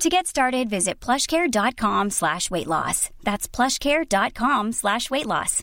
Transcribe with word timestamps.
To 0.00 0.08
get 0.08 0.26
started, 0.26 0.70
visit 0.70 1.04
plushcare.com 1.06 2.10
slash 2.10 2.50
weight 2.50 2.66
loss. 2.66 3.10
That's 3.22 3.56
plushcare.com 3.56 4.72
slash 4.72 5.10
weight 5.10 5.26
loss. 5.26 5.62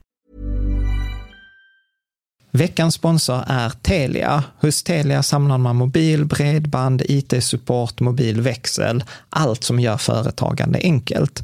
Veckans 2.51 2.93
sponsor 2.93 3.43
är 3.47 3.69
Telia. 3.69 4.43
Hos 4.61 4.83
Telia 4.83 5.23
samlar 5.23 5.57
man 5.57 5.75
mobil, 5.75 6.25
bredband, 6.25 7.01
IT-support, 7.05 7.99
mobilväxel, 7.99 9.03
allt 9.29 9.63
som 9.63 9.79
gör 9.79 9.97
företagande 9.97 10.79
enkelt. 10.83 11.43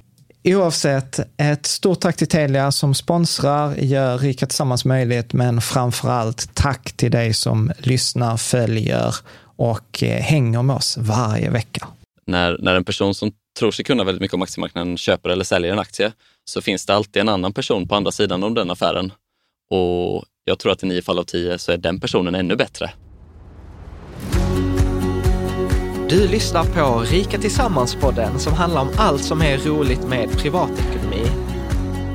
Oavsett, 0.43 1.19
ett 1.37 1.65
stort 1.65 1.99
tack 1.99 2.17
till 2.17 2.27
Telia 2.27 2.71
som 2.71 2.93
sponsrar, 2.93 3.75
gör 3.75 4.17
Rika 4.17 4.45
Tillsammans 4.45 4.85
möjligt, 4.85 5.33
men 5.33 5.61
framför 5.61 6.09
allt 6.09 6.55
tack 6.55 6.91
till 6.91 7.11
dig 7.11 7.33
som 7.33 7.71
lyssnar, 7.77 8.37
följer 8.37 9.15
och 9.55 10.03
eh, 10.03 10.21
hänger 10.21 10.61
med 10.61 10.75
oss 10.75 10.97
varje 10.97 11.49
vecka. 11.49 11.87
När, 12.25 12.57
när 12.59 12.75
en 12.75 12.83
person 12.83 13.15
som 13.15 13.31
tror 13.59 13.71
sig 13.71 13.85
kunna 13.85 14.03
väldigt 14.03 14.21
mycket 14.21 14.35
om 14.35 14.41
aktiemarknaden 14.41 14.97
köper 14.97 15.29
eller 15.29 15.43
säljer 15.43 15.71
en 15.71 15.79
aktie 15.79 16.11
så 16.45 16.61
finns 16.61 16.85
det 16.85 16.95
alltid 16.95 17.21
en 17.21 17.29
annan 17.29 17.53
person 17.53 17.87
på 17.87 17.95
andra 17.95 18.11
sidan 18.11 18.43
om 18.43 18.53
den 18.53 18.71
affären. 18.71 19.11
Och 19.69 20.25
jag 20.45 20.59
tror 20.59 20.71
att 20.71 20.83
i 20.83 20.87
nio 20.87 21.01
fall 21.01 21.19
av 21.19 21.23
tio 21.23 21.57
så 21.57 21.71
är 21.71 21.77
den 21.77 21.99
personen 21.99 22.35
ännu 22.35 22.55
bättre. 22.55 22.91
Du 26.11 26.27
lyssnar 26.27 26.63
på 26.63 26.99
Rika 26.99 27.37
Tillsammans-podden 27.37 28.37
som 28.37 28.53
handlar 28.53 28.81
om 28.81 28.89
allt 28.97 29.23
som 29.23 29.41
är 29.41 29.57
roligt 29.57 30.07
med 30.07 30.37
privatekonomi. 30.37 31.25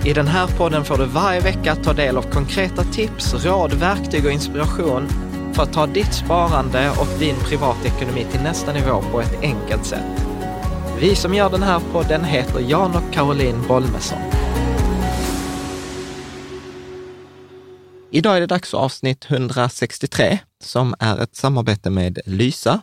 I 0.05 0.13
den 0.13 0.27
här 0.27 0.47
podden 0.47 0.85
får 0.85 0.99
du 0.99 1.05
varje 1.05 1.41
vecka 1.41 1.77
ta 1.77 1.93
del 1.93 2.17
av 2.17 2.23
konkreta 2.23 2.85
tips, 2.85 3.35
råd, 3.45 3.73
verktyg 3.73 4.27
och 4.27 4.33
inspiration 4.33 5.09
för 5.55 5.63
att 5.63 5.73
ta 5.73 5.87
ditt 5.87 6.15
sparande 6.15 6.91
och 6.91 7.19
din 7.19 7.37
privatekonomi 7.37 8.27
till 8.31 8.41
nästa 8.41 8.73
nivå 8.73 9.03
på 9.13 9.21
ett 9.21 9.43
enkelt 9.43 9.87
sätt. 9.87 10.27
Vi 11.01 11.15
som 11.15 11.35
gör 11.35 11.51
den 11.51 11.63
här 11.63 11.81
podden 11.93 12.25
heter 12.25 12.61
Jan 12.61 12.97
och 12.97 13.13
Caroline 13.13 13.63
Bolmesson. 13.69 14.19
Idag 18.11 18.37
är 18.37 18.41
det 18.41 18.47
dags 18.47 18.71
för 18.71 18.79
avsnitt 18.79 19.27
163 19.29 20.39
som 20.63 20.95
är 20.99 21.23
ett 21.23 21.37
samarbete 21.37 21.91
med 21.91 22.19
Lysa. 22.27 22.81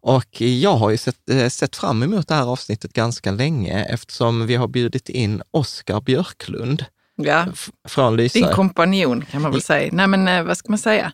Och 0.00 0.40
jag 0.40 0.76
har 0.76 0.90
ju 0.90 0.96
sett, 0.96 1.30
eh, 1.30 1.48
sett 1.48 1.76
fram 1.76 2.02
emot 2.02 2.28
det 2.28 2.34
här 2.34 2.46
avsnittet 2.46 2.92
ganska 2.92 3.30
länge 3.30 3.84
eftersom 3.84 4.46
vi 4.46 4.54
har 4.54 4.68
bjudit 4.68 5.08
in 5.08 5.42
Oskar 5.50 6.00
Björklund 6.00 6.84
Ja, 7.16 7.46
från 7.88 8.16
Lysa. 8.16 8.38
din 8.38 8.48
kompanjon 8.48 9.24
kan 9.30 9.42
man 9.42 9.52
väl 9.52 9.62
säga. 9.62 9.90
Nej 9.92 10.06
men 10.06 10.28
eh, 10.28 10.42
vad 10.42 10.56
ska 10.58 10.68
man 10.72 10.78
säga? 10.78 11.12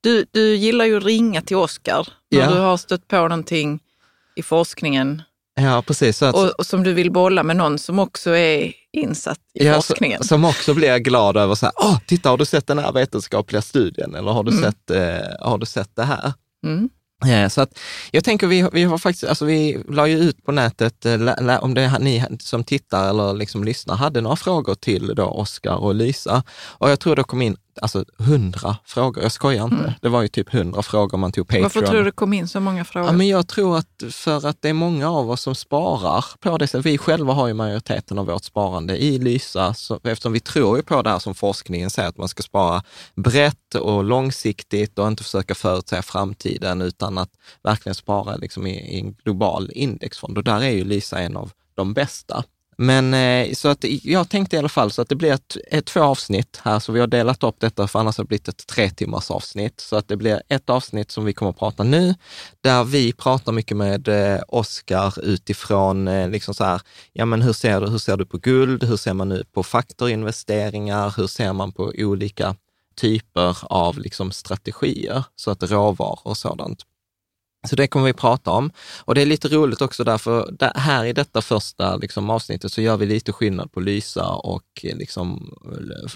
Du, 0.00 0.26
du 0.30 0.54
gillar 0.56 0.84
ju 0.84 0.96
att 0.96 1.04
ringa 1.04 1.42
till 1.42 1.56
Oskar 1.56 2.08
när 2.30 2.40
Ja. 2.40 2.50
du 2.50 2.56
har 2.60 2.76
stött 2.76 3.08
på 3.08 3.16
någonting 3.16 3.80
i 4.36 4.42
forskningen 4.42 5.22
Ja, 5.60 5.82
precis. 5.86 6.22
Att, 6.22 6.34
och, 6.34 6.50
och 6.50 6.66
som 6.66 6.82
du 6.84 6.92
vill 6.92 7.10
bolla 7.12 7.42
med 7.42 7.56
någon 7.56 7.78
som 7.78 7.98
också 7.98 8.30
är 8.30 8.72
insatt 8.92 9.38
i 9.54 9.66
ja, 9.66 9.74
forskningen. 9.74 10.22
Som 10.24 10.44
också 10.44 10.74
blir 10.74 10.98
glad 10.98 11.36
över 11.36 11.54
så 11.54 11.66
här, 11.66 11.72
åh, 11.76 11.98
titta, 12.06 12.30
har 12.30 12.36
du 12.38 12.44
sett 12.44 12.66
den 12.66 12.78
här 12.78 12.92
vetenskapliga 12.92 13.62
studien 13.62 14.14
eller 14.14 14.30
har 14.32 14.42
du, 14.44 14.50
Mm. 14.50 14.62
sett, 14.64 14.90
eh, 14.90 15.48
har 15.48 15.58
du 15.58 15.66
sett 15.66 15.96
det 15.96 16.04
här? 16.04 16.32
Mm. 16.66 16.88
Eh, 17.26 17.48
så 17.48 17.60
att 17.60 17.78
jag 18.10 18.24
tänker 18.24 18.46
vi, 18.46 18.68
vi 18.72 18.82
har 18.84 18.98
faktiskt, 18.98 19.24
alltså 19.24 19.44
vi 19.44 19.82
la 19.88 20.06
ju 20.06 20.18
ut 20.18 20.44
på 20.44 20.52
nätet, 20.52 21.06
eh, 21.06 21.18
lä- 21.18 21.40
lä- 21.40 21.58
om 21.58 21.74
det 21.74 21.82
är 21.82 21.98
ni 21.98 22.24
som 22.40 22.64
tittar 22.64 23.08
eller 23.10 23.34
liksom 23.34 23.64
lyssnar 23.64 23.96
hade 23.96 24.20
några 24.20 24.36
frågor 24.36 24.74
till 24.74 25.12
då 25.16 25.24
Oskar 25.24 25.74
och 25.76 25.94
Lisa. 25.94 26.42
Och 26.78 26.90
jag 26.90 27.00
tror 27.00 27.16
det 27.16 27.24
kom 27.24 27.42
in 27.42 27.56
alltså 27.82 28.04
hundra 28.18 28.76
frågor, 28.84 29.22
jag 29.22 29.32
skojar 29.32 29.64
inte. 29.64 29.94
Det 30.02 30.08
var 30.08 30.22
ju 30.22 30.28
typ 30.28 30.52
hundra 30.52 30.82
frågor 30.82 31.18
man 31.18 31.32
tog 31.32 31.48
Patreon. 31.48 31.60
Mm. 31.60 31.70
Varför 31.74 31.86
tror 31.86 31.98
du 31.98 32.04
det 32.04 32.10
kom 32.10 32.32
in 32.32 32.48
så 32.48 32.60
många 32.60 32.84
frågor? 32.84 33.08
Ja, 33.08 33.12
men 33.12 33.28
jag 33.28 33.48
tror 33.48 33.78
att 33.78 34.02
för 34.10 34.46
att 34.46 34.62
det 34.62 34.68
är 34.68 34.72
många 34.72 35.10
av 35.10 35.30
oss 35.30 35.40
som 35.40 35.54
sparar 35.54 36.24
på 36.40 36.58
det 36.58 36.66
sättet. 36.66 36.86
Vi 36.86 36.98
själva 36.98 37.32
har 37.32 37.48
ju 37.48 37.54
majoriteten 37.54 38.18
av 38.18 38.26
vårt 38.26 38.44
sparande 38.44 38.96
i 38.96 39.18
Lysa, 39.18 39.74
så, 39.74 40.00
eftersom 40.04 40.32
vi 40.32 40.40
tror 40.40 40.76
ju 40.76 40.82
på 40.82 41.02
det 41.02 41.10
här 41.10 41.18
som 41.18 41.34
forskningen 41.34 41.90
säger, 41.90 42.08
att 42.08 42.18
man 42.18 42.28
ska 42.28 42.42
spara 42.42 42.82
brett 43.14 43.74
och 43.74 44.04
långsiktigt 44.04 44.98
och 44.98 45.08
inte 45.08 45.22
försöka 45.22 45.54
förutsäga 45.54 46.02
framtiden, 46.02 46.82
utan 46.82 47.18
att 47.18 47.30
verkligen 47.62 47.94
spara 47.94 48.36
liksom 48.36 48.66
i, 48.66 48.96
i 48.96 49.00
en 49.00 49.12
global 49.12 49.70
indexfond. 49.74 50.38
Och 50.38 50.44
där 50.44 50.60
är 50.62 50.70
ju 50.70 50.84
Lysa 50.84 51.18
en 51.18 51.36
av 51.36 51.50
de 51.74 51.94
bästa. 51.94 52.44
Men 52.80 53.14
eh, 53.14 53.54
så 53.54 53.68
att 53.68 53.84
jag 54.02 54.28
tänkte 54.28 54.56
i 54.56 54.58
alla 54.58 54.68
fall 54.68 54.90
så 54.90 55.02
att 55.02 55.08
det 55.08 55.14
blir 55.14 55.32
ett, 55.32 55.56
ett, 55.70 55.86
två 55.86 56.00
avsnitt 56.00 56.60
här, 56.64 56.78
så 56.78 56.92
vi 56.92 57.00
har 57.00 57.06
delat 57.06 57.42
upp 57.42 57.60
detta, 57.60 57.88
för 57.88 57.98
annars 57.98 58.16
har 58.16 58.24
det 58.24 58.28
blivit 58.28 58.48
ett 58.48 58.66
tre 58.66 58.90
timmars 58.90 59.30
avsnitt. 59.30 59.80
Så 59.80 59.96
att 59.96 60.08
det 60.08 60.16
blir 60.16 60.42
ett 60.48 60.70
avsnitt 60.70 61.10
som 61.10 61.24
vi 61.24 61.32
kommer 61.32 61.50
att 61.50 61.58
prata 61.58 61.82
nu, 61.82 62.14
där 62.60 62.84
vi 62.84 63.12
pratar 63.12 63.52
mycket 63.52 63.76
med 63.76 64.08
eh, 64.08 64.40
Oskar 64.48 65.24
utifrån 65.24 66.08
eh, 66.08 66.30
liksom 66.30 66.54
så 66.54 66.64
här, 66.64 66.80
ja 67.12 67.24
men 67.24 67.42
hur 67.42 67.52
ser, 67.52 67.80
du, 67.80 67.90
hur 67.90 67.98
ser 67.98 68.16
du 68.16 68.26
på 68.26 68.38
guld? 68.38 68.84
Hur 68.84 68.96
ser 68.96 69.14
man 69.14 69.28
nu 69.28 69.44
på 69.52 69.62
faktorinvesteringar? 69.62 71.14
Hur 71.16 71.26
ser 71.26 71.52
man 71.52 71.72
på 71.72 71.92
olika 71.96 72.56
typer 72.96 73.58
av 73.62 73.98
liksom 73.98 74.30
strategier, 74.30 75.24
så 75.36 75.50
att 75.50 75.62
råvaror 75.62 76.20
och 76.22 76.36
sådant. 76.36 76.84
Så 77.66 77.76
det 77.76 77.86
kommer 77.86 78.06
vi 78.06 78.12
prata 78.12 78.50
om. 78.50 78.70
Och 79.04 79.14
det 79.14 79.22
är 79.22 79.26
lite 79.26 79.48
roligt 79.48 79.80
också 79.80 80.04
därför, 80.04 80.50
där, 80.52 80.72
här 80.74 81.04
i 81.04 81.12
detta 81.12 81.42
första 81.42 81.96
liksom, 81.96 82.30
avsnittet 82.30 82.72
så 82.72 82.80
gör 82.80 82.96
vi 82.96 83.06
lite 83.06 83.32
skillnad 83.32 83.72
på 83.72 83.80
Lysa 83.80 84.28
och 84.28 84.64
liksom, 84.82 85.54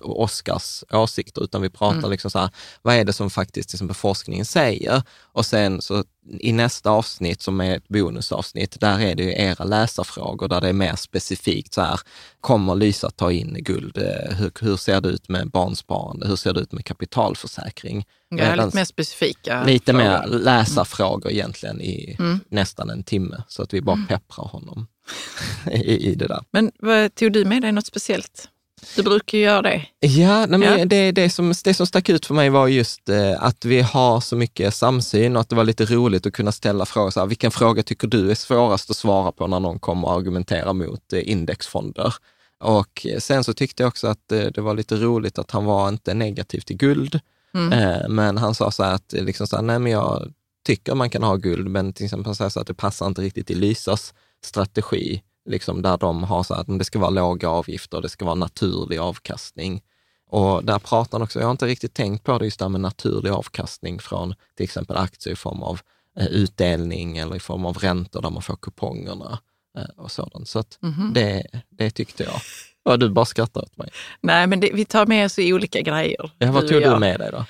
Oskars 0.03 0.85
åsikter, 0.93 1.45
utan 1.45 1.63
vi 1.63 1.71
pratar 1.71 1.99
mm. 1.99 2.11
liksom 2.11 2.31
så 2.31 2.39
här, 2.39 2.51
vad 2.83 2.95
är 2.95 3.05
det 3.05 3.13
som 3.13 3.31
faktiskt 3.31 3.73
liksom, 3.73 3.95
forskningen 3.95 4.45
säger? 4.45 5.03
Och 5.33 5.47
sen 5.47 5.83
så 5.83 6.05
i 6.31 6.53
nästa 6.53 6.91
avsnitt 6.91 7.43
som 7.43 7.61
är 7.61 7.77
ett 7.77 7.89
bonusavsnitt, 7.89 8.81
där 8.81 9.01
är 9.01 9.15
det 9.15 9.23
ju 9.23 9.33
era 9.33 9.65
läsarfrågor 9.65 10.49
där 10.49 10.61
det 10.61 10.69
är 10.69 10.73
mer 10.73 10.97
specifikt 10.97 11.75
så 11.75 11.81
här, 11.81 12.01
kommer 12.41 12.75
Lysa 12.75 13.11
ta 13.11 13.33
in 13.33 13.57
guld? 13.61 13.99
Eh, 13.99 14.37
hur, 14.37 14.53
hur 14.61 14.77
ser 14.77 15.01
det 15.01 15.09
ut 15.09 15.29
med 15.29 15.51
barnsparande? 15.51 16.29
Hur 16.29 16.37
ser 16.37 16.53
det 16.53 16.61
ut 16.61 16.73
med 16.73 16.85
kapitalförsäkring? 16.85 18.07
Ja, 18.29 18.55
lite 18.55 18.77
mer 18.77 18.85
specifika 18.85 19.65
Lite 19.65 19.93
frågor. 19.93 20.05
mer 20.05 20.27
läsarfrågor 20.27 21.27
mm. 21.27 21.39
egentligen 21.39 21.81
i 21.81 22.17
mm. 22.19 22.41
nästan 22.49 22.91
en 22.91 23.03
timme, 23.03 23.43
så 23.49 23.63
att 23.63 23.75
vi 23.75 23.81
bara 23.81 23.97
mm. 23.97 24.07
pepprar 24.07 24.49
honom 24.49 24.87
i, 25.71 26.11
i 26.11 26.15
det 26.15 26.27
där. 26.27 26.41
Men 26.51 26.71
tog 27.11 27.33
du 27.33 27.45
med 27.45 27.63
dig 27.63 27.73
något 27.73 27.87
speciellt? 27.87 28.49
Du 28.97 29.03
brukar 29.03 29.39
ju 29.39 29.45
göra 29.45 29.63
det. 29.63 29.87
Ja, 30.01 30.47
nej, 30.47 30.59
men 30.59 30.79
ja. 30.79 30.85
Det, 30.85 31.13
det, 31.13 31.31
som, 31.31 31.55
det 31.65 31.75
som 31.75 31.87
stack 31.87 32.09
ut 32.09 32.27
för 32.27 32.35
mig 32.35 32.51
var 32.51 32.69
just 32.69 33.09
eh, 33.09 33.43
att 33.43 33.65
vi 33.65 33.81
har 33.81 34.21
så 34.21 34.37
mycket 34.37 34.75
samsyn 34.75 35.37
och 35.37 35.41
att 35.41 35.49
det 35.49 35.57
var 35.57 35.65
lite 35.65 35.85
roligt 35.85 36.27
att 36.27 36.33
kunna 36.33 36.53
ställa 36.53 36.87
frågor. 36.87 37.11
Så 37.11 37.21
här, 37.21 37.27
vilken 37.27 37.51
fråga 37.51 37.83
tycker 37.83 38.09
du 38.09 38.31
är 38.31 38.35
svårast 38.35 38.91
att 38.91 38.97
svara 38.97 39.33
på 39.33 39.47
när 39.47 39.61
någon 39.61 39.79
kommer 39.79 40.09
och 40.09 40.15
argumenterar 40.15 40.73
mot 40.73 41.13
eh, 41.13 41.31
indexfonder? 41.31 42.15
Och 42.61 43.07
sen 43.19 43.45
så 43.45 43.55
tyckte 43.55 43.83
jag 43.83 43.89
också 43.89 44.07
att 44.07 44.33
eh, 44.33 44.45
det 44.45 44.61
var 44.61 44.75
lite 44.75 44.97
roligt 44.97 45.39
att 45.39 45.51
han 45.51 45.65
var 45.65 45.89
inte 45.89 46.15
negativ 46.15 46.61
till 46.61 46.77
guld, 46.77 47.21
mm. 47.55 47.73
eh, 47.73 48.09
men 48.09 48.39
han 48.39 48.55
sa 48.55 48.71
så 48.71 48.83
här 48.83 48.95
att 48.95 49.13
liksom 49.13 49.47
så 49.47 49.57
här, 49.57 49.63
nej 49.63 49.79
men 49.79 49.93
jag 49.93 50.33
tycker 50.67 50.95
man 50.95 51.11
kan 51.11 51.23
ha 51.23 51.37
guld, 51.37 51.69
men 51.69 51.93
till 51.93 52.05
exempel 52.05 52.35
så 52.35 52.61
att 52.61 52.67
det 52.67 52.75
passar 52.75 53.07
inte 53.07 53.23
riktigt 53.23 53.51
i 53.51 53.55
Lysas 53.55 54.15
strategi 54.45 55.23
liksom 55.45 55.83
där 55.83 55.97
de 55.97 56.25
har 56.25 56.43
så 56.43 56.55
att 56.55 56.79
det 56.79 56.85
ska 56.85 56.99
vara 56.99 57.11
låga 57.11 57.49
avgifter, 57.49 58.01
det 58.01 58.09
ska 58.09 58.25
vara 58.25 58.35
naturlig 58.35 58.99
avkastning. 58.99 59.83
Och 60.29 60.65
där 60.65 60.79
pratar 60.79 61.19
han 61.19 61.23
också, 61.23 61.39
jag 61.39 61.47
har 61.47 61.51
inte 61.51 61.67
riktigt 61.67 61.95
tänkt 61.95 62.25
på 62.25 62.39
det 62.39 62.45
just 62.45 62.59
där 62.59 62.69
med 62.69 62.81
naturlig 62.81 63.31
avkastning 63.31 63.99
från 63.99 64.35
till 64.57 64.65
exempel 64.65 64.97
aktier 64.97 65.33
i 65.33 65.37
form 65.37 65.63
av 65.63 65.81
eh, 66.19 66.27
utdelning 66.27 67.19
eller 67.19 67.37
i 67.37 67.41
form 67.41 67.65
av 67.65 67.79
räntor 67.79 68.23
där 68.23 68.31
man 68.31 68.43
får 68.43 68.57
kupongerna 68.57 69.39
eh, 69.79 69.85
och 69.97 70.11
sådant. 70.11 70.49
Så 70.49 70.65
mm 70.83 70.95
-hmm. 70.95 71.15
det, 71.15 71.47
det 71.71 71.91
tyckte 71.91 72.23
jag. 72.23 72.41
Ja, 72.85 72.97
du 72.97 73.09
bara 73.09 73.25
skrattar 73.25 73.63
åt 73.63 73.77
mig. 73.77 73.91
Nej, 74.21 74.47
men 74.47 74.61
det, 74.61 74.71
vi 74.75 74.85
tar 74.85 75.07
med 75.07 75.27
oss 75.27 75.39
i 75.39 75.53
olika 75.53 75.81
grejer. 75.81 76.31
Ja, 76.39 76.53
vad 76.53 76.69
tog 76.69 76.83
du 76.83 76.99
med 76.99 77.21
dig 77.21 77.31
då? 77.33 77.45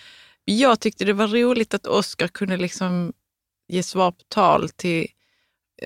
Jag 0.45 0.81
tyckte 0.81 1.05
det 1.05 1.13
var 1.13 1.29
roligt 1.29 1.75
att 1.75 1.87
Oskar 1.87 2.29
kunde 2.29 2.57
liksom 2.57 3.13
ge 3.69 3.83
svar 3.83 4.11
på 4.11 4.23
tal 4.29 4.69
till 4.69 5.07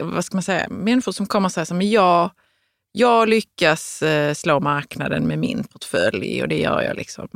vad 0.03 0.25
ska 0.25 0.37
man 0.37 0.43
säga, 0.43 0.69
människor 0.69 1.13
som 1.13 1.27
kommer 1.27 1.49
och 1.49 1.53
säger 1.53 1.65
så 1.65 1.75
men 1.75 1.91
jag, 1.91 2.31
jag 2.93 3.29
lyckas 3.29 4.03
eh, 4.03 4.35
slå 4.35 4.61
marknaden 4.61 5.27
med 5.27 5.39
min 5.39 5.65
portfölj 5.65 6.43
och 6.43 6.49
det 6.49 6.59
gör 6.59 6.83
jag 6.83 6.97
liksom 6.97 7.29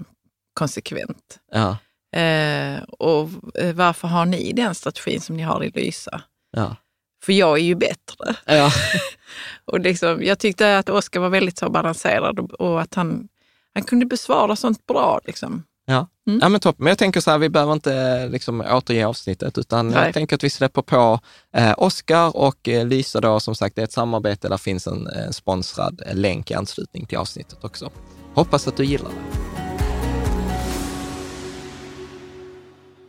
konsekvent. 0.54 1.38
Ja. 1.52 1.76
Eh, 2.20 2.82
och 2.82 3.28
eh, 3.54 3.74
varför 3.74 4.08
har 4.08 4.26
ni 4.26 4.52
den 4.52 4.74
strategin 4.74 5.20
som 5.20 5.36
ni 5.36 5.42
har 5.42 5.64
i 5.64 5.70
Lysa? 5.70 6.22
Ja. 6.50 6.76
För 7.24 7.32
jag 7.32 7.58
är 7.58 7.62
ju 7.62 7.74
bättre. 7.74 8.36
Ja. 8.46 8.72
och 9.64 9.80
liksom, 9.80 10.22
jag 10.22 10.38
tyckte 10.38 10.78
att 10.78 10.88
Oskar 10.88 11.20
var 11.20 11.28
väldigt 11.28 11.58
så 11.58 11.70
balanserad 11.70 12.38
och, 12.38 12.50
och, 12.50 12.80
att 12.80 12.94
han, 12.94 13.28
han 13.74 13.82
kunde 13.82 14.06
besvara 14.06 14.56
sånt 14.56 14.86
bra. 14.86 15.20
Liksom. 15.24 15.62
Ja. 15.90 16.06
Mm. 16.28 16.40
ja, 16.42 16.48
men 16.48 16.60
toppen. 16.60 16.84
Men 16.84 16.90
jag 16.90 16.98
tänker 16.98 17.20
så 17.20 17.30
här, 17.30 17.38
vi 17.38 17.48
behöver 17.48 17.72
inte 17.72 18.28
liksom 18.28 18.60
återge 18.60 19.06
avsnittet, 19.06 19.58
utan 19.58 19.88
Nej. 19.88 20.04
jag 20.04 20.14
tänker 20.14 20.36
att 20.36 20.44
vi 20.44 20.50
släpper 20.50 20.82
på 20.82 21.20
eh, 21.56 21.74
Oskar 21.76 22.36
och 22.36 22.68
eh, 22.68 22.86
Lysa 22.86 23.20
då, 23.20 23.40
som 23.40 23.54
sagt, 23.54 23.76
det 23.76 23.82
är 23.82 23.84
ett 23.84 23.92
samarbete. 23.92 24.48
Där 24.48 24.56
finns 24.56 24.86
en 24.86 25.06
eh, 25.06 25.30
sponsrad 25.30 26.02
länk 26.12 26.50
i 26.50 26.54
anslutning 26.54 27.06
till 27.06 27.18
avsnittet 27.18 27.64
också. 27.64 27.90
Hoppas 28.34 28.68
att 28.68 28.76
du 28.76 28.84
gillar 28.84 29.10
det. 29.10 29.69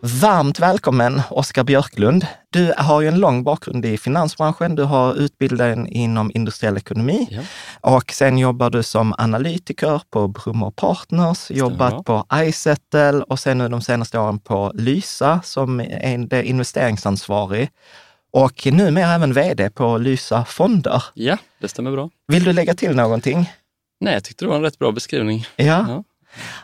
Varmt 0.03 0.59
välkommen 0.59 1.21
Oskar 1.30 1.63
Björklund. 1.63 2.25
Du 2.50 2.74
har 2.77 3.01
ju 3.01 3.07
en 3.07 3.19
lång 3.19 3.44
bakgrund 3.44 3.86
i 3.86 3.98
finansbranschen. 3.98 4.75
Du 4.75 4.83
har 4.83 5.15
utbildat 5.15 5.88
inom 5.88 6.31
industriell 6.33 6.77
ekonomi 6.77 7.27
ja. 7.31 7.42
och 7.95 8.12
sen 8.12 8.38
jobbar 8.38 8.69
du 8.69 8.83
som 8.83 9.13
analytiker 9.18 10.01
på 10.09 10.27
Brummer 10.27 10.71
Partners, 10.71 11.51
jobbat 11.51 12.06
på 12.06 12.25
iSettle 12.33 13.24
och 13.27 13.39
sen 13.39 13.57
nu 13.57 13.69
de 13.69 13.81
senaste 13.81 14.19
åren 14.19 14.39
på 14.39 14.71
Lysa 14.75 15.42
som 15.44 15.80
är 15.80 16.44
investeringsansvarig 16.44 17.69
och 18.31 18.68
numera 18.71 19.13
även 19.13 19.33
vd 19.33 19.69
på 19.69 19.97
Lysa 19.97 20.45
Fonder. 20.45 21.04
Ja, 21.13 21.38
det 21.59 21.68
stämmer 21.68 21.92
bra. 21.92 22.09
Vill 22.27 22.44
du 22.44 22.54
lägga 22.54 22.74
till 22.74 22.95
någonting? 22.95 23.51
Nej, 24.00 24.13
jag 24.13 24.24
tyckte 24.24 24.45
det 24.45 24.50
var 24.50 24.56
en 24.56 24.62
rätt 24.62 24.80
bra 24.80 24.92
beskrivning. 24.92 25.45
Ja. 25.56 25.65
ja. 25.65 26.04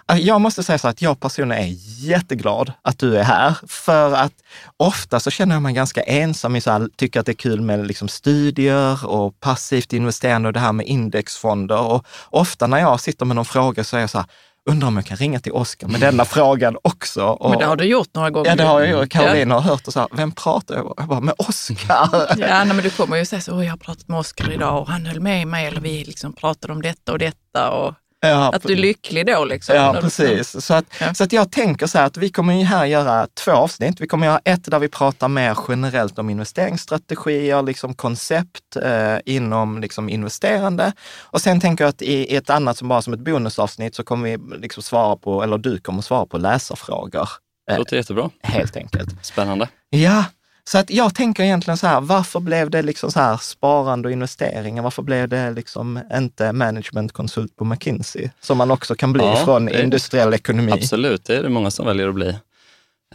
Alltså, 0.05 0.25
jag 0.25 0.41
måste 0.41 0.63
säga 0.63 0.77
så 0.77 0.87
att 0.87 1.01
jag 1.01 1.19
personligen 1.19 1.63
är 1.63 1.75
jätteglad 2.09 2.73
att 2.81 2.99
du 2.99 3.17
är 3.17 3.23
här. 3.23 3.57
För 3.67 4.13
att 4.13 4.33
ofta 4.77 5.19
så 5.19 5.31
känner 5.31 5.55
jag 5.55 5.61
mig 5.61 5.73
ganska 5.73 6.01
ensam 6.01 6.55
i 6.55 6.61
så 6.61 6.71
här, 6.71 6.89
tycker 6.95 7.19
att 7.19 7.25
det 7.25 7.31
är 7.31 7.33
kul 7.33 7.61
med 7.61 7.87
liksom 7.87 8.07
studier 8.07 9.05
och 9.05 9.39
passivt 9.39 9.93
investerande 9.93 10.47
och 10.47 10.53
det 10.53 10.59
här 10.59 10.73
med 10.73 10.85
indexfonder. 10.85 11.81
Och 11.81 12.05
ofta 12.29 12.67
när 12.67 12.79
jag 12.79 12.99
sitter 12.99 13.25
med 13.25 13.35
någon 13.35 13.45
fråga 13.45 13.83
så 13.83 13.97
är 13.97 14.01
jag 14.01 14.09
så 14.09 14.17
här, 14.17 14.27
undrar 14.67 14.87
om 14.87 14.95
jag 14.95 15.05
kan 15.05 15.17
ringa 15.17 15.39
till 15.39 15.51
Oskar 15.51 15.87
med 15.87 16.01
denna 16.01 16.25
frågan 16.25 16.77
också. 16.81 17.23
Och, 17.25 17.49
men 17.49 17.59
det 17.59 17.65
har 17.65 17.75
du 17.75 17.85
gjort 17.85 18.09
några 18.13 18.29
gånger. 18.29 18.49
Ja, 18.49 18.55
det 18.55 18.63
har 18.63 18.81
jag 18.81 18.89
gjort. 18.89 19.09
Karolina 19.09 19.55
har 19.55 19.61
hört 19.61 19.87
och 19.87 19.93
så 19.93 19.99
här, 19.99 20.09
vem 20.11 20.31
pratar 20.31 20.75
jag? 20.75 20.93
jag 20.97 21.07
bara, 21.07 21.19
med 21.19 21.35
Oskar. 21.37 22.09
ja, 22.11 22.35
nej, 22.37 22.67
men 22.67 22.77
du 22.77 22.89
kommer 22.89 23.17
ju 23.17 23.25
säga 23.25 23.41
så, 23.41 23.63
jag 23.63 23.69
har 23.69 23.77
pratat 23.77 24.07
med 24.07 24.19
Oskar 24.19 24.51
idag 24.51 24.81
och 24.81 24.87
han 24.87 25.05
höll 25.05 25.19
med 25.19 25.47
mig 25.47 25.65
eller 25.65 25.81
vi 25.81 26.03
liksom 26.05 26.33
pratade 26.33 26.73
om 26.73 26.81
detta 26.81 27.11
och 27.11 27.19
detta. 27.19 27.71
Och 27.71 27.93
Ja, 28.19 28.53
att 28.53 28.63
du 28.63 28.73
är 28.73 28.77
lycklig 28.77 29.25
då 29.25 29.45
liksom. 29.45 29.75
Ja, 29.75 29.97
precis. 30.01 30.65
Så 30.65 30.73
att, 30.73 30.85
ja. 30.99 31.13
så 31.13 31.23
att 31.23 31.33
jag 31.33 31.51
tänker 31.51 31.87
så 31.87 31.97
här 31.97 32.05
att 32.05 32.17
vi 32.17 32.29
kommer 32.29 32.53
ju 32.53 32.63
här 32.63 32.85
göra 32.85 33.27
två 33.27 33.51
avsnitt. 33.51 34.01
Vi 34.01 34.07
kommer 34.07 34.27
göra 34.27 34.41
ett 34.45 34.71
där 34.71 34.79
vi 34.79 34.87
pratar 34.87 35.27
mer 35.27 35.57
generellt 35.67 36.19
om 36.19 36.29
investeringsstrategier, 36.29 37.61
liksom 37.61 37.93
koncept 37.93 38.75
eh, 38.83 39.17
inom 39.25 39.81
liksom 39.81 40.09
investerande. 40.09 40.93
Och 41.21 41.41
sen 41.41 41.59
tänker 41.59 41.83
jag 41.83 41.89
att 41.89 42.01
i, 42.01 42.13
i, 42.13 42.35
ett 42.35 42.49
annat, 42.49 42.77
som 42.77 42.87
bara 42.87 43.01
som 43.01 43.13
ett 43.13 43.19
bonusavsnitt, 43.19 43.95
så 43.95 44.03
kommer 44.03 44.37
vi 44.37 44.57
liksom 44.57 44.83
svara 44.83 45.15
på, 45.15 45.43
eller 45.43 45.57
du 45.57 45.79
kommer 45.79 46.01
svara 46.01 46.25
på 46.25 46.37
läsarfrågor. 46.37 47.29
Det 47.67 47.77
låter 47.77 47.95
jättebra. 47.95 48.29
Helt 48.43 48.77
enkelt. 48.77 49.25
Spännande. 49.25 49.69
Ja, 49.89 50.25
så 50.67 50.77
att 50.77 50.89
jag 50.89 51.15
tänker 51.15 51.43
egentligen 51.43 51.77
så 51.77 51.87
här, 51.87 52.01
varför 52.01 52.39
blev 52.39 52.69
det 52.69 52.81
liksom 52.81 53.11
så 53.11 53.19
här 53.19 53.37
sparande 53.37 54.07
och 54.07 54.11
investeringar? 54.11 54.83
Varför 54.83 55.01
blev 55.01 55.29
det 55.29 55.51
liksom 55.51 55.99
inte 56.13 56.51
managementkonsult 56.53 57.55
på 57.55 57.65
McKinsey? 57.65 58.29
Som 58.41 58.57
man 58.57 58.71
också 58.71 58.95
kan 58.95 59.13
bli 59.13 59.23
ja, 59.23 59.45
från 59.45 59.69
industriell 59.69 60.33
ekonomi. 60.33 60.71
Absolut, 60.71 61.25
det 61.25 61.35
är 61.35 61.43
det 61.43 61.49
många 61.49 61.71
som 61.71 61.85
väljer 61.85 62.07
att 62.07 62.15
bli. 62.15 62.29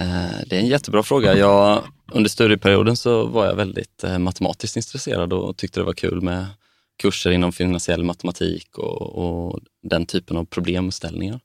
Eh, 0.01 0.41
det 0.47 0.57
är 0.57 0.61
en 0.61 0.67
jättebra 0.67 1.03
fråga. 1.03 1.37
Jag, 1.37 1.83
under 2.13 2.31
studieperioden 2.31 2.97
så 2.97 3.27
var 3.27 3.47
jag 3.47 3.55
väldigt 3.55 4.05
eh, 4.05 4.19
matematiskt 4.19 4.77
intresserad 4.77 5.33
och 5.33 5.57
tyckte 5.57 5.81
det 5.81 5.85
var 5.85 5.93
kul 5.93 6.21
med 6.21 6.47
kurser 7.03 7.31
inom 7.31 7.53
finansiell 7.53 8.05
matematik 8.05 8.79
och, 8.79 9.19
och 9.19 9.61
den 9.83 10.07
typen 10.07 10.37
av 10.37 10.45
problemställningar. 10.45 11.41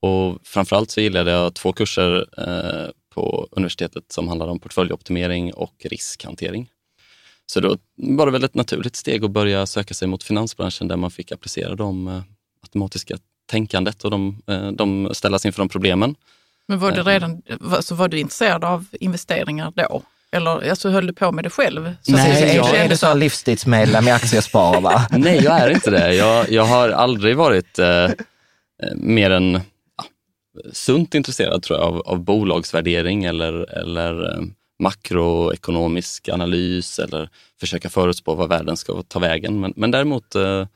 Och 0.00 0.38
framförallt 0.44 0.90
så 0.90 1.00
gillade 1.00 1.30
jag 1.30 1.54
två 1.54 1.72
kurser 1.72 2.26
eh, 2.38 2.90
på 3.14 3.48
universitetet 3.50 4.04
som 4.12 4.28
handlar 4.28 4.48
om 4.48 4.58
portföljoptimering 4.58 5.54
och 5.54 5.74
riskhantering. 5.84 6.68
Så 7.46 7.60
då 7.60 7.76
var 7.96 8.26
det 8.26 8.32
väl 8.32 8.44
ett 8.44 8.54
naturligt 8.54 8.96
steg 8.96 9.24
att 9.24 9.30
börja 9.30 9.66
söka 9.66 9.94
sig 9.94 10.08
mot 10.08 10.22
finansbranschen 10.22 10.88
där 10.88 10.96
man 10.96 11.10
fick 11.10 11.32
applicera 11.32 11.74
de 11.74 12.08
eh, 12.08 12.22
matematiska 12.62 13.16
tänkandet 13.50 14.04
och 14.04 14.10
de, 14.10 14.42
eh, 14.46 14.68
de 14.68 15.10
ställas 15.12 15.46
inför 15.46 15.62
de 15.62 15.68
problemen. 15.68 16.14
Men 16.68 16.78
var, 16.78 16.92
det 16.92 17.00
eh. 17.00 17.04
redan, 17.04 17.42
alltså 17.70 17.94
var 17.94 18.08
du 18.08 18.18
intresserad 18.18 18.64
av 18.64 18.86
investeringar 18.92 19.72
då? 19.76 20.02
Eller 20.32 20.70
alltså, 20.70 20.88
höll 20.88 21.06
du 21.06 21.12
på 21.12 21.32
med 21.32 21.44
det 21.44 21.50
själv? 21.50 21.94
Så 22.02 22.12
Nej, 22.12 22.56
jag 22.56 22.76
är 22.76 22.88
du 22.88 22.96
så 22.96 23.14
livstidsmedlem 23.14 24.08
i 24.08 24.10
Aktiespar 24.10 24.80
va? 24.80 25.06
Nej, 25.10 25.40
jag 25.44 25.60
är 25.60 25.70
inte 25.70 25.90
det. 25.90 26.14
Jag, 26.14 26.50
jag 26.50 26.64
har 26.64 26.88
aldrig 26.88 27.36
varit 27.36 27.78
eh, 27.78 28.10
mer 28.94 29.30
än 29.30 29.60
sunt 30.72 31.14
intresserad 31.14 31.62
tror 31.62 31.78
jag, 31.78 31.88
av, 31.88 32.00
av 32.00 32.20
bolagsvärdering 32.20 33.24
eller, 33.24 33.52
eller 33.78 34.34
eh, 34.34 34.42
makroekonomisk 34.78 36.28
analys 36.28 36.98
eller 36.98 37.30
försöka 37.60 37.88
förutspå 37.88 38.34
vad 38.34 38.48
världen 38.48 38.76
ska 38.76 39.02
ta 39.02 39.18
vägen. 39.18 39.60
Men, 39.60 39.72
men 39.76 39.90
däremot 39.90 40.34
eh, 40.34 40.66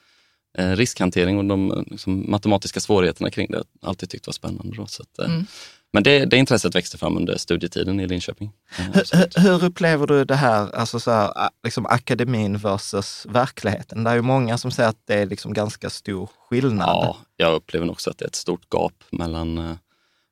eh 0.59 0.76
riskhantering 0.76 1.38
och 1.38 1.45
de 1.45 1.85
liksom, 1.90 2.31
matematiska 2.31 2.81
svårigheterna 2.81 3.31
kring 3.31 3.47
det 3.50 3.57
har 3.57 3.64
jag 3.81 3.88
alltid 3.88 4.11
tyckt 4.11 4.26
var 4.26 4.33
spännande. 4.33 4.76
Då, 4.76 4.87
så 4.87 5.02
att, 5.02 5.19
eh, 5.19 5.35
mm. 5.35 5.47
Men 5.95 6.03
det, 6.03 6.25
det 6.25 6.37
intresset 6.37 6.75
växte 6.75 6.99
fram 6.99 7.17
under 7.17 7.37
studietiden 7.37 8.01
i 8.01 8.07
Linköping. 8.07 8.53
Hur, 8.77 9.41
hur 9.41 9.65
upplever 9.65 10.07
du 10.07 10.25
det 10.25 10.35
här, 10.35 10.75
alltså 10.77 11.01
så 11.01 11.11
här, 11.11 11.33
liksom 11.65 11.87
akademin 11.87 12.59
versus 12.59 13.27
verkligheten? 13.29 14.05
Det 14.05 14.11
är 14.11 14.15
ju 14.15 14.23
många 14.23 14.59
som 14.59 14.71
säger 14.71 14.89
att 14.89 15.07
det 15.07 15.15
är 15.15 15.27
liksom 15.27 15.53
ganska 15.53 15.91
stor 15.91 16.31
skillnad. 16.49 16.89
Ja, 16.89 17.17
jag 17.37 17.55
upplever 17.55 17.91
också 17.91 18.11
att 18.11 18.19
det 18.19 18.25
är 18.25 18.27
ett 18.29 18.35
stort 18.35 18.75
gap 18.75 18.93
mellan, 19.11 19.59
eh, 19.59 19.77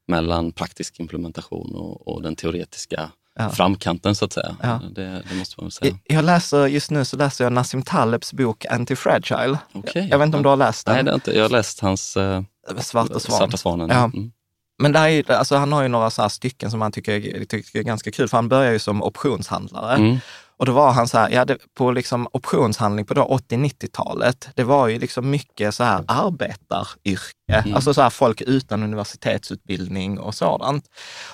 mellan 0.08 0.52
praktisk 0.52 1.00
implementation 1.00 1.74
och, 1.74 2.08
och 2.08 2.22
den 2.22 2.36
teoretiska 2.36 3.10
Ja. 3.34 3.50
framkanten 3.50 4.14
så 4.14 4.24
att 4.24 4.32
säga. 4.32 4.56
Ja. 4.62 4.80
Det, 4.94 5.22
det 5.30 5.34
måste 5.34 5.60
man 5.60 5.70
säga. 5.70 5.98
Jag 6.04 6.24
läser, 6.24 6.66
just 6.66 6.90
nu 6.90 7.04
så 7.04 7.16
läser 7.16 7.44
jag 7.44 7.52
Nassim 7.52 7.82
Talebs 7.82 8.32
bok 8.32 8.66
Antifragile. 8.66 9.58
Okej. 9.72 10.08
Jag 10.10 10.18
vet 10.18 10.26
inte 10.26 10.36
om 10.36 10.42
du 10.42 10.48
har 10.48 10.56
läst 10.56 10.86
den? 10.86 10.94
Nej, 10.94 11.04
det 11.04 11.10
har 11.10 11.14
inte. 11.14 11.36
jag 11.36 11.44
har 11.44 11.50
läst 11.50 11.80
hans 11.80 12.16
eh, 12.16 12.42
Svarta 12.78 13.20
svan. 13.20 13.38
Svarta 13.38 13.56
svanen. 13.56 13.88
Ja. 13.90 14.04
Mm. 14.04 14.32
Men 14.78 14.92
där 14.92 15.08
är, 15.08 15.30
alltså, 15.30 15.56
han 15.56 15.72
har 15.72 15.82
ju 15.82 15.88
några 15.88 16.10
så 16.10 16.22
här 16.22 16.28
stycken 16.28 16.70
som 16.70 16.80
han 16.80 16.92
tycker, 16.92 17.44
tycker 17.44 17.78
är 17.78 17.82
ganska 17.82 18.10
kul, 18.10 18.28
för 18.28 18.36
han 18.36 18.48
börjar 18.48 18.72
ju 18.72 18.78
som 18.78 19.02
optionshandlare. 19.02 19.94
Mm. 19.94 20.16
Och 20.62 20.66
då 20.66 20.72
var 20.72 20.92
han 20.92 21.08
så 21.08 21.18
här, 21.18 21.30
ja, 21.30 21.44
det, 21.44 21.58
på 21.74 21.90
liksom 21.90 22.28
optionshandling 22.32 23.06
på 23.06 23.14
då 23.14 23.22
80-90-talet, 23.48 24.48
det 24.54 24.64
var 24.64 24.88
ju 24.88 24.98
liksom 24.98 25.30
mycket 25.30 25.74
så 25.74 25.84
här 25.84 26.04
arbetaryrke. 26.08 27.32
Mm. 27.52 27.74
Alltså 27.74 27.94
så 27.94 28.02
här 28.02 28.10
folk 28.10 28.40
utan 28.40 28.82
universitetsutbildning 28.82 30.18
och 30.18 30.34
sådant. 30.34 30.84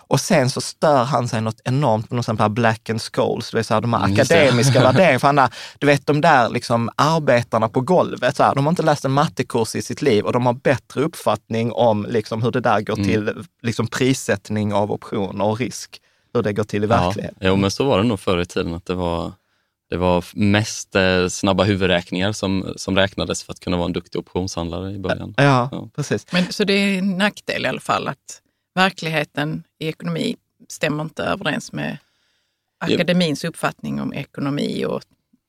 Och 0.08 0.20
sen 0.20 0.50
så 0.50 0.60
stör 0.60 1.04
han 1.04 1.28
sig 1.28 1.40
något 1.40 1.60
enormt 1.64 2.08
på 2.08 2.14
något 2.14 2.24
sånt 2.24 2.40
här 2.40 2.48
black 2.48 2.90
and 2.90 3.00
skulls, 3.02 3.50
det 3.50 3.64
säga 3.64 3.80
de 3.80 3.92
här 3.92 4.04
Mm, 4.04 4.16
just 4.16 4.30
det. 4.30 4.36
akademiska 4.38 4.80
värderingarna. 4.82 5.18
För 5.18 5.28
han 5.28 5.36
där, 5.36 5.50
du 5.78 5.86
vet 5.86 6.06
de 6.06 6.20
där 6.20 6.48
liksom 6.48 6.90
arbetarna 6.96 7.68
på 7.68 7.80
golvet, 7.80 8.36
så 8.36 8.42
här, 8.42 8.54
de 8.54 8.66
har 8.66 8.70
inte 8.72 8.82
läst 8.82 9.04
en 9.04 9.10
mattekurs 9.12 9.74
i 9.76 9.82
sitt 9.82 10.02
liv 10.02 10.24
och 10.24 10.32
de 10.32 10.46
har 10.46 10.52
bättre 10.52 11.00
uppfattning 11.02 11.72
om 11.72 12.06
liksom 12.08 12.42
hur 12.42 12.50
det 12.50 12.60
där 12.60 12.80
går 12.80 12.94
Mm. 12.98 13.08
till, 13.08 13.44
liksom 13.62 13.86
prissättning 13.86 14.74
av 14.74 14.92
optioner 14.92 15.44
och 15.44 15.58
risk, 15.58 16.00
hur 16.34 16.42
det 16.42 16.52
går 16.52 16.64
till 16.64 16.84
i 16.84 16.86
verkligheten. 16.86 17.38
Ja, 17.40 17.48
jo, 17.48 17.56
men 17.56 17.70
så 17.70 17.84
var 17.84 17.98
det 17.98 18.04
nog 18.04 18.20
förr 18.20 18.40
i 18.40 18.46
tiden, 18.46 18.74
att 18.74 18.86
det 18.86 18.94
var, 18.94 19.32
det 19.90 19.96
var 19.96 20.24
mest 20.34 20.94
eh, 20.96 21.28
snabba 21.28 21.64
huvudräkningar 21.64 22.32
som, 22.32 22.72
som 22.76 22.96
räknades 22.96 23.42
för 23.42 23.52
att 23.52 23.60
kunna 23.60 23.76
vara 23.76 23.86
en 23.86 23.92
duktig 23.92 24.18
optionshandlare 24.18 24.92
i 24.92 24.98
början. 24.98 25.34
Ja, 25.36 25.68
Ja. 25.72 25.88
precis. 25.96 26.26
Men, 26.32 26.52
så 26.52 26.64
det 26.64 26.72
är 26.72 26.98
en 26.98 27.18
nackdel 27.18 27.64
i 27.64 27.68
alla 27.68 27.80
fall 27.80 28.08
att 28.08 28.42
verkligheten 28.74 29.62
i 29.78 29.88
ekonomi 29.88 30.36
stämmer 30.68 31.02
inte 31.02 31.22
överens 31.24 31.72
med 31.72 31.98
akademins 32.78 33.44
uppfattning 33.44 34.00
om 34.00 34.14
ekonomi 34.14 34.84
och 34.84 35.02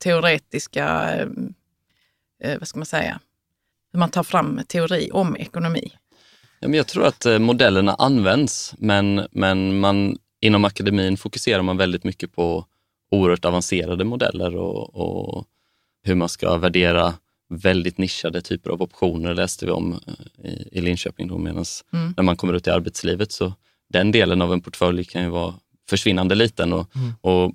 teoretiska, 0.03 1.15
eh, 1.15 1.27
eh, 2.43 2.59
vad 2.59 2.67
ska 2.67 2.79
man 2.79 2.85
säga, 2.85 3.19
hur 3.91 3.99
man 3.99 4.09
tar 4.09 4.23
fram 4.23 4.61
teori 4.67 5.09
om 5.13 5.37
ekonomi. 5.37 5.91
Ja, 6.59 6.67
men 6.67 6.77
jag 6.77 6.87
tror 6.87 7.05
att 7.05 7.25
eh, 7.25 7.39
modellerna 7.39 7.93
används, 7.95 8.73
men, 8.77 9.27
men 9.31 9.79
man, 9.79 10.17
inom 10.41 10.65
akademin 10.65 11.17
fokuserar 11.17 11.61
man 11.61 11.77
väldigt 11.77 12.03
mycket 12.03 12.35
på 12.35 12.65
oerhört 13.11 13.45
avancerade 13.45 14.03
modeller 14.03 14.55
och, 14.55 14.95
och 14.95 15.45
hur 16.03 16.15
man 16.15 16.29
ska 16.29 16.57
värdera 16.57 17.13
väldigt 17.49 17.97
nischade 17.97 18.41
typer 18.41 18.69
av 18.69 18.81
optioner 18.81 19.33
läste 19.33 19.65
vi 19.65 19.71
om 19.71 19.93
eh, 20.07 20.45
i, 20.51 20.69
i 20.71 20.81
Linköping. 20.81 21.27
Då, 21.27 21.37
medans 21.37 21.85
Mm. 21.93 22.13
när 22.17 22.23
man 22.23 22.37
kommer 22.37 22.53
ut 22.53 22.67
i 22.67 22.69
arbetslivet 22.69 23.31
så 23.31 23.53
den 23.89 24.11
delen 24.11 24.41
av 24.41 24.53
en 24.53 24.61
portfölj 24.61 25.05
kan 25.05 25.23
ju 25.23 25.29
vara 25.29 25.53
försvinnande 25.89 26.35
liten 26.35 26.73
och, 26.73 26.95
Mm. 26.95 27.13
och 27.21 27.53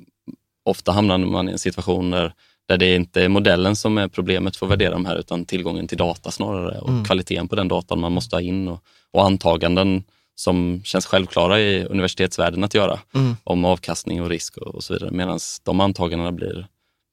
ofta 0.65 0.93
hamnar 0.93 1.19
man 1.19 1.49
i 1.49 1.53
en 1.53 1.59
situation 1.59 2.11
där, 2.11 2.33
där 2.67 2.77
det 2.79 2.95
inte 2.95 3.23
är 3.25 3.29
modellen 3.29 3.77
som 3.77 3.99
är 3.99 4.09
problemet 4.09 4.57
för 4.57 4.67
att 4.67 4.73
värdera 4.73 4.91
de 4.93 5.05
här 5.07 5.17
utan 5.17 5.45
tillgången 5.45 5.89
till 5.89 5.99
data 5.99 6.31
snarare 6.31 6.79
och 6.79 6.89
Mm. 6.89 7.05
kvaliteten 7.05 7.49
på 7.49 7.55
den 7.57 7.69
datan 7.69 8.01
man 8.01 8.13
måste 8.13 8.37
ha 8.37 8.41
in 8.41 8.69
och, 8.69 8.85
och 9.11 9.25
antaganden 9.25 10.05
som 10.35 10.83
känns 10.85 11.07
självklara 11.07 11.61
i 11.61 11.85
universitetsvärlden 11.85 12.65
att 12.65 12.75
göra 12.75 13.01
Mm. 13.15 13.37
om 13.45 13.65
avkastning 13.65 14.23
och 14.23 14.29
risk 14.29 14.57
och, 14.57 14.75
och 14.75 14.85
så 14.85 14.93
vidare. 14.93 15.11
Medan 15.11 15.39
de 15.63 15.81
antagandena 15.81 16.33
blir 16.33 16.67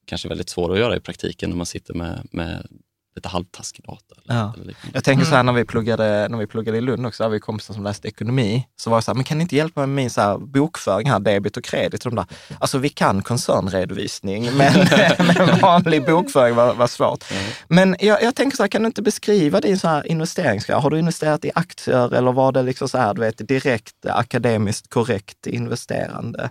kanske 0.06 0.28
väldigt 0.28 0.48
svåra 0.48 0.72
att 0.72 0.78
göra 0.78 0.96
i 0.96 1.00
praktiken 1.00 1.50
när 1.50 1.56
man 1.56 1.66
sitter 1.66 1.94
med, 1.94 2.28
med 2.30 2.66
lite 3.14 3.28
halvtaskig 3.28 3.84
data. 3.84 4.14
Eller, 4.24 4.40
Ja. 4.40 4.54
eller. 4.62 4.74
Jag 4.92 5.04
tänker 5.04 5.24
så 5.24 5.34
här 5.34 5.42
när 5.42 5.52
vi 5.52 5.64
pluggade, 5.64 6.28
när 6.30 6.38
vi 6.38 6.46
pluggade 6.46 6.78
i 6.78 6.80
Lund 6.80 7.06
också, 7.06 7.22
hade 7.22 7.32
vi 7.32 7.40
kompisar 7.40 7.74
som 7.74 7.84
läste 7.84 8.08
ekonomi, 8.08 8.66
så 8.76 8.90
var 8.90 8.98
det 8.98 9.02
så 9.02 9.10
här, 9.10 9.14
men 9.16 9.24
kan 9.24 9.38
ni 9.38 9.42
inte 9.42 9.56
hjälpa 9.56 9.80
mig 9.80 9.86
med 9.86 9.96
min 9.96 10.10
så 10.10 10.20
här 10.20 10.38
bokföring 10.38 11.10
här, 11.10 11.20
debit 11.20 11.56
och 11.56 11.64
kredit? 11.64 12.04
Och 12.06 12.10
de 12.10 12.16
där. 12.16 12.26
Alltså 12.58 12.78
vi 12.78 12.88
kan 12.88 13.22
koncernredovisning, 13.22 14.56
men, 14.56 14.72
men 15.18 15.58
vanlig 15.60 16.06
bokföring 16.06 16.54
var, 16.54 16.74
var 16.74 16.86
svårt. 16.86 17.24
Men 17.68 17.96
jag, 18.00 18.22
jag 18.22 18.34
tänker 18.34 18.56
så 18.56 18.62
här, 18.62 18.68
kan 18.68 18.82
du 18.82 18.86
inte 18.86 19.02
beskriva 19.02 19.60
din 19.60 19.78
så 19.78 19.88
här 19.88 20.06
investeringsgrej? 20.06 20.78
Har 20.78 20.90
du 20.90 20.98
investerat 20.98 21.44
i 21.44 21.50
aktier 21.54 22.14
eller 22.14 22.32
var 22.32 22.52
det 22.52 22.62
liksom 22.62 22.88
så 22.88 22.98
här, 22.98 23.14
du 23.14 23.20
vet, 23.20 23.48
direkt 23.48 24.06
akademiskt 24.06 24.90
korrekt 24.90 25.46
investerande? 25.46 26.50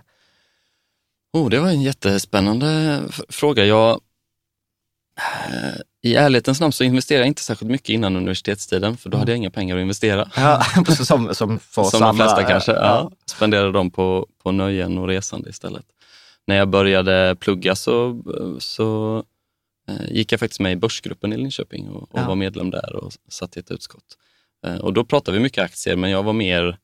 Oh, 1.32 1.50
det 1.50 1.58
var 1.60 1.68
en 1.68 1.82
jättespännande 1.82 3.00
fråga. 3.28 3.64
Jag, 3.64 4.00
I 6.02 6.14
ärlighetens 6.14 6.60
namn 6.60 6.72
så 6.72 6.84
investerade 6.84 7.20
jag 7.22 7.28
inte 7.28 7.42
särskilt 7.42 7.70
mycket 7.70 7.88
innan 7.88 8.16
universitetstiden, 8.16 8.96
för 8.96 9.10
då 9.10 9.18
hade 9.18 9.30
jag 9.32 9.36
inga 9.36 9.50
pengar 9.50 9.76
att 9.76 9.80
investera. 9.82 10.30
Ja, 10.36 10.62
som, 11.04 11.34
som 11.34 11.58
för 11.70 11.84
Som 11.84 12.00
de 12.00 12.16
flesta 12.16 12.42
kanske. 12.44 12.72
Ja. 12.72 13.10
Spenderade 13.26 13.72
dem 13.72 13.90
på, 13.90 14.26
på 14.42 14.52
nöjen 14.52 14.98
och 14.98 15.08
resande 15.08 15.50
istället. 15.50 15.84
När 16.46 16.56
jag 16.56 16.68
började 16.68 17.36
plugga 17.40 17.74
så, 17.74 18.22
så 18.58 19.16
eh, 19.88 20.12
gick 20.12 20.32
jag 20.32 20.40
faktiskt 20.40 20.60
med 20.60 20.72
i 20.72 20.76
Börsgruppen 20.76 21.32
i 21.32 21.36
Linköping 21.36 21.88
och, 21.88 22.02
och 22.02 22.20
Ja. 22.20 22.28
var 22.28 22.34
medlem 22.34 22.70
där 22.70 22.96
och 22.96 23.12
satt 23.28 23.56
i 23.56 23.60
ett 23.60 23.70
utskott. 23.70 24.04
Eh, 24.66 24.76
och 24.76 24.92
då 24.92 25.04
pratade 25.04 25.36
vi 25.38 25.42
mycket 25.42 25.64
aktier, 25.64 25.96
men 25.96 26.10
jag 26.10 26.22
var 26.22 26.32
mer 26.32 26.78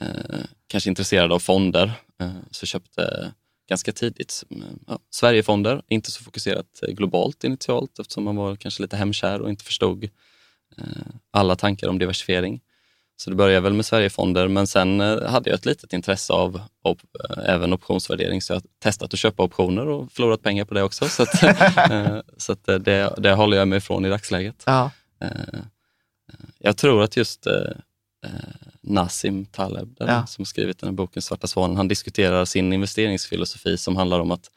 eh, 0.00 0.40
kanske 0.66 0.90
intresserad 0.90 1.32
av 1.32 1.38
fonder. 1.38 1.92
Eh, 2.20 2.30
så 2.50 2.66
köpte 2.66 3.32
ganska 3.68 3.92
tidigt 3.92 4.44
ja, 4.86 4.98
Sverigefonder, 5.10 5.82
inte 5.88 6.10
så 6.10 6.24
fokuserat 6.24 6.82
eh, 6.82 6.94
globalt 6.94 7.44
initialt 7.44 7.98
eftersom 7.98 8.24
man 8.24 8.36
var 8.36 8.56
kanske 8.56 8.82
lite 8.82 8.96
hemkär 8.96 9.40
och 9.40 9.50
inte 9.50 9.64
förstod 9.64 10.04
eh, 10.78 10.84
alla 11.30 11.56
tankar 11.56 11.88
om 11.88 11.98
diversifiering. 11.98 12.60
Så 13.18 13.30
det 13.30 13.36
började 13.36 13.60
väl 13.60 13.72
med 13.72 13.86
Sverigefonder, 13.86 14.48
men 14.48 14.66
sen 14.66 15.00
eh, 15.00 15.22
hade 15.22 15.50
jag 15.50 15.58
ett 15.58 15.66
litet 15.66 15.92
intresse 15.92 16.32
av 16.32 16.60
eh, 16.84 17.54
även 17.54 17.72
optionsvärdering, 17.72 18.42
så 18.42 18.52
jag 18.52 18.56
har 18.56 18.62
testat 18.78 19.12
att 19.12 19.18
köpa 19.18 19.42
optioner 19.42 19.88
och 19.88 20.12
förlorat 20.12 20.42
pengar 20.42 20.64
på 20.64 20.74
det 20.74 20.82
också. 20.82 21.08
Så, 21.08 21.22
att, 21.22 21.38
så 22.36 22.52
att 22.52 22.64
det, 22.64 23.14
det 23.18 23.32
håller 23.32 23.56
jag 23.56 23.68
mig 23.68 23.78
ifrån 23.78 24.04
i 24.04 24.08
dagsläget. 24.08 24.62
Ja. 24.66 24.90
Jag 26.58 26.76
tror 26.76 27.02
att 27.02 27.16
just 27.16 27.46
eh, 28.26 28.32
eh, 28.34 28.68
Nassim 28.80 29.44
Taleb, 29.44 29.94
den 29.98 30.08
Ja. 30.08 30.26
som 30.26 30.44
skrivit 30.44 30.78
den 30.78 30.88
här 30.88 30.94
boken 30.94 31.22
Svarta 31.22 31.46
svanen, 31.46 31.76
han 31.76 31.88
diskuterar 31.88 32.44
sin 32.44 32.72
investeringsfilosofi 32.72 33.78
som 33.78 33.96
handlar 33.96 34.20
om 34.20 34.30
att 34.30 34.50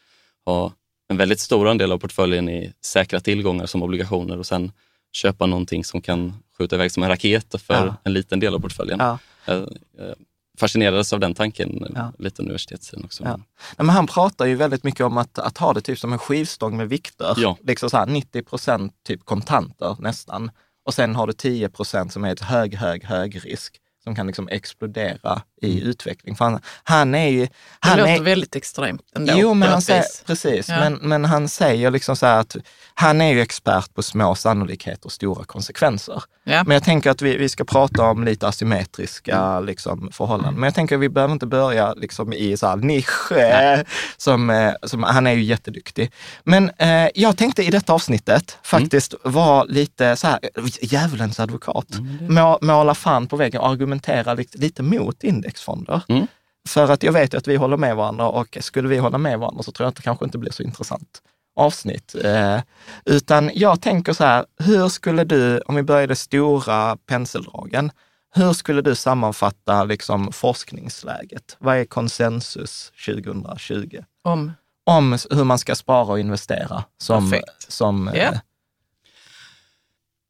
ha 0.46 0.72
en 1.10 1.18
väldigt 1.18 1.40
stor 1.40 1.68
andel 1.68 1.92
av 1.92 1.98
portföljen 1.98 2.50
i 2.50 2.74
säkra 2.86 3.20
tillgångar 3.20 3.66
som 3.66 3.84
obligationer 3.84 4.38
och 4.40 4.46
sen 4.46 4.72
köpa 5.12 5.46
någonting 5.46 5.84
som 5.84 6.02
kan 6.02 6.34
skjuta 6.58 6.76
iväg 6.76 6.92
som 6.92 7.04
en 7.04 7.10
raket 7.10 7.62
för 7.62 7.74
Ja. 7.74 7.96
en 8.04 8.14
liten 8.14 8.40
del 8.40 8.56
av 8.56 8.60
portföljen. 8.60 9.00
Ja. 9.00 9.18
Jag 9.46 9.58
jag 9.98 10.16
fascinerades 10.60 11.14
av 11.14 11.20
den 11.20 11.34
tanken 11.34 11.86
Ja. 11.96 12.12
lite 12.20 12.42
universitetstiden 12.42 13.06
också. 13.06 13.24
Ja. 13.24 13.30
Nej, 13.38 13.46
men 13.78 13.90
han 13.90 14.08
pratar 14.08 14.46
ju 14.46 14.56
väldigt 14.56 14.84
mycket 14.84 15.06
om 15.06 15.18
att, 15.18 15.40
att 15.40 15.58
ha 15.58 15.74
det 15.74 15.82
typ 15.82 16.00
som 16.00 16.14
en 16.14 16.20
skivstång 16.20 16.78
med 16.78 16.90
vikter. 16.90 17.34
Ja. 17.38 17.58
Liksom 17.64 17.90
så 17.90 17.98
här 17.98 18.06
90 18.06 18.44
procent 18.44 18.94
typ 19.08 19.26
kontanter 19.26 19.96
nästan. 20.00 20.52
Och 20.90 20.94
sen 20.94 21.16
har 21.16 21.28
du 21.28 21.34
10 21.34 21.70
procent 21.70 22.14
som 22.14 22.24
är 22.24 22.32
ett 22.32 22.42
hög, 22.42 22.76
hög, 22.76 23.04
hög 23.04 23.46
risk 23.46 23.78
som 24.10 24.16
kan 24.16 24.28
liksom 24.28 24.48
explodera 24.52 25.42
i 25.62 25.82
utveckling. 25.82 26.36
För 26.36 26.46
han, 26.46 26.60
han 26.84 27.16
är 27.16 27.28
ju... 27.28 27.46
Det 27.46 27.52
Han 27.80 27.98
låter 27.98 28.12
är, 28.12 28.22
väldigt 28.22 28.56
extremt 28.56 29.02
ändå. 29.16 29.34
Jo, 29.36 29.54
men 29.54 29.70
han 29.70 29.82
säger, 29.82 30.04
precis. 30.26 30.70
Ja. 30.70 30.80
Men, 30.80 30.94
men 30.94 31.26
han 31.26 31.50
säger 31.50 31.92
liksom 31.92 32.16
så 32.16 32.26
här 32.26 32.40
att 32.40 32.56
han 32.94 33.22
är 33.22 33.34
ju 33.34 33.42
expert 33.42 33.94
på 33.94 34.04
små 34.04 34.36
sannolikheter 34.36 35.06
och 35.06 35.12
stora 35.12 35.44
konsekvenser. 35.44 36.24
Ja. 36.44 36.64
Men 36.64 36.74
jag 36.74 36.84
tänker 36.84 37.12
att 37.12 37.22
vi, 37.22 37.38
vi 37.38 37.50
ska 37.50 37.64
prata 37.64 38.04
om 38.04 38.24
lite 38.24 38.48
asymmetriska 38.48 39.60
liksom, 39.60 40.10
förhållanden. 40.12 40.54
Men 40.54 40.64
jag 40.64 40.76
tänker 40.76 40.96
att 40.96 41.02
vi 41.02 41.10
behöver 41.10 41.34
inte 41.34 41.46
börja 41.46 41.94
liksom, 41.94 42.34
i 42.34 42.58
så 42.58 42.68
här 42.68 42.76
nisch, 42.76 43.32
eh, 43.32 43.80
som, 44.18 44.50
eh, 44.50 44.74
som, 44.84 45.04
han 45.04 45.28
är 45.28 45.32
ju 45.32 45.44
jätteduktig. 45.44 46.12
Men 46.44 46.72
eh, 46.78 47.08
jag 47.16 47.38
tänkte 47.38 47.64
i 47.64 47.70
detta 47.70 47.94
avsnittet 47.94 48.58
faktiskt 48.64 49.14
vara 49.24 49.64
lite 49.64 50.16
så 50.16 50.28
här, 50.28 50.40
djävulens 50.82 51.40
advokat. 51.40 51.88
Må, 52.30 52.60
måla 52.62 52.96
fan 52.96 53.28
på 53.28 53.36
väggen 53.36 53.62
och 53.62 53.70
argumentera 53.70 53.99
lite, 54.36 54.58
lite 54.58 54.84
mot 54.84 55.24
indexfonder. 55.24 56.02
Mm. 56.08 56.28
För 56.70 56.92
att 56.92 57.04
jag 57.04 57.12
vet 57.12 57.34
ju 57.34 57.38
att 57.38 57.48
vi 57.48 57.56
håller 57.56 57.78
med 57.78 57.96
varandra 57.96 58.30
och 58.30 58.58
skulle 58.62 58.88
vi 58.88 58.98
hålla 58.98 59.18
med 59.18 59.40
varandra 59.40 59.64
så 59.64 59.72
tror 59.72 59.86
jag 59.86 59.90
att 59.90 59.96
det 59.96 60.02
kanske 60.02 60.26
inte 60.26 60.38
blir 60.38 60.52
så 60.52 60.64
intressant 60.64 61.22
avsnitt. 61.56 62.16
Eh, 62.24 62.60
utan 63.06 63.52
jag 63.54 63.82
tänker 63.82 64.14
så 64.14 64.24
här, 64.24 64.46
hur 64.60 64.90
skulle 64.90 65.24
du, 65.24 65.60
om 65.60 65.76
vi 65.76 65.84
börjar 65.84 66.04
i 66.04 66.08
de 66.08 66.16
stora 66.16 66.98
penseldragen, 67.06 67.92
hur 68.36 68.54
skulle 68.54 68.82
du 68.82 68.96
sammanfatta 68.96 69.84
liksom 69.84 70.32
forskningsläget? 70.32 71.58
Vad 71.60 71.78
är 71.78 71.86
konsensus 71.86 72.92
2020? 73.06 74.04
Om, 74.24 74.52
Om 74.86 75.18
hur 75.30 75.44
man 75.44 75.58
ska 75.60 75.76
spara 75.76 76.06
och 76.12 76.20
investera 76.20 76.84
som, 76.98 77.32
Perfekt. 77.32 77.72
som 77.72 78.08
eh, 78.08 78.18
Ja. 78.24 78.32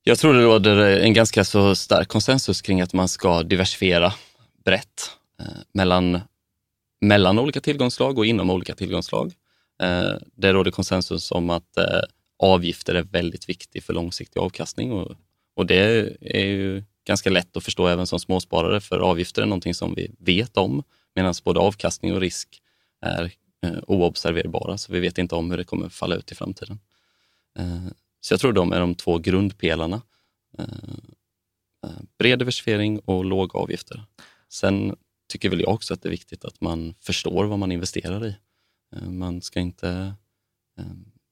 Jag 0.04 0.18
tror 0.18 0.34
det 0.34 0.44
råder 0.44 0.78
en 0.78 1.14
ganska 1.14 1.44
så 1.44 1.76
stark 1.76 2.08
konsensus 2.08 2.62
kring 2.62 2.82
att 2.82 2.94
man 2.94 3.08
ska 3.08 3.44
diversifiera 3.44 4.14
brett 4.66 5.12
eh, 5.40 5.46
mellan, 5.74 6.20
mellan 7.02 7.40
olika 7.40 7.62
tillgångsslag 7.62 8.18
och 8.18 8.26
inom 8.26 8.50
olika 8.50 8.76
tillgångsslag. 8.76 9.34
Eh, 9.82 10.12
det 10.36 10.54
råder 10.54 10.72
konsensus 10.72 11.32
om 11.32 11.50
att 11.50 11.78
eh, 11.78 12.02
avgifter 12.40 12.96
är 12.96 13.02
väldigt 13.02 13.50
viktigt 13.50 13.86
för 13.86 13.94
långsiktig 13.94 14.40
avkastning 14.40 14.92
och, 14.92 15.16
och 15.56 15.66
det 15.66 16.10
är 16.22 16.46
ju 16.46 16.84
ganska 17.08 17.30
lätt 17.30 17.58
att 17.58 17.64
förstå 17.64 17.88
även 17.88 18.08
som 18.08 18.20
småsparare 18.20 18.82
för 18.82 19.00
avgifter 19.00 19.42
är 19.42 19.46
någonting 19.46 19.74
som 19.74 19.94
vi 19.96 20.12
vet 20.20 20.58
om 20.58 20.84
medan 21.16 21.34
både 21.44 21.60
avkastning 21.60 22.14
och 22.14 22.22
risk 22.22 22.62
är 23.02 23.32
eh, 23.66 23.80
oobserverbara, 23.88 24.78
så 24.78 24.94
vi 24.94 25.00
vet 25.00 25.18
inte 25.18 25.36
om 25.36 25.52
hur 25.52 25.58
det 25.58 25.64
kommer 25.64 25.90
falla 25.90 26.16
ut 26.16 26.32
i 26.32 26.36
framtiden. 26.36 26.80
Eh, 27.60 27.86
så 28.22 28.34
jag 28.34 28.42
tror 28.42 28.54
de 28.54 28.74
är 28.74 28.80
de 28.80 28.96
två 28.96 29.18
grundpelarna. 29.18 30.02
Eh, 30.58 30.66
eh, 31.86 32.02
bred 32.18 32.40
diversifiering 32.40 33.00
och 33.00 33.26
låga 33.26 33.60
avgifter. 33.60 34.04
Sen 34.50 34.96
tycker 35.32 35.50
väl 35.50 35.60
jag 35.62 35.74
också 35.74 35.94
att 35.94 36.02
det 36.02 36.10
är 36.10 36.12
viktigt 36.12 36.46
att 36.46 36.62
man 36.62 36.96
förstår 37.00 37.46
vad 37.46 37.60
man 37.60 37.72
investerar 37.72 38.26
i. 38.26 38.36
Eh, 38.96 39.10
man 39.10 39.42
ska 39.42 39.60
inte 39.60 40.14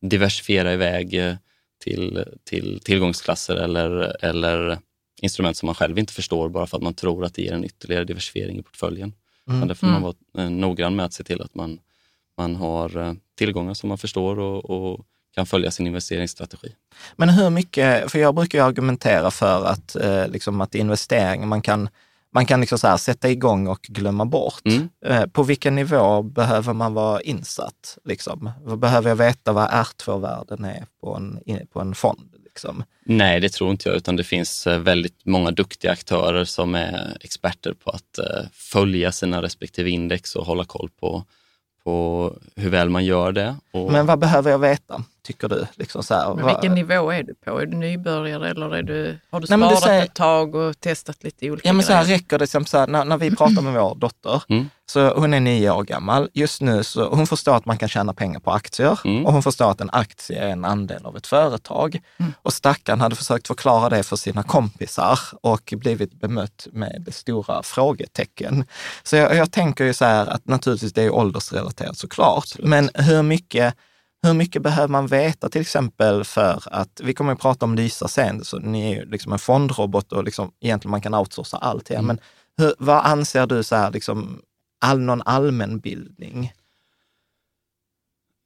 diversifiera 0.02 0.74
iväg 0.74 1.38
till, 1.84 2.24
till 2.44 2.80
tillgångsklasser 2.84 3.56
eller, 3.56 4.26
eller 4.26 4.80
instrument 5.22 5.58
som 5.58 5.66
man 5.66 5.76
själv 5.76 6.00
inte 6.00 6.14
förstår 6.14 6.50
bara 6.50 6.68
för 6.68 6.78
att 6.78 6.84
man 6.84 6.94
tror 6.94 7.26
att 7.26 7.34
det 7.34 7.42
ger 7.42 7.54
en 7.54 7.66
ytterligare 7.66 8.04
diversifiering 8.04 8.60
i 8.60 8.64
portföljen. 8.64 9.14
Mm. 9.48 9.60
Men 9.60 9.68
där 9.68 9.76
får 9.76 9.88
man 9.88 10.02
vara 10.02 10.50
noggrann 10.50 10.96
med 10.96 11.06
att 11.06 11.14
se 11.14 11.24
till 11.24 11.42
att 11.42 11.56
man, 11.56 11.80
man 12.38 12.56
har 12.56 13.16
tillgångar 13.36 13.74
som 13.74 13.90
man 13.90 13.98
förstår 13.98 14.40
och, 14.40 14.70
och 14.70 15.08
kan 15.38 15.46
följa 15.46 15.72
sin 15.72 15.88
investeringsstrategi. 15.88 16.72
Men 17.16 17.30
hur 17.30 17.50
mycket, 17.50 18.12
för 18.12 18.20
jag 18.20 18.36
brukar 18.36 18.64
argumentera 18.64 19.32
för 19.32 19.66
att, 19.66 19.96
eh, 19.96 20.28
liksom 20.28 20.62
att 20.62 20.76
investering, 20.76 21.48
man 21.48 21.62
kan 21.62 21.90
man 22.32 22.46
kan 22.46 22.60
liksom 22.62 22.78
så 22.78 22.98
sätta 22.98 23.30
igång 23.30 23.68
och 23.68 23.82
glömma 23.82 24.26
bort. 24.26 24.66
Mm. 24.66 24.90
Eh, 25.06 25.26
på 25.26 25.44
vilken 25.44 25.76
nivå 25.76 26.22
behöver 26.22 26.74
man 26.74 26.94
vara 26.94 27.22
insatt? 27.22 27.98
Liksom? 28.06 28.52
Behöver 28.78 29.10
jag 29.10 29.16
veta 29.16 29.54
vad 29.54 29.70
R2-värden 29.70 30.66
är 30.66 30.86
på 31.02 31.16
en, 31.16 31.40
på 31.74 31.82
en 31.82 31.96
fond? 31.96 32.34
Liksom? 32.44 32.84
Nej, 33.06 33.40
det 33.40 33.50
tror 33.50 33.72
inte 33.72 33.90
jag, 33.90 33.96
utan 33.96 34.16
det 34.16 34.24
finns 34.24 34.68
eh, 34.68 34.80
väldigt 34.80 35.26
många 35.26 35.52
duktiga 35.52 35.92
aktörer 35.92 36.46
som 36.46 36.76
är 36.76 37.18
experter 37.22 37.74
på 37.74 37.90
att 37.90 38.18
eh, 38.18 38.50
följa 38.54 39.12
sina 39.12 39.42
respektive 39.42 39.90
index 39.90 40.36
och 40.36 40.46
hålla 40.46 40.66
koll 40.66 40.90
på, 41.00 41.24
på 41.84 42.34
hur 42.56 42.70
väl 42.70 42.90
man 42.90 43.06
gör 43.06 43.32
det. 43.32 43.56
Och... 43.74 43.92
Men 43.92 44.06
vad 44.06 44.20
behöver 44.20 44.52
jag 44.52 44.60
veta? 44.60 45.04
Tycker 45.28 45.50
du? 45.50 45.68
Liksom 45.76 46.04
så 46.04 46.14
här, 46.14 46.46
vilken 46.48 46.76
nivå 46.76 47.12
är 47.12 47.24
du 47.24 47.36
på? 47.36 47.60
Är 47.60 47.66
du 47.66 47.78
nybörjare 47.78 48.50
eller 48.50 48.76
är 48.76 48.84
du, 48.84 49.20
har 49.32 49.40
du 49.40 49.48
sparat 49.48 49.84
säger, 49.84 50.04
ett 50.04 50.14
tag 50.14 50.56
och 50.56 50.80
testat 50.80 51.24
lite 51.24 51.52
olika 51.52 51.68
ja, 51.68 51.74
men 51.74 51.86
så 51.86 51.94
här, 51.94 52.06
Räcker 52.06 52.40
det, 52.40 52.48
som 52.48 52.66
så 52.66 52.78
här, 52.78 52.88
när, 52.88 53.06
när 53.06 53.18
vi 53.18 53.36
pratar 53.36 53.62
med 53.62 53.74
vår 53.74 53.96
dotter, 53.96 54.44
mm. 54.50 54.70
så 54.86 55.14
hon 55.20 55.34
är 55.34 55.40
nio 55.40 55.72
år 55.72 55.84
gammal. 55.84 56.30
Just 56.34 56.62
nu 56.62 56.84
så 56.84 57.10
hon 57.10 57.28
förstår 57.28 57.56
att 57.56 57.66
man 57.66 57.78
kan 57.78 57.90
tjäna 57.90 58.14
pengar 58.14 58.40
på 58.40 58.52
aktier 58.52 59.00
mm. 59.06 59.26
och 59.26 59.34
hon 59.34 59.44
förstår 59.44 59.72
att 59.72 59.82
en 59.82 59.90
aktie 59.90 60.44
är 60.44 60.50
en 60.50 60.66
andel 60.66 61.06
av 61.06 61.18
ett 61.18 61.28
företag. 61.28 62.00
Mm. 62.18 62.34
Och 62.42 62.54
stackaren 62.54 63.02
hade 63.02 63.16
försökt 63.16 63.48
förklara 63.48 63.90
det 63.90 64.04
för 64.04 64.16
sina 64.16 64.44
kompisar 64.44 65.20
och 65.42 65.74
blivit 65.78 66.14
bemött 66.14 66.68
med 66.72 67.08
stora 67.12 67.64
frågetecken. 67.64 68.66
Så 69.04 69.16
jag, 69.16 69.36
jag 69.36 69.52
tänker 69.52 69.86
ju 69.86 69.94
så 69.94 70.06
här 70.06 70.28
att 70.28 70.48
naturligtvis 70.48 70.94
det 70.94 71.04
är 71.04 71.14
åldersrelaterat 71.14 71.98
såklart, 71.98 72.38
Absolut. 72.38 72.68
men 72.68 72.90
hur 72.94 73.24
mycket 73.24 73.76
hur 74.24 74.34
mycket 74.34 74.62
behöver 74.62 74.88
man 74.88 75.08
veta 75.08 75.50
till 75.50 75.62
exempel 75.62 76.24
för 76.24 76.64
att, 76.66 77.02
vi 77.04 77.14
kommer 77.14 77.34
att 77.34 77.40
prata 77.40 77.66
om 77.66 77.76
Lysa 77.76 78.08
sen, 78.08 78.44
så 78.44 78.60
ni 78.60 78.92
är 78.92 78.96
ju 78.96 79.06
liksom 79.06 79.34
en 79.34 79.40
fondrobot 79.40 80.12
och 80.12 80.24
liksom, 80.24 80.52
egentligen 80.60 80.92
man 80.92 81.02
kan 81.02 81.14
outsourca 81.14 81.58
allt 81.58 81.92
mm. 81.92 82.06
Men 82.06 82.20
hur, 82.58 82.74
vad 82.80 83.06
anser 83.06 83.48
du 83.48 83.64
så 83.64 83.76
här, 83.76 83.92
liksom, 83.92 84.42
all, 84.82 85.00
någon 85.00 85.22
allmänbildning? 85.22 86.54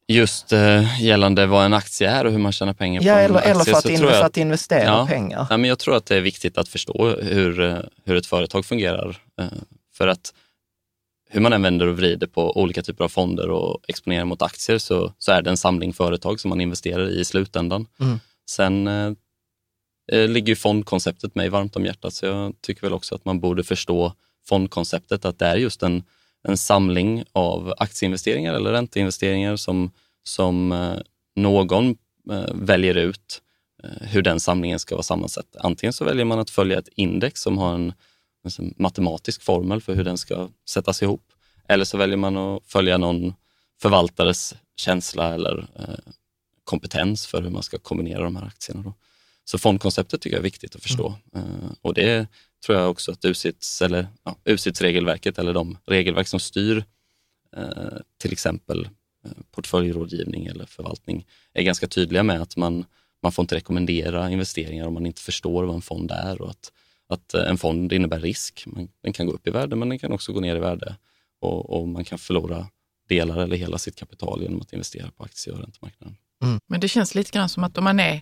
Just 0.07 0.53
eh, 0.53 1.01
gällande 1.03 1.45
vad 1.45 1.65
en 1.65 1.73
aktie 1.73 2.09
är 2.09 2.25
och 2.25 2.31
hur 2.31 2.39
man 2.39 2.51
tjänar 2.51 2.73
pengar 2.73 3.01
ja, 3.01 3.13
på 3.13 3.19
eller, 3.19 3.29
en 3.29 3.35
aktie. 3.35 3.51
Eller 3.51 3.63
för 3.63 3.77
att, 3.77 3.85
in, 3.85 3.99
för 3.99 4.23
att 4.23 4.37
investera 4.37 4.83
ja, 4.83 5.07
pengar. 5.07 5.47
Ja, 5.49 5.57
men 5.57 5.69
jag 5.69 5.79
tror 5.79 5.95
att 5.95 6.05
det 6.05 6.15
är 6.15 6.21
viktigt 6.21 6.57
att 6.57 6.67
förstå 6.67 7.15
hur, 7.21 7.59
eh, 7.59 7.77
hur 8.05 8.15
ett 8.15 8.25
företag 8.25 8.65
fungerar. 8.65 9.17
Eh, 9.39 9.47
för 9.93 10.07
att 10.07 10.33
hur 11.33 11.41
man 11.41 11.53
än 11.53 11.61
vänder 11.61 11.87
och 11.87 11.97
vrider 11.97 12.27
på 12.27 12.57
olika 12.57 12.81
typer 12.81 13.03
av 13.03 13.09
fonder 13.09 13.49
och 13.49 13.79
exponerar 13.87 14.25
mot 14.25 14.41
aktier 14.41 14.77
så, 14.77 15.13
så 15.17 15.31
är 15.31 15.41
det 15.41 15.49
en 15.49 15.57
samling 15.57 15.93
företag 15.93 16.39
som 16.39 16.49
man 16.49 16.61
investerar 16.61 17.09
i 17.09 17.19
i 17.19 17.25
slutändan. 17.25 17.87
Mm. 17.99 18.19
Sen 18.49 18.87
eh, 18.87 19.13
eh, 20.11 20.27
ligger 20.29 20.47
ju 20.47 20.55
fondkonceptet 20.55 21.35
mig 21.35 21.49
varmt 21.49 21.75
om 21.75 21.85
hjärtat 21.85 22.13
så 22.13 22.25
jag 22.25 22.53
tycker 22.61 22.81
väl 22.81 22.93
också 22.93 23.15
att 23.15 23.25
man 23.25 23.39
borde 23.39 23.63
förstå 23.63 24.13
fondkonceptet, 24.47 25.25
att 25.25 25.39
det 25.39 25.45
är 25.45 25.55
just 25.55 25.83
en, 25.83 26.03
en 26.43 26.57
samling 26.57 27.23
av 27.31 27.73
aktieinvesteringar 27.77 28.53
eller 28.53 28.71
ränteinvesteringar 28.71 29.55
som, 29.55 29.91
som 30.23 30.71
eh, 30.71 30.97
någon 31.35 31.95
eh, 32.31 32.53
väljer 32.53 32.95
ut 32.95 33.41
eh, 33.83 34.07
hur 34.07 34.21
den 34.21 34.39
samlingen 34.39 34.79
ska 34.79 34.95
vara 34.95 35.03
sammansatt. 35.03 35.55
Antingen 35.59 35.93
så 35.93 36.05
väljer 36.05 36.25
man 36.25 36.39
att 36.39 36.49
följa 36.49 36.79
ett 36.79 36.89
index 36.95 37.41
som 37.41 37.57
har 37.57 37.73
en 37.73 37.93
en 38.59 38.73
matematisk 38.77 39.41
formel 39.41 39.81
för 39.81 39.95
hur 39.95 40.03
den 40.03 40.17
ska 40.17 40.49
sättas 40.69 41.03
ihop. 41.03 41.23
Eller 41.67 41.85
så 41.85 41.97
väljer 41.97 42.17
man 42.17 42.37
att 42.37 42.63
följa 42.65 42.97
någon 42.97 43.33
förvaltares 43.81 44.55
känsla 44.75 45.33
eller 45.33 45.67
eh, 45.75 46.11
kompetens 46.63 47.27
för 47.27 47.41
hur 47.41 47.49
man 47.49 47.63
ska 47.63 47.77
kombinera 47.77 48.23
de 48.23 48.35
här 48.35 48.45
aktierna. 48.45 48.81
Då. 48.81 48.93
Så 49.43 49.57
fondkonceptet 49.57 50.21
tycker 50.21 50.35
jag 50.35 50.39
är 50.39 50.43
viktigt 50.43 50.75
att 50.75 50.83
förstå. 50.83 51.15
Mm. 51.35 51.47
Eh, 51.47 51.71
och 51.81 51.93
det 51.93 52.27
tror 52.65 52.77
jag 52.77 52.89
också 52.89 53.11
att 53.11 53.25
USITS, 53.25 53.81
eller, 53.81 54.07
ja, 54.23 54.35
USITS 54.45 54.81
regelverket 54.81 55.37
eller 55.37 55.53
de 55.53 55.77
regelverk 55.85 56.27
som 56.27 56.39
styr 56.39 56.83
eh, 57.57 57.97
till 58.17 58.31
exempel 58.31 58.89
eh, 59.25 59.31
portföljrådgivning 59.51 60.45
eller 60.45 60.65
förvaltning 60.65 61.25
är 61.53 61.63
ganska 61.63 61.87
tydliga 61.87 62.23
med 62.23 62.41
att 62.41 62.57
man, 62.57 62.85
man 63.23 63.31
får 63.31 63.43
inte 63.43 63.55
rekommendera 63.55 64.29
investeringar 64.29 64.87
om 64.87 64.93
man 64.93 65.05
inte 65.05 65.21
förstår 65.21 65.63
vad 65.63 65.75
en 65.75 65.81
fond 65.81 66.11
är 66.11 66.41
och 66.41 66.49
att 66.49 66.71
att 67.11 67.33
eh, 67.33 67.49
en 67.49 67.57
fond 67.57 67.93
innebär 67.93 68.19
risk. 68.19 68.65
Den 69.03 69.13
kan 69.13 69.25
gå 69.25 69.33
upp 69.33 69.47
i 69.47 69.51
värde, 69.51 69.75
men 69.75 69.89
den 69.89 69.99
kan 69.99 70.11
också 70.11 70.33
gå 70.33 70.39
ner 70.39 70.55
i 70.55 70.59
värde 70.59 70.95
och, 71.41 71.69
och 71.69 71.87
man 71.87 72.05
kan 72.05 72.17
förlora 72.17 72.67
delar 73.09 73.37
eller 73.37 73.57
hela 73.57 73.77
sitt 73.77 73.95
kapital 73.95 74.41
genom 74.41 74.61
att 74.61 74.73
investera 74.73 75.11
på 75.11 75.23
aktie 75.23 75.53
och 75.53 75.59
räntemarknaden. 75.59 76.17
Mm. 76.43 76.59
Men 76.67 76.79
det 76.79 76.87
känns 76.87 77.15
lite 77.15 77.31
grann 77.31 77.49
som 77.49 77.63
att 77.63 77.77
om 77.77 77.83
man 77.83 77.99
är, 77.99 78.21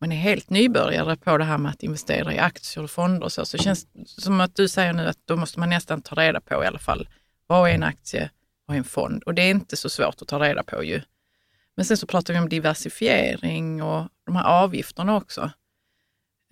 man 0.00 0.12
är 0.12 0.16
helt 0.16 0.50
nybörjare 0.50 1.16
på 1.16 1.38
det 1.38 1.44
här 1.44 1.58
med 1.58 1.70
att 1.70 1.82
investera 1.82 2.34
i 2.34 2.38
aktier 2.38 2.84
och 2.84 2.90
fonder 2.90 3.22
och 3.22 3.32
så, 3.32 3.44
så 3.44 3.58
känns 3.58 3.86
det 3.92 4.20
som 4.22 4.40
att 4.40 4.56
du 4.56 4.68
säger 4.68 4.92
nu 4.92 5.06
att 5.06 5.18
då 5.24 5.36
måste 5.36 5.60
man 5.60 5.70
nästan 5.70 6.02
ta 6.02 6.14
reda 6.14 6.40
på 6.40 6.64
i 6.64 6.66
alla 6.66 6.78
fall, 6.78 7.08
vad 7.46 7.70
är 7.70 7.74
en 7.74 7.82
aktie, 7.82 8.30
vad 8.66 8.74
är 8.74 8.78
en 8.78 8.84
fond? 8.84 9.22
Och 9.22 9.34
det 9.34 9.42
är 9.42 9.50
inte 9.50 9.76
så 9.76 9.88
svårt 9.88 10.22
att 10.22 10.28
ta 10.28 10.38
reda 10.38 10.62
på 10.62 10.84
ju. 10.84 11.00
Men 11.76 11.84
sen 11.84 11.96
så 11.96 12.06
pratar 12.06 12.34
vi 12.34 12.40
om 12.40 12.48
diversifiering 12.48 13.82
och 13.82 14.08
de 14.26 14.36
här 14.36 14.44
avgifterna 14.44 15.16
också. 15.16 15.50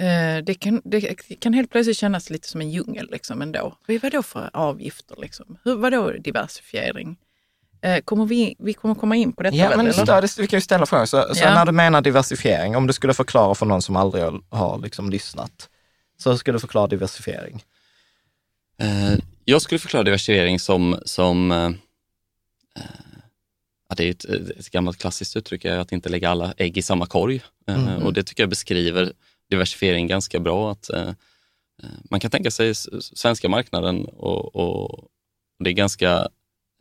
Eh, 0.00 0.44
det 0.44 0.54
kan, 0.54 0.82
det 0.84 1.00
kan 1.40 1.52
helt 1.52 1.70
plötsligt 1.70 1.96
kännas 1.96 2.30
lite 2.30 2.48
som 2.48 2.60
en 2.60 2.70
djungel 2.70 3.08
liksom 3.10 3.42
ändå. 3.42 3.76
Vad 4.02 4.12
då 4.12 4.22
för 4.22 4.50
avgifter? 4.52 5.16
Liksom? 5.20 5.58
Hur, 5.64 5.76
vadå 5.76 6.12
diversifiering? 6.12 7.16
Eh, 7.82 8.00
kommer 8.00 8.26
vi, 8.26 8.56
vi 8.58 8.72
kommer 8.74 8.94
komma 8.94 9.16
in 9.16 9.32
på 9.32 9.42
detta? 9.42 9.56
Ja, 9.56 9.68
väl, 9.68 9.82
men 9.82 9.92
stör, 9.92 10.40
vi 10.40 10.46
kan 10.46 10.56
ju 10.56 10.60
ställa 10.60 10.86
frågor. 10.86 11.06
Så, 11.06 11.34
så 11.34 11.44
ja. 11.44 11.54
när 11.54 11.66
du 11.66 11.72
menar 11.72 12.00
diversifiering, 12.00 12.76
om 12.76 12.86
du 12.86 12.92
skulle 12.92 13.14
förklara 13.14 13.54
för 13.54 13.66
någon 13.66 13.82
som 13.82 13.96
aldrig 13.96 14.24
har 14.48 14.78
liksom 14.78 15.10
lyssnat, 15.10 15.68
så 16.18 16.38
skulle 16.38 16.56
du 16.56 16.60
förklara 16.60 16.86
diversifiering? 16.86 17.62
Uh, 18.82 19.18
jag 19.44 19.62
skulle 19.62 19.78
förklara 19.78 20.04
diversifiering 20.04 20.58
som, 20.58 21.00
som 21.04 21.50
ja, 23.88 23.94
det 23.96 24.04
är 24.04 24.10
ett, 24.10 24.24
ett 24.58 24.70
gammalt 24.70 24.98
klassiskt 24.98 25.36
uttryck, 25.36 25.64
att 25.64 25.92
inte 25.92 26.08
lägga 26.08 26.30
alla 26.30 26.54
ägg 26.56 26.78
i 26.78 26.82
samma 26.82 27.06
korg. 27.06 27.42
Mm. 27.68 28.02
Och 28.02 28.12
det 28.12 28.22
tycker 28.22 28.42
jag 28.42 28.50
beskriver 28.50 29.12
diversifiering 29.50 30.06
ganska 30.06 30.40
bra. 30.40 30.72
Att, 30.72 30.90
eh, 30.90 31.08
eh 31.82 31.88
man 32.10 32.20
kan 32.20 32.30
tänka 32.30 32.50
sig 32.50 32.74
svenska 33.00 33.48
marknaden 33.48 34.04
och, 34.04 34.56
och, 34.56 35.08
det 35.58 35.70
är 35.70 35.74
ganska 35.74 36.28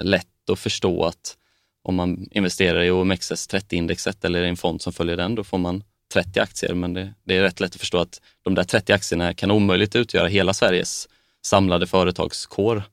lätt 0.01 0.49
att 0.51 0.59
förstå 0.59 1.03
att 1.03 1.37
om 1.83 1.95
man 1.95 2.27
investerar 2.31 2.83
i 2.83 2.89
OMXS30-indexet 2.89 4.25
eller 4.25 4.43
i 4.43 4.49
en 4.49 4.57
fond 4.57 4.81
som 4.81 4.93
följer 4.93 5.17
den, 5.17 5.35
då 5.35 5.43
får 5.43 5.57
man 5.57 5.83
30 6.13 6.39
aktier. 6.39 6.73
Men 6.73 6.93
det, 6.93 7.13
det, 7.23 7.37
är 7.37 7.41
rätt 7.41 7.59
lätt 7.59 7.75
att 7.75 7.79
förstå 7.79 7.97
att 7.97 8.21
de 8.43 8.55
där 8.55 8.63
30 8.63 8.93
aktierna 8.93 9.33
kan 9.33 9.51
omöjligt 9.51 9.95
utgöra 9.95 10.27
hela 10.27 10.53
Sveriges 10.53 11.09
samlade 11.41 11.87
företagskår. 11.87 12.83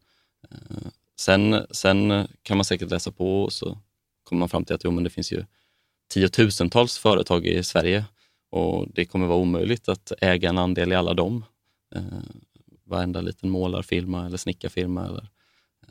Eh, 0.50 0.88
sen, 1.16 1.66
sen 1.70 2.28
kan 2.42 2.56
man 2.56 2.64
säkert 2.64 2.90
läsa 2.90 3.12
på 3.12 3.42
och 3.42 3.52
så 3.52 3.78
kommer 4.24 4.40
man 4.40 4.48
fram 4.48 4.64
till 4.64 4.74
att 4.74 4.84
jo, 4.84 4.90
men 4.90 5.04
det 5.04 5.10
finns 5.10 5.32
ju 5.32 5.44
tiotusentals 6.08 6.98
företag 6.98 7.46
i 7.46 7.62
Sverige 7.62 8.04
och 8.50 8.86
det 8.94 9.04
kommer 9.04 9.26
vara 9.26 9.38
omöjligt 9.38 9.88
att 9.88 10.12
äga 10.20 10.48
en 10.48 10.58
andel 10.58 10.92
i 10.92 10.94
alla 10.94 11.14
dem. 11.14 11.44
Eh, 11.94 12.02
varenda 12.84 13.20
liten 13.20 13.50
målarfirma 13.50 14.26
eller 14.26 14.36
snickarfirma. 14.36 15.06
Eller. 15.06 15.28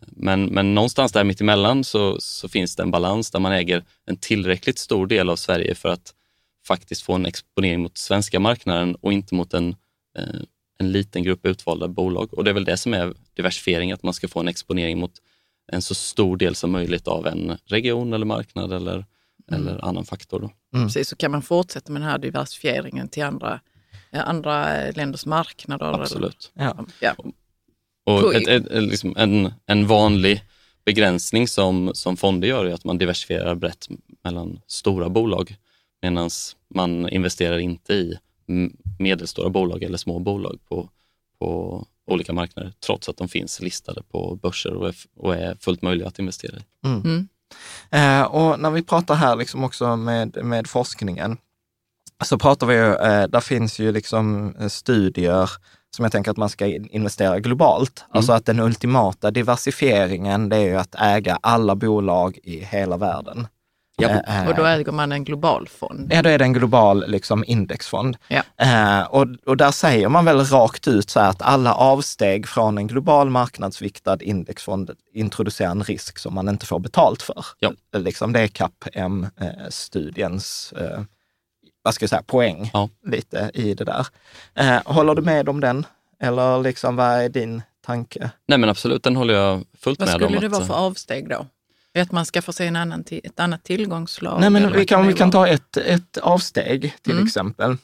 Men, 0.08 0.46
men 0.46 0.76
någonstans 0.76 1.12
där 1.12 1.24
mittemellan 1.24 1.84
så, 1.84 2.18
så 2.20 2.50
finns 2.50 2.76
det 2.76 2.84
en 2.84 2.92
balans 2.92 3.32
där 3.32 3.40
man 3.40 3.52
äger 3.52 3.84
en 4.06 4.18
tillräckligt 4.18 4.80
stor 4.80 5.08
del 5.08 5.30
av 5.30 5.36
Sverige 5.36 5.76
för 5.76 5.90
att 5.90 6.14
faktiskt 6.68 7.02
få 7.02 7.14
en 7.14 7.26
exponering 7.26 7.82
mot 7.82 7.98
svenska 7.98 8.40
marknaden 8.40 8.96
och 8.96 9.14
inte 9.14 9.36
mot 9.36 9.54
en, 9.54 9.76
eh, 10.18 10.42
en 10.80 10.92
liten 10.92 11.24
grupp 11.24 11.46
utvalda 11.46 11.88
bolag. 11.88 12.34
Och 12.34 12.44
det 12.44 12.50
är 12.50 12.54
väl 12.54 12.66
det 12.66 12.78
som 12.78 12.94
är 12.94 13.14
diversifiering, 13.34 13.92
att 13.92 14.04
man 14.04 14.14
ska 14.14 14.28
få 14.28 14.40
en 14.40 14.48
exponering 14.48 15.00
mot 15.00 15.12
en 15.72 15.82
så 15.82 15.96
stor 15.96 16.38
del 16.38 16.56
som 16.56 16.72
möjligt 16.72 17.08
av 17.08 17.28
en 17.28 17.58
region 17.66 18.14
eller 18.14 18.26
marknad 18.26 18.74
eller 18.74 19.06
eller 19.52 19.86
annan 19.86 20.06
faktor. 20.06 20.40
Då. 20.40 20.52
Mm. 20.78 20.88
Precis, 20.88 21.10
så 21.10 21.16
kan 21.16 21.32
man 21.32 21.42
fortsätta 21.42 21.92
med 21.92 22.02
den 22.02 22.10
här 22.10 22.18
diversifieringen 22.18 23.08
till 23.08 23.24
andra, 23.24 23.60
eh, 24.12 24.30
andra 24.30 24.68
länders 24.92 25.26
marknader. 25.26 26.02
Absolut. 26.02 26.52
Eller, 26.56 26.66
ja. 26.66 26.86
ja. 27.00 27.16
Och 28.06 28.36
ett, 28.36 28.48
ett, 28.48 28.84
liksom 28.84 29.14
en, 29.18 29.54
en 29.66 29.88
vanlig 29.88 30.44
begränsning 30.86 31.48
som, 31.48 31.92
som 31.94 32.18
fonder 32.18 32.48
gör 32.48 32.66
är 32.66 32.74
att 32.74 32.84
man 32.84 32.98
diversifierar 32.98 33.56
brett 33.56 33.88
mellan 34.24 34.60
stora 34.68 35.10
bolag 35.10 35.56
medan 36.02 36.30
man 36.70 37.10
investerar 37.10 37.58
inte 37.58 37.94
i 37.94 38.18
medelstora 39.00 39.50
bolag 39.50 39.84
eller 39.84 39.98
små 39.98 40.20
bolag 40.20 40.60
på, 40.70 40.90
på 41.40 41.88
olika 42.08 42.34
marknader 42.34 42.74
trots 42.80 43.10
att 43.10 43.18
de 43.18 43.28
finns 43.28 43.62
listade 43.62 44.04
på 44.04 44.36
börser 44.36 44.74
och 44.74 44.88
är, 44.88 44.96
och 45.16 45.36
är 45.36 45.56
fullt 45.60 45.82
möjliga 45.82 46.08
att 46.08 46.20
investera 46.20 46.58
i. 46.58 46.88
Mm. 46.88 47.02
Mm. 47.02 47.28
Eh, 47.90 48.22
och 48.22 48.60
när 48.60 48.72
vi 48.72 48.84
pratar 48.84 49.16
här 49.16 49.36
liksom 49.36 49.64
också 49.64 49.96
med, 49.96 50.46
med 50.46 50.68
forskningen, 50.68 51.38
så 52.24 52.38
pratar 52.38 52.68
vi 52.68 52.74
ju, 52.74 52.94
eh, 52.94 53.28
där 53.28 53.40
finns 53.40 53.80
ju 53.80 53.92
liksom 53.92 54.56
eh, 54.60 54.68
studier 54.68 55.50
som 55.96 56.06
jag 56.06 56.12
tänker 56.12 56.32
att 56.32 56.38
man 56.38 56.50
ska 56.50 56.66
investera 56.66 57.40
globalt. 57.40 58.00
Mm. 58.00 58.18
Alltså 58.18 58.34
att 58.34 58.46
den 58.46 58.60
ultimata 58.60 59.32
diversifieringen, 59.32 60.50
det 60.50 60.56
är 60.56 60.66
ju 60.66 60.76
att 60.76 60.96
äga 60.96 61.40
alla 61.42 61.76
bolag 61.76 62.40
i 62.44 62.60
hela 62.60 62.98
världen. 62.98 63.48
Ja, 63.98 64.10
eh, 64.10 64.48
och 64.48 64.56
då 64.56 64.66
äger 64.66 64.92
man 64.92 65.12
en 65.12 65.24
global 65.24 65.68
fond? 65.68 66.12
Ja, 66.14 66.22
då 66.22 66.30
är 66.30 66.38
det 66.38 66.46
en 66.46 66.54
global 66.54 67.04
liksom, 67.08 67.44
indexfond. 67.48 68.18
Ja. 68.28 68.44
Eh, 68.58 69.02
och, 69.02 69.28
och 69.46 69.58
där 69.58 69.72
säger 69.72 70.10
man 70.10 70.26
väl 70.26 70.40
rakt 70.40 70.88
ut 70.88 71.10
så 71.10 71.20
här 71.20 71.30
att 71.30 71.42
alla 71.42 71.74
avsteg 71.74 72.48
från 72.48 72.78
en 72.78 72.88
global 72.88 73.30
marknadsviktad 73.30 74.18
indexfond 74.22 74.92
introducerar 75.14 75.72
en 75.72 75.84
risk 75.84 76.20
som 76.20 76.34
man 76.34 76.50
inte 76.50 76.66
får 76.66 76.80
betalt 76.80 77.22
för. 77.22 77.46
Ja. 77.60 77.72
Liksom, 77.94 78.34
det 78.34 78.40
är 78.40 78.48
CAPM-studiens 78.48 80.74
eh, 80.74 81.00
vad 81.86 81.94
ska 81.94 82.04
jag 82.04 82.10
säga, 82.10 82.24
poäng 82.24 82.70
ja. 82.74 82.90
lite 83.06 83.52
i 83.54 83.74
det 83.74 83.84
där. 83.84 84.08
Eh, 84.56 84.82
håller 84.86 85.16
du 85.16 85.22
med 85.22 85.50
om 85.50 85.60
den? 85.60 85.86
Eller 86.20 86.62
liksom, 86.62 86.96
vad 86.96 87.08
är 87.08 87.30
din 87.30 87.62
tanke? 87.86 88.30
Nej 88.48 88.58
men 88.58 88.70
absolut, 88.70 89.04
den 89.04 89.16
håller 89.16 89.34
jag 89.34 89.64
fullt 89.78 90.00
vad 90.00 90.08
med 90.08 90.16
om. 90.16 90.22
Vad 90.22 90.30
skulle 90.30 90.48
det 90.48 90.54
vara 90.54 90.66
för 90.66 90.74
avsteg 90.74 91.30
då? 91.30 91.46
Att 92.02 92.12
man 92.12 92.26
ska 92.26 92.42
få 92.42 92.54
se 92.54 92.68
en 92.68 92.76
annan, 92.76 93.04
ett 93.24 93.40
annat 93.40 93.64
tillgångslag? 93.64 94.40
Nej, 94.40 94.50
men 94.50 94.74
vi 94.74 94.86
kan, 94.86 95.08
vi 95.08 95.14
kan 95.14 95.32
ta 95.32 95.48
ett, 95.48 95.78
ett 95.78 96.18
avsteg 96.18 96.96
till 97.02 97.14
mm. 97.14 97.26
exempel. 97.26 97.78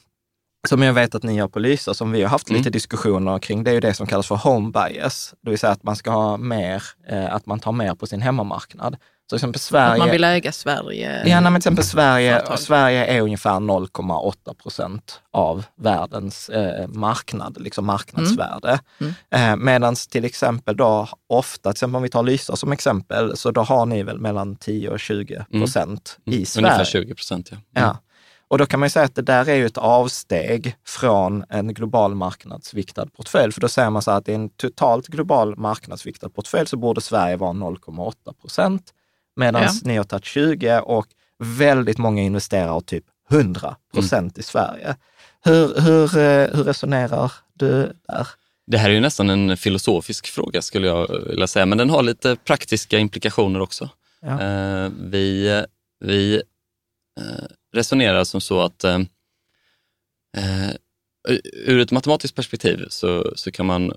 Som 0.68 0.82
jag 0.82 0.92
vet 0.92 1.14
att 1.14 1.22
ni 1.22 1.36
gör 1.36 1.48
på 1.48 1.58
Lysa, 1.58 1.94
som 1.94 2.12
vi 2.12 2.22
har 2.22 2.28
haft 2.28 2.48
mm. 2.48 2.58
lite 2.58 2.70
diskussioner 2.70 3.38
kring, 3.38 3.64
det 3.64 3.70
är 3.70 3.74
ju 3.74 3.80
det 3.80 3.94
som 3.94 4.06
kallas 4.06 4.26
för 4.26 4.36
home 4.36 4.70
bias. 4.70 5.34
Det 5.42 5.50
vill 5.50 5.58
säga 5.58 5.72
att 5.72 5.82
man 5.82 5.96
ska 5.96 6.10
ha 6.10 6.36
mer, 6.36 6.82
eh, 7.08 7.34
att 7.34 7.46
man 7.46 7.60
tar 7.60 7.72
mer 7.72 7.94
på 7.94 8.06
sin 8.06 8.22
hemmamarknad. 8.22 8.96
Så 9.30 9.36
exempel 9.36 9.60
Sverige, 9.60 9.92
att 9.92 9.98
man 9.98 10.10
vill 10.10 10.24
äga 10.24 10.52
Sverige? 10.52 11.28
Ja, 11.28 11.40
men 11.40 11.52
till 11.52 11.56
exempel 11.56 11.84
Sverige, 11.84 12.56
Sverige 12.56 13.06
är 13.06 13.20
ungefär 13.20 13.50
0,8 13.50 14.54
procent 14.54 15.20
av 15.30 15.64
världens 15.76 16.48
eh, 16.48 16.88
marknad, 16.88 17.56
liksom 17.60 17.86
marknadsvärde. 17.86 18.78
Mm. 19.00 19.14
Mm. 19.30 19.52
Eh, 19.52 19.64
Medan 19.64 19.94
till 20.10 20.24
exempel 20.24 20.76
då 20.76 21.08
ofta, 21.26 21.62
till 21.62 21.76
exempel 21.76 21.96
om 21.96 22.02
vi 22.02 22.08
tar 22.08 22.22
Lysa 22.22 22.56
som 22.56 22.72
exempel, 22.72 23.36
så 23.36 23.50
då 23.50 23.60
har 23.60 23.86
ni 23.86 24.02
väl 24.02 24.18
mellan 24.18 24.56
10 24.56 24.90
och 24.90 25.00
20 25.00 25.34
mm. 25.34 25.62
procent 25.62 26.18
mm. 26.26 26.40
i 26.40 26.46
Sverige. 26.46 26.66
Ungefär 26.66 26.84
20 26.84 27.14
procent, 27.14 27.48
ja. 27.50 27.56
ja. 27.74 27.80
Mm. 27.80 27.96
Och 28.48 28.58
då 28.58 28.66
kan 28.66 28.80
man 28.80 28.86
ju 28.86 28.90
säga 28.90 29.04
att 29.04 29.14
det 29.14 29.22
där 29.22 29.48
är 29.48 29.54
ju 29.54 29.66
ett 29.66 29.78
avsteg 29.78 30.76
från 30.86 31.44
en 31.48 31.74
global 31.74 32.14
marknadsviktad 32.14 33.06
portfölj. 33.06 33.52
För 33.52 33.60
då 33.60 33.68
säger 33.68 33.90
man 33.90 34.02
så 34.02 34.10
här 34.10 34.18
att 34.18 34.28
i 34.28 34.34
en 34.34 34.48
totalt 34.48 35.06
global 35.06 35.56
marknadsviktad 35.56 36.28
portfölj 36.28 36.66
så 36.66 36.76
borde 36.76 37.00
Sverige 37.00 37.36
vara 37.36 37.52
0,8 37.52 38.32
procent 38.40 38.92
medan 39.36 39.62
ja. 39.62 39.70
ni 39.82 39.96
har 39.96 40.04
tagit 40.04 40.24
20 40.24 40.80
och 40.80 41.06
väldigt 41.38 41.98
många 41.98 42.22
investerar 42.22 42.80
typ 42.80 43.04
100 43.30 43.76
procent 43.94 44.36
mm. 44.36 44.40
i 44.40 44.42
Sverige. 44.42 44.96
Hur, 45.44 45.80
hur, 45.80 46.18
eh, 46.18 46.56
hur 46.56 46.64
resonerar 46.64 47.32
du 47.54 47.92
där? 48.08 48.28
Det 48.66 48.78
här 48.78 48.90
är 48.90 48.94
ju 48.94 49.00
nästan 49.00 49.30
en 49.30 49.56
filosofisk 49.56 50.26
fråga 50.26 50.62
skulle 50.62 50.86
jag 50.86 51.26
vilja 51.28 51.46
säga, 51.46 51.66
men 51.66 51.78
den 51.78 51.90
har 51.90 52.02
lite 52.02 52.36
praktiska 52.36 52.98
implikationer 52.98 53.60
också. 53.60 53.88
Ja. 54.20 54.40
Eh, 54.40 54.90
vi 55.00 55.64
vi 56.00 56.34
eh, 57.20 57.44
resonerar 57.74 58.24
som 58.24 58.40
så 58.40 58.60
att 58.60 58.84
ur 61.54 61.80
ett 61.80 61.90
matematiskt 61.90 62.36
perspektiv 62.36 62.86
så, 62.88 63.32
så 63.36 63.52
kan 63.52 63.66
man 63.66 63.92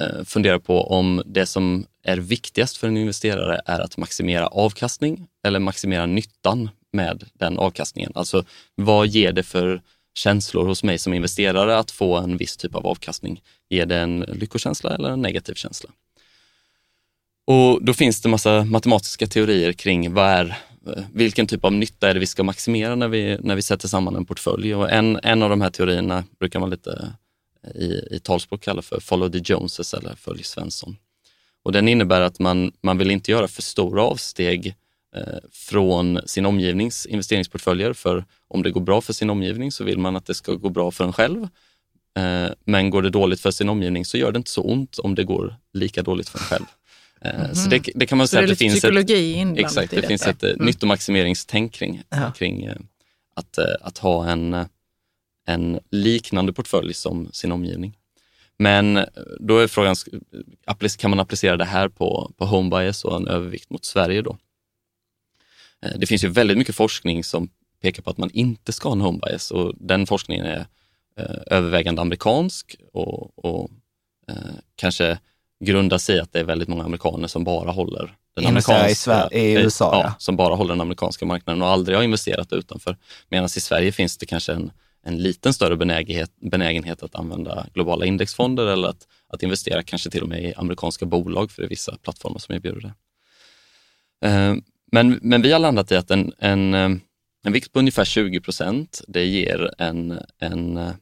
Eh, 0.00 0.24
fundera 0.24 0.60
på 0.60 0.82
om 0.82 1.22
det 1.26 1.46
som 1.46 1.86
är 2.04 2.16
viktigast 2.16 2.76
för 2.76 2.88
en 2.88 2.96
investerare 2.96 3.60
är 3.66 3.80
att 3.80 3.96
maximera 3.96 4.46
avkastning 4.46 5.26
eller 5.46 5.58
maximera 5.58 6.06
nyttan 6.06 6.70
med 6.92 7.24
den 7.34 7.58
avkastningen. 7.58 8.12
Alltså 8.14 8.44
vad 8.74 9.06
ger 9.06 9.32
det 9.32 9.42
för 9.42 9.82
känslor 10.14 10.66
hos 10.66 10.82
mig 10.82 10.98
som 10.98 11.14
investerare 11.14 11.78
att 11.78 11.90
få 11.90 12.16
en 12.16 12.36
viss 12.36 12.56
typ 12.56 12.74
av 12.74 12.86
avkastning? 12.86 13.42
Ger 13.68 13.86
det 13.86 13.96
en 13.96 14.20
lyckokänsla 14.20 14.94
eller 14.94 15.10
en 15.10 15.22
negativ 15.22 15.54
känsla? 15.54 15.90
Och 17.46 17.84
då 17.84 17.94
finns 17.94 18.20
det 18.20 18.28
massa 18.28 18.64
matematiska 18.64 19.26
teorier 19.26 19.72
kring 19.72 20.14
vad 20.14 20.26
är, 20.26 20.58
eh, 20.86 21.02
vilken 21.12 21.46
typ 21.46 21.64
av 21.64 21.72
nytta 21.72 22.10
är 22.10 22.14
det 22.14 22.20
vi 22.20 22.26
ska 22.26 22.42
maximera 22.42 22.94
när 22.94 23.08
vi, 23.08 23.38
när 23.40 23.56
vi 23.56 23.62
sätter 23.62 23.88
samman 23.88 24.16
en 24.16 24.24
portfölj. 24.24 24.74
Och 24.74 24.90
en, 24.90 25.20
en 25.22 25.42
av 25.42 25.50
de 25.50 25.60
här 25.60 25.70
teorierna 25.70 26.24
brukar 26.38 26.60
man 26.60 26.70
lite 26.70 27.12
i, 27.74 28.14
i 28.16 28.20
talspråk 28.22 28.62
kallar 28.62 28.82
för 28.82 29.00
Follow 29.00 29.28
the 29.28 29.38
Joneses 29.38 29.94
eller 29.94 30.14
Följ 30.14 30.42
Svensson. 30.42 30.96
Och 31.62 31.72
den 31.72 31.88
innebär 31.88 32.20
att 32.20 32.38
man, 32.38 32.72
man 32.80 32.98
vill 32.98 33.10
inte 33.10 33.30
göra 33.30 33.48
för 33.48 33.62
stora 33.62 34.02
avsteg 34.02 34.74
eh, 35.16 35.22
från 35.52 36.20
sin 36.26 36.46
omgivnings 36.46 37.06
investeringsportföljer. 37.06 37.92
För 37.92 38.24
om 38.48 38.62
det 38.62 38.70
går 38.70 38.80
bra 38.80 39.00
för 39.00 39.12
sin 39.12 39.30
omgivning 39.30 39.72
så 39.72 39.84
vill 39.84 39.98
man 39.98 40.16
att 40.16 40.26
det 40.26 40.34
ska 40.34 40.54
gå 40.54 40.68
bra 40.68 40.90
för 40.90 41.04
en 41.04 41.12
själv. 41.12 41.48
Eh, 42.18 42.50
men 42.64 42.90
går 42.90 43.02
det 43.02 43.10
dåligt 43.10 43.40
för 43.40 43.50
sin 43.50 43.68
omgivning 43.68 44.04
så 44.04 44.18
gör 44.18 44.32
det 44.32 44.36
inte 44.36 44.50
så 44.50 44.62
ont 44.62 44.98
om 44.98 45.14
det 45.14 45.24
går 45.24 45.56
lika 45.72 46.02
dåligt 46.02 46.28
för 46.28 46.38
en 46.38 46.44
själv. 46.44 46.66
Eh, 47.20 47.40
mm. 47.40 47.54
Så 47.54 47.68
det, 47.68 47.82
det, 47.94 48.06
kan 48.06 48.18
man 48.18 48.28
så 48.28 48.30
säga 48.30 48.40
det 48.40 48.44
att 48.44 48.58
det 48.58 48.64
finns 48.64 48.84
ett, 48.84 49.58
exakt, 49.58 49.90
det 49.90 50.02
finns 50.02 50.26
ett 50.26 50.42
eh, 50.42 50.50
mm. 50.50 50.66
nyttomaximeringstänk 50.66 51.72
kring, 51.72 52.02
ja. 52.08 52.32
kring 52.36 52.64
eh, 52.64 52.76
att, 53.34 53.58
att 53.58 53.98
ha 53.98 54.30
en 54.30 54.66
en 55.50 55.80
liknande 55.90 56.52
portfölj 56.52 56.94
som 56.94 57.32
sin 57.32 57.52
omgivning. 57.52 57.96
Men 58.58 59.04
då 59.40 59.58
är 59.58 59.66
frågan, 59.66 59.94
kan 60.98 61.10
man 61.10 61.20
applicera 61.20 61.56
det 61.56 61.64
här 61.64 61.88
på, 61.88 62.32
på 62.36 62.44
home 62.46 62.70
bias 62.70 63.04
och 63.04 63.16
en 63.16 63.28
övervikt 63.28 63.70
mot 63.70 63.84
Sverige 63.84 64.22
då? 64.22 64.36
Eh, 65.82 65.92
det 65.96 66.06
finns 66.06 66.24
ju 66.24 66.28
väldigt 66.28 66.58
mycket 66.58 66.74
forskning 66.74 67.24
som 67.24 67.48
pekar 67.82 68.02
på 68.02 68.10
att 68.10 68.18
man 68.18 68.30
inte 68.30 68.72
ska 68.72 68.88
ha 68.88 68.96
en 68.96 69.00
home 69.00 69.18
bias 69.26 69.50
och 69.50 69.74
den 69.76 70.06
forskningen 70.06 70.46
är 70.46 70.66
eh, 71.16 71.36
övervägande 71.46 72.02
amerikansk 72.02 72.76
och, 72.92 73.44
och 73.44 73.70
eh, 74.28 74.34
kanske 74.76 75.18
grundar 75.64 75.98
sig 75.98 76.16
i 76.16 76.20
att 76.20 76.32
det 76.32 76.40
är 76.40 76.44
väldigt 76.44 76.68
många 76.68 76.84
amerikaner 76.84 77.28
som 77.28 77.44
bara 77.44 77.70
håller 77.70 78.16
den 78.36 78.46
amerikanska, 78.46 79.28
i, 79.32 79.38
i 79.38 79.52
USA, 79.52 79.90
ja, 79.92 80.02
ja. 80.02 80.14
som 80.18 80.36
bara 80.36 80.54
håller 80.54 80.74
den 80.74 80.80
amerikanska 80.80 81.26
marknaden 81.26 81.62
och 81.62 81.68
aldrig 81.68 81.96
har 81.96 82.04
investerat 82.04 82.52
utanför. 82.52 82.96
Medan 83.28 83.44
i 83.44 83.48
Sverige 83.48 83.92
finns 83.92 84.16
det 84.18 84.26
kanske 84.26 84.52
en 84.52 84.70
en 85.02 85.22
liten 85.22 85.54
större 85.54 85.76
benägenhet, 85.76 86.30
benägenhet 86.40 87.02
att 87.02 87.14
använda 87.14 87.66
globala 87.74 88.06
indexfonder 88.06 88.66
eller 88.66 88.88
att, 88.88 89.08
att 89.28 89.42
investera 89.42 89.82
kanske 89.82 90.10
till 90.10 90.22
och 90.22 90.28
med 90.28 90.44
i 90.44 90.54
amerikanska 90.54 91.06
bolag, 91.06 91.50
för 91.50 91.62
det 91.62 91.66
är 91.66 91.68
vissa 91.68 91.96
plattformar 91.96 92.38
som 92.38 92.54
erbjuder 92.54 92.80
det. 92.80 92.92
Eh, 94.28 94.54
men, 94.92 95.18
men 95.22 95.42
vi 95.42 95.52
har 95.52 95.58
landat 95.58 95.92
i 95.92 95.96
att 95.96 96.10
en, 96.10 96.32
en, 96.38 96.74
eh, 96.74 96.90
en 97.44 97.52
vikt 97.52 97.72
på 97.72 97.78
ungefär 97.78 98.04
20 98.04 98.40
procent, 98.40 99.02
det 99.08 99.24
ger 99.24 99.70
en, 99.78 100.18
en, 100.38 100.76
eh, 100.76 100.92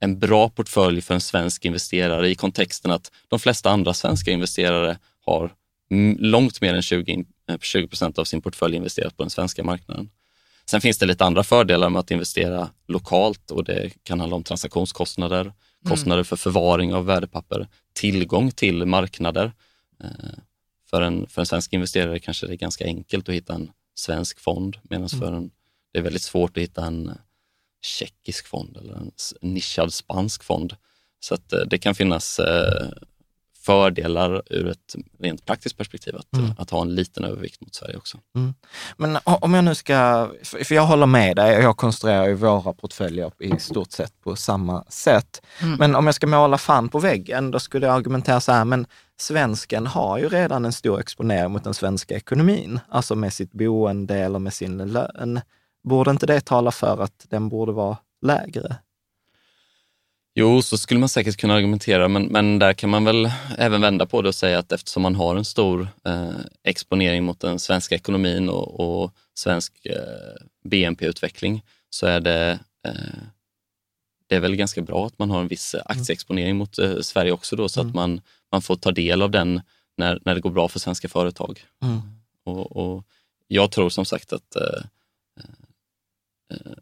en 0.00 0.18
bra 0.18 0.48
portfölj 0.48 1.00
för 1.00 1.14
en 1.14 1.20
svensk 1.20 1.64
investerare 1.64 2.28
i 2.28 2.34
kontexten 2.34 2.90
att 2.90 3.12
de 3.28 3.38
flesta 3.38 3.70
andra 3.70 3.94
svenska 3.94 4.30
investerare 4.30 4.98
har 5.24 5.52
långt 6.18 6.60
mer 6.60 6.74
än 6.74 6.82
20 7.60 7.88
procent 7.88 8.18
av 8.18 8.24
sin 8.24 8.42
portfölj 8.42 8.76
investerat 8.76 9.16
på 9.16 9.22
den 9.22 9.30
svenska 9.30 9.64
marknaden. 9.64 10.10
Sen 10.70 10.80
finns 10.80 10.98
det 10.98 11.06
lite 11.06 11.24
andra 11.24 11.44
fördelar 11.44 11.90
med 11.90 12.00
att 12.00 12.10
investera 12.10 12.70
lokalt 12.88 13.50
och 13.50 13.64
det 13.64 13.90
kan 14.02 14.20
handla 14.20 14.36
om 14.36 14.44
transaktionskostnader, 14.44 15.40
mm. 15.40 15.54
kostnader 15.88 16.22
för 16.22 16.36
förvaring 16.36 16.94
av 16.94 17.06
värdepapper, 17.06 17.68
tillgång 17.92 18.50
till 18.50 18.86
marknader. 18.86 19.52
Eh, 20.04 20.38
för 20.90 21.02
en, 21.02 21.26
för 21.26 21.42
en 21.42 21.46
svensk 21.46 21.72
investerare 21.72 22.18
kanske 22.18 22.46
det 22.46 22.52
är 22.52 22.56
ganska 22.56 22.84
enkelt 22.84 23.28
att 23.28 23.34
hitta 23.34 23.54
en 23.54 23.70
svensk 23.94 24.40
fond 24.40 24.76
medan 24.82 25.08
mm. 25.12 25.20
för 25.20 25.32
en, 25.32 25.50
det 25.92 25.98
är 25.98 26.02
väldigt 26.02 26.22
svårt 26.22 26.56
att 26.56 26.62
hitta 26.62 26.84
en 26.84 27.12
tjeckisk 27.82 28.46
fond 28.46 28.76
eller 28.76 28.94
en 28.94 29.10
nischad 29.40 29.92
spansk 29.92 30.42
fond. 30.42 30.76
Så 31.20 31.34
att 31.34 31.52
eh, 31.52 31.60
det 31.60 31.78
kan 31.78 31.94
finnas 31.94 32.38
eh, 32.38 32.88
fördelar 33.64 34.42
ur 34.50 34.68
ett 34.68 34.96
rent 35.18 35.46
praktiskt 35.46 35.76
perspektiv 35.76 36.16
att, 36.16 36.36
mm. 36.36 36.50
att 36.58 36.70
ha 36.70 36.82
en 36.82 36.94
liten 36.94 37.24
övervikt 37.24 37.60
mot 37.60 37.74
Sverige 37.74 37.96
också. 37.96 38.18
Mm. 38.36 38.54
Men 38.96 39.18
om 39.24 39.54
jag 39.54 39.64
nu 39.64 39.74
ska, 39.74 40.28
för 40.42 40.74
jag 40.74 40.86
håller 40.86 41.06
med 41.06 41.36
dig, 41.36 41.62
jag 41.62 41.76
konstruerar 41.76 42.26
ju 42.26 42.34
våra 42.34 42.72
portföljer 42.72 43.32
i 43.38 43.60
stort 43.60 43.92
sett 43.92 44.20
på 44.20 44.36
samma 44.36 44.84
sätt. 44.88 45.42
Mm. 45.60 45.76
Men 45.78 45.94
om 45.94 46.06
jag 46.06 46.14
ska 46.14 46.26
måla 46.26 46.58
fan 46.58 46.88
på 46.88 46.98
väggen, 46.98 47.50
då 47.50 47.58
skulle 47.58 47.86
jag 47.86 47.96
argumentera 47.96 48.40
så 48.40 48.52
här, 48.52 48.64
men 48.64 48.86
svensken 49.20 49.86
har 49.86 50.18
ju 50.18 50.28
redan 50.28 50.64
en 50.64 50.72
stor 50.72 51.00
exponering 51.00 51.50
mot 51.50 51.64
den 51.64 51.74
svenska 51.74 52.16
ekonomin, 52.16 52.80
alltså 52.88 53.14
med 53.14 53.32
sitt 53.32 53.52
boende 53.52 54.16
eller 54.16 54.38
med 54.38 54.54
sin 54.54 54.78
lön. 54.78 55.40
Borde 55.88 56.10
inte 56.10 56.26
det 56.26 56.40
tala 56.40 56.70
för 56.70 57.02
att 57.02 57.26
den 57.28 57.48
borde 57.48 57.72
vara 57.72 57.96
lägre? 58.22 58.76
Jo, 60.34 60.62
så 60.62 60.78
skulle 60.78 61.00
man 61.00 61.08
säkert 61.08 61.36
kunna 61.36 61.54
argumentera, 61.54 62.08
men, 62.08 62.24
men 62.24 62.58
där 62.58 62.72
kan 62.72 62.90
man 62.90 63.04
väl 63.04 63.30
även 63.58 63.80
vända 63.80 64.06
på 64.06 64.22
det 64.22 64.28
och 64.28 64.34
säga 64.34 64.58
att 64.58 64.72
eftersom 64.72 65.02
man 65.02 65.14
har 65.14 65.36
en 65.36 65.44
stor 65.44 65.88
eh, 66.04 66.30
exponering 66.64 67.24
mot 67.24 67.40
den 67.40 67.58
svenska 67.58 67.94
ekonomin 67.94 68.48
och, 68.48 68.80
och 68.80 69.12
svensk 69.34 69.86
eh, 69.86 70.44
BNP-utveckling 70.64 71.62
så 71.90 72.06
är 72.06 72.20
det, 72.20 72.58
eh, 72.86 73.22
det 74.28 74.36
är 74.36 74.40
väl 74.40 74.56
ganska 74.56 74.82
bra 74.82 75.06
att 75.06 75.18
man 75.18 75.30
har 75.30 75.40
en 75.40 75.48
viss 75.48 75.74
aktieexponering 75.84 76.56
mot 76.56 76.78
eh, 76.78 77.00
Sverige 77.00 77.32
också 77.32 77.56
då, 77.56 77.68
så 77.68 77.80
Mm. 77.80 77.88
att 77.90 77.94
man, 77.94 78.20
man 78.52 78.62
får 78.62 78.76
ta 78.76 78.90
del 78.90 79.22
av 79.22 79.30
den 79.30 79.60
när, 79.96 80.20
när 80.24 80.34
det 80.34 80.40
går 80.40 80.50
bra 80.50 80.68
för 80.68 80.78
svenska 80.78 81.08
företag. 81.08 81.64
Mm. 81.82 82.00
Och, 82.44 82.76
och 82.76 83.04
jag 83.48 83.70
tror 83.70 83.90
som 83.90 84.04
sagt 84.04 84.32
att 84.32 84.56
eh, 84.56 84.82
eh, 86.50 86.72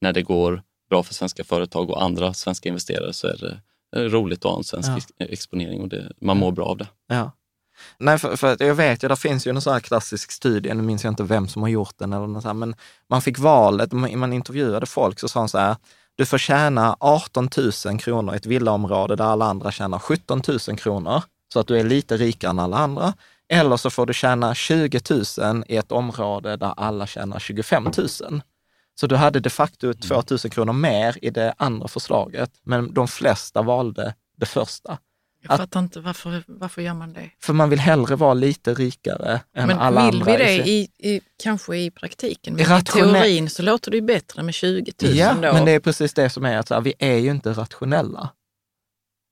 när 0.00 0.12
det 0.12 0.22
går 0.22 0.62
bra 0.90 1.02
för 1.02 1.14
svenska 1.14 1.44
företag 1.44 1.90
och 1.90 2.02
andra 2.02 2.34
svenska 2.34 2.68
investerare 2.68 3.12
så 3.12 3.26
är 3.26 3.36
det, 3.36 3.60
är 3.98 4.02
det 4.02 4.08
roligt 4.08 4.44
att 4.44 4.50
ha 4.50 4.58
en 4.58 4.64
svensk 4.64 4.88
Ja. 4.90 4.96
ex- 4.96 5.12
exponering 5.32 5.80
och 5.80 5.88
det, 5.88 6.12
man 6.20 6.36
mår 6.36 6.52
bra 6.52 6.66
av 6.66 6.76
det. 6.76 6.86
Ja. 7.08 7.32
Nej, 7.98 8.18
för, 8.18 8.36
för 8.36 8.56
jag 8.64 8.74
vet 8.74 9.04
ju, 9.04 9.08
det 9.08 9.16
finns 9.16 9.46
ju 9.46 9.50
en 9.50 9.60
sån 9.60 9.72
här 9.72 9.80
klassisk 9.80 10.32
studie, 10.32 10.74
nu 10.74 10.82
minns 10.82 11.04
jag 11.04 11.10
inte 11.10 11.22
vem 11.22 11.48
som 11.48 11.62
har 11.62 11.68
gjort 11.68 11.98
den, 11.98 12.12
eller 12.12 12.26
något 12.26 12.42
så 12.42 12.48
här, 12.48 12.54
men 12.54 12.74
man 13.10 13.22
fick 13.22 13.38
valet, 13.38 13.92
man, 13.92 14.18
man 14.18 14.32
intervjuade 14.32 14.86
folk, 14.86 15.20
så 15.20 15.28
sa 15.28 15.40
han 15.40 15.48
så 15.48 15.58
här, 15.58 15.76
du 16.16 16.26
får 16.26 16.38
tjäna 16.38 16.96
18 17.00 17.48
000 17.86 17.98
kronor 18.00 18.34
i 18.34 18.36
ett 18.36 18.46
villaområde 18.46 19.16
där 19.16 19.24
alla 19.24 19.44
andra 19.44 19.72
tjänar 19.72 19.98
17 19.98 20.42
000 20.48 20.58
kronor, 20.78 21.22
så 21.52 21.60
att 21.60 21.66
du 21.66 21.78
är 21.78 21.84
lite 21.84 22.16
rikare 22.16 22.50
än 22.50 22.58
alla 22.58 22.76
andra. 22.76 23.14
Eller 23.48 23.76
så 23.76 23.90
får 23.90 24.06
du 24.06 24.12
tjäna 24.14 24.54
20 24.54 25.00
000 25.38 25.64
i 25.68 25.76
ett 25.76 25.92
område 25.92 26.56
där 26.56 26.74
alla 26.76 27.06
tjänar 27.06 27.38
25 27.38 27.84
000. 28.30 28.42
Så 29.00 29.06
du 29.06 29.16
hade 29.16 29.40
de 29.40 29.50
facto 29.50 29.94
2 29.94 30.22
000 30.30 30.38
kronor 30.38 30.72
mer 30.72 31.16
i 31.24 31.30
det 31.30 31.54
andra 31.56 31.88
förslaget, 31.88 32.50
men 32.62 32.94
de 32.94 33.08
flesta 33.08 33.62
valde 33.62 34.14
det 34.36 34.46
första. 34.46 34.98
Jag 35.42 35.52
Att- 35.52 35.60
fattar 35.60 35.80
inte 35.80 36.00
varför, 36.00 36.42
varför 36.46 36.82
gör 36.82 36.94
man 36.94 37.12
det? 37.12 37.30
För 37.42 37.52
man 37.52 37.70
vill 37.70 37.78
hellre 37.78 38.16
vara 38.16 38.34
lite 38.34 38.74
rikare 38.74 39.40
än 39.56 39.66
Men 39.66 39.78
alla 39.78 40.06
vill 40.06 40.14
andra. 40.20 40.32
vi 40.32 40.38
det 40.44 40.68
i, 40.68 40.88
i, 40.98 41.20
kanske 41.42 41.76
i 41.76 41.90
praktiken? 41.90 42.52
I 42.52 42.56
Men 42.56 42.60
i 42.60 42.68
rationell- 42.68 43.12
teorin 43.12 43.50
så 43.50 43.62
låter 43.62 43.90
det 43.90 43.96
ju 43.96 44.00
bättre 44.02 44.42
med 44.42 44.54
20 44.54 44.92
000 45.02 45.14
Ja, 45.16 45.34
då. 45.34 45.40
men 45.40 45.64
det 45.64 45.72
är 45.72 45.80
precis 45.80 46.14
det 46.14 46.30
som 46.30 46.44
är 46.44 46.58
att 46.58 46.68
så 46.68 46.74
här, 46.74 46.80
vi 46.80 46.94
är 46.98 47.16
ju 47.18 47.30
inte 47.30 47.52
rationella. 47.52 48.30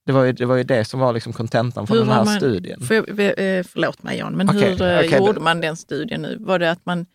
Det 0.06 0.12
var 0.12 0.24
ju 0.24 0.32
det, 0.32 0.46
var 0.46 0.56
ju 0.56 0.64
det 0.64 0.84
som 0.84 1.00
var 1.00 1.12
liksom 1.12 1.32
kontentan 1.32 1.86
från 1.86 1.96
den 1.96 2.08
här 2.08 2.24
man- 2.24 2.36
studien. 2.36 2.80
Jag, 2.90 2.98
eh, 3.08 3.64
förlåt 3.64 4.02
mig 4.02 4.18
Jan, 4.18 4.32
men 4.36 4.48
Okej, 4.48 4.60
hur 4.60 4.82
eh, 4.82 4.98
okej, 4.98 5.18
gjorde 5.18 5.32
då- 5.32 5.40
man 5.40 5.60
den 5.60 5.76
studien 5.76 6.22
nu? 6.22 6.36
Var 6.40 6.58
det 6.58 6.70
att 6.70 6.86
man 6.86 7.06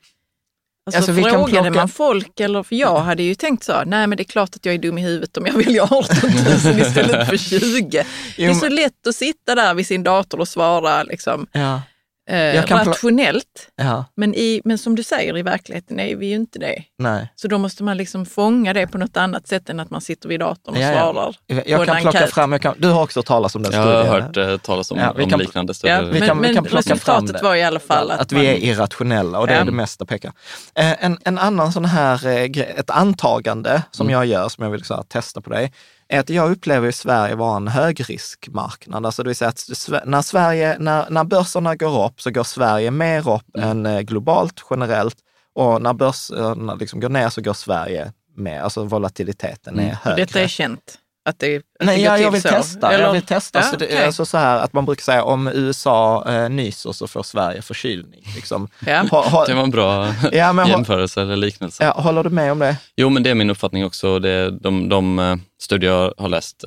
Alltså, 0.85 0.97
Alltså, 1.11 1.13
frågade 1.13 1.49
plocka- 1.61 1.71
man 1.71 1.89
folk, 1.89 2.39
eller 2.39 2.63
för 2.63 2.75
jag 2.75 2.99
hade 2.99 3.23
ju 3.23 3.35
tänkt 3.35 3.63
så, 3.63 3.83
nej 3.85 4.07
men 4.07 4.17
det 4.17 4.21
är 4.23 4.25
klart 4.25 4.55
att 4.55 4.65
jag 4.65 4.75
är 4.75 4.79
dum 4.79 4.97
i 4.97 5.01
huvudet 5.01 5.37
om 5.37 5.45
jag 5.45 5.53
vill 5.53 5.75
göra 5.75 5.87
18 5.91 6.29
000 6.65 6.79
istället 6.79 7.27
för 7.29 7.37
20. 7.37 8.05
Det 8.37 8.45
är 8.45 8.53
så 8.53 8.69
lätt 8.69 9.07
att 9.07 9.15
sitta 9.15 9.55
där 9.55 9.73
vid 9.73 9.87
sin 9.87 10.03
dator 10.03 10.39
och 10.39 10.47
svara 10.47 11.03
liksom, 11.03 11.47
Ja, 11.51 11.81
eh, 12.29 12.37
Jag 12.37 12.67
kan 12.67 12.85
rationellt. 12.85 13.69
ja, 13.75 14.05
Men, 14.15 14.35
i, 14.35 14.61
men 14.65 14.77
som 14.77 14.95
du 14.95 15.03
säger, 15.03 15.37
i 15.37 15.41
verkligheten 15.41 15.99
är 15.99 16.15
vi 16.15 16.25
ju 16.27 16.35
inte 16.35 16.59
det. 16.59 16.83
nej. 16.99 17.31
Så 17.35 17.47
då 17.47 17.57
måste 17.57 17.83
man 17.83 17.97
liksom 17.97 18.25
fånga 18.25 18.73
det 18.73 18.87
på 18.87 18.97
något 18.97 19.17
annat 19.17 19.47
sätt 19.47 19.69
än 19.69 19.79
att 19.79 19.89
man 19.89 20.01
sitter 20.01 20.29
vid 20.29 20.39
datorn 20.39 20.75
och 20.75 20.81
Ja, 20.81 20.87
ja. 20.91 20.93
svarar. 21.13 21.35
Jag, 21.47 21.63
på 21.63 21.69
jag 21.71 21.85
kan 21.87 22.01
plocka 22.01 22.17
enkät. 22.19 22.33
fram, 22.33 22.51
jag 22.51 22.61
kan, 22.61 22.75
du 22.77 22.89
har 22.89 23.03
också 23.03 23.19
hört 23.19 23.25
talas 23.25 23.55
om 23.55 23.63
den 23.63 23.71
Jag 23.71 23.83
studien. 23.83 24.07
har 24.07 24.21
hört 24.21 24.37
eh, 24.37 24.57
talas 24.57 24.91
om, 24.91 24.97
Ja, 24.99 25.13
vi 25.17 25.23
om 25.23 25.29
kan- 25.29 25.39
liknande 25.39 25.69
Ja, 25.69 25.73
studier. 25.73 26.01
vi 26.03 26.19
men 26.19 26.27
kan- 26.27 26.37
vi 26.37 26.47
men 26.47 26.55
kan 26.55 26.63
plocka 26.63 26.83
fram 26.83 26.93
resultatet 26.95 27.41
det. 27.41 27.43
var 27.47 27.55
i 27.55 27.63
alla 27.63 27.79
fall 27.79 28.11
att, 28.11 28.19
att 28.21 28.31
vi 28.31 28.35
man, 28.35 28.45
är 28.45 28.55
irrationella 28.55 29.39
och 29.39 29.47
det 29.47 29.53
är 29.53 29.57
Ja. 29.57 29.63
det 29.65 29.71
mesta 29.71 30.05
pekar. 30.05 30.31
Eh, 30.75 31.05
en, 31.05 31.17
en 31.25 31.37
annan 31.37 31.71
sån 31.73 31.85
här, 31.85 32.27
eh, 32.27 32.45
grej, 32.45 32.73
ett 32.77 32.89
antagande 32.89 33.81
som 33.91 34.07
Mm. 34.07 34.13
jag 34.13 34.25
gör, 34.25 34.49
som 34.49 34.63
jag 34.63 34.71
vill 34.71 34.83
så 34.83 34.95
här, 34.95 35.03
testa 35.03 35.41
på 35.41 35.49
dig, 35.49 35.73
är 36.07 36.19
att 36.19 36.29
jag 36.29 36.51
upplever 36.51 36.91
Sverige 36.91 37.35
vara 37.35 37.57
en 37.57 37.67
högriskmarknad. 37.67 39.05
Alltså 39.05 39.23
det 39.23 39.29
vill 39.29 39.35
säga 39.35 39.49
att 39.49 40.05
när, 40.05 40.21
Sverige, 40.21 40.77
när, 40.79 41.09
när 41.09 41.23
börserna 41.23 41.75
går 41.75 42.05
upp 42.05 42.21
så 42.21 42.31
går 42.31 42.43
Sverige 42.43 42.91
mer 42.91 43.29
upp 43.35 43.55
Mm. 43.57 43.69
än 43.69 43.85
eh, 43.85 44.01
globalt 44.01 44.63
generellt. 44.69 45.15
Och 45.55 45.81
när 45.81 45.93
börserna 45.93 46.75
liksom 46.75 46.99
går 46.99 47.09
ner 47.09 47.29
så 47.29 47.41
går 47.41 47.53
Sverige 47.53 48.11
mer, 48.37 48.61
alltså 48.61 48.83
volatiliteten 48.83 49.79
är 49.79 49.83
Mm. 49.83 49.95
högre. 50.01 50.25
detta 50.25 50.39
är 50.41 50.47
känt. 50.47 50.97
Att 51.25 51.39
det, 51.39 51.55
att 51.57 51.63
Nej, 51.85 51.97
det 52.03 52.07
går 52.07 52.17
jag, 52.17 52.31
vill 52.31 52.41
så. 52.41 52.49
testa. 52.49 52.91
Eller- 52.91 53.03
Jag 53.05 53.13
vill 53.13 53.21
testa. 53.21 53.59
Ja, 53.59 53.65
så 53.65 53.75
det, 53.77 53.85
okej. 53.85 54.05
alltså 54.05 54.25
så 54.25 54.37
här 54.37 54.59
att 54.59 54.73
man 54.73 54.85
brukar 54.85 55.01
säga 55.01 55.23
om 55.23 55.47
USA 55.47 56.25
eh, 56.31 56.49
nyser 56.49 56.91
så 56.91 57.07
får 57.07 57.23
Sverige 57.23 57.61
förkylning. 57.61 58.23
Liksom. 58.35 58.67
Ja. 58.85 59.05
Ha, 59.11 59.29
ha, 59.29 59.45
Det 59.45 59.53
var 59.53 59.63
en 59.63 59.71
bra 59.71 60.13
ja, 60.31 60.53
men, 60.53 60.67
jämförelse 60.67 61.21
eller 61.21 61.35
liknelse. 61.35 61.83
ja, 61.83 61.91
håller 62.01 62.23
du 62.23 62.29
med 62.29 62.51
om 62.51 62.59
det? 62.59 62.77
Jo, 62.95 63.09
men 63.09 63.23
det 63.23 63.29
är 63.29 63.35
min 63.35 63.49
uppfattning 63.49 63.85
också. 63.85 64.19
Det, 64.19 64.49
de, 64.51 64.89
de 64.89 65.19
eh, 65.19 65.35
studier 65.61 65.91
jag 65.91 66.13
har 66.17 66.29
läst 66.29 66.63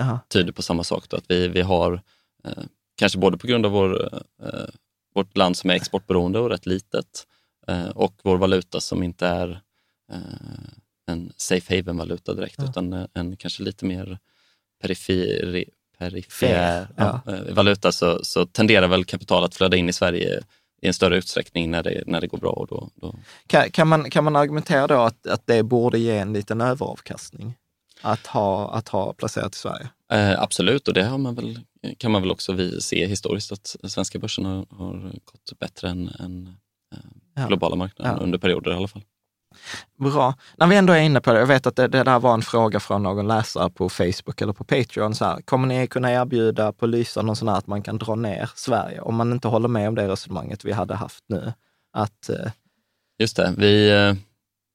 eh, 0.00 0.16
tyder 0.32 0.52
på 0.52 0.62
samma 0.62 0.84
sak. 0.84 1.04
Då, 1.08 1.16
att 1.16 1.24
vi, 1.28 1.48
vi 1.48 1.60
har, 1.62 1.92
eh, 2.44 2.52
kanske 2.98 3.18
både 3.18 3.38
på 3.38 3.46
grund 3.46 3.66
av 3.66 3.72
vår, 3.72 4.02
eh, 4.44 4.68
vårt 5.14 5.36
land 5.36 5.56
som 5.56 5.70
är 5.70 5.74
exportberoende 5.74 6.38
och 6.38 6.50
rätt 6.50 6.66
litet 6.66 7.06
eh, 7.68 7.88
och 7.88 8.14
vår 8.24 8.36
valuta 8.36 8.80
som 8.80 9.02
inte 9.02 9.26
är 9.26 9.60
eh, 10.12 10.18
en 11.10 11.32
safe 11.36 11.76
haven-valuta 11.76 12.34
direkt, 12.34 12.54
Ja. 12.58 12.64
utan 12.64 12.92
eh, 12.92 13.06
en 13.14 13.36
kanske 13.36 13.62
lite 13.62 13.84
mer 13.84 14.18
perifer 14.82 15.64
Fair, 16.30 16.88
ja. 16.96 17.20
eh, 17.26 17.54
valuta, 17.54 17.92
så, 17.92 18.24
så 18.24 18.46
tenderar 18.46 18.88
väl 18.88 19.04
kapital 19.04 19.44
att 19.44 19.54
flöda 19.54 19.76
in 19.76 19.88
i 19.88 19.92
Sverige 19.92 20.42
i 20.82 20.86
en 20.86 20.94
större 20.94 21.16
utsträckning 21.16 21.70
när 21.70 21.82
det, 21.82 22.02
när 22.06 22.20
det 22.20 22.26
går 22.26 22.38
bra. 22.38 22.50
Och 22.50 22.66
då, 22.66 22.88
då. 22.94 23.14
Kan, 23.46 23.70
kan, 23.70 23.88
man, 23.88 24.10
kan 24.10 24.24
man 24.24 24.36
argumentera 24.36 24.86
då 24.86 24.94
att, 25.00 25.26
att 25.26 25.46
det 25.46 25.62
borde 25.62 25.98
ge 25.98 26.18
en 26.18 26.32
liten 26.32 26.60
överavkastning? 26.60 27.54
Att 28.02 28.26
ha, 28.26 28.70
att 28.74 28.88
ha 28.88 29.12
placerat 29.12 29.54
i 29.54 29.58
Sverige? 29.58 29.88
Eh, 30.12 30.40
absolut, 30.42 30.88
och 30.88 30.94
det 30.94 31.02
har 31.04 31.18
man 31.18 31.34
väl, 31.34 31.60
kan 31.98 32.10
man 32.10 32.22
väl 32.22 32.30
också 32.30 32.52
vi 32.52 32.80
se 32.80 33.06
historiskt 33.06 33.52
att 33.52 33.76
svenska 33.84 34.18
börsen 34.18 34.44
har, 34.44 34.66
har 34.70 35.12
gått 35.24 35.58
bättre 35.58 35.88
än, 35.88 36.08
än 36.08 36.56
eh, 37.36 37.46
globala 37.46 37.76
marknaden, 37.76 38.16
Ja. 38.18 38.22
under 38.24 38.38
perioder 38.38 38.70
i 38.70 38.74
alla 38.74 38.88
fall. 38.88 39.02
Bra. 39.98 40.34
När 40.56 40.66
vi 40.66 40.76
ändå 40.76 40.92
är 40.92 41.00
inne 41.00 41.20
på 41.20 41.32
det, 41.32 41.38
jag 41.38 41.46
vet 41.46 41.66
att 41.66 41.76
det, 41.76 41.88
det 41.88 42.02
där 42.04 42.18
var 42.18 42.34
en 42.34 42.42
fråga 42.42 42.80
från 42.80 43.02
någon 43.02 43.28
läsare 43.28 43.70
på 43.70 43.88
Facebook 43.88 44.40
eller 44.40 44.52
på 44.52 44.64
Patreon. 44.64 45.14
Så 45.14 45.24
här, 45.24 45.40
kommer 45.42 45.68
ni 45.68 45.86
kunna 45.86 46.12
erbjuda 46.12 46.72
på 46.72 46.86
Lysa 46.86 47.22
någon 47.22 47.36
sån 47.36 47.48
här 47.48 47.56
att 47.56 47.66
man 47.66 47.82
kan 47.82 47.98
dra 47.98 48.14
ner 48.14 48.50
Sverige? 48.54 49.00
Om 49.00 49.14
man 49.14 49.32
inte 49.32 49.48
håller 49.48 49.68
med 49.68 49.88
om 49.88 49.94
det 49.94 50.08
resonemanget 50.08 50.64
vi 50.64 50.72
hade 50.72 50.94
haft 50.94 51.24
nu. 51.28 51.52
Att, 51.92 52.28
eh, 52.28 52.50
Just 53.18 53.36
det, 53.36 53.54
vi, 53.56 53.90
eh, 53.90 54.14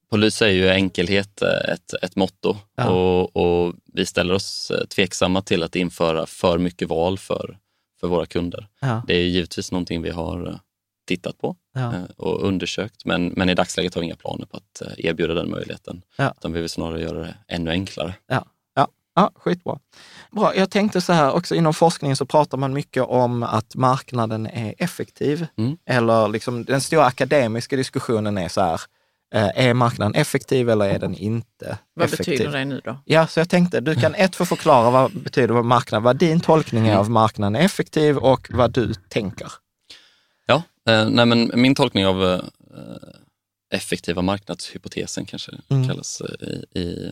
på 0.09 0.17
Lysa 0.17 0.47
är 0.47 0.51
ju 0.51 0.69
enkelhet 0.69 1.41
eh, 1.41 1.73
ett, 1.73 1.93
ett 2.01 2.15
motto 2.15 2.55
Ja. 2.75 2.89
och, 2.89 3.35
och 3.35 3.73
vi 3.93 4.05
ställer 4.05 4.33
oss 4.33 4.71
eh, 4.71 4.85
tveksamma 4.85 5.41
till 5.41 5.63
att 5.63 5.75
införa 5.75 6.25
för 6.25 6.57
mycket 6.57 6.89
val 6.89 7.17
för, 7.17 7.57
för 7.99 8.07
våra 8.07 8.25
kunder. 8.25 8.67
ja, 8.81 9.01
Det 9.07 9.13
är 9.15 9.23
givetvis 9.23 9.71
någonting 9.71 10.01
vi 10.01 10.09
har 10.09 10.59
tittat 11.05 11.37
på 11.37 11.55
ja, 11.73 11.93
eh, 11.93 12.03
och 12.17 12.47
undersökt, 12.47 13.05
men, 13.05 13.27
men 13.27 13.49
i 13.49 13.55
dagsläget 13.55 13.93
har 13.93 14.01
vi 14.01 14.05
inga 14.05 14.15
planer 14.15 14.45
på 14.45 14.57
att 14.57 14.81
eh, 14.81 15.05
erbjuda 15.05 15.33
den 15.33 15.49
möjligheten. 15.49 16.01
Ja. 16.17 16.33
Utan 16.37 16.53
vi 16.53 16.59
vill 16.59 16.69
snarare 16.69 17.01
göra 17.01 17.19
det 17.19 17.35
ännu 17.47 17.71
enklare. 17.71 18.13
ja, 19.15 19.31
skitbra. 19.35 19.79
Bra, 20.31 20.55
jag 20.55 20.69
tänkte 20.69 21.01
så 21.01 21.13
här, 21.13 21.31
också 21.31 21.55
inom 21.55 21.73
forskningen 21.73 22.15
så 22.15 22.25
pratar 22.25 22.57
man 22.57 22.73
mycket 22.73 23.03
om 23.03 23.43
att 23.43 23.75
marknaden 23.75 24.47
är 24.47 24.75
effektiv. 24.77 25.47
Mm. 25.57 25.77
Eller 25.85 26.27
liksom, 26.27 26.63
den 26.63 26.81
stora 26.81 27.05
akademiska 27.05 27.75
diskussionen 27.75 28.37
är 28.37 28.47
så 28.47 28.61
här, 28.61 28.81
eh, 29.33 29.67
är 29.67 29.73
marknaden 29.73 30.15
effektiv 30.15 30.69
eller 30.69 30.85
är 30.85 30.99
den 30.99 31.15
inte 31.15 31.77
Vad 31.93 32.05
effektiv? 32.05 32.37
betyder 32.37 32.57
det 32.57 32.65
nu 32.65 32.81
då? 32.83 32.97
Ja, 33.05 33.27
så 33.27 33.39
jag 33.39 33.49
tänkte, 33.49 33.81
du 33.81 33.95
kan 33.95 34.15
ett 34.15 34.35
få 34.35 34.45
förklara 34.45 34.91
vad 34.91 35.11
betyder 35.11 35.53
vad 35.53 35.65
marknad, 35.65 36.03
vad 36.03 36.17
din 36.17 36.39
tolkning 36.39 36.87
är 36.87 36.95
av 36.95 37.09
marknaden 37.09 37.55
är 37.55 37.65
effektiv 37.65 38.17
och 38.17 38.47
vad 38.53 38.71
du 38.71 38.93
tänker. 38.93 39.51
Eh, 40.89 41.09
nej 41.09 41.25
men 41.25 41.51
min 41.53 41.75
tolkning 41.75 42.05
av 42.05 42.23
eh, 42.23 42.39
effektiva 43.71 44.21
marknadshypotesen 44.21 45.25
kanske 45.25 45.51
Mm. 45.69 45.87
kallas 45.87 46.21
eh, 46.21 46.47
i, 46.49 46.79
i, 46.81 47.11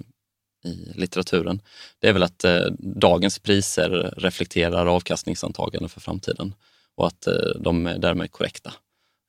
i 0.70 0.92
litteraturen. 0.96 1.62
Det 2.00 2.08
är 2.10 2.14
väl 2.14 2.24
att 2.24 2.44
eh, 2.44 2.66
dagens 2.80 3.40
priser 3.40 4.14
reflekterar 4.18 4.86
avkastningsantaganden 4.86 5.90
för 5.90 6.02
framtiden 6.02 6.54
och 6.96 7.08
att 7.08 7.28
eh, 7.28 7.34
de 7.60 7.88
är 7.88 7.98
därmed 7.98 8.32
korrekta. 8.32 8.74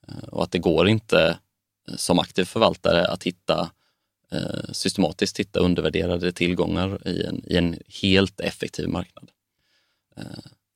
Eh, 0.09 0.28
och 0.28 0.42
att 0.42 0.50
det 0.50 0.59
går 0.59 0.88
inte 0.88 1.38
som 1.96 2.18
aktiv 2.18 2.44
förvaltare 2.44 3.07
att 3.09 3.22
hitta 3.24 3.70
systematiskt 4.72 5.40
hitta 5.40 5.61
undervärderade 5.61 6.33
tillgångar 6.33 7.09
i 7.09 7.22
en, 7.24 7.42
i 7.46 7.57
en 7.57 7.78
helt 8.02 8.40
effektiv 8.40 8.88
marknad. 8.88 9.30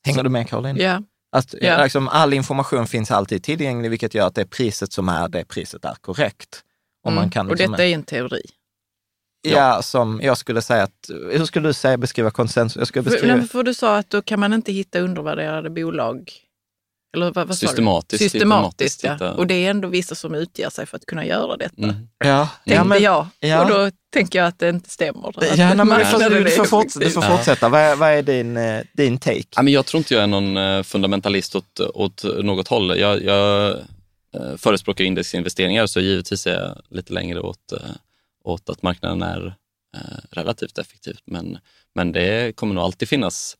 Hänger 0.04 0.22
du 0.22 0.28
med 0.30 0.48
Caroline? 0.48 0.76
Ja, 0.76 1.02
Att 1.32 1.54
Ja. 1.60 1.82
liksom, 1.82 2.08
all 2.08 2.32
information 2.32 2.86
finns 2.86 3.10
alltid 3.10 3.42
tillgänglig, 3.42 3.90
vilket 3.90 4.14
gör 4.14 4.26
att 4.26 4.34
det 4.34 4.46
priset 4.46 4.92
som 4.92 5.08
är, 5.08 5.28
det 5.28 5.44
priset 5.44 5.84
är 5.84 5.94
korrekt. 5.94 6.62
Och, 7.04 7.12
man 7.12 7.22
mm. 7.22 7.30
kan 7.30 7.46
och 7.46 7.56
liksom, 7.56 7.72
detta 7.72 7.84
är 7.84 7.94
en 7.94 8.02
teori. 8.02 8.42
ja, 9.42 9.82
som 9.82 10.20
jag 10.22 10.38
skulle 10.38 10.62
säga 10.62 10.82
att, 10.82 11.10
hur 11.32 11.44
skulle 11.44 11.68
du 11.68 11.72
säga 11.72 11.96
beskriva 11.96 12.30
konsensus? 12.30 12.76
Jag 12.76 12.88
skulle 12.88 13.04
För, 13.04 13.10
beskriva, 13.10 13.36
nej, 13.36 13.48
för 13.48 13.62
du 13.62 13.74
sa 13.74 13.96
att 13.96 14.10
då 14.10 14.22
kan 14.22 14.40
man 14.40 14.52
inte 14.52 14.72
hitta 14.72 15.00
undervärderade 15.00 15.70
bolag. 15.70 16.32
Eller 17.14 17.30
vad, 17.32 17.48
vad 17.48 17.58
sa 17.58 17.66
du? 17.66 17.68
Systematiskt. 17.70 18.30
Systematiskt, 18.32 19.04
ja. 19.04 19.30
Och 19.32 19.46
det 19.46 19.54
är 19.54 19.70
ändå 19.70 19.88
vissa 19.88 20.14
som 20.14 20.34
utger 20.34 20.70
sig 20.70 20.86
för 20.86 20.96
att 20.96 21.06
kunna 21.06 21.24
göra 21.26 21.56
detta. 21.56 21.82
Mm. 21.82 22.08
Ja, 22.18 22.48
Tänkte 22.66 22.96
jag. 22.98 23.26
ja. 23.40 23.62
Och 23.62 23.68
då 23.70 23.90
tänker 24.12 24.38
jag 24.38 24.48
att 24.48 24.58
det 24.58 24.68
inte 24.68 24.90
stämmer. 24.90 25.32
Ja, 25.56 25.74
nej, 25.74 25.84
men 25.86 25.98
du, 25.98 26.04
får, 26.04 26.30
du, 26.44 26.50
får 26.50 26.64
fortsätta, 26.64 27.04
du 27.04 27.10
får 27.10 27.24
Ja. 27.24 27.36
fortsätta. 27.36 27.68
Vad, 27.68 27.80
är- 27.80 27.96
vad 27.96 28.08
är 28.10 28.22
din, 28.22 28.56
eh, 28.56 28.82
din 28.92 29.18
take? 29.18 29.44
Ja, 29.56 29.62
men 29.62 29.72
jag 29.72 29.86
tror 29.86 29.98
inte 29.98 30.14
jag 30.14 30.22
är 30.22 30.26
någon 30.26 30.56
eh, 30.56 30.82
fundamentalist 30.82 31.56
åt, 31.56 31.80
åt 31.80 32.24
något 32.42 32.68
håll. 32.68 32.98
Jag, 32.98 33.24
jag 33.24 33.70
eh, 33.70 34.56
förespråkar 34.56 35.04
indexinvesteringar 35.04 35.86
så 35.86 36.00
givetvis 36.00 36.46
är 36.46 36.52
jag 36.60 36.82
lite 36.90 37.12
längre 37.12 37.40
åt, 37.40 37.72
åt 38.44 38.68
att 38.68 38.82
marknaden 38.82 39.22
är 39.22 39.54
relativt 40.30 40.78
effektiv. 40.78 41.16
Men, 41.24 41.58
men 41.94 42.12
det 42.12 42.56
kommer 42.56 42.74
nog 42.74 42.84
alltid 42.84 43.08
finnas 43.08 43.56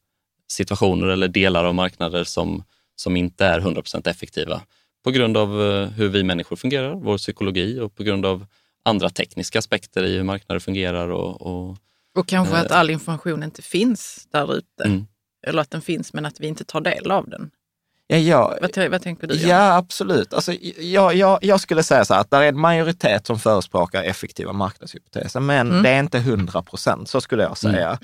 situationer 0.51 1.07
eller 1.07 1.29
delar 1.29 1.65
av 1.65 1.75
marknader 1.75 2.25
som, 2.25 2.65
som 3.01 3.17
inte 3.17 3.45
är 3.45 3.61
100% 3.61 4.09
effektiva 4.09 4.63
på 5.05 5.11
grund 5.11 5.37
av 5.37 5.63
eh, 5.63 5.89
hur 5.89 6.09
vi 6.09 6.25
människor 6.25 6.57
fungerar, 6.57 6.95
vår 6.95 7.19
psykologi 7.19 7.81
och 7.81 7.95
på 7.95 8.03
grund 8.03 8.27
av 8.27 8.47
andra 8.83 9.11
tekniska 9.11 9.59
aspekter 9.59 10.05
i 10.05 10.17
hur 10.17 10.23
marknader 10.23 10.61
fungerar. 10.61 11.09
Och, 11.09 11.43
och, 11.43 11.77
Och 12.15 12.29
kanske 12.29 12.57
att 12.57 12.71
all 12.71 12.91
information 12.91 13.43
inte 13.43 13.63
finns 13.63 14.29
där 14.31 14.55
ute. 14.57 14.85
Mm. 14.85 15.07
Eller 15.47 15.63
att 15.63 15.71
den 15.71 15.83
finns 15.83 16.13
men 16.13 16.27
att 16.27 16.41
vi 16.41 16.47
inte 16.47 16.65
tar 16.65 16.81
del 16.81 17.11
av 17.11 17.29
den. 17.29 17.51
Ja, 18.11 18.17
jag, 18.17 18.59
Vad, 18.61 18.91
vad 18.91 19.03
tänker 19.03 19.27
du? 19.27 19.35
Jan? 19.35 19.49
Ja, 19.51 19.77
absolut. 19.77 20.35
Alltså, 20.35 20.53
jag, 20.79 21.15
jag, 21.15 21.39
jag 21.43 21.61
skulle 21.61 21.83
säga 21.83 22.05
så 22.05 22.15
här 22.15 22.21
att 22.21 22.31
det 22.31 22.37
är 22.37 22.43
en 22.43 22.61
majoritet 22.61 23.27
som 23.27 23.39
förespråkar 23.39 24.03
effektiva 24.03 24.53
marknadshypoteser, 24.53 25.41
men 25.41 25.71
Mm. 25.71 25.83
det 25.83 25.89
är 25.91 25.99
inte 26.01 26.19
100 26.19 26.63
procent, 26.63 27.09
så 27.09 27.21
skulle 27.21 27.43
jag 27.43 27.59
säga. 27.59 27.99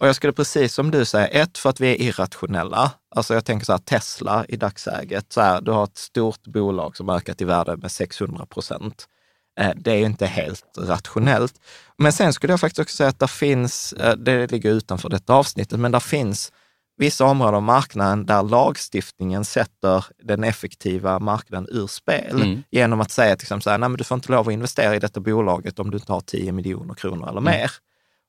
Och 0.00 0.08
jag 0.08 0.16
skulle 0.16 0.32
precis 0.32 0.74
som 0.74 0.90
du 0.90 1.04
säger, 1.04 1.42
ett, 1.42 1.58
för 1.58 1.70
att 1.70 1.80
vi 1.80 1.88
är 1.90 2.00
irrationella. 2.00 2.90
Alltså 3.14 3.34
jag 3.34 3.44
tänker 3.44 3.66
så 3.66 3.72
här, 3.72 3.78
Tesla 3.78 4.44
i 4.48 4.56
dagsläget, 4.56 5.32
så 5.32 5.40
här, 5.40 5.60
du 5.60 5.70
har 5.70 5.84
ett 5.84 5.98
stort 5.98 6.42
bolag 6.46 6.96
som 6.96 7.08
ökat 7.10 7.40
i 7.40 7.44
värde 7.44 7.76
med 7.76 7.90
600 7.90 8.46
procent. 8.46 9.06
Eh, 9.60 9.70
Det 9.76 9.90
är 9.92 10.04
inte 10.06 10.26
helt 10.26 10.64
rationellt. 10.78 11.54
Men 11.98 12.12
sen 12.12 12.32
skulle 12.32 12.52
jag 12.52 12.60
faktiskt 12.60 12.78
också 12.80 12.96
säga 12.96 13.08
att 13.08 13.18
det 13.18 13.28
finns, 13.28 13.92
eh, 13.92 14.14
det 14.16 14.52
ligger 14.52 14.70
utanför 14.70 15.08
detta 15.08 15.34
avsnittet, 15.34 15.78
men 15.80 15.92
det 15.92 16.00
finns 16.00 16.52
vissa 17.00 17.24
områden 17.24 17.54
av 17.54 17.62
marknaden 17.62 18.26
där 18.26 18.42
lagstiftningen 18.42 19.44
sätter 19.44 20.04
den 20.22 20.44
effektiva 20.44 21.18
marknaden 21.18 21.68
ur 21.72 21.86
spel 21.86 22.42
Mm. 22.42 22.62
genom 22.70 23.00
att 23.00 23.10
säga 23.10 23.36
till 23.36 23.44
exempel 23.44 23.62
så 23.62 23.70
här, 23.70 23.78
nej 23.78 23.88
men 23.88 23.98
du 23.98 24.04
får 24.04 24.14
inte 24.14 24.32
lov 24.32 24.48
att 24.48 24.52
investera 24.52 24.96
i 24.96 24.98
detta 24.98 25.20
bolaget 25.20 25.78
om 25.78 25.90
du 25.90 25.96
inte 25.98 26.12
har 26.12 26.20
10 26.20 26.52
miljoner 26.52 26.94
kronor 26.94 27.28
eller 27.28 27.40
mer. 27.40 27.70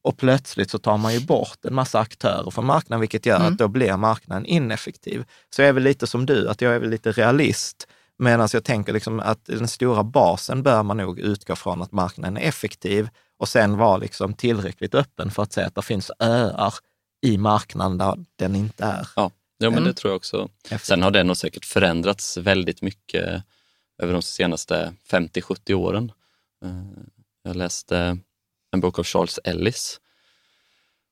Och 0.03 0.17
plötsligt 0.17 0.71
så 0.71 0.77
tar 0.79 0.97
man 0.97 1.13
ju 1.13 1.19
bort 1.19 1.65
en 1.65 1.73
massa 1.75 1.99
aktörer 1.99 2.51
från 2.51 2.65
marknaden, 2.65 2.99
vilket 2.99 3.25
gör 3.25 3.35
Mm. 3.39 3.51
att 3.53 3.57
då 3.57 3.67
blir 3.67 3.97
marknaden 3.97 4.45
ineffektiv. 4.45 5.25
Så 5.55 5.61
jag 5.61 5.69
är 5.69 5.73
väl 5.73 5.83
lite 5.83 6.07
som 6.07 6.25
du, 6.25 6.49
att 6.49 6.61
jag 6.61 6.75
är 6.75 6.79
väl 6.79 6.89
lite 6.89 7.11
realist. 7.11 7.87
Medan 8.19 8.47
jag 8.53 8.63
tänker 8.63 8.93
liksom 8.93 9.19
att 9.19 9.45
den 9.45 9.67
stora 9.67 10.03
basen 10.03 10.63
bör 10.63 10.83
man 10.83 10.97
nog 10.97 11.19
utgå 11.19 11.55
från 11.55 11.81
att 11.81 11.91
marknaden 11.91 12.37
är 12.37 12.41
effektiv 12.47 13.09
och 13.39 13.47
sen 13.47 13.77
vara 13.77 13.97
liksom 13.97 14.33
tillräckligt 14.33 14.95
öppen 14.95 15.31
för 15.31 15.43
att 15.43 15.53
säga 15.53 15.67
att 15.67 15.75
det 15.75 15.81
finns 15.81 16.11
öar 16.19 16.73
i 17.21 17.37
marknaden 17.37 17.97
där 17.97 18.25
den 18.35 18.55
inte 18.55 18.83
är 18.83 19.07
ja, 19.15 19.31
ja, 19.57 19.69
men 19.69 19.73
Mm. 19.73 19.83
det 19.83 19.93
tror 19.93 20.11
jag 20.11 20.15
också. 20.15 20.49
Sen 20.81 21.01
har 21.01 21.11
det 21.11 21.23
nog 21.23 21.37
säkert 21.37 21.65
förändrats 21.65 22.37
väldigt 22.37 22.81
mycket 22.81 23.43
över 24.01 24.13
de 24.13 24.21
senaste 24.21 24.93
50-70 25.09 25.73
åren. 25.73 26.11
Eh, 26.65 26.83
Jag 27.43 27.55
läste 27.55 28.17
en 28.71 28.79
bok 28.79 28.99
av 28.99 29.05
Charles 29.05 29.39
Ellis 29.43 29.99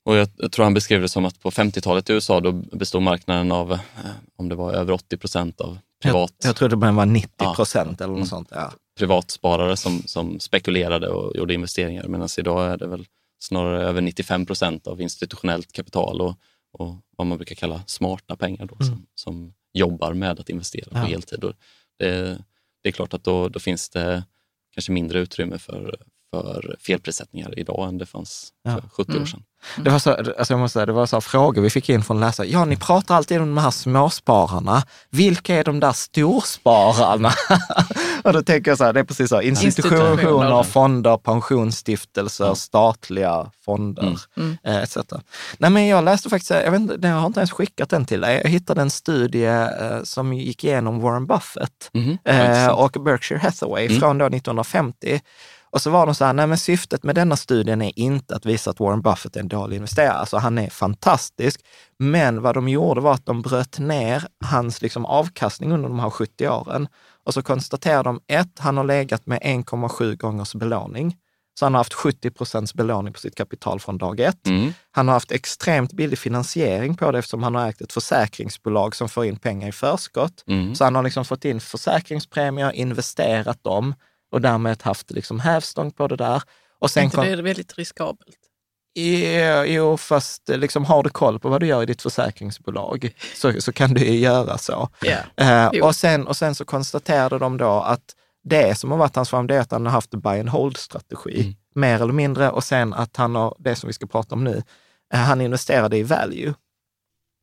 och 0.06 0.16
jag 0.16 0.52
tror 0.52 0.64
han 0.64 0.74
beskrev 0.74 1.02
det 1.02 1.10
som 1.10 1.26
att 1.26 1.40
på 1.40 1.52
50-talet 1.52 2.10
i 2.10 2.14
USA 2.14 2.40
då 2.40 2.52
bestod 2.52 3.02
marknaden 3.02 3.52
av, 3.52 3.72
eh, 3.74 3.80
om 4.36 4.50
det 4.50 4.56
var 4.56 4.74
över 4.74 4.94
80 4.94 5.18
procent 5.18 5.62
av 5.62 5.78
privat, 6.02 6.34
Jag, 6.42 6.50
jag 6.50 6.56
tror 6.56 6.70
det 6.70 6.76
var 6.76 7.06
90 7.06 7.30
Ja. 7.38 7.54
procent 7.56 8.02
eller 8.02 8.08
något 8.12 8.18
Mm. 8.18 8.28
sånt. 8.28 8.48
Ja. 8.52 8.72
privatsparare 8.98 9.78
som, 9.78 10.04
som 10.06 10.40
spekulerade 10.40 11.08
och 11.08 11.36
gjorde 11.38 11.54
investeringar. 11.54 12.08
Medan 12.08 12.30
idag 12.38 12.72
är 12.72 12.78
det 12.78 12.88
väl 12.88 13.06
snarare 13.40 13.84
över 13.84 14.02
95 14.02 14.46
procent 14.46 14.88
av 14.88 15.02
institutionellt 15.02 15.72
kapital 15.72 16.22
och, 16.22 16.36
och 16.72 16.96
vad 17.18 17.28
man 17.28 17.38
brukar 17.38 17.56
kalla 17.56 17.84
smarta 17.88 18.36
pengar 18.36 18.66
då, 18.66 18.86
som, 18.86 19.06
som 19.16 19.54
jobbar 19.74 20.14
med 20.14 20.40
att 20.40 20.50
investera 20.50 20.88
Ja. 20.94 21.02
på 21.02 21.08
heltid. 21.08 21.40
Det, 22.00 22.44
det 22.84 22.90
är 22.90 22.92
klart 22.92 23.14
att 23.14 23.24
då, 23.24 23.50
då 23.50 23.60
finns 23.60 23.90
det 23.90 24.24
kanske 24.74 24.92
mindre 24.92 25.20
utrymme 25.20 25.58
för, 25.58 26.00
för 26.34 26.76
felprissättningar 26.80 27.60
idag 27.60 27.88
än 27.88 27.98
det 27.98 28.06
fanns 28.06 28.50
Ja. 28.64 28.72
för 28.72 28.90
70 28.90 29.12
år 29.12 29.16
Mm. 29.16 29.28
sedan. 29.28 29.44
Det 29.78 29.90
var 29.90 30.00
så, 30.00 30.12
alltså 30.14 30.54
jag 30.54 30.60
måste 30.60 30.74
säga, 30.74 30.86
det 30.86 30.92
var 30.92 31.06
så 31.06 31.22
frågor 31.22 31.62
vi 31.62 31.70
fick 31.70 31.90
in 31.90 32.04
från 32.04 32.20
läsare. 32.20 32.48
Ja, 32.48 32.66
ni 32.66 32.78
pratar 32.78 33.16
alltid 33.16 33.42
om 33.42 33.56
de 33.56 33.62
här 33.62 33.72
småspararna. 33.72 34.84
Vilka 35.10 35.56
är 35.56 35.64
de 35.64 35.80
där 35.80 35.92
storspararna? 35.94 37.32
och 38.24 38.34
då 38.34 38.42
tänker 38.44 38.72
jag 38.72 38.78
så 38.78 38.84
här, 38.84 38.94
det 38.94 39.00
är 39.00 39.04
precis 39.04 39.30
så 39.30 39.42
institutioner, 39.42 40.12
Institutioner. 40.12 40.64
fonder, 40.64 41.18
pensionsstiftelser, 41.18 42.46
Ja. 42.46 42.56
statliga 42.56 43.52
fonder 43.66 44.04
Mm. 44.04 44.18
Mm. 44.38 44.58
eh, 44.64 44.84
etc. 44.84 44.98
Nej, 45.58 45.70
men 45.72 45.88
jag 45.88 46.04
läste 46.04 46.30
faktiskt, 46.30 46.50
jag, 46.52 46.72
vet 46.72 46.82
inte, 46.82 47.08
jag 47.08 47.16
har 47.16 47.28
inte 47.28 47.40
ens 47.40 47.52
skickat 47.52 47.90
den 47.90 48.06
till 48.06 48.22
dig. 48.22 48.42
Jag 48.44 48.50
hittade 48.50 48.82
en 48.82 48.90
studie 48.90 49.46
eh, 49.46 50.04
som 50.04 50.34
gick 50.34 50.64
igenom 50.64 51.00
Warren 51.02 51.28
Buffett 51.28 51.90
Mhm, 51.94 52.18
eh, 52.26 52.68
och 52.68 52.92
Berkshire 52.92 53.40
Hathaway 53.40 53.86
Mm. 53.86 54.00
från 54.00 54.18
då 54.18 54.26
1950. 54.30 55.22
Och 55.72 55.82
så 55.82 55.90
var 55.90 56.06
de 56.06 56.16
så 56.16 56.26
här, 56.26 56.34
nej 56.34 56.48
men 56.48 56.58
syftet 56.58 57.04
med 57.04 57.16
denna 57.16 57.36
studien 57.36 57.82
är 57.82 58.00
inte 58.00 58.36
att 58.36 58.46
visa 58.46 58.70
att 58.70 58.80
Warren 58.80 59.02
Buffett 59.02 59.36
är 59.36 59.40
en 59.40 59.48
dålig 59.48 59.76
investerare. 59.76 60.14
Alltså 60.14 60.38
han 60.38 60.58
är 60.58 60.70
fantastisk. 60.70 61.62
Men 62.00 62.42
vad 62.42 62.56
de 62.56 62.70
gjorde 62.70 63.02
var 63.02 63.14
att 63.14 63.26
de 63.26 63.42
bröt 63.42 63.80
ner 63.80 64.28
hans 64.46 64.82
liksom 64.82 65.06
avkastning 65.06 65.72
under 65.72 65.90
de 65.90 66.00
här 66.00 66.10
70 66.10 66.48
åren. 66.48 66.88
Och 67.24 67.34
så 67.34 67.42
konstaterade 67.42 68.10
de, 68.10 68.20
ett, 68.28 68.60
han 68.60 68.78
har 68.78 68.84
legat 68.84 69.26
med 69.26 69.40
1,7 69.42 70.16
gångers 70.16 70.54
belåning. 70.54 71.16
Så 71.60 71.66
han 71.66 71.74
har 71.74 71.80
haft 71.80 71.94
70 71.94 72.32
procents 72.32 72.74
belåning 72.74 73.14
på 73.14 73.20
sitt 73.20 73.36
kapital 73.36 73.80
från 73.80 73.98
dag 73.98 74.20
ett. 74.20 74.48
Mm. 74.48 74.74
Han 74.92 75.08
har 75.08 75.14
haft 75.14 75.32
extremt 75.32 75.94
billig 75.94 76.20
finansiering 76.20 76.96
på 76.96 77.12
det 77.12 77.20
eftersom 77.20 77.44
han 77.44 77.56
har 77.56 77.70
ägt 77.70 77.82
ett 77.82 77.94
försäkringsbolag 77.94 78.96
som 78.96 79.10
får 79.10 79.26
in 79.26 79.38
pengar 79.38 79.68
i 79.68 79.72
förskott. 79.72 80.44
Mm. 80.48 80.76
Så 80.76 80.84
han 80.84 80.96
har 80.96 81.04
liksom 81.04 81.26
fått 81.26 81.46
in 81.46 81.60
försäkringspremier, 81.60 82.72
investerat 82.72 83.64
dem 83.64 83.94
och 84.32 84.42
därmed 84.42 84.84
haft 84.84 85.12
liksom 85.12 85.40
hävstång 85.40 85.92
på 85.92 86.08
det 86.08 86.16
där. 86.16 86.44
Och 86.80 86.92
sen 86.92 87.04
inte 87.04 87.16
kom, 87.16 87.26
det 87.26 87.32
är 87.32 87.38
väldigt 87.38 87.78
riskabelt. 87.78 88.38
Jo, 89.66 89.98
fast 89.98 90.50
liksom 90.50 90.86
har 90.86 91.04
du 91.04 91.10
koll 91.10 91.40
på 91.40 91.50
vad 91.50 91.62
du 91.62 91.68
gör 91.68 91.84
i 91.84 91.86
ditt 91.86 92.02
försäkringsbolag 92.02 93.16
så, 93.36 93.62
så 93.62 93.72
kan 93.72 93.94
du 93.94 94.06
ju 94.06 94.18
göra 94.20 94.58
så. 94.58 94.90
Ja. 95.02 95.18
Eh, 95.46 95.84
och, 95.84 95.96
sen, 95.96 96.28
och 96.28 96.38
sen 96.38 96.56
så 96.56 96.66
konstaterade 96.66 97.40
de 97.40 97.58
då 97.58 97.72
att 97.72 98.16
det 98.44 98.78
som 98.80 98.92
har 98.92 98.98
varit 98.98 99.16
hans 99.16 99.30
fram, 99.30 99.48
det 99.48 99.56
är 99.56 99.60
att 99.60 99.72
han 99.72 99.86
har 99.86 99.94
haft 99.94 100.14
en 100.14 100.20
buy 100.20 100.40
and 100.40 100.50
hold-strategi, 100.50 101.42
Mm. 101.42 101.56
mer 101.76 102.02
eller 102.02 102.14
mindre. 102.14 102.50
Och 102.52 102.64
sen 102.64 102.94
att 102.94 103.18
han 103.18 103.36
har, 103.36 103.56
det 103.60 103.76
som 103.76 103.88
vi 103.88 103.94
ska 103.94 104.06
prata 104.08 104.36
om 104.36 104.44
nu, 104.44 104.64
eh, 105.14 105.20
han 105.20 105.42
investerade 105.42 105.98
i 105.98 106.04
value. 106.04 106.54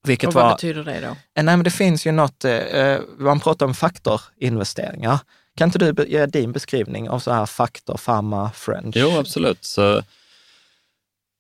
Vilket 0.06 0.28
Och 0.28 0.34
vad 0.34 0.44
var, 0.44 0.54
betyder 0.54 0.84
det 0.84 1.00
då? 1.00 1.06
Eh, 1.06 1.14
Nej, 1.34 1.44
men 1.44 1.62
det 1.62 1.70
finns 1.70 2.06
ju 2.06 2.12
något, 2.12 2.44
eh, 2.44 2.98
man 3.18 3.40
pratar 3.40 3.66
om 3.66 3.74
faktorinvesteringar. 3.74 5.18
Kan 5.56 5.68
inte 5.68 5.92
du 5.92 6.06
ge 6.08 6.26
din 6.26 6.52
beskrivning 6.52 7.08
av 7.08 7.18
så 7.18 7.32
här 7.32 7.46
faktor, 7.46 8.00
pharma, 8.04 8.50
french? 8.52 8.96
Jo, 8.96 9.10
absolut. 9.18 9.64
Så, 9.64 10.02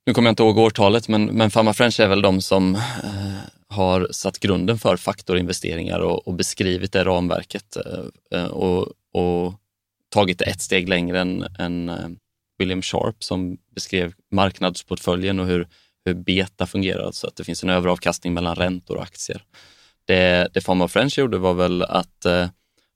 nu 0.06 0.14
kommer 0.14 0.28
jag 0.28 0.32
inte 0.32 0.42
ihåg 0.42 0.58
årtalet, 0.58 1.08
men, 1.08 1.24
men 1.24 1.50
Pharma 1.50 1.74
French 1.74 2.00
är 2.00 2.08
väl 2.08 2.22
de 2.22 2.40
som 2.40 2.74
eh, 2.74 3.36
har 3.68 4.08
satt 4.10 4.40
grunden 4.40 4.78
för 4.78 4.96
faktorinvesteringar 4.96 6.00
och, 6.00 6.28
och 6.28 6.34
beskrivit 6.34 6.92
det 6.92 7.04
ramverket 7.04 7.76
eh, 8.34 8.46
och, 8.46 8.92
och 9.12 9.54
tagit 10.08 10.38
det 10.38 10.44
ett 10.44 10.60
steg 10.60 10.88
längre 10.88 11.20
än, 11.20 11.46
än 11.58 11.88
eh, 11.88 12.08
William 12.58 12.82
Sharp 12.82 13.24
som 13.24 13.56
beskrev 13.74 14.12
marknadsportföljen 14.30 15.40
och 15.40 15.46
hur, 15.46 15.68
hur 16.04 16.14
beta 16.14 16.66
fungerar, 16.66 17.06
alltså 17.06 17.26
att 17.26 17.36
det 17.36 17.44
finns 17.44 17.62
en 17.62 17.70
överavkastning 17.70 18.34
mellan 18.34 18.56
räntor 18.56 18.96
och 18.96 19.02
aktier. 19.02 19.44
Det, 20.04 20.48
det 20.54 20.60
Pharma 20.60 20.88
French 20.88 21.18
gjorde 21.18 21.38
var 21.38 21.54
väl 21.54 21.82
att 21.82 22.24
eh, 22.24 22.48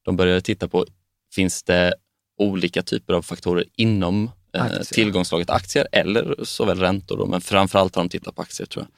de 0.04 0.16
började 0.16 0.40
titta 0.40 0.68
på, 0.68 0.86
finns 1.34 1.62
det 1.62 1.94
olika 2.38 2.82
typer 2.82 3.14
av 3.14 3.22
faktorer 3.22 3.64
inom 3.76 4.30
eh, 4.54 4.62
Aktier. 4.62 4.84
tillgångslaget 4.84 5.50
aktier 5.50 5.88
eller 5.92 6.44
såväl 6.44 6.78
räntor, 6.78 7.16
då, 7.16 7.26
men 7.26 7.40
framförallt 7.40 7.94
har 7.94 8.02
de 8.02 8.08
tittat 8.08 8.34
på 8.34 8.42
aktier 8.42 8.66
tror 8.66 8.86
jag. 8.86 8.90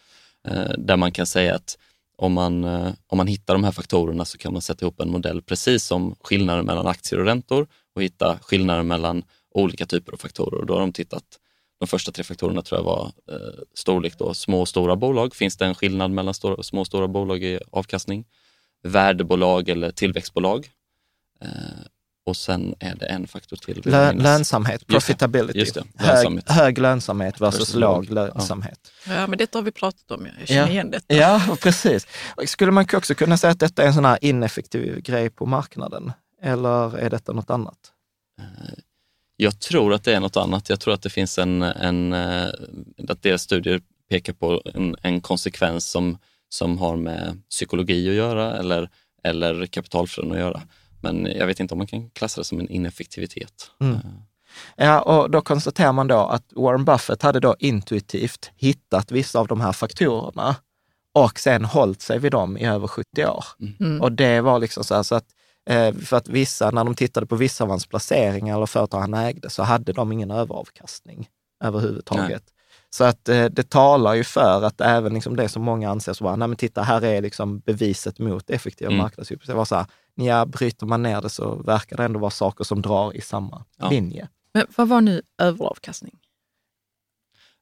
Eh, 0.52 0.72
där 0.78 0.96
man 0.96 1.12
kan 1.12 1.26
säga 1.26 1.54
att 1.54 1.78
om 2.16 2.32
man, 2.32 2.64
eh, 2.64 2.92
om 3.06 3.16
man 3.16 3.26
hittar 3.26 3.54
de 3.54 3.64
här 3.64 3.72
faktorerna 3.72 4.24
så 4.24 4.38
kan 4.38 4.52
man 4.52 4.62
sätta 4.62 4.84
ihop 4.84 5.00
en 5.00 5.10
modell 5.10 5.42
precis 5.42 5.84
som 5.84 6.16
skillnaden 6.20 6.66
mellan 6.66 6.86
aktier 6.86 7.20
och 7.20 7.26
räntor 7.26 7.66
och 7.94 8.02
hitta 8.02 8.38
skillnaden 8.42 8.86
mellan 8.86 9.22
olika 9.54 9.86
typer 9.86 10.12
av 10.12 10.16
faktorer. 10.16 10.60
Och 10.60 10.66
då 10.66 10.74
har 10.74 10.80
de 10.80 10.92
tittat, 10.92 11.24
de 11.80 11.88
första 11.88 12.12
tre 12.12 12.24
faktorerna 12.24 12.62
tror 12.62 12.78
jag 12.80 12.84
var 12.84 13.12
eh, 13.32 13.62
storlek, 13.74 14.18
då, 14.18 14.34
små 14.34 14.60
och 14.60 14.68
stora 14.68 14.96
bolag. 14.96 15.34
Finns 15.34 15.56
det 15.56 15.66
en 15.66 15.74
skillnad 15.74 16.10
mellan 16.10 16.34
stora, 16.34 16.62
små 16.62 16.80
och 16.80 16.86
stora 16.86 17.08
bolag 17.08 17.44
i 17.44 17.58
avkastning? 17.70 18.24
Värdebolag 18.82 19.68
eller 19.68 19.90
tillväxtbolag? 19.90 20.70
Eh, 21.40 21.48
och 22.24 22.36
sen 22.36 22.74
är 22.78 22.94
det 22.94 23.06
en 23.06 23.26
faktor 23.26 23.56
till. 23.56 23.82
Lö, 23.84 24.12
lönsamhet, 24.12 24.86
profitability. 24.86 25.58
Just 25.58 25.74
det, 25.74 25.84
lönsamhet. 26.06 26.50
Hög, 26.50 26.58
hög 26.64 26.78
lönsamhet 26.78 27.40
versus 27.40 27.74
låg 27.74 28.10
låg. 28.10 28.18
Ja, 28.28 28.34
lönsamhet. 28.34 28.92
men 29.06 29.38
detta 29.38 29.58
har 29.58 29.62
vi 29.62 29.72
pratat 29.72 30.10
om. 30.10 30.26
Jag 30.38 30.48
känner 30.48 30.60
Ja. 30.62 30.68
igen 30.68 30.90
detta. 30.90 31.14
Ja, 31.14 31.56
precis. 31.62 32.06
Skulle 32.46 32.72
man 32.72 32.86
också 32.92 33.14
kunna 33.14 33.36
säga 33.36 33.50
att 33.50 33.60
detta 33.60 33.82
är 33.82 33.86
en 33.86 33.94
sån 33.94 34.04
här 34.04 34.18
ineffektiv 34.20 35.00
grej 35.00 35.30
på 35.30 35.46
marknaden? 35.46 36.12
Eller 36.42 36.98
är 36.98 37.10
detta 37.10 37.32
något 37.32 37.50
annat? 37.50 37.78
Jag 39.36 39.60
tror 39.60 39.94
att 39.94 40.04
det 40.04 40.14
är 40.14 40.20
något 40.20 40.36
annat. 40.36 40.68
Jag 40.70 40.80
tror 40.80 40.94
att 40.94 41.02
det 41.02 41.10
finns 41.10 41.38
en, 41.38 41.62
en 41.62 42.12
eh, 42.12 42.48
att 43.08 43.22
deras 43.22 43.42
studier 43.42 43.80
pekar 44.10 44.32
på 44.32 44.62
en, 44.74 44.96
en 45.02 45.20
konsekvens 45.20 45.90
som, 45.90 46.18
som 46.48 46.78
har 46.78 46.96
med 46.96 47.42
psykologi 47.50 48.08
att 48.08 48.14
göra 48.14 48.56
eller, 48.56 48.88
eller 49.24 49.66
kapitalflöden 49.66 50.32
att 50.32 50.38
göra. 50.38 50.62
Men 51.02 51.26
jag 51.36 51.46
vet 51.46 51.60
inte 51.60 51.74
om 51.74 51.78
man 51.78 51.86
kan 51.86 52.10
klassa 52.10 52.40
det 52.40 52.44
som 52.44 52.60
en 52.60 52.68
ineffektivitet. 52.68 53.70
Mm. 53.80 53.94
Eh, 53.94 54.00
Ja, 54.76 55.00
och 55.00 55.30
då 55.30 55.40
konstaterar 55.40 55.92
man 55.92 56.08
då 56.08 56.18
att 56.18 56.44
Warren 56.56 56.84
Buffett 56.84 57.22
hade 57.22 57.40
då 57.40 57.56
intuitivt 57.58 58.50
hittat 58.56 59.10
vissa 59.12 59.38
av 59.38 59.46
de 59.46 59.60
här 59.60 59.72
faktorerna 59.72 60.56
och 61.14 61.38
sen 61.38 61.64
hållit 61.64 62.02
sig 62.02 62.18
vid 62.18 62.32
dem 62.32 62.56
i 62.56 62.66
över 62.66 62.86
70 62.86 63.26
år. 63.26 63.44
Mm. 63.80 64.00
Och 64.00 64.12
det 64.12 64.40
var 64.40 64.58
liksom 64.58 64.84
så 64.84 64.94
här 64.94 65.02
så 65.02 65.14
att, 65.14 65.26
eh, 65.70 65.94
för 65.94 66.16
att 66.16 66.28
vissa, 66.28 66.70
när 66.70 66.84
de 66.84 66.94
tittade 66.94 67.26
på 67.26 67.36
vissa 67.36 67.64
av 67.64 67.70
hans 67.70 67.86
placeringar 67.86 68.56
eller 68.56 68.66
företag 68.66 69.00
han 69.00 69.14
ägde, 69.14 69.50
så 69.50 69.62
hade 69.62 69.92
de 69.92 70.12
ingen 70.12 70.30
överavkastning 70.30 71.28
överhuvudtaget. 71.64 72.42
Så 72.90 73.04
att 73.04 73.28
eh, 73.28 73.44
det 73.44 73.70
talar 73.70 74.14
ju 74.14 74.24
för 74.24 74.62
att 74.62 74.80
även 74.80 75.14
liksom 75.14 75.36
det 75.36 75.48
som 75.48 75.62
många 75.62 75.90
anser 75.90 76.12
så 76.12 76.24
bara, 76.24 76.36
nej 76.36 76.48
men 76.48 76.56
titta, 76.56 76.82
här 76.82 77.04
är 77.04 77.22
liksom 77.22 77.58
beviset 77.58 78.18
mot 78.18 78.50
effektiva 78.50 78.90
Mm. 78.90 79.10
var 79.56 79.64
så 79.64 79.74
här, 79.76 79.86
ja, 80.14 80.46
bryter 80.46 80.86
man 80.86 81.02
ner 81.02 81.20
det 81.20 81.30
så 81.30 81.54
verkar 81.54 81.96
det 81.96 82.04
ändå 82.04 82.18
vara 82.20 82.30
saker 82.30 82.64
som 82.64 82.82
drar 82.82 83.16
i 83.16 83.20
samma 83.20 83.64
Ja. 83.76 83.90
linje. 83.90 84.28
Men 84.54 84.66
vad 84.76 84.88
var 84.88 85.00
nu 85.00 85.22
överavkastning? 85.38 86.18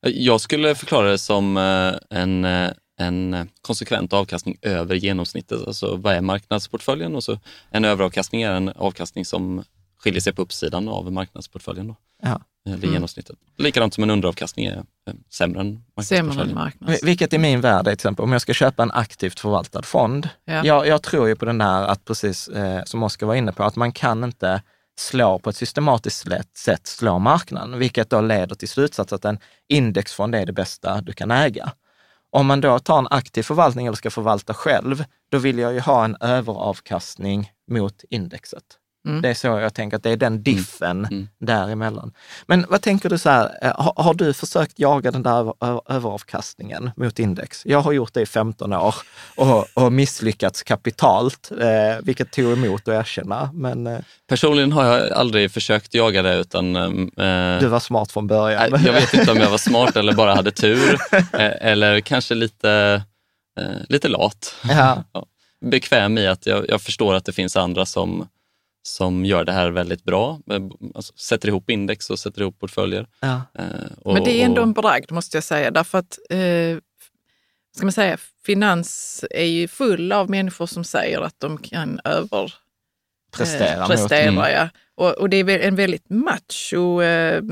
Jag 0.01 0.41
skulle 0.41 0.75
förklara 0.75 1.11
det 1.11 1.19
som 1.19 1.57
eh, 1.57 2.19
en, 2.21 2.45
eh, 2.45 2.71
en 2.99 3.49
konsekvent 3.63 4.13
avkastning 4.13 4.57
över 4.63 4.95
genomsnittet. 4.95 5.67
Alltså 5.67 5.97
vad 5.97 6.15
är 6.15 6.21
marknadsportföljen? 6.21 7.17
Och 7.17 7.25
så 7.25 7.39
en 7.71 7.85
överavkastning 7.85 8.43
är 8.43 8.53
en 8.53 8.69
avkastning 8.69 9.25
som 9.25 9.65
skiljer 9.99 10.21
sig 10.21 10.33
på 10.33 10.43
uppsidan 10.43 10.89
av 10.89 11.13
marknadsportföljen. 11.13 11.89
Då. 11.89 11.97
Ja. 12.23 12.41
Eller 12.67 12.77
Mm. 12.77 12.93
genomsnittet. 12.93 13.37
Likadant 13.57 13.95
som 13.95 14.05
en 14.05 14.11
underavkastning 14.11 14.67
är 14.67 14.77
eh, 14.77 14.83
sämre 15.31 15.61
än 15.61 15.83
Sämre 16.03 16.21
än 16.21 16.27
marknadsportföljen. 16.27 16.55
marknads... 16.55 17.05
Vilket 17.05 17.33
i 17.33 17.39
min 17.39 17.61
värld 17.61 17.81
är 17.81 17.83
till 17.83 17.93
exempel, 17.93 18.25
om 18.25 18.33
jag 18.33 18.43
ska 18.43 18.53
köpa 18.53 18.83
en 18.83 18.91
aktivt 18.91 19.41
förvaltad 19.41 19.83
fond. 19.83 20.29
Ja. 20.45 20.65
Jag, 20.65 20.87
jag 20.87 21.03
tror 21.03 21.29
ju 21.29 21.37
på 21.37 21.45
den 21.45 21.59
där, 21.59 21.83
att 21.83 22.05
precis 22.05 22.49
eh, 22.49 22.85
som 22.85 23.03
Oskar 23.03 23.27
var 23.27 23.35
inne 23.35 23.53
på, 23.53 23.65
att 23.65 23.77
man 23.77 23.93
kan 23.93 24.25
inte 24.25 24.63
slå 24.99 25.39
på 25.39 25.51
ett 25.51 25.57
systematiskt 25.57 26.27
lätt 26.27 26.57
sätt 26.57 26.87
slå 26.87 27.19
marknaden, 27.19 27.79
vilket 27.79 28.11
då 28.11 28.21
leder 28.21 28.55
till 28.55 28.69
slutsats 28.69 29.13
att 29.13 29.25
en 29.25 29.39
indexfond 29.69 30.35
är 30.35 30.47
det 30.47 30.53
bästa 30.53 31.01
du 31.01 31.13
kan 31.13 31.31
äga. 31.31 31.73
Om 32.33 32.47
man 32.47 32.61
då 32.61 32.79
tar 32.79 32.99
en 32.99 33.09
aktiv 33.11 33.43
förvaltning 33.43 33.87
eller 33.87 33.97
ska 33.97 34.11
förvalta 34.11 34.55
själv, 34.55 35.05
då 35.31 35.39
vill 35.39 35.59
jag 35.59 35.73
ju 35.73 35.81
ha 35.81 36.05
en 36.05 36.17
överavkastning 36.21 37.53
mot 37.71 38.05
indexet. 38.11 38.65
Mm. 39.09 39.23
Det 39.23 39.29
är 39.29 39.35
så 39.35 39.47
jag 39.47 39.75
tänker 39.75 39.97
att 39.97 40.03
det 40.03 40.11
är 40.11 40.17
den 40.17 40.43
diffen 40.43 41.05
Mm. 41.05 41.29
däremellan. 41.41 42.13
Men 42.47 42.67
vad 42.69 42.83
tänker 42.83 43.09
du 43.09 43.19
så 43.19 43.31
här, 43.31 43.51
eh, 43.63 43.73
har, 43.81 44.03
har 44.03 44.15
du 44.15 44.33
försökt 44.33 44.79
jaga 44.79 45.11
den 45.11 45.23
där 45.23 45.39
över, 45.39 45.55
överavkastningen 45.89 46.91
mot 46.97 47.19
index? 47.19 47.63
Jag 47.67 47.81
har 47.81 47.93
gjort 47.93 48.15
det 48.15 48.21
i 48.21 48.27
15 48.27 48.73
år 48.73 48.95
och, 49.37 49.67
och 49.75 49.93
misslyckats 49.93 50.63
kapitalt, 50.63 51.51
eh, 51.61 51.69
vilket 52.03 52.31
tog 52.33 52.53
emot 52.53 52.89
att 52.89 52.95
erkänna. 52.95 53.51
Men 53.55 53.87
eh, 53.87 53.99
Personligen 54.29 54.73
har 54.73 54.85
jag 54.85 55.13
aldrig 55.13 55.51
försökt 55.53 55.95
jaga 55.95 56.23
det 56.23 56.35
utan 56.37 56.77
eh, 56.77 57.61
du 57.61 57.67
var 57.67 57.81
smart 57.81 58.13
från 58.13 58.27
början. 58.27 58.85
Jag 58.85 58.93
vet 58.93 59.15
inte 59.15 59.33
om 59.33 59.39
jag 59.39 59.51
var 59.51 59.59
smart 59.59 59.97
eller 59.97 60.13
bara 60.13 60.35
hade 60.35 60.51
tur. 60.51 60.95
eh, 61.33 61.53
Eller 61.61 62.01
kanske 62.01 62.35
lite, 62.35 63.03
eh, 63.61 63.77
lite 63.89 64.09
lat. 64.09 64.55
Ja. 64.69 65.05
Bekväm 65.65 66.19
i 66.19 66.27
att 66.27 66.47
jag, 66.47 66.65
jag 66.69 66.81
förstår 66.83 67.15
att 67.15 67.25
det 67.25 67.33
finns 67.33 67.57
andra 67.57 67.87
som, 67.87 68.29
som 68.83 69.25
gör 69.25 69.45
det 69.45 69.53
här 69.53 69.71
väldigt 69.71 70.05
bra. 70.05 70.41
Eh, 70.51 70.61
Alltså, 70.95 71.13
sätter 71.17 71.49
ihop 71.49 71.71
index 71.71 72.11
och 72.11 72.19
sätter 72.19 72.41
ihop 72.41 72.59
portföljer. 72.59 73.07
Ja. 73.21 73.43
Eh, 73.59 73.65
Och, 74.03 74.15
Men 74.15 74.25
det 74.25 74.41
är 74.43 74.45
ändå 74.45 74.63
en 74.63 74.73
bragd 74.73 75.13
måste 75.13 75.37
jag 75.37 75.45
säga, 75.45 75.71
därför 75.71 75.99
att 75.99 76.19
eh, 76.31 76.79
ska 77.77 77.87
man 77.87 77.93
säga, 77.93 78.17
finans 78.47 79.25
är 79.31 79.45
ju 79.45 79.69
full 79.69 80.13
av 80.13 80.31
människor 80.31 80.67
som 80.67 80.85
säger 80.85 81.21
att 81.21 81.35
de 81.41 81.59
kan 81.59 82.01
över 82.05 82.55
Prestera 83.37 83.83
eh, 83.83 83.87
prestera 83.87 84.31
Mm. 84.31 84.53
ja. 84.53 84.69
och, 84.95 85.19
och 85.19 85.31
det 85.31 85.37
är 85.37 85.59
en 85.61 85.77
väldigt 85.77 86.11
macho, 86.11 87.03
eh, 87.03 87.43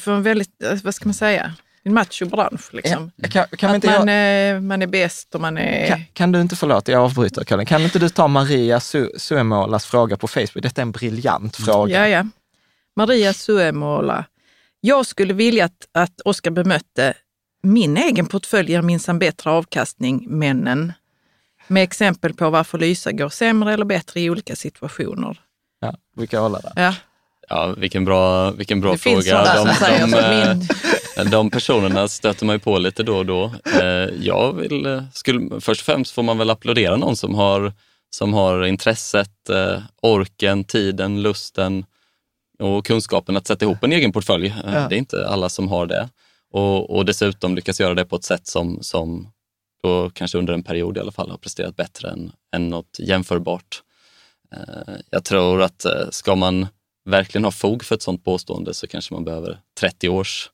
får 0.00 0.12
en 0.12 0.22
väldigt, 0.22 0.62
eh, 0.62 0.78
vad 0.84 0.94
ska 0.94 1.04
man 1.04 1.14
säga, 1.14 1.54
en 1.84 1.94
macho-bransch. 1.94 2.72
Liksom. 2.74 3.10
Ja. 3.16 3.28
Kan, 3.28 3.46
kan, 3.58 3.70
Att 3.70 3.74
inte 3.74 3.86
man, 3.86 3.94
göra, 4.08 4.10
är, 4.12 4.60
man 4.60 4.82
är 4.82 4.86
bäst 4.86 5.34
och 5.34 5.40
man 5.40 5.58
är... 5.58 5.86
kan, 5.88 6.00
kan 6.12 6.32
du 6.32 6.40
inte, 6.40 6.56
förlåt 6.56 6.88
jag 6.88 7.02
avbryter 7.02 7.44
Karin, 7.44 7.66
kan 7.66 7.82
inte 7.82 7.98
du 7.98 8.08
ta 8.08 8.28
Maria 8.28 8.78
Su- 8.78 9.18
Suomolas 9.18 9.86
fråga 9.86 10.16
på 10.16 10.28
Facebook? 10.28 10.62
Detta 10.62 10.80
är 10.80 10.82
en 10.82 10.92
briljant 10.92 11.56
fråga. 11.56 12.08
Ja, 12.08 12.08
ja. 12.08 12.26
Maria 12.96 13.32
Suomola. 13.32 14.24
Jag 14.80 15.06
skulle 15.06 15.34
vilja 15.34 15.64
att, 15.64 15.88
att 15.92 16.20
Oskar 16.24 16.50
bemötte 16.50 17.14
min 17.62 17.96
egen 17.96 18.26
portfölj 18.26 18.70
ger 18.72 18.82
minsann 18.82 19.18
bättre 19.18 19.50
avkastning, 19.50 20.24
männen. 20.28 20.92
Med 21.66 21.82
exempel 21.82 22.34
på 22.34 22.50
varför 22.50 22.78
Lysa 22.78 23.12
går 23.12 23.28
sämre 23.28 23.72
eller 23.72 23.84
bättre 23.84 24.20
i 24.20 24.30
olika 24.30 24.56
situationer. 24.56 25.40
Ja, 25.80 25.94
vi 26.16 26.26
kan 26.26 26.42
hålla 26.42 26.60
där. 26.60 26.72
Ja, 26.76 26.94
Ja, 27.48 27.74
vilken 27.78 28.04
bra, 28.04 28.50
vilken 28.50 28.80
bra 28.80 28.92
det 28.92 28.98
finns 28.98 29.28
fråga. 29.28 29.44
sådana 29.44 29.74
som 29.74 29.86
säger 29.86 30.06
de, 30.06 30.14
att 30.14 30.48
eh, 30.48 30.54
min... 30.56 30.68
de 31.22 31.50
personerna 31.50 32.08
stöter 32.08 32.46
man 32.46 32.54
ju 32.54 32.60
på 32.60 32.78
lite 32.78 33.02
då 33.02 33.16
och 33.16 33.26
då. 33.26 33.52
Eh, 33.80 34.08
Jag 34.20 34.52
vill, 34.52 34.86
eh, 34.86 35.02
skulle, 35.12 35.60
först 35.60 35.80
och 35.80 35.86
främst 35.86 36.12
får 36.12 36.22
man 36.22 36.38
väl 36.38 36.50
applådera 36.50 36.96
någon 36.96 37.16
som 37.16 37.34
har, 37.34 37.72
som 38.10 38.34
har 38.34 38.64
intresset, 38.64 39.50
eh, 39.50 39.82
orken, 40.02 40.64
tiden, 40.64 41.22
lusten 41.22 41.84
och 42.58 42.86
kunskapen 42.86 43.36
att 43.36 43.46
sätta 43.46 43.64
ihop 43.64 43.84
en 43.84 43.92
egen 43.92 44.12
portfölj. 44.12 44.54
Det 44.64 44.94
är 44.94 44.98
inte 44.98 45.28
alla 45.28 45.48
som 45.48 45.68
har 45.68 45.86
det. 45.86 46.08
Och, 46.50 46.96
och 46.96 47.04
dessutom 47.04 47.54
lyckas 47.54 47.80
göra 47.80 47.94
det 47.94 48.04
på 48.04 48.16
ett 48.16 48.24
sätt 48.24 48.46
som, 48.46 48.78
som 48.82 49.28
då 49.82 50.10
kanske 50.10 50.38
under 50.38 50.52
en 50.54 50.62
period 50.62 50.96
i 50.96 51.00
alla 51.00 51.12
fall 51.12 51.30
har 51.30 51.38
presterat 51.38 51.76
bättre 51.76 52.10
än, 52.10 52.32
än 52.56 52.68
något 52.68 52.98
jämförbart. 52.98 53.82
Jag 55.10 55.24
tror 55.24 55.62
att 55.62 55.86
ska 56.10 56.34
man 56.34 56.66
verkligen 57.04 57.44
ha 57.44 57.50
fog 57.50 57.84
för 57.84 57.94
ett 57.94 58.02
sådant 58.02 58.24
påstående 58.24 58.74
så 58.74 58.86
kanske 58.86 59.14
man 59.14 59.24
behöver 59.24 59.58
30 59.80 60.08
års 60.08 60.50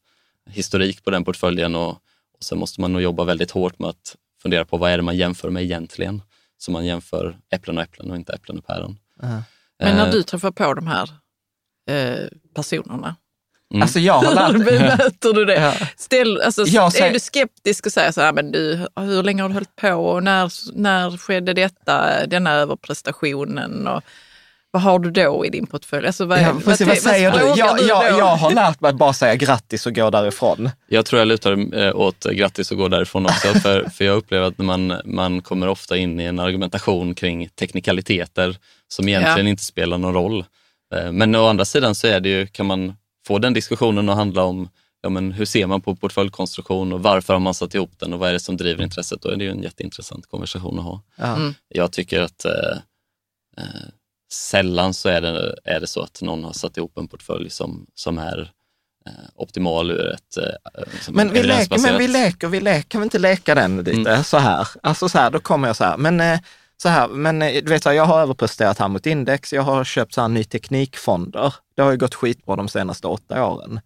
historik 0.51 1.05
på 1.05 1.11
den 1.11 1.25
portföljen 1.25 1.75
och, 1.75 1.91
och 1.91 2.43
sen 2.45 2.59
måste 2.59 2.81
man 2.81 2.93
nog 2.93 3.03
jobba 3.03 3.25
väldigt 3.25 3.51
hårt 3.51 3.79
med 3.79 3.91
att 3.91 4.17
fundera 4.43 4.65
på 4.65 4.77
vad 4.77 4.91
är 4.91 4.97
det 4.97 5.03
man 5.03 5.17
jämför 5.17 5.51
med 5.51 5.63
egentligen. 5.63 6.23
Så 6.59 6.71
man 6.71 6.87
jämför 6.87 7.39
äpplen 7.51 7.77
och 7.79 7.83
äpplen 7.85 8.11
och 8.11 8.17
inte 8.17 8.33
äpplen 8.33 8.59
och 8.59 8.67
päron. 8.67 8.99
Ja. 9.23 9.43
Men 9.83 9.97
när 9.97 10.13
du 10.13 10.23
träffar 10.23 10.51
på 10.51 10.75
de 10.75 10.87
här 10.87 11.11
eh, 11.91 12.27
personerna, 12.55 13.17
mm. 13.75 13.83
Alltså 13.83 13.99
jag 13.99 14.15
har 14.15 14.25
hur 14.53 14.59
lärt 14.59 14.67
bemöter 14.67 15.33
du 15.33 15.45
det? 15.45 15.61
Ja. 15.61 15.75
Ställ, 15.97 16.41
alltså, 16.41 16.63
Jag 16.67 16.93
säger- 16.93 17.07
Är 17.09 17.13
du 17.13 17.21
skeptisk 17.21 17.87
och 17.87 17.93
säger 17.93 18.13
så 18.13 18.21
här, 18.21 18.33
men 18.33 18.53
du, 18.53 18.87
hur 18.97 19.23
länge 19.23 19.43
har 19.43 19.49
du 19.49 19.55
hållit 19.55 19.77
på 19.77 19.93
och 19.93 20.23
när, 20.23 20.53
när 20.79 21.17
skedde 21.17 21.53
detta, 21.53 22.27
denna 22.27 22.53
överprestationen? 22.53 23.87
Och 23.87 24.03
vad 24.71 24.83
har 24.83 24.99
du 24.99 25.11
då 25.11 25.47
i 25.47 25.51
din 25.51 25.67
portfölj? 25.67 26.07
Alltså, 26.07 26.25
vad, 26.25 26.43
Ja, 26.43 26.55
precis, 26.65 26.87
vad 26.87 26.99
säger 26.99 27.31
du? 27.33 27.39
frågar 27.39 27.57
Jag, 27.57 27.79
du 27.79 27.85
jag, 27.87 28.19
jag 28.19 28.37
har 28.37 28.51
lärt 28.55 28.81
mig 28.81 28.89
att 28.89 28.97
bara 28.97 29.13
säga 29.13 29.35
grattis 29.37 29.87
och 29.87 29.95
gå 29.95 30.11
därifrån. 30.11 30.71
Jag 30.89 31.07
tror 31.07 31.19
jag 31.19 31.29
lutar 31.29 31.77
eh, 31.79 31.97
åt 31.97 32.25
grattis 32.25 32.71
och 32.71 32.77
gå 32.79 32.89
därifrån 32.89 33.27
också, 33.27 33.49
för, 33.63 33.89
för 33.89 34.05
jag 34.05 34.17
upplever 34.17 34.47
att 34.47 34.59
man, 34.59 34.95
man 35.05 35.43
kommer 35.43 35.69
ofta 35.69 35.97
in 35.97 36.21
i 36.21 36.25
en 36.25 36.39
argumentation 36.39 37.15
kring 37.15 37.49
teknikaliteter 37.49 38.57
som 38.89 39.09
egentligen 39.09 39.47
inte 39.49 39.65
spelar 39.65 39.99
någon 39.99 40.15
roll. 40.15 40.45
Eh, 40.95 41.13
Men 41.13 41.35
å 41.35 41.47
andra 41.47 41.65
sidan 41.65 41.95
så 41.95 42.07
är 42.07 42.21
det 42.21 42.29
ju, 42.29 42.47
kan 42.47 42.67
man 42.67 42.95
få 43.27 43.39
den 43.39 43.53
diskussionen 43.53 44.09
att 44.09 44.17
handla 44.17 44.43
om 44.45 44.69
ja, 45.03 45.09
men 45.09 45.33
hur 45.33 45.45
ser 45.45 45.67
man 45.67 45.81
på 45.81 45.97
portföljkonstruktion 45.97 46.93
och 46.93 47.03
varför 47.03 47.33
har 47.33 47.41
man 47.41 47.55
satt 47.55 47.75
ihop 47.75 47.93
den 47.99 48.13
och 48.13 48.19
vad 48.19 48.29
är 48.29 48.33
det 48.33 48.41
som 48.41 48.57
driver 48.57 48.85
intresset? 48.85 49.23
Då 49.23 49.29
är 49.29 49.37
det 49.37 49.45
ju 49.45 49.51
en 49.51 49.63
jätteintressant 49.63 50.27
konversation 50.27 50.79
att 50.79 50.85
ha. 50.85 51.03
Ja. 51.17 51.37
Mm. 51.37 51.55
Jag 51.69 51.93
tycker 51.93 52.21
att 52.21 52.45
eh, 52.45 52.77
eh, 53.59 53.65
sällan 54.33 54.95
så 54.95 55.09
är 55.09 55.21
det, 55.21 55.57
är 55.65 55.81
det 55.81 55.87
så 55.87 56.03
att 56.03 56.23
någon 56.23 56.45
har 56.45 56.53
satt 56.53 56.77
ihop 56.77 56.99
en 56.99 57.09
portfölj 57.09 57.51
som, 57.51 57.87
som 57.95 58.19
är 58.19 58.53
eh, 59.07 59.13
optimal 59.35 59.91
ur 59.91 60.11
ett 60.15 60.37
eh, 60.37 60.45
Men 61.09 61.33
vi, 61.33 61.41
evidensbaserat- 61.41 61.83
men 61.83 61.99
vi 61.99 62.09
leker, 62.09 62.49
vi 62.49 62.61
leker, 62.61 62.89
kan 62.89 63.01
vi 63.01 63.05
inte 63.05 63.19
leka 63.19 63.55
den 63.55 63.77
lite 63.83 64.25
så 64.25 64.37
här? 64.39 64.69
Alltså 64.83 65.09
så 65.09 65.19
här, 65.19 65.31
då 65.31 65.41
kommer 65.41 65.69
jag 65.69 65.77
så 65.77 65.85
här, 65.85 65.97
men 65.97 66.21
eh, 66.21 66.41
så 66.77 66.89
här, 66.89 67.09
men 67.09 67.39
du 67.39 67.61
vet, 67.63 67.83
så 67.83 67.89
här, 67.89 67.97
jag 67.97 68.05
har 68.05 68.21
överpresterat 68.21 68.79
här 68.79 68.89
mot 68.89 69.07
index, 69.07 69.53
jag 69.53 69.63
har 69.63 69.85
köpt 69.85 70.15
så 70.15 70.21
här 70.21 70.29
ny 70.29 70.45
teknikfonder. 70.45 71.55
Det 71.77 71.83
har 71.83 71.91
ju 71.91 71.97
gått 71.97 72.15
skitbra 72.15 72.57
de 72.57 72.69
senaste 72.69 73.07
åtta 73.07 73.47
åren. 73.47 73.81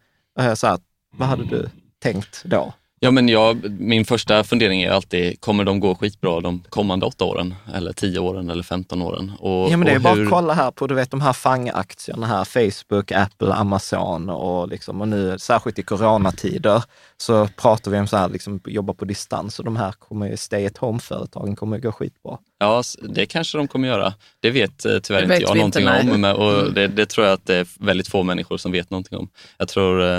Så 0.56 0.66
här, 0.66 0.78
vad 1.16 1.28
hade 1.28 1.44
du 1.44 1.68
tänkt 2.02 2.42
då? 2.44 2.72
Ja, 3.04 3.10
men 3.10 3.28
jag, 3.28 3.70
min 3.80 4.04
första 4.04 4.44
fundering 4.44 4.82
är 4.82 4.90
alltid, 4.90 5.40
kommer 5.40 5.64
de 5.64 5.80
gå 5.80 5.94
skitbra 5.94 6.40
de 6.40 6.62
kommande 6.68 7.06
åtta 7.06 7.24
åren? 7.24 7.54
Eller 7.74 7.92
tio 7.92 8.18
åren 8.18 8.50
eller 8.50 8.62
15 8.62 9.02
åren? 9.02 9.32
Och, 9.38 9.70
Ja, 9.70 9.76
men 9.76 9.86
det 9.86 9.92
är 9.92 9.98
bara 9.98 10.14
hur- 10.14 10.24
att 10.24 10.30
kolla 10.30 10.54
här 10.54 10.70
på 10.70 10.86
du 10.86 10.94
vet, 10.94 11.10
de 11.10 11.20
här 11.20 11.32
fangaktierna 11.32 12.26
här, 12.26 12.44
Facebook, 12.44 13.12
Apple, 13.12 13.52
Amazon 13.54 14.28
och, 14.30 14.68
liksom, 14.68 15.00
och 15.00 15.08
nu 15.08 15.38
särskilt 15.38 15.78
i 15.78 15.82
coronatider 15.82 16.82
så 17.16 17.48
pratar 17.56 17.90
vi 17.90 17.98
om 17.98 18.06
så 18.06 18.16
här, 18.16 18.28
liksom, 18.28 18.60
jobba 18.66 18.92
på 18.94 19.04
distans 19.04 19.58
och 19.58 19.64
de 19.64 19.76
här 19.76 19.92
kommer 19.92 20.28
ju, 20.30 20.36
stay 20.36 20.66
at 20.66 20.78
home-företagen 20.78 21.56
kommer 21.56 21.78
gå 21.78 21.92
skitbra. 21.92 22.38
Ja, 22.58 22.82
det 23.08 23.26
kanske 23.26 23.58
de 23.58 23.68
kommer 23.68 23.88
göra. 23.88 24.14
Det 24.40 24.50
vet 24.50 24.84
eh, 24.84 24.98
tyvärr 25.02 25.20
Det 25.20 25.24
inte 25.24 25.34
vet 25.34 25.40
jag 25.42 25.50
inte, 25.50 25.80
någonting 25.80 25.84
nej. 25.84 26.14
om. 26.14 26.20
Men, 26.20 26.36
och 26.36 26.60
Mm. 26.60 26.74
det, 26.74 26.88
det 26.88 27.06
tror 27.06 27.26
jag 27.26 27.34
att 27.34 27.46
det 27.46 27.54
är 27.56 27.66
väldigt 27.80 28.08
få 28.08 28.22
människor 28.22 28.56
som 28.56 28.72
vet 28.72 28.90
någonting 28.90 29.18
om. 29.18 29.28
Jag 29.58 29.68
tror, 29.68 30.02
eh, 30.04 30.18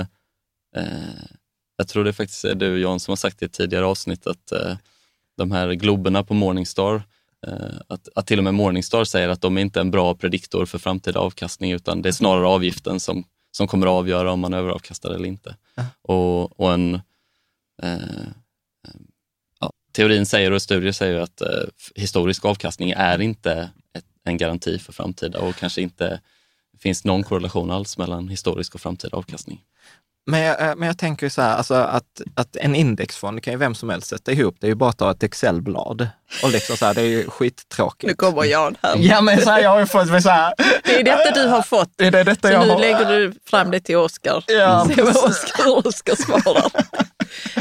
eh, 0.76 0.84
jag 1.76 1.88
tror 1.88 2.04
det 2.04 2.12
faktiskt 2.12 2.44
är 2.44 2.54
du 2.54 2.80
Jan 2.80 3.00
som 3.00 3.12
har 3.12 3.16
sagt 3.16 3.42
i 3.42 3.44
ett 3.44 3.52
tidigare 3.52 3.84
avsnitt 3.84 4.26
att 4.26 4.52
eh, 4.52 4.76
de 5.36 5.52
här 5.52 5.72
globerna 5.72 6.24
på 6.24 6.34
Morningstar, 6.34 7.02
eh, 7.46 7.76
att, 7.88 8.08
att 8.14 8.26
till 8.26 8.38
och 8.38 8.44
med 8.44 8.54
Morningstar 8.54 9.04
säger 9.04 9.28
att 9.28 9.40
de 9.40 9.56
är 9.56 9.62
inte 9.62 9.80
en 9.80 9.90
bra 9.90 10.14
prediktor 10.14 10.66
för 10.66 10.78
framtida 10.78 11.20
avkastning 11.20 11.72
utan 11.72 12.02
det 12.02 12.08
är 12.08 12.12
snarare 12.12 12.46
avgiften 12.46 13.00
som, 13.00 13.24
som 13.50 13.66
kommer 13.66 13.86
att 13.86 13.90
avgöra 13.90 14.32
om 14.32 14.40
man 14.40 14.54
överavkastar 14.54 15.10
eller 15.10 15.28
inte. 15.28 15.56
Och, 16.02 16.60
och 16.60 16.72
en 16.72 16.94
eh, 17.82 18.26
ja, 19.60 19.72
teorin 19.92 20.26
säger 20.26 20.50
och 20.50 20.62
studier 20.62 20.92
säger 20.92 21.20
att 21.20 21.40
eh, 21.40 21.64
historisk 21.94 22.44
avkastning 22.44 22.90
är 22.90 23.20
inte 23.20 23.70
ett, 23.92 24.04
en 24.24 24.36
garanti 24.36 24.78
för 24.78 24.92
framtida 24.92 25.40
och 25.40 25.56
kanske 25.56 25.82
inte 25.82 26.20
finns 26.78 27.04
någon 27.04 27.22
korrelation 27.22 27.70
alls 27.70 27.98
mellan 27.98 28.28
historisk 28.28 28.74
och 28.74 28.80
framtida 28.80 29.16
avkastning. 29.16 29.62
Men 30.28 30.40
jag, 30.40 30.60
eh, 30.60 30.76
men 30.76 30.86
jag 30.86 30.98
tänker 30.98 31.28
så 31.28 31.42
här, 31.42 31.56
alltså 31.56 31.74
att, 31.74 32.20
att 32.34 32.56
en 32.56 32.74
indexfond 32.74 33.42
kan 33.42 33.52
ju 33.52 33.58
vem 33.58 33.74
som 33.74 33.88
helst 33.90 34.08
sätta 34.08 34.32
ihop. 34.32 34.56
Det 34.60 34.66
är 34.66 34.68
ju 34.68 34.74
bara 34.74 34.90
att 34.90 34.98
ta 34.98 35.10
ett 35.10 35.22
Excel-blad. 35.22 36.08
Och 36.42 36.50
liksom 36.50 36.76
så 36.76 36.86
här, 36.86 36.94
det 36.94 37.00
är 37.00 37.06
ju 37.06 37.30
skittråkigt. 37.30 38.08
Nu 38.10 38.14
kommer 38.14 38.44
Jan 38.44 38.76
här. 38.82 38.96
Ja, 38.98 39.20
men 39.20 39.40
så 39.42 39.50
här, 39.50 39.60
jag 39.62 39.70
har 39.70 39.78
ju 39.80 39.86
fått 39.86 40.22
så 40.22 40.28
här, 40.30 40.54
Det 40.84 41.00
är 41.00 41.04
detta 41.04 41.42
du 41.42 41.48
har 41.48 41.62
fått. 41.62 41.90
det 41.96 42.06
är 42.06 42.10
det, 42.10 42.24
detta 42.24 42.48
Så 42.48 42.54
jag 42.54 42.66
nu 42.66 42.72
har. 42.72 42.80
lägger 42.80 43.06
du 43.18 43.32
fram 43.50 43.70
det 43.70 43.80
till 43.80 43.96
Oskar. 43.96 44.44
Ja, 44.46 44.86
Se 44.96 45.02
vad. 45.02 45.16
Oskar, 45.16 45.86
Oskar 45.86 46.14
svarar. 46.16 46.70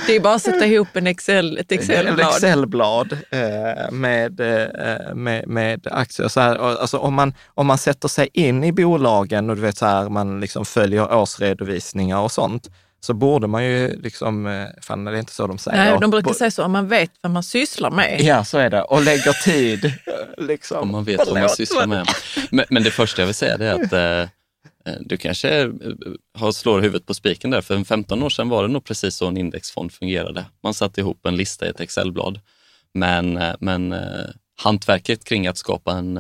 Det 0.08 0.16
är 0.16 0.20
bara 0.20 0.36
att 0.36 0.42
sätta 0.42 0.66
ihop 0.66 0.88
en 0.94 1.08
Excel, 1.08 1.58
ett 1.58 1.72
Ett 1.72 1.72
Excel-blad. 1.72 2.30
Excel-blad 2.36 3.18
eh, 3.30 3.92
med, 3.92 4.40
eh, 4.40 5.16
med, 5.16 5.48
med 5.48 5.88
aktier. 5.92 6.28
Så 6.28 6.40
här, 6.40 6.56
alltså, 6.82 6.98
om, 6.98 7.14
man, 7.14 7.34
om 7.48 7.68
man 7.68 7.78
sätter 7.78 8.08
sig 8.08 8.30
in 8.34 8.64
i 8.64 8.72
bolagen 8.72 9.50
och 9.50 9.56
du 9.56 9.62
vet, 9.62 9.78
så 9.78 9.86
här, 9.86 10.10
man 10.10 10.40
liksom 10.40 10.66
följer 10.66 11.14
årsredovisningar 11.14 12.20
och 12.20 12.32
sånt, 12.32 12.70
så 13.00 13.14
borde 13.14 13.48
man 13.48 13.66
ju 13.66 14.02
liksom, 14.02 14.48
eh, 14.48 14.66
fan 14.82 15.06
det 15.06 15.12
är 15.12 15.16
inte 15.16 15.34
så 15.34 15.48
de 15.48 15.58
säger. 15.58 15.78
Nej, 15.78 15.98
de 16.02 16.12
brukar 16.12 16.34
säga 16.34 16.52
så, 16.52 16.64
om 16.64 16.72
man 16.72 16.88
vet 16.88 17.12
vad 17.22 17.32
man 17.32 17.44
sysslar 17.44 17.92
med. 17.92 18.22
Ja, 18.22 18.44
så 18.44 18.58
är 18.58 18.70
det. 18.70 18.82
Och 18.82 19.02
lägger 19.02 19.34
tid. 19.44 19.86
eh, 19.86 19.92
Liksom. 20.38 20.78
Om 20.78 20.92
man 20.92 21.04
vet 21.04 21.28
vad 21.28 21.40
man 21.40 21.50
sysslar 21.50 21.88
med. 21.88 22.08
Men, 22.50 22.66
men 22.70 22.84
det 22.84 22.92
första 22.92 23.22
jag 23.22 23.26
vill 23.28 23.36
säga 23.36 23.54
är 23.56 23.74
att 23.84 23.94
eh, 24.24 24.30
Eh, 24.86 24.94
du 25.00 25.18
kanske 25.18 25.62
eh, 25.64 25.70
har 26.38 26.52
slår 26.52 26.82
huvudet 26.82 27.06
på 27.06 27.14
spiken 27.14 27.50
där. 27.52 27.62
För 27.62 27.84
15 27.84 28.24
år 28.24 28.30
sedan 28.30 28.50
var 28.50 28.64
det 28.64 28.70
nog 28.74 28.84
precis 28.84 29.16
så 29.16 29.28
en 29.28 29.38
indexfond 29.38 29.92
fungerade. 29.94 30.46
Man 30.64 30.74
satte 30.74 31.02
ihop 31.02 31.26
en 31.26 31.36
lista 31.36 31.66
i 31.66 31.70
ett 31.70 31.80
Excelblad. 31.80 32.40
Men, 32.94 33.38
eh, 33.38 33.56
men 33.60 33.94
eh, 33.94 34.26
hantverket 34.58 35.24
kring 35.26 35.48
att 35.48 35.58
skapa 35.58 35.92
en, 35.92 36.18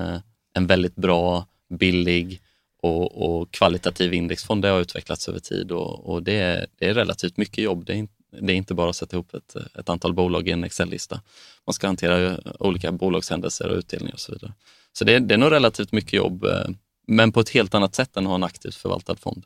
en 0.53 0.67
väldigt 0.67 0.95
bra, 0.95 1.47
billig 1.79 2.41
och, 2.81 3.25
och 3.39 3.51
kvalitativ 3.51 4.13
indexfond, 4.13 4.61
det 4.61 4.67
har 4.67 4.81
utvecklats 4.81 5.29
över 5.29 5.39
tid 5.39 5.71
och, 5.71 6.09
och 6.09 6.23
det, 6.23 6.33
är, 6.33 6.67
det 6.79 6.85
är 6.89 6.93
relativt 6.93 7.37
mycket 7.37 7.57
jobb. 7.63 7.85
Det 7.85 7.93
är, 7.93 7.97
inte, 7.97 8.13
det 8.41 8.53
är 8.53 8.57
inte 8.57 8.73
bara 8.73 8.89
att 8.89 8.95
sätta 8.95 9.15
ihop 9.15 9.33
ett, 9.33 9.55
ett 9.79 9.89
antal 9.89 10.13
bolag 10.13 10.47
i 10.47 10.51
en 10.51 10.63
Excel-lista. 10.63 11.21
Man 11.67 11.73
ska 11.73 11.87
hantera 11.87 12.37
olika 12.59 12.91
bolagshändelser 12.91 13.69
och 13.69 13.77
utdelningar 13.77 14.13
och 14.13 14.19
så 14.19 14.31
vidare. 14.31 14.53
Så 14.93 15.05
det, 15.05 15.13
är- 15.13 15.19
det 15.19 15.33
är 15.33 15.37
nog 15.37 15.51
relativt 15.51 15.91
mycket 15.91 16.13
jobb, 16.13 16.43
eh, 16.43 16.65
men 17.07 17.31
på 17.31 17.39
ett 17.39 17.49
helt 17.49 17.73
annat 17.75 17.95
sätt 17.95 18.17
än 18.17 18.23
att 18.23 18.27
ha 18.29 18.35
en 18.35 18.43
aktivt 18.43 18.75
förvaltad 18.75 19.15
fond. 19.15 19.45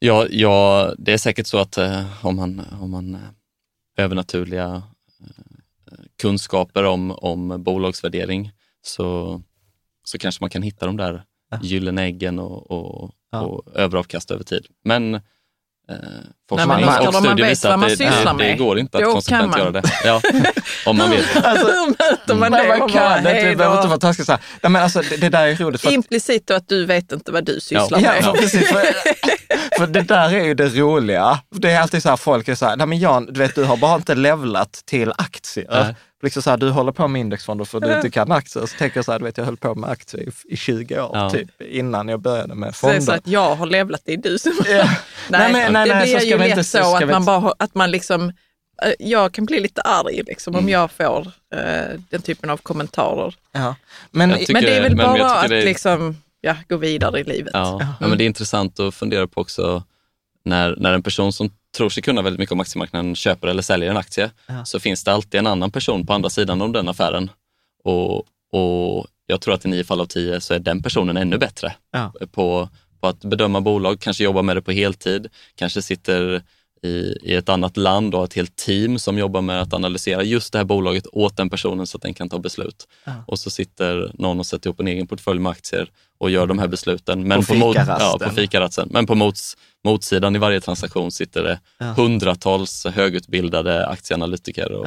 Ja, 0.00 0.26
ja, 0.30 0.94
det 0.98 1.12
är 1.12 1.18
säkert 1.18 1.46
så 1.46 1.58
att 1.58 1.78
eh, 1.78 2.26
om 2.26 2.36
man, 2.36 2.62
om 2.80 2.90
man 2.90 3.14
eh, 3.14 3.20
övernaturliga 3.96 4.82
eh, 5.20 5.94
kunskaper 6.22 6.84
om, 6.84 7.10
om 7.10 7.62
bolagsvärdering 7.62 8.52
så, 8.82 9.42
så 10.04 10.18
kanske 10.18 10.42
man 10.42 10.50
kan 10.50 10.62
hitta 10.62 10.86
de 10.86 10.96
där 10.96 11.24
Ja. 11.50 11.58
gyllene 11.62 12.02
äggen 12.02 12.38
och, 12.38 12.70
och, 12.70 13.10
Ja. 13.30 13.40
och 13.40 13.76
överavkasta 13.76 14.34
över 14.34 14.44
tid. 14.44 14.66
Men 14.84 15.20
eh, 15.90 15.96
forskning 16.48 16.68
men 16.68 16.88
Oskar, 16.88 17.08
och 17.08 17.14
studier 17.14 17.48
visar 17.48 17.70
att 17.70 17.98
det, 17.98 18.08
det, 18.38 18.44
det 18.44 18.54
går 18.54 18.78
inte 18.78 18.98
att 18.98 19.04
konsekvent 19.04 19.58
göra 19.58 19.70
det. 19.70 19.82
Ja, 20.04 20.20
om 20.86 20.96
man 20.96 21.10
vet. 21.10 21.24
Alltså, 21.44 21.66
Hur 21.66 21.86
möter 21.88 22.34
man 22.34 22.52
Nej, 22.52 22.62
det? 22.62 22.78
man 22.78 22.88
kan 22.88 23.02
bara, 23.02 23.18
inte, 23.18 23.30
hej 23.30 23.44
du 23.50 23.56
behöver 23.56 23.76
inte 23.76 23.88
vara 23.88 23.98
taskig 23.98 24.26
så 24.26 24.32
här. 24.32 24.40
Nej, 24.62 24.70
men 24.70 24.82
alltså, 24.82 25.02
det, 25.10 25.16
det 25.16 25.28
där 25.28 25.46
är 25.46 25.54
roligt. 25.56 25.80
För 25.80 25.88
att, 25.88 25.94
Implicit 25.94 26.46
då 26.46 26.54
att 26.54 26.68
du 26.68 26.86
vet 26.86 27.12
inte 27.12 27.32
vad 27.32 27.44
du 27.44 27.60
sysslar 27.60 27.88
Ja. 27.90 27.98
Ja, 28.00 28.12
med. 28.12 28.24
för 28.24 28.32
precis. 28.32 28.68
För, 28.72 28.84
för 29.78 29.86
det 29.86 30.02
där 30.02 30.34
är 30.34 30.44
ju 30.44 30.54
det 30.54 30.68
roliga. 30.68 31.38
Det 31.50 31.70
är 31.70 31.80
alltid 31.80 32.02
så 32.02 32.08
här, 32.08 32.16
folk 32.16 32.48
är 32.48 32.54
så 32.54 32.66
här, 32.66 32.76
nej 32.76 32.86
men 32.86 32.98
Jan, 32.98 33.26
du 33.26 33.40
vet, 33.40 33.54
du 33.54 33.64
har 33.64 33.76
bara 33.76 33.94
inte 33.96 34.14
levlat 34.14 34.72
till 34.86 35.12
aktier. 35.18 35.66
Nej. 35.70 35.94
Liksom 36.22 36.42
så 36.42 36.50
här, 36.50 36.56
du 36.56 36.70
håller 36.70 36.92
på 36.92 37.08
med 37.08 37.20
indexfonder 37.20 37.64
för 37.64 37.80
du 37.80 37.94
inte 37.96 38.10
kan 38.10 38.32
aktier. 38.32 38.66
Så 38.66 38.76
tänker 38.78 38.98
jag 38.98 39.04
så 39.04 39.12
här, 39.12 39.18
du 39.18 39.24
vet, 39.24 39.38
jag 39.38 39.44
höll 39.44 39.56
på 39.56 39.74
med 39.74 39.90
aktier 39.90 40.22
i, 40.22 40.30
i 40.52 40.56
20 40.56 41.00
år, 41.00 41.10
Ja. 41.14 41.30
typ, 41.30 41.60
innan 41.62 42.08
jag 42.08 42.20
började 42.20 42.54
med 42.54 42.74
Så 42.74 42.86
det 42.86 42.92
fonder. 42.92 43.06
så 43.06 43.12
att 43.12 43.26
jag 43.26 43.54
har 43.54 43.66
levlat, 43.66 44.00
det 44.04 44.12
är 44.12 44.16
du 44.16 44.38
som... 44.38 44.52
Ja. 44.58 44.64
Nej, 44.74 44.84
Nej, 45.28 45.52
men- 45.52 45.72
nej, 45.72 45.88
det 45.88 45.94
nej, 45.94 46.04
blir 46.06 46.18
så 46.20 46.26
ju 46.26 46.38
lätt 46.38 46.48
inte- 46.48 46.64
så 46.64 46.78
ska 46.78 46.96
att 47.04 47.10
man 47.10 47.24
bara 47.24 47.38
har- 47.38 47.54
att 47.58 47.74
man 47.74 47.90
liksom, 47.90 48.28
eh, 48.82 48.92
jag 48.98 49.32
kan 49.32 49.44
bli 49.46 49.60
lite 49.60 49.80
arg 49.80 50.22
liksom, 50.26 50.54
Mm. 50.54 50.64
om 50.64 50.68
jag 50.70 50.90
får 50.90 51.26
eh, 51.54 52.00
den 52.10 52.22
typen 52.22 52.50
av 52.50 52.56
kommentarer. 52.56 53.34
Ja. 53.52 53.74
Men, 54.10 54.28
Men 54.28 54.38
det 54.62 54.76
är 54.76 54.82
väl 54.82 54.96
men 54.96 55.06
jag 55.06 55.18
bara 55.18 55.34
att 55.40 55.48
det 55.48 55.56
är- 55.56 55.64
liksom, 55.64 56.16
ja, 56.40 56.56
gå 56.68 56.76
vidare 56.76 57.20
i 57.20 57.24
livet. 57.24 57.50
Ja, 57.54 57.78
ja, 58.00 58.06
men 58.08 58.18
det 58.18 58.24
är 58.24 58.26
intressant 58.26 58.80
att 58.80 58.94
fundera 58.94 59.26
på 59.26 59.40
också 59.40 59.82
när, 60.44 60.74
när 60.78 60.92
en 60.92 61.02
person 61.02 61.32
som 61.32 61.50
tror 61.76 61.88
sig 61.88 62.02
kunna 62.02 62.22
väldigt 62.22 62.38
mycket 62.40 62.52
om 62.52 62.60
aktiemarknaden 62.60 63.14
köper 63.14 63.48
eller 63.48 63.62
säljer 63.62 63.90
en 63.90 63.96
aktie, 63.96 64.30
Ja. 64.46 64.64
så 64.64 64.80
finns 64.80 65.04
det 65.04 65.12
alltid 65.12 65.38
en 65.38 65.46
annan 65.46 65.70
person 65.70 66.06
på 66.06 66.12
andra 66.12 66.30
sidan 66.30 66.62
om 66.62 66.72
den 66.72 66.88
affären. 66.88 67.30
Och, 67.84 68.16
och 68.52 69.06
jag 69.26 69.40
tror 69.40 69.54
att 69.54 69.64
i 69.64 69.68
nio 69.68 69.84
fall 69.84 70.00
av 70.00 70.06
tio 70.06 70.40
så 70.40 70.54
är 70.54 70.58
den 70.58 70.82
personen 70.82 71.16
ännu 71.16 71.38
bättre 71.38 71.74
Ja. 71.92 72.12
på, 72.32 72.68
på 73.00 73.06
att 73.08 73.20
bedöma 73.20 73.60
bolag, 73.60 74.00
kanske 74.00 74.24
jobba 74.24 74.42
med 74.42 74.56
det 74.56 74.62
på 74.62 74.72
heltid, 74.72 75.28
kanske 75.54 75.82
sitter 75.82 76.42
i, 76.82 77.16
i 77.22 77.34
ett 77.34 77.48
annat 77.48 77.76
land 77.76 78.14
och 78.14 78.20
har 78.20 78.24
ett 78.26 78.34
helt 78.34 78.56
team 78.56 78.98
som 78.98 79.18
jobbar 79.18 79.40
med 79.40 79.60
att 79.62 79.74
analysera 79.74 80.22
just 80.22 80.52
det 80.52 80.58
här 80.58 80.64
bolaget 80.64 81.06
åt 81.12 81.36
den 81.36 81.50
personen 81.50 81.86
så 81.86 81.96
att 81.98 82.02
den 82.02 82.14
kan 82.14 82.28
ta 82.28 82.38
beslut. 82.38 82.88
Ja. 83.04 83.12
Och 83.26 83.38
så 83.38 83.50
sitter 83.50 84.10
någon 84.14 84.38
och 84.38 84.46
sätter 84.46 84.68
ihop 84.68 84.80
en 84.80 84.88
egen 84.88 85.06
portfölj 85.06 85.40
med 85.40 85.50
aktier 85.52 85.90
och 86.18 86.30
gör 86.30 86.46
de 86.46 86.58
här 86.58 86.68
besluten. 86.68 87.28
Men 87.28 87.44
På 87.44 87.54
mot, 87.54 87.74
fikarasten. 87.74 88.06
ja, 88.20 88.28
på 88.28 88.30
fikarasten. 88.34 88.88
Men 88.92 89.06
på 89.06 89.14
mots, 89.14 89.56
motsidan 89.84 90.36
i 90.36 90.38
varje 90.38 90.60
transaktion 90.60 91.12
sitter 91.12 91.42
det 91.42 91.60
Ja. 91.78 91.86
hundratals 91.86 92.86
högutbildade 92.86 93.86
aktieanalytiker 93.86 94.72
och, 94.72 94.86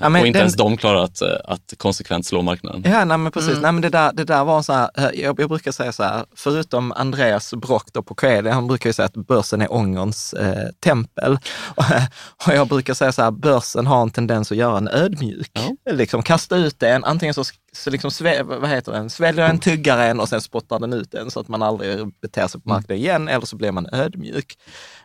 ja. 0.00 0.08
Och 0.08 0.16
inte 0.18 0.26
den- 0.26 0.36
ens 0.36 0.54
de 0.54 0.76
klarar 0.76 1.04
att, 1.04 1.22
eh, 1.22 1.28
att 1.44 1.74
konsekvent 1.76 2.26
slå 2.26 2.42
marknaden. 2.42 2.82
Ja, 2.86 3.04
nej, 3.04 3.18
men 3.18 3.32
precis. 3.32 3.50
Mm. 3.50 3.62
Nej, 3.62 3.72
men 3.72 3.82
det, 3.82 3.88
där, 3.88 4.12
det 4.12 4.24
där 4.24 4.44
var 4.44 4.56
en 4.56 4.64
så 4.64 4.72
här, 4.72 4.90
eh, 4.94 5.20
jag, 5.20 5.40
jag 5.40 5.48
brukar 5.48 5.72
säga 5.72 5.92
så 5.92 6.02
här, 6.02 6.24
förutom 6.36 6.92
Andreas 6.92 7.54
Brock 7.54 7.88
då 7.92 8.02
på 8.02 8.14
KD, 8.14 8.50
han 8.50 8.66
brukar 8.66 8.88
ju 8.88 8.92
säga 8.92 9.06
att 9.06 9.26
börsen 9.26 9.62
är 9.62 9.72
ångerns 9.72 10.32
eh, 10.32 10.68
tempel. 10.84 11.38
Och 12.46 12.54
jag 12.54 12.68
brukar 12.68 12.94
säga 12.94 13.12
så 13.12 13.22
här, 13.22 13.30
börsen 13.30 13.86
har 13.86 14.02
en 14.02 14.10
tendens 14.10 14.52
att 14.52 14.58
göra 14.58 14.76
en 14.76 14.88
ödmjuk. 14.88 15.50
Ja. 15.52 15.92
Liksom 15.92 16.22
kasta 16.22 16.56
ut 16.56 16.78
den, 16.78 17.04
antingen 17.04 17.34
så, 17.34 17.44
så 17.72 17.90
liksom 17.90 18.10
sve, 18.10 18.42
vad 18.42 18.68
heter 18.70 18.92
den, 18.92 19.10
sväljer 19.10 19.44
en, 19.48 19.58
tuggar 19.58 19.98
en 19.98 20.20
och 20.20 20.28
sen 20.28 20.40
spottar 20.40 20.78
den 20.78 20.92
ut 20.92 21.10
den 21.10 21.30
så 21.30 21.40
att 21.40 21.48
man 21.48 21.62
aldrig 21.62 22.20
beter 22.22 22.46
sig 22.48 22.60
på 22.60 22.68
marknaden 22.68 22.96
igen, 22.96 23.28
eller 23.28 23.46
så 23.46 23.56
blir 23.56 23.72
man 23.72 23.88
ödmjuk. 23.92 24.58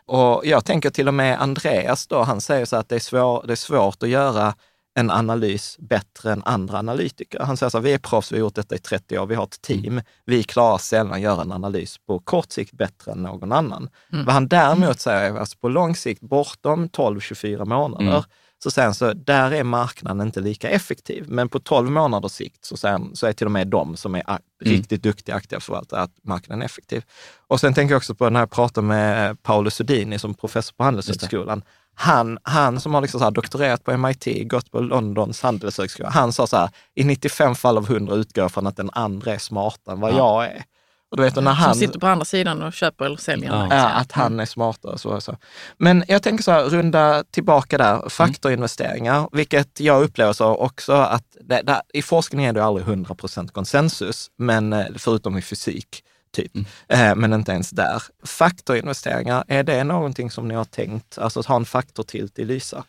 Och 0.06 0.46
jag 0.46 0.64
tänker 0.64 0.90
till 0.90 1.08
och 1.08 1.14
med 1.14 1.40
Andreas 1.42 2.06
då, 2.06 2.22
han 2.22 2.40
säger 2.40 2.64
så 2.64 2.76
att 2.76 2.88
det 2.88 2.94
är, 2.94 3.00
svår, 3.00 3.44
det 3.46 3.52
är 3.52 3.56
svårt 3.56 4.02
att 4.02 4.08
göra 4.08 4.54
en 4.98 5.10
analys 5.10 5.76
bättre 5.80 6.32
än 6.32 6.42
andra 6.44 6.78
analytiker. 6.78 7.40
Han 7.40 7.56
säger 7.56 7.70
så 7.70 7.78
här, 7.78 7.82
vi 7.82 7.92
är 7.92 7.98
proffs, 7.98 8.32
vi 8.32 8.36
har 8.36 8.40
gjort 8.40 8.54
detta 8.54 8.74
i 8.74 8.78
30 8.78 9.18
år, 9.18 9.26
vi 9.26 9.34
har 9.34 9.44
ett 9.44 9.60
team. 9.62 10.00
Vi 10.24 10.42
klarar 10.42 10.78
sällan 10.78 11.12
att 11.12 11.20
göra 11.20 11.42
en 11.42 11.52
analys 11.52 11.98
på 12.06 12.18
kort 12.18 12.52
sikt 12.52 12.72
bättre 12.72 13.12
än 13.12 13.22
någon 13.22 13.52
annan. 13.52 13.88
Vad 14.08 14.34
han 14.34 14.48
däremot 14.48 15.00
säger 15.00 15.32
är 15.34 15.38
alltså 15.38 15.58
på 15.58 15.68
lång 15.68 15.96
sikt, 15.96 16.20
bortom 16.20 16.88
12-24 16.88 17.64
månader, 17.64 18.06
Mm. 18.08 18.22
så 18.62 18.70
säger 18.70 18.86
han 18.86 18.94
så 18.94 19.12
där 19.12 19.50
är 19.52 19.64
marknaden 19.64 20.26
inte 20.26 20.40
lika 20.40 20.68
effektiv. 20.70 21.24
Men 21.28 21.48
på 21.48 21.60
12 21.60 21.90
månaders 21.90 22.32
sikt 22.32 22.64
så, 22.64 22.88
han, 22.88 23.16
så 23.16 23.26
är 23.26 23.32
till 23.32 23.46
och 23.46 23.50
med 23.52 23.68
de 23.68 23.96
som 23.96 24.14
är 24.14 24.22
a- 24.26 24.38
riktigt 24.64 25.02
duktiga 25.02 25.34
aktiva 25.34 25.60
förvaltare 25.60 26.00
att 26.00 26.10
marknaden 26.22 26.62
är 26.62 26.66
effektiv. 26.66 27.04
Och 27.46 27.60
sen 27.60 27.74
tänker 27.74 27.92
jag 27.92 27.96
också 27.96 28.14
på 28.14 28.30
när 28.30 28.40
jag 28.40 28.50
pratar 28.50 28.82
med 28.82 29.42
Paolo 29.42 29.70
Sudini 29.70 30.18
som 30.18 30.34
professor 30.34 30.74
på 30.76 30.84
Handelshögskolan. 30.84 31.62
Han, 32.00 32.38
han 32.42 32.80
som 32.80 32.94
har 32.94 33.00
liksom 33.00 33.20
så 33.20 33.30
doktorerat 33.30 33.84
på 33.84 33.96
MIT, 33.96 34.48
gått 34.50 34.70
på 34.70 34.80
Londons 34.80 35.42
handelshögskola, 35.42 36.10
han 36.10 36.32
sa 36.32 36.46
så 36.46 36.56
här, 36.56 36.70
i 36.94 37.04
95 37.04 37.54
fall 37.54 37.78
av 37.78 37.90
100 37.90 38.14
utgår 38.14 38.44
jag 38.44 38.52
från 38.52 38.66
att 38.66 38.76
den 38.76 38.90
andra 38.92 39.34
är 39.34 39.38
smartare 39.38 39.94
än 39.94 40.00
vad 40.00 40.12
Ja. 40.12 40.16
jag 40.16 40.52
är. 40.52 40.62
Och 41.10 41.16
du 41.16 41.22
vet, 41.22 41.36
när 41.36 41.52
han, 41.52 41.74
Som 41.74 41.80
sitter 41.80 42.00
på 42.00 42.06
andra 42.06 42.24
sidan 42.24 42.62
och 42.62 42.72
köper 42.72 43.04
eller 43.04 43.16
säljer 43.16 43.50
Ja. 43.50 43.66
Ja, 43.70 43.88
att 43.88 44.12
han 44.12 44.40
är 44.40 44.44
smartare. 44.44 44.98
Så, 44.98 45.20
så. 45.20 45.36
Men 45.78 46.04
jag 46.08 46.22
tänker 46.22 46.44
så 46.44 46.50
här, 46.50 46.64
runda 46.64 47.24
tillbaka 47.30 47.78
där, 47.78 48.08
faktorinvesteringar, 48.08 49.28
vilket 49.32 49.80
jag 49.80 50.02
upplever 50.02 50.32
så 50.32 50.46
också 50.56 50.92
att 50.92 51.24
det, 51.40 51.62
där, 51.62 51.80
i 51.94 52.02
forskning 52.02 52.44
är 52.44 52.52
det 52.52 52.64
aldrig 52.64 52.86
100% 52.86 53.48
konsensus, 53.48 54.30
men 54.38 54.72
eh, 54.72 54.86
förutom 54.96 55.38
i 55.38 55.42
fysik. 55.42 56.02
Typ. 56.30 56.56
Eh, 56.88 57.14
men 57.14 57.32
inte 57.32 57.52
ens 57.52 57.70
där. 57.70 58.02
Faktorinvesteringar, 58.24 59.44
är 59.48 59.62
det 59.62 59.84
någonting 59.84 60.30
som 60.30 60.48
ni 60.48 60.54
har 60.54 60.64
tänkt, 60.64 61.18
alltså 61.18 61.40
att 61.40 61.46
ha 61.46 61.56
en 61.56 61.64
faktortilt 61.64 62.38
i 62.38 62.44
Lysa? 62.44 62.84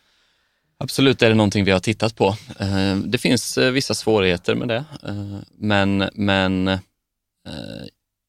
Absolut 0.77 1.21
är 1.21 1.29
det 1.29 1.35
någonting 1.35 1.65
vi 1.65 1.71
har 1.71 1.79
tittat 1.79 2.15
på. 2.15 2.35
Eh, 2.59 2.95
Det 2.95 3.17
finns 3.17 3.57
eh, 3.57 3.71
vissa 3.71 3.93
svårigheter 3.93 4.55
med 4.55 4.67
det, 4.67 4.85
men, 5.57 6.09
men 6.13 6.79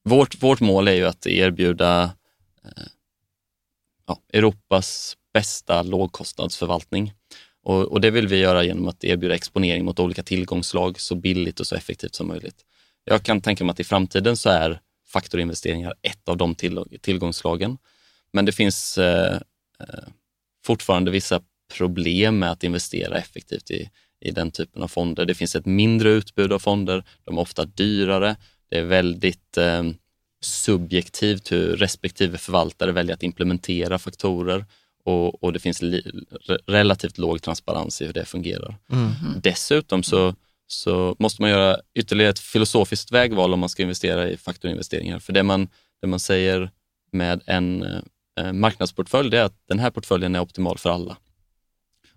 vårt, 0.09 0.43
vårt 0.43 0.61
mål 0.61 0.89
är 0.89 0.93
ju 0.93 1.07
att 1.07 1.27
erbjuda 1.27 2.11
ja, 4.07 4.19
Europas 4.33 5.17
bästa 5.35 5.83
lågkostnadsförvaltning. 5.83 7.13
Och, 7.63 7.83
och 7.83 8.01
det 8.01 8.11
vill 8.11 8.29
vi 8.29 8.37
göra 8.37 8.65
genom 8.65 8.89
att 8.89 9.05
erbjuda 9.05 9.35
exponering 9.35 9.85
mot 9.85 10.01
olika 10.01 10.23
tillgångslag 10.23 11.01
så 11.01 11.15
billigt 11.15 11.61
och 11.61 11.67
så 11.67 11.75
effektivt 11.75 12.15
som 12.15 12.29
möjligt. 12.29 12.65
Jag 13.05 13.23
kan 13.23 13.41
tänka 13.41 13.65
mig 13.65 13.71
att 13.73 13.81
i 13.81 13.85
framtiden 13.85 14.37
så 14.37 14.51
är 14.51 14.81
faktorinvesteringar 15.13 15.95
ett 16.03 16.29
av 16.29 16.37
de 16.37 16.55
till, 16.55 16.85
tillgångslagen. 17.01 17.79
Men 18.33 18.45
det 18.45 18.53
finns 18.53 18.99
eh, 18.99 19.35
eh, 19.81 20.09
fortfarande 20.67 21.11
vissa 21.11 21.41
problem 21.77 22.39
med 22.39 22.51
att 22.51 22.65
investera 22.65 23.19
effektivt 23.19 23.71
i, 23.71 23.91
i 24.21 24.31
den 24.31 24.51
typen 24.51 24.83
av 24.83 24.89
fonder. 24.89 25.25
Det 25.27 25.35
finns 25.35 25.57
ett 25.57 25.67
mindre 25.67 26.11
utbud 26.11 26.53
av 26.53 26.59
fonder, 26.59 27.05
de 27.25 27.39
är 27.39 27.43
ofta 27.43 27.65
dyrare, 27.65 28.37
det 28.69 28.79
är 28.79 28.85
väldigt 28.85 29.57
eh, 29.57 29.83
subjektivt 30.41 31.53
hur 31.53 31.77
respektive 31.77 32.39
förvaltare 32.39 32.93
väljer 32.93 33.15
att 33.15 33.23
implementera 33.23 33.99
faktorer 33.99 34.65
och, 35.05 35.45
och 35.45 35.53
det 35.53 35.59
finns 35.59 35.83
li, 35.83 36.03
re, 36.47 36.59
relativt 36.67 37.19
låg 37.19 37.43
transparens 37.43 38.03
i 38.03 38.07
hur 38.07 38.13
det 38.13 38.25
fungerar. 38.25 38.77
Dessutom 39.43 40.03
så, 40.03 40.35
så 40.73 41.17
måste 41.19 41.43
man 41.43 41.51
göra 41.51 41.77
ytterligare 41.95 42.31
ett 42.31 42.39
filosofiskt 42.39 43.13
vägval 43.13 43.53
om 43.53 43.61
man 43.61 43.69
ska 43.69 43.83
investera 43.83 44.29
i 44.29 44.37
faktorinvesteringar. 44.37 45.19
För 45.19 45.33
det 45.33 45.43
man, 45.43 45.69
det 46.01 46.07
man 46.07 46.21
säger 46.21 46.71
med 47.13 47.43
en 47.47 47.83
eh, 48.39 48.53
marknadsportfölj 48.53 49.31
det 49.31 49.39
är 49.39 49.45
att 49.45 49.63
den 49.69 49.79
här 49.79 49.91
portföljen 49.91 50.35
är 50.35 50.41
optimal 50.41 50.79
för 50.79 50.91
alla. 50.91 51.17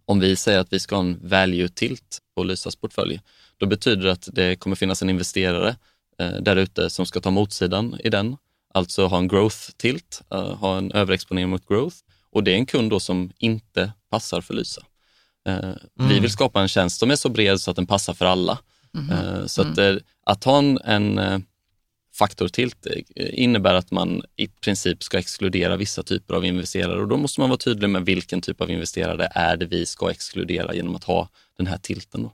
Om 0.05 0.19
vi 0.19 0.35
säger 0.35 0.59
att 0.59 0.73
vi 0.73 0.79
ska 0.79 0.95
ha 0.95 1.03
en 1.03 1.27
value 1.27 1.69
tilt 1.69 2.19
på 2.35 2.43
Lysas 2.43 2.75
portfölj, 2.75 3.21
då 3.57 3.65
betyder 3.65 4.03
det 4.03 4.11
att 4.11 4.29
det 4.31 4.55
kommer 4.55 4.75
finnas 4.75 5.01
en 5.01 5.09
investerare 5.09 5.75
eh, 6.19 6.31
där 6.41 6.55
ute 6.55 6.89
som 6.89 7.05
ska 7.05 7.19
ta 7.19 7.31
motsidan 7.31 7.99
i 8.03 8.09
den, 8.09 8.37
alltså 8.73 9.05
ha 9.05 9.17
en 9.17 9.27
growth 9.27 9.71
tilt, 9.77 10.21
eh, 10.31 10.55
ha 10.55 10.77
en 10.77 10.91
överexponering 10.91 11.49
mot 11.49 11.67
growth. 11.67 11.97
Och 12.29 12.43
det 12.43 12.51
är 12.51 12.55
en 12.55 12.65
kund 12.65 12.89
då 12.89 12.99
som 12.99 13.31
inte 13.37 13.91
passar 14.09 14.41
för 14.41 14.53
Lysa. 14.53 14.83
Eh, 15.49 15.69
Vi 16.09 16.19
vill 16.19 16.31
skapa 16.31 16.61
en 16.61 16.67
tjänst 16.67 16.99
som 16.99 17.11
är 17.11 17.15
så 17.15 17.29
bred 17.29 17.59
så 17.61 17.69
att 17.71 17.75
den 17.75 17.85
passar 17.87 18.13
för 18.13 18.25
alla. 18.25 18.57
Eh, 19.11 19.45
Så 19.45 19.61
att, 19.61 19.77
eh, 19.77 19.95
att 20.25 20.43
ha 20.43 20.57
en, 20.57 20.77
en 20.77 21.43
faktor 22.15 22.47
tilt 22.47 22.87
innebär 23.15 23.73
att 23.73 23.91
man 23.91 24.21
i 24.35 24.47
princip 24.47 25.03
ska 25.03 25.19
exkludera 25.19 25.75
vissa 25.77 26.03
typer 26.03 26.33
av 26.35 26.45
investerare 26.45 27.01
och 27.01 27.07
då 27.07 27.17
måste 27.17 27.39
man 27.39 27.49
vara 27.49 27.57
tydlig 27.57 27.89
med 27.89 28.05
vilken 28.05 28.41
typ 28.41 28.61
av 28.61 28.71
investerare 28.71 29.27
är 29.31 29.57
det 29.57 29.65
vi 29.65 29.85
ska 29.85 30.11
exkludera 30.11 30.73
genom 30.73 30.95
att 30.95 31.03
ha 31.03 31.29
den 31.57 31.67
här 31.67 31.77
tilten. 31.77 32.23
Då. 32.23 32.33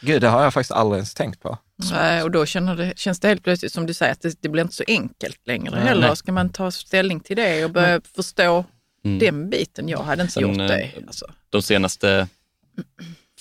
Gud, 0.00 0.20
det 0.22 0.28
har 0.28 0.42
jag 0.42 0.54
faktiskt 0.54 0.72
aldrig 0.72 0.96
ens 0.98 1.14
tänkt 1.14 1.40
på. 1.42 1.58
Nej, 1.92 2.22
och 2.22 2.30
då 2.30 2.46
känner 2.46 2.76
det, 2.76 2.92
känns 2.98 3.20
det 3.20 3.28
helt 3.28 3.44
plötsligt 3.44 3.72
som 3.72 3.86
du 3.86 3.94
säger 3.94 4.12
att 4.12 4.20
det, 4.20 4.42
det 4.42 4.48
blir 4.48 4.62
inte 4.62 4.74
så 4.74 4.84
enkelt 4.88 5.40
längre 5.46 5.70
Nej, 5.74 5.84
heller. 5.88 6.06
nej. 6.08 6.16
Ska 6.16 6.32
man 6.32 6.48
ta 6.52 6.70
ställning 6.70 7.20
till 7.20 7.36
det 7.36 7.64
och 7.64 7.70
börja 7.70 8.00
förstå 8.16 8.64
den 9.02 9.50
biten? 9.50 9.88
Jag 9.88 10.02
hade 10.02 10.22
inte 10.22 10.34
Sen, 10.34 10.42
gjort 10.42 10.56
det. 10.58 10.90
Alltså. 11.06 11.26
De 11.50 11.62
senaste 11.62 12.28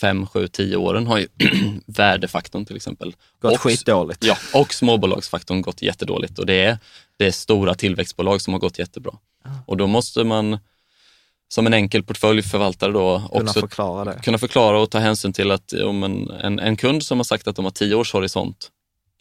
fem, 0.01 0.27
sju, 0.27 0.47
tio 0.47 0.75
åren 0.75 1.07
har 1.07 1.17
ju 1.17 1.27
värdefaktorn 1.85 2.65
till 2.65 2.75
exempel 2.75 3.15
Gått 3.41 3.53
och- 3.53 3.59
skitdåligt. 3.61 4.23
Ja, 4.23 4.37
och 4.53 4.73
småbolagsfaktorn 4.73 5.61
gått 5.61 5.81
jättedåligt 5.81 6.39
och 6.39 6.45
det 6.45 6.53
är, 6.65 6.77
det 7.17 7.25
är 7.27 7.31
stora 7.31 7.73
tillväxtbolag 7.75 8.41
som 8.41 8.53
har 8.53 8.59
gått 8.59 8.79
jättebra. 8.79 9.13
Och 9.65 9.77
då 9.77 9.87
måste 9.87 10.23
man 10.23 10.59
som 11.49 11.67
en 11.67 11.73
enkel 11.73 12.03
portföljförvaltare 12.03 12.91
då 12.91 13.27
Kunna 13.31 13.43
också 13.49 13.59
förklara 13.59 14.13
det. 14.13 14.19
kunna 14.23 14.37
förklara 14.37 14.79
och 14.79 14.89
ta 14.91 14.99
hänsyn 14.99 15.33
till 15.33 15.51
att 15.51 15.73
om 15.73 16.03
en, 16.03 16.29
en, 16.29 16.59
en 16.59 16.75
kund 16.75 17.03
som 17.03 17.19
har 17.19 17.23
sagt 17.23 17.47
att 17.47 17.55
de 17.55 17.65
har 17.65 17.71
tio 17.71 17.95
års 17.95 18.13
horisont 18.13 18.71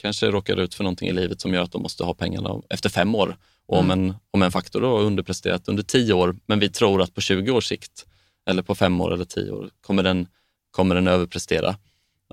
kanske 0.02 0.26
råkar 0.26 0.56
ut 0.60 0.74
för 0.74 0.84
någonting 0.84 1.08
i 1.08 1.12
livet 1.12 1.40
som 1.40 1.54
gör 1.54 1.62
att 1.62 1.72
de 1.72 1.82
måste 1.82 2.04
ha 2.04 2.14
pengarna 2.14 2.50
efter 2.70 2.88
fem 2.88 3.14
år. 3.14 3.36
Och 3.68 3.78
om, 3.78 3.90
en, 3.90 4.14
om 4.30 4.42
en 4.42 4.52
faktor 4.52 4.80
då 4.80 4.96
har 4.96 5.02
underpresterat 5.04 5.68
under 5.68 5.82
tio 5.82 6.12
år, 6.12 6.36
men 6.46 6.58
vi 6.58 6.68
tror 6.68 7.02
att 7.02 7.14
på 7.14 7.20
20 7.20 7.50
års 7.50 7.66
sikt 7.66 8.06
eller 8.46 8.62
på 8.62 8.74
fem 8.74 9.00
år 9.00 9.14
eller 9.14 9.24
tio 9.24 9.50
år 9.50 9.70
kommer 9.80 10.02
den, 10.02 10.26
kommer 10.70 10.94
den 10.94 11.08
överprestera. 11.08 11.76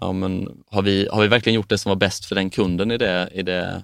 Ja, 0.02 0.12
men 0.12 0.64
har, 0.68 0.82
vi, 0.82 1.08
har 1.12 1.22
vi 1.22 1.28
verkligen 1.28 1.56
gjort 1.56 1.70
det 1.70 1.78
som 1.78 1.90
var 1.90 1.96
bäst 1.96 2.26
för 2.26 2.36
den 2.36 2.50
kunden 2.50 2.92
i 2.92 2.98
det, 2.98 3.30
i 3.34 3.42
det 3.42 3.84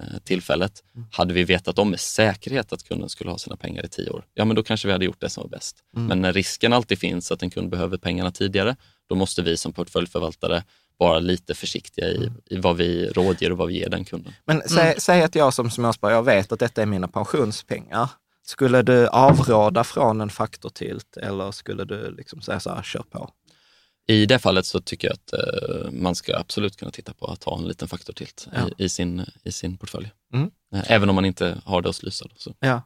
eh, 0.00 0.18
tillfället? 0.24 0.82
Hade 1.12 1.34
vi 1.34 1.44
vetat 1.44 1.78
om 1.78 1.90
med 1.90 2.00
säkerhet 2.00 2.72
att 2.72 2.82
kunden 2.82 3.08
skulle 3.08 3.30
ha 3.30 3.38
sina 3.38 3.56
pengar 3.56 3.84
i 3.84 3.88
tio 3.88 4.10
år, 4.10 4.24
ja 4.34 4.44
men 4.44 4.56
då 4.56 4.62
kanske 4.62 4.88
vi 4.88 4.92
hade 4.92 5.04
gjort 5.04 5.20
det 5.20 5.30
som 5.30 5.42
var 5.42 5.48
bäst. 5.48 5.76
Men 5.92 6.20
när 6.20 6.32
risken 6.32 6.72
alltid 6.72 6.98
finns 6.98 7.32
att 7.32 7.42
en 7.42 7.50
kund 7.50 7.70
behöver 7.70 7.98
pengarna 7.98 8.30
tidigare, 8.30 8.76
då 9.08 9.14
måste 9.14 9.42
vi 9.42 9.56
som 9.56 9.72
portföljförvaltare 9.72 10.62
vara 11.00 11.18
lite 11.18 11.54
försiktiga 11.54 12.08
i, 12.08 12.30
i 12.46 12.56
vad 12.56 12.76
vi 12.76 13.08
rådger 13.08 13.52
och 13.52 13.58
vad 13.58 13.68
vi 13.68 13.78
ger 13.78 13.88
den 13.88 14.04
kunden. 14.04 14.32
Men 14.44 14.62
säg, 14.68 14.94
säg 14.98 15.22
att 15.22 15.34
jag 15.34 15.54
som 15.54 15.70
småsparare, 15.70 16.16
jag 16.16 16.22
vet 16.22 16.52
att 16.52 16.58
detta 16.58 16.82
är 16.82 16.86
mina 16.86 17.08
pensionspengar. 17.08 18.08
Skulle 18.50 18.82
du 18.82 19.08
avråda 19.08 19.84
från 19.84 20.20
en 20.20 20.30
faktortilt 20.30 21.16
eller 21.16 21.50
skulle 21.52 21.84
du 21.84 22.14
liksom 22.16 22.40
säga 22.40 22.60
så 22.60 22.70
här, 22.74 22.82
kör 22.82 23.02
på? 23.02 23.30
I 24.08 24.26
det 24.26 24.38
fallet 24.38 24.66
så 24.66 24.80
tycker 24.80 25.08
jag 25.08 25.14
att 25.14 25.32
eh, 25.32 25.90
man 25.90 26.14
ska 26.14 26.36
absolut 26.38 26.76
kunna 26.76 26.90
titta 26.90 27.14
på 27.14 27.26
att 27.26 27.44
ha 27.44 27.58
en 27.58 27.68
liten 27.68 27.88
faktor 27.88 28.12
till 28.12 28.28
Ja. 28.52 28.68
i, 28.78 28.84
i, 28.84 28.88
sin, 28.88 29.26
i 29.44 29.52
sin 29.52 29.78
portfölj. 29.78 30.10
Mm. 30.34 30.50
Eh, 30.74 30.90
Även 30.90 31.08
om 31.08 31.14
man 31.14 31.24
inte 31.24 31.60
har 31.64 31.82
det 31.82 31.88
hos 31.88 32.02
Lysa. 32.02 32.26
Så. 32.36 32.54
Ja. 32.60 32.82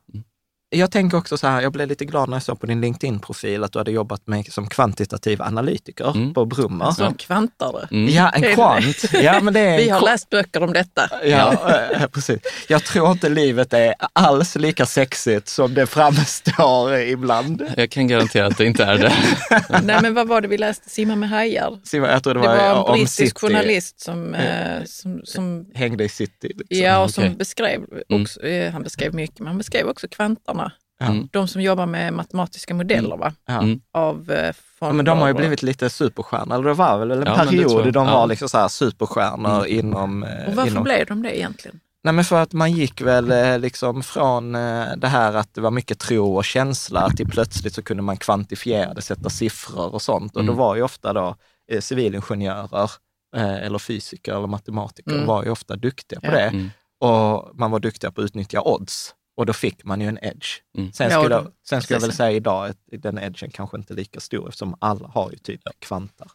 Jag 0.74 0.90
tänker 0.90 1.18
också 1.18 1.36
så 1.36 1.46
här, 1.46 1.60
jag 1.62 1.72
blev 1.72 1.88
lite 1.88 2.04
glad 2.04 2.28
när 2.28 2.36
jag 2.36 2.42
såg 2.42 2.60
på 2.60 2.66
din 2.66 2.80
LinkedIn-profil 2.80 3.64
att 3.64 3.72
du 3.72 3.78
hade 3.78 3.90
jobbat 3.90 4.26
med, 4.26 4.52
som 4.52 4.68
kvantitativ 4.68 5.42
analytiker 5.42 6.10
Mm. 6.14 6.34
på 6.34 6.44
Brumma. 6.44 6.94
Som 6.94 7.14
kvantare. 7.14 7.88
Mm. 7.90 8.14
Ja, 8.14 8.30
en 8.30 8.54
kvant. 8.54 9.04
Ja, 9.12 9.40
men 9.40 9.54
det 9.54 9.60
är 9.60 9.70
en 9.70 9.76
Vi 9.84 9.88
har 9.88 10.00
läst 10.00 10.30
böcker 10.30 10.62
om 10.62 10.72
detta. 10.72 11.10
Ja, 11.24 11.70
eh, 11.94 12.06
precis. 12.06 12.40
Jag 12.68 12.84
tror 12.84 13.10
inte 13.10 13.28
livet 13.28 13.72
är 13.72 13.94
alls 14.12 14.56
lika 14.56 14.86
sexigt 14.86 15.48
som 15.48 15.74
det 15.74 15.86
framstår 15.86 16.94
ibland. 17.00 17.64
Jag 17.76 17.90
kan 17.90 18.08
garantera 18.08 18.46
att 18.46 18.58
det 18.58 18.64
inte 18.66 18.84
är 18.84 18.98
det. 18.98 19.12
Nej, 19.82 19.98
men 20.02 20.14
vad 20.14 20.28
var 20.28 20.40
det 20.40 20.48
vi 20.48 20.58
läste? 20.58 20.88
Simma 20.90 21.16
med 21.16 21.28
hajar. 21.28 21.78
Simon, 21.84 22.08
Jag 22.10 22.22
tror 22.22 22.34
det 22.34 22.40
Det 22.40 22.46
var, 22.48 22.56
var 22.56 22.70
en 22.70 22.76
om 22.76 22.92
brittisk 22.92 23.16
City, 23.16 23.32
journalist 23.40 24.00
som, 24.00 24.34
eh, 24.34 24.84
som, 24.86 25.20
som 25.24 25.66
hängde 25.74 26.04
i 26.04 26.08
city. 26.08 26.32
Liksom. 26.48 26.66
Ja, 26.68 26.98
och 27.02 27.10
som 27.10 27.24
okej. 27.24 27.36
beskrev, 27.36 27.80
också, 28.08 28.40
eh, 28.42 28.72
han 28.72 28.82
beskrev 28.82 29.14
mycket, 29.14 29.38
men 29.38 29.46
han 29.48 29.58
beskrev 29.58 29.86
också 29.88 30.08
kvantarna. 30.08 30.63
Ja. 30.98 31.06
Mm. 31.06 31.28
De 31.32 31.48
som 31.48 31.62
jobbar 31.62 31.86
med 31.86 32.12
matematiska 32.12 32.74
modeller 32.74 33.16
va? 33.16 33.32
Ja. 33.46 33.62
Mm. 33.62 33.80
av 33.92 34.30
eh, 34.30 34.54
Ja, 34.80 34.92
men 34.92 35.04
de 35.04 35.18
har 35.18 35.28
ju 35.28 35.34
blivit 35.34 35.62
lite 35.62 35.90
superstjärnor, 35.90 36.54
eller 36.54 36.64
det 36.68 36.74
var 36.74 36.98
väl 36.98 37.10
en 37.10 37.22
Ja, 37.26 37.34
period 37.34 37.92
de 37.92 38.06
var 38.06 38.12
Ja. 38.12 38.26
liksom 38.26 38.48
så 38.48 38.58
här 38.58 38.68
superstjärnor 38.68 39.66
inom... 39.66 40.22
eh, 40.22 40.48
Och 40.48 40.54
varför 40.54 40.70
inom... 40.70 40.84
blev 40.84 41.06
de 41.06 41.22
det 41.22 41.38
egentligen? 41.38 41.80
Nej 42.04 42.14
men 42.14 42.24
för 42.24 42.42
att 42.42 42.52
man 42.52 42.72
gick 42.72 43.00
väl 43.00 43.30
eh, 43.30 43.58
liksom 43.58 44.02
från 44.02 44.52
det 44.96 45.08
här 45.08 45.34
att 45.34 45.54
det 45.54 45.60
var 45.60 45.70
mycket 45.70 45.98
tro 45.98 46.36
och 46.36 46.44
känsla 46.44 47.10
till 47.10 47.26
plötsligt 47.26 47.74
så 47.74 47.82
kunde 47.82 48.02
man 48.02 48.16
kvantifiera 48.16 48.94
det, 48.94 49.02
sätta 49.02 49.30
siffror 49.30 49.94
och 49.94 50.02
sånt. 50.02 50.36
Och 50.36 50.44
då 50.44 50.52
Mm. 50.52 50.56
var 50.56 50.76
ju 50.76 50.82
ofta 50.82 51.12
då 51.12 51.36
civilingenjörer 51.80 52.90
eller 53.36 53.78
fysiker 53.78 54.36
eller 54.36 54.46
matematiker 54.46 55.10
Mm. 55.12 55.26
var 55.26 55.44
ju 55.44 55.50
ofta 55.50 55.76
duktiga 55.76 56.20
på 56.20 56.26
Ja. 56.26 56.32
det. 56.32 56.40
Mm. 56.42 56.70
Och 57.00 57.50
man 57.58 57.70
var 57.70 57.80
duktiga 57.80 58.10
på 58.10 58.20
att 58.20 58.24
utnyttja 58.24 58.60
odds. 58.62 59.14
Och 59.36 59.46
då 59.46 59.52
fick 59.52 59.84
man 59.84 60.00
ju 60.00 60.08
en 60.08 60.18
edge. 60.22 60.46
Mm. 60.78 60.92
Sen 60.92 61.10
Ja, 61.10 61.20
skulle, 61.20 61.34
jag, 61.34 61.44
då- 61.44 61.50
sen 61.68 61.82
skulle 61.82 61.94
jag 61.96 62.00
väl 62.00 62.12
säga 62.12 62.30
idag 62.30 62.66
att 62.68 62.76
den 62.86 63.18
edgen 63.18 63.50
kanske 63.50 63.76
inte 63.76 63.94
är 63.94 63.96
lika 63.96 64.20
stor 64.20 64.48
eftersom 64.48 64.76
alla 64.78 65.08
har 65.08 65.30
ju 65.30 65.36
typ 65.38 65.60
kvantar. 65.78 66.28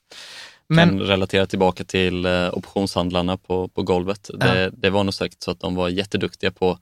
Men, 0.67 0.89
kan 0.89 0.99
relatera 0.99 1.45
tillbaka 1.45 1.83
till 1.83 2.25
eh, 2.25 2.49
optionshandlarna 2.53 3.37
på, 3.37 3.67
på 3.67 3.83
golvet. 3.83 4.29
Det, 4.33 4.71
det 4.77 4.89
var 4.89 5.03
nog 5.03 5.13
säkert 5.13 5.43
så 5.43 5.51
att 5.51 5.59
de 5.59 5.75
var 5.75 5.89
jätteduktiga 5.89 6.51
på 6.51 6.79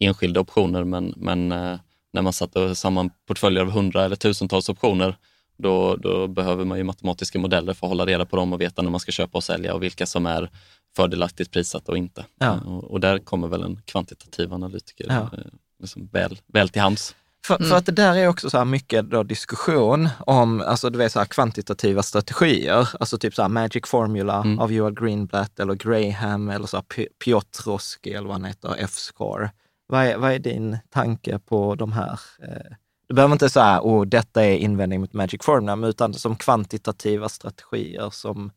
enskilda 0.00 0.40
optioner, 0.40 0.84
men, 0.84 1.14
men 1.16 1.52
eh, 1.52 1.78
när 2.12 2.22
man 2.22 2.32
satte 2.32 2.74
samman 2.74 3.10
portföljer 3.26 3.62
av 3.62 3.70
hundra 3.70 4.04
eller 4.04 4.16
tusentals 4.16 4.68
optioner, 4.68 5.16
då, 5.58 5.96
då 5.96 6.26
behöver 6.28 6.64
man 6.64 6.78
ju 6.78 6.84
matematiska 6.84 7.38
modeller 7.38 7.72
för 7.72 7.86
att 7.86 7.90
hålla 7.90 8.06
reda 8.06 8.26
på 8.26 8.36
dem 8.36 8.52
och 8.52 8.60
veta 8.60 8.82
när 8.82 8.90
man 8.90 9.00
ska 9.00 9.12
köpa 9.12 9.38
och 9.38 9.44
sälja 9.44 9.74
och 9.74 9.82
vilka 9.82 10.06
som 10.06 10.26
är 10.26 10.50
fördelaktigt 10.96 11.50
prissatta 11.50 11.92
och 11.92 11.98
inte. 11.98 12.24
Ja. 12.38 12.60
Och, 12.60 12.84
och 12.84 13.00
där 13.00 13.18
kommer 13.18 13.48
väl 13.48 13.62
en 13.62 13.82
kvantitativ 13.84 14.52
analytiker 14.52 15.06
Ja. 15.08 15.14
eh, 15.14 15.44
liksom 15.80 16.08
väl, 16.12 16.38
väl 16.52 16.68
till 16.68 16.82
hands. 16.82 17.14
För, 17.46 17.56
Mm. 17.56 17.68
för 17.68 17.76
att 17.76 17.86
det 17.86 17.92
där 17.92 18.16
är 18.16 18.28
också 18.28 18.50
så 18.50 18.58
här 18.58 18.64
mycket 18.64 19.10
då 19.10 19.22
diskussion 19.22 20.08
om, 20.20 20.60
alltså 20.60 20.90
du 20.90 20.98
vet 20.98 21.12
så 21.12 21.18
här 21.18 21.26
kvantitativa 21.26 22.02
strategier, 22.02 22.88
alltså 23.00 23.18
typ 23.18 23.34
så 23.34 23.42
här 23.42 23.48
Magic 23.48 23.82
Formula 23.86 24.36
Mm. 24.36 24.58
av 24.58 24.72
Joel 24.72 24.94
Greenblatt 24.94 25.60
eller 25.60 25.74
Graham 25.74 26.48
eller 26.48 26.66
så 26.66 26.76
här 26.76 26.84
Pi- 26.84 27.08
Piotrowski 27.24 28.10
eller 28.14 28.26
vad 28.28 28.36
han 28.36 28.44
heter, 28.44 28.74
F-score. 28.78 29.50
Vad 29.86 30.04
är, 30.06 30.16
vad 30.16 30.32
är 30.32 30.38
din 30.38 30.78
tanke 30.90 31.38
på 31.38 31.74
de 31.74 31.92
här? 31.92 32.20
Eh, 32.42 32.74
du 33.08 33.14
behöver 33.14 33.32
inte 33.32 33.50
säga, 33.50 33.80
oh, 33.82 34.06
detta 34.06 34.44
är 34.44 34.56
invändning 34.56 35.00
mot 35.00 35.12
Magic 35.12 35.42
Formula, 35.44 35.88
utan 35.88 36.14
som 36.14 36.36
kvantitativa 36.36 37.28
strategier 37.28 38.10
som 38.10 38.50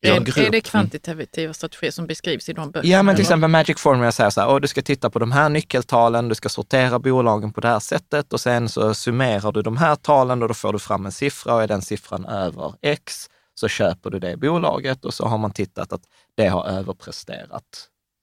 Är, 0.00 0.20
grupp. 0.20 0.36
är 0.38 0.50
det 0.50 0.60
kvantitativa 0.60 1.54
strategier 1.54 1.90
som 1.90 2.06
beskrivs 2.06 2.48
i 2.48 2.52
de 2.52 2.70
böckerna? 2.70 2.92
Ja, 2.92 3.02
men 3.02 3.14
till 3.14 3.20
eller? 3.20 3.26
exempel 3.28 3.50
Magic 3.50 3.80
Formula 3.80 4.12
säger 4.12 4.30
så 4.30 4.40
här, 4.40 4.48
"Åh, 4.48 4.60
du 4.60 4.68
ska 4.68 4.82
titta 4.82 5.10
på 5.10 5.18
de 5.18 5.32
här 5.32 5.48
nyckeltalen, 5.48 6.28
du 6.28 6.34
ska 6.34 6.48
sortera 6.48 6.98
bolagen 6.98 7.52
på 7.52 7.60
det 7.60 7.68
här 7.68 7.78
sättet 7.80 8.32
och 8.32 8.40
sen 8.40 8.68
så 8.68 8.94
summerar 8.94 9.52
du 9.52 9.62
de 9.62 9.76
här 9.76 9.96
talen 9.96 10.42
och 10.42 10.48
då 10.48 10.54
får 10.54 10.72
du 10.72 10.78
fram 10.78 11.06
en 11.06 11.12
siffra 11.12 11.54
och 11.54 11.62
är 11.62 11.68
den 11.68 11.82
siffran 11.82 12.24
över 12.26 12.74
X 12.82 13.26
så 13.54 13.68
köper 13.68 14.10
du 14.10 14.18
det 14.18 14.36
bolaget 14.36 15.04
och 15.04 15.14
så 15.14 15.26
har 15.26 15.38
man 15.38 15.50
tittat 15.52 15.92
att 15.92 16.02
det 16.36 16.46
har 16.46 16.64
överpresterat. 16.66 17.62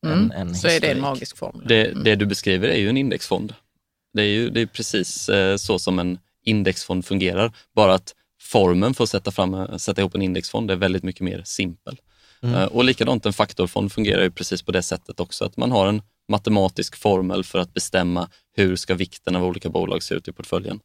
Mm. 0.06 0.18
en- 0.18 0.32
en 0.32 0.54
så 0.54 0.66
är 0.66 0.70
det 0.70 0.76
en 0.76 0.82
historik. 0.82 1.02
magisk 1.02 1.36
formel. 1.36 1.68
Det, 1.68 1.86
Mm. 1.90 2.04
det 2.04 2.14
du 2.14 2.26
beskriver 2.26 2.68
är 2.68 2.76
ju 2.78 2.88
en 2.88 2.96
indexfond. 2.96 3.54
Det 4.14 4.22
är 4.22 4.26
ju 4.26 4.50
det 4.50 4.60
är 4.60 4.66
precis 4.66 5.28
eh, 5.28 5.56
så 5.56 5.78
som 5.78 5.98
en 5.98 6.18
indexfond 6.44 7.06
fungerar. 7.06 7.52
Bara 7.74 7.94
att 7.94 8.14
formen 8.42 8.94
för 8.94 9.04
att 9.04 9.10
sätta, 9.10 9.30
fram, 9.30 9.78
sätta 9.78 10.00
ihop 10.00 10.14
en 10.14 10.22
indexfond 10.22 10.70
är 10.70 10.76
väldigt 10.76 11.02
mycket 11.02 11.20
mer 11.22 11.42
simpel. 11.44 11.96
Mm. 12.42 12.54
Eh, 12.54 12.64
Och 12.64 12.84
likadant 12.84 13.26
en 13.26 13.32
faktorfond 13.32 13.92
fungerar 13.92 14.22
ju 14.22 14.30
precis 14.30 14.62
på 14.62 14.72
det 14.72 14.82
sättet 14.82 15.20
också. 15.20 15.44
Att 15.44 15.56
man 15.56 15.70
har 15.72 15.86
en 15.86 16.02
matematisk 16.28 16.96
formel 16.96 17.44
för 17.44 17.58
att 17.58 17.74
bestämma 17.74 18.28
hur 18.56 18.76
ska 18.76 18.94
vikten 18.94 19.36
av 19.36 19.44
olika 19.44 19.68
bolag 19.68 20.02
se 20.02 20.14
ut 20.14 20.28
i 20.28 20.32
portföljen. 20.32 20.80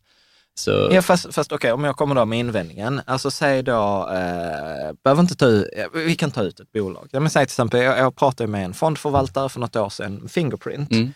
Så, 0.55 0.89
Ja, 0.91 1.01
fast, 1.01 1.33
fast 1.35 1.51
okej, 1.51 1.71
om 1.71 1.83
jag 1.83 1.95
kommer 1.97 2.15
då 2.15 2.25
med 2.25 2.39
invändningen. 2.39 3.01
Alltså 3.05 3.31
säg 3.31 3.63
då, 3.63 4.09
eh, 4.13 4.93
behöver 5.03 5.19
inte 5.21 5.35
ta 5.35 5.45
ut, 5.45 5.67
vi 5.93 6.15
kan 6.15 6.31
ta 6.31 6.41
ut 6.41 6.59
ett 6.59 6.71
bolag. 6.71 7.07
Ja, 7.11 7.19
men 7.19 7.29
säg 7.29 7.45
till 7.45 7.51
exempel, 7.51 7.81
jag, 7.81 7.99
jag 7.99 8.15
pratade 8.15 8.47
med 8.47 8.65
en 8.65 8.73
fondförvaltare 8.73 9.49
för 9.49 9.59
något 9.59 9.75
år 9.75 9.89
sedan, 9.89 10.29
Fingerprint. 10.29 10.91
Mm. 10.91 11.13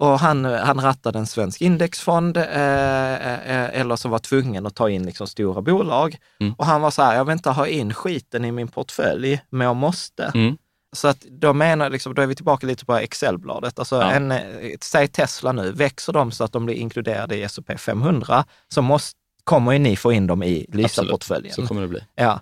Och 0.00 0.18
han, 0.20 0.44
han 0.44 0.80
rattade 0.80 1.18
en 1.18 1.26
svensk 1.26 1.60
indexfond 1.60 2.36
eh, 2.36 2.44
eh, 2.44 3.80
eller 3.80 3.96
så 3.96 4.08
var 4.08 4.18
tvungen 4.18 4.66
att 4.66 4.74
ta 4.74 4.90
in 4.90 5.06
liksom 5.06 5.26
stora 5.26 5.62
bolag. 5.62 6.16
Mm. 6.40 6.54
Och 6.58 6.66
han 6.66 6.80
var 6.80 6.90
så 6.90 7.02
här, 7.02 7.16
jag 7.16 7.24
vill 7.24 7.32
inte 7.32 7.50
ha 7.50 7.66
in 7.66 7.94
skiten 7.94 8.44
i 8.44 8.52
min 8.52 8.68
portfölj, 8.68 9.40
men 9.50 9.66
jag 9.66 9.76
måste. 9.76 10.30
Mm. 10.34 10.56
Så 10.92 11.08
att 11.08 11.20
då 11.20 11.52
menar 11.52 11.90
liksom, 11.90 12.14
då 12.14 12.22
är 12.22 12.26
vi 12.26 12.34
tillbaka 12.34 12.66
lite 12.66 12.84
på 12.84 12.96
Excel-bladet. 12.96 13.78
Alltså 13.78 13.96
Ja. 13.96 14.10
en, 14.10 14.32
eh, 14.32 14.40
säg 14.80 15.08
Tesla 15.08 15.52
nu, 15.52 15.72
växer 15.72 16.12
de 16.12 16.32
så 16.32 16.44
att 16.44 16.52
de 16.52 16.66
blir 16.66 16.74
inkluderade 16.76 17.36
i 17.36 17.42
S&P 17.42 17.78
500 17.78 18.44
så 18.68 18.82
måste, 18.82 19.18
kommer 19.44 19.72
ju 19.72 19.78
ni 19.78 19.96
få 19.96 20.12
in 20.12 20.26
dem 20.26 20.42
i 20.42 20.66
Lysa-portföljen. 20.72 21.54
så 21.54 21.66
kommer 21.66 21.82
det 21.82 21.88
bli. 21.88 22.00
Ja. 22.14 22.40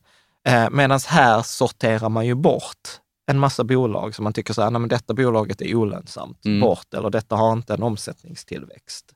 Eh, 0.49 0.71
Medan 0.71 1.01
här 1.07 1.43
sorterar 1.43 2.09
man 2.09 2.27
ju 2.27 2.35
bort 2.35 2.89
en 3.31 3.39
massa 3.39 3.64
bolag 3.64 4.14
som 4.14 4.24
man 4.24 4.33
tycker 4.33 4.55
så 4.55 4.62
här, 4.62 4.70
nej 4.70 4.81
men 4.81 4.89
detta 4.89 5.14
bolaget 5.14 5.61
är 5.62 5.74
olönsamt, 5.74 6.45
Mm. 6.45 6.61
bort, 6.61 6.95
eller 6.95 7.11
detta 7.11 7.37
har 7.37 7.53
inte 7.53 7.74
en 7.74 7.83
omsättningstillväxt. 7.83 9.14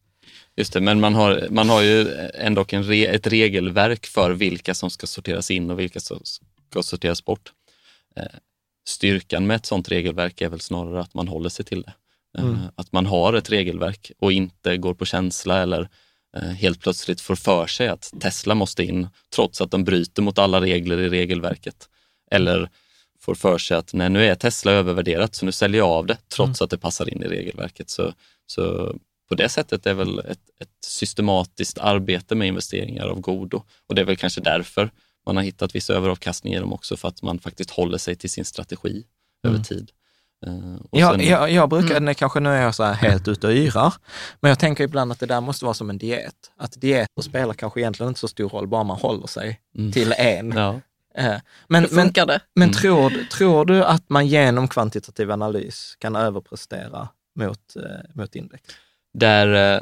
Just 0.56 0.72
det, 0.72 0.80
men 0.80 1.00
man 1.00 1.14
har, 1.14 1.46
man 1.50 1.68
har 1.68 1.82
ju 1.82 2.08
ändå 2.34 2.64
en 2.68 2.84
re, 2.84 3.06
ett 3.06 3.26
regelverk 3.26 4.06
för 4.06 4.30
vilka 4.30 4.74
som 4.74 4.90
ska 4.90 5.06
sorteras 5.06 5.50
in 5.50 5.70
och 5.70 5.78
vilka 5.78 6.00
som 6.00 6.20
ska 6.70 6.82
sorteras 6.82 7.24
bort. 7.24 7.52
Eh, 8.16 8.24
styrkan 8.88 9.46
med 9.46 9.56
ett 9.56 9.66
sådant 9.66 9.88
regelverk 9.88 10.40
är 10.40 10.48
väl 10.48 10.60
snarare 10.60 11.00
att 11.00 11.14
man 11.14 11.28
håller 11.28 11.48
sig 11.48 11.64
till 11.64 11.82
det. 11.82 11.92
Eh, 12.38 12.44
Mm. 12.44 12.58
Att 12.74 12.92
man 12.92 13.06
har 13.06 13.32
ett 13.32 13.50
regelverk 13.50 14.12
och 14.18 14.32
inte 14.32 14.76
går 14.76 14.94
på 14.94 15.04
känsla 15.04 15.62
eller 15.62 15.88
eh, 16.36 16.42
helt 16.42 16.80
plötsligt 16.80 17.20
får 17.20 17.34
för 17.36 17.66
sig 17.66 17.88
att 17.88 18.10
Tesla 18.20 18.54
måste 18.54 18.84
in 18.84 19.08
trots 19.34 19.60
att 19.60 19.70
de 19.70 19.84
bryter 19.84 20.22
mot 20.22 20.38
alla 20.38 20.60
regler 20.60 20.98
i 20.98 21.08
regelverket. 21.08 21.88
Eller 22.30 22.70
får 23.22 23.34
för 23.34 23.58
sig 23.58 23.76
att 23.76 23.92
nej, 23.94 24.08
nu 24.10 24.24
är 24.24 24.34
Tesla 24.34 24.72
övervärderat 24.72 25.34
så 25.34 25.44
nu 25.46 25.52
säljer 25.52 25.78
jag 25.78 25.88
av 25.88 26.06
det 26.06 26.16
trots 26.36 26.62
att 26.62 26.70
det 26.70 26.78
passar 26.78 27.10
in 27.14 27.22
i 27.22 27.26
regelverket. 27.26 27.90
Så, 27.90 28.12
så 28.46 28.94
på 29.28 29.34
det 29.34 29.48
sättet 29.48 29.86
är 29.86 29.94
väl 29.94 30.18
ett, 30.18 30.40
ett 30.60 30.68
systematiskt 30.86 31.78
arbete 31.78 32.34
med 32.34 32.48
investeringar 32.48 33.06
av 33.06 33.20
godo. 33.20 33.62
Och 33.88 33.94
det 33.94 34.00
är 34.00 34.04
väl 34.06 34.16
kanske 34.16 34.40
därför 34.40 34.90
man 35.26 35.36
har 35.36 35.42
hittat 35.42 35.74
viss 35.74 35.90
överavkastning 35.90 36.54
i 36.54 36.58
dem 36.58 36.72
också, 36.72 36.96
för 36.96 37.08
att 37.08 37.22
man 37.22 37.38
faktiskt 37.38 37.70
håller 37.70 37.98
sig 37.98 38.16
till 38.16 38.30
sin 38.30 38.44
strategi 38.44 39.04
över 39.46 39.58
tid. 39.58 39.90
Och 40.90 41.00
Jag, 41.00 41.10
sen- 41.14 41.26
jag, 41.28 41.50
jag 41.50 41.68
brukar, 41.68 42.00
nej, 42.00 42.14
kanske 42.14 42.40
nu 42.40 42.48
är 42.50 42.62
jag 42.62 42.74
så 42.74 42.82
här 42.84 42.94
helt 42.94 43.28
ute 43.28 43.46
och 43.46 43.52
yrar, 43.52 43.94
men 44.40 44.48
jag 44.48 44.58
tänker 44.58 44.84
ibland 44.84 45.12
att 45.12 45.20
det 45.20 45.26
där 45.26 45.40
måste 45.40 45.64
vara 45.64 45.74
som 45.74 45.90
en 45.90 45.98
diet. 45.98 46.34
Att 46.56 46.80
dieter 46.80 47.22
spelar 47.22 47.54
kanske 47.54 47.80
egentligen 47.80 48.08
inte 48.08 48.20
så 48.20 48.28
stor 48.28 48.48
roll, 48.48 48.66
bara 48.68 48.84
man 48.84 48.96
håller 48.98 49.26
sig 49.26 49.60
Mm. 49.78 49.92
till 49.92 50.12
en. 50.18 50.52
Ja. 50.52 50.80
Eh, 51.14 51.36
Men, 51.68 51.86
men, 51.90 52.12
det? 52.12 52.40
men 52.54 52.68
Mm. 52.68 52.72
tror, 52.72 53.10
tror 53.10 53.64
du 53.64 53.84
att 53.84 54.08
man 54.08 54.26
genom 54.26 54.68
kvantitativ 54.68 55.30
analys 55.30 55.96
kan 55.98 56.16
överprestera 56.16 57.08
mot, 57.34 57.76
eh, 57.76 57.82
mot 58.14 58.34
index? 58.36 58.62
Där 59.14 59.76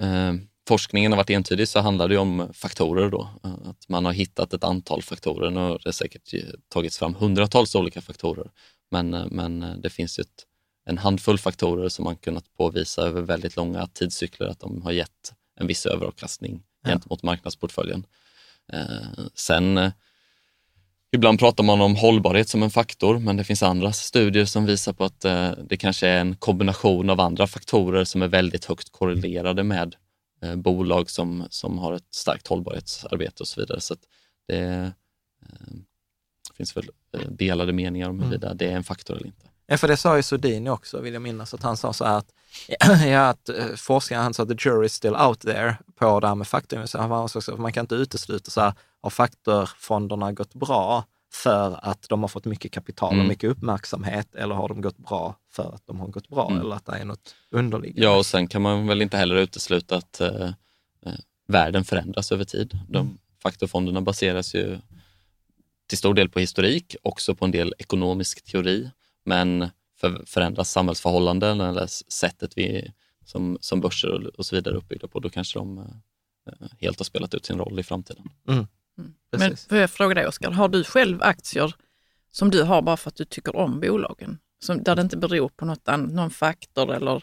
eh, 0.00 0.06
eh, 0.08 0.34
forskningen 0.68 1.12
har 1.12 1.16
varit 1.16 1.30
entydig 1.30 1.68
så 1.68 1.80
handlar 1.80 2.08
det 2.08 2.16
om 2.18 2.48
faktorer 2.52 3.10
då. 3.10 3.28
Att 3.42 3.88
man 3.88 4.04
har 4.04 4.12
hittat 4.12 4.52
ett 4.54 4.64
antal 4.64 5.02
faktorer. 5.02 5.50
Nu 5.50 5.60
har 5.60 5.80
det 5.84 5.92
säkert 5.92 6.34
tagits 6.68 6.98
fram 6.98 7.14
hundratals 7.14 7.74
olika 7.74 8.00
faktorer. 8.00 8.50
Men, 8.90 9.10
men 9.10 9.80
det 9.80 9.90
finns 9.90 10.18
ju 10.18 10.20
ett, 10.20 10.44
en 10.86 10.98
handfull 10.98 11.38
faktorer 11.38 11.88
som 11.88 12.04
man 12.04 12.16
kunnat 12.16 12.44
påvisa 12.56 13.02
över 13.02 13.20
väldigt 13.20 13.56
långa 13.56 13.86
tidscykler 13.86 14.46
att 14.46 14.60
de 14.60 14.82
har 14.82 14.92
gett 14.92 15.32
en 15.60 15.66
viss 15.66 15.86
överavkastning 15.86 16.62
Ja. 16.82 16.90
gentemot 16.90 17.22
marknadsportföljen. 17.22 18.06
Eh, 18.72 19.24
sen 19.34 19.78
eh, 19.78 19.92
Ibland 21.12 21.38
pratar 21.38 21.64
man 21.64 21.80
om 21.80 21.96
hållbarhet 21.96 22.48
som 22.48 22.62
en 22.62 22.70
faktor, 22.70 23.18
men 23.18 23.36
det 23.36 23.44
finns 23.44 23.62
andra 23.62 23.92
studier 23.92 24.44
som 24.44 24.66
visar 24.66 24.92
på 24.92 25.04
att 25.04 25.24
eh, 25.24 25.50
det 25.50 25.76
kanske 25.76 26.08
är 26.08 26.20
en 26.20 26.36
kombination 26.36 27.10
av 27.10 27.20
andra 27.20 27.46
faktorer 27.46 28.04
som 28.04 28.22
är 28.22 28.28
väldigt 28.28 28.64
högt 28.64 28.92
korrelerade 28.92 29.62
med 29.62 29.96
eh, 30.42 30.56
bolag 30.56 31.10
som, 31.10 31.46
som 31.50 31.78
har 31.78 31.92
ett 31.92 32.14
starkt 32.14 32.46
hållbarhetsarbete 32.46 33.42
och 33.42 33.48
så 33.48 33.60
vidare. 33.60 33.80
Så 33.80 33.94
att 33.94 34.00
det 34.48 34.58
eh, 34.58 34.88
finns 36.56 36.76
väl 36.76 36.90
delade 37.28 37.72
meningar 37.72 38.10
om 38.10 38.20
huruvida 38.20 38.54
det 38.54 38.66
är 38.66 38.76
en 38.76 38.84
faktor 38.84 39.16
eller 39.16 39.26
inte. 39.26 39.46
Ja, 39.66 39.76
för 39.76 39.88
det 39.88 39.96
sa 39.96 40.16
ju 40.16 40.22
Sodini 40.22 40.70
också, 40.70 41.00
vill 41.00 41.12
jag 41.12 41.22
minnas, 41.22 41.54
att 41.54 41.62
han 41.62 41.76
sa 41.76 41.92
så 41.92 42.04
här 42.04 42.18
att, 42.18 42.32
ja, 43.06 43.28
att 43.28 43.48
eh, 43.48 43.66
forskaren, 43.76 44.22
han 44.22 44.34
sa 44.34 44.42
att 44.42 44.48
the 44.48 44.68
jury 44.68 44.86
is 44.86 44.94
still 44.94 45.14
out 45.16 45.40
there 45.40 45.76
på 45.94 46.20
det 46.20 46.28
här 46.28 46.34
med 46.34 46.46
att 47.52 47.58
man 47.58 47.72
kan 47.72 47.84
inte 47.84 47.94
utesluta 47.94 48.50
så 48.50 48.60
här, 48.60 48.72
har 49.00 49.10
faktorfonderna 49.10 50.32
gått 50.32 50.54
bra 50.54 51.04
för 51.32 51.78
att 51.82 52.08
de 52.08 52.20
har 52.20 52.28
fått 52.28 52.44
mycket 52.44 52.72
kapital 52.72 53.08
och 53.08 53.14
Mm. 53.14 53.28
mycket 53.28 53.50
uppmärksamhet 53.50 54.34
eller 54.34 54.54
har 54.54 54.68
de 54.68 54.80
gått 54.80 54.96
bra 54.98 55.34
för 55.52 55.74
att 55.74 55.86
de 55.86 56.00
har 56.00 56.06
gått 56.06 56.28
bra 56.28 56.50
Mm. 56.50 56.60
eller 56.60 56.76
att 56.76 56.86
det 56.86 56.92
är 56.92 57.04
något 57.04 57.34
underliggande? 57.50 58.02
Ja, 58.02 58.16
och 58.16 58.26
sen 58.26 58.48
kan 58.48 58.62
man 58.62 58.86
väl 58.86 59.02
inte 59.02 59.16
heller 59.16 59.34
utesluta 59.36 59.96
att 59.96 60.20
eh, 60.20 60.46
eh, 61.06 61.12
världen 61.48 61.84
förändras 61.84 62.32
över 62.32 62.44
tid. 62.44 62.78
De 62.88 63.18
faktorfonderna 63.42 64.00
baseras 64.00 64.54
ju 64.54 64.78
till 65.86 65.98
stor 65.98 66.14
del 66.14 66.28
på 66.28 66.38
historik, 66.40 66.96
också 67.02 67.34
på 67.34 67.44
en 67.44 67.50
del 67.50 67.74
ekonomisk 67.78 68.44
teori. 68.44 68.90
Men 69.26 69.68
för, 70.00 70.22
förändras 70.26 70.70
samhällsförhållanden 70.70 71.60
eller 71.60 71.86
sättet 72.12 72.52
vi 72.56 72.92
som, 73.24 73.58
som 73.60 73.80
börser 73.80 74.08
och, 74.08 74.26
och 74.26 74.46
så 74.46 74.56
vidare 74.56 74.74
är 74.74 74.78
uppbyggda 74.78 75.08
på, 75.08 75.20
då 75.20 75.30
kanske 75.30 75.58
de 75.58 75.78
eh, 75.78 76.68
helt 76.80 76.98
har 76.98 77.04
spelat 77.04 77.34
ut 77.34 77.46
sin 77.46 77.58
roll 77.58 77.78
i 77.78 77.82
framtiden. 77.82 78.24
Men 79.30 79.40
Precis. 79.50 79.66
får 79.68 79.78
jag 79.78 79.90
fråga 79.90 80.14
dig 80.14 80.26
Oskar, 80.26 80.50
har 80.50 80.68
du 80.68 80.84
själv 80.84 81.22
aktier 81.22 81.74
som 82.30 82.50
du 82.50 82.62
har 82.62 82.82
bara 82.82 82.96
för 82.96 83.08
att 83.08 83.16
du 83.16 83.24
tycker 83.24 83.56
om 83.56 83.80
bolagen? 83.80 84.38
Som, 84.58 84.82
där 84.82 84.96
det 84.96 85.02
inte 85.02 85.16
beror 85.16 85.48
på 85.48 85.64
något 85.64 85.88
an, 85.88 86.02
någon 86.02 86.30
faktor 86.30 86.94
eller 86.94 87.22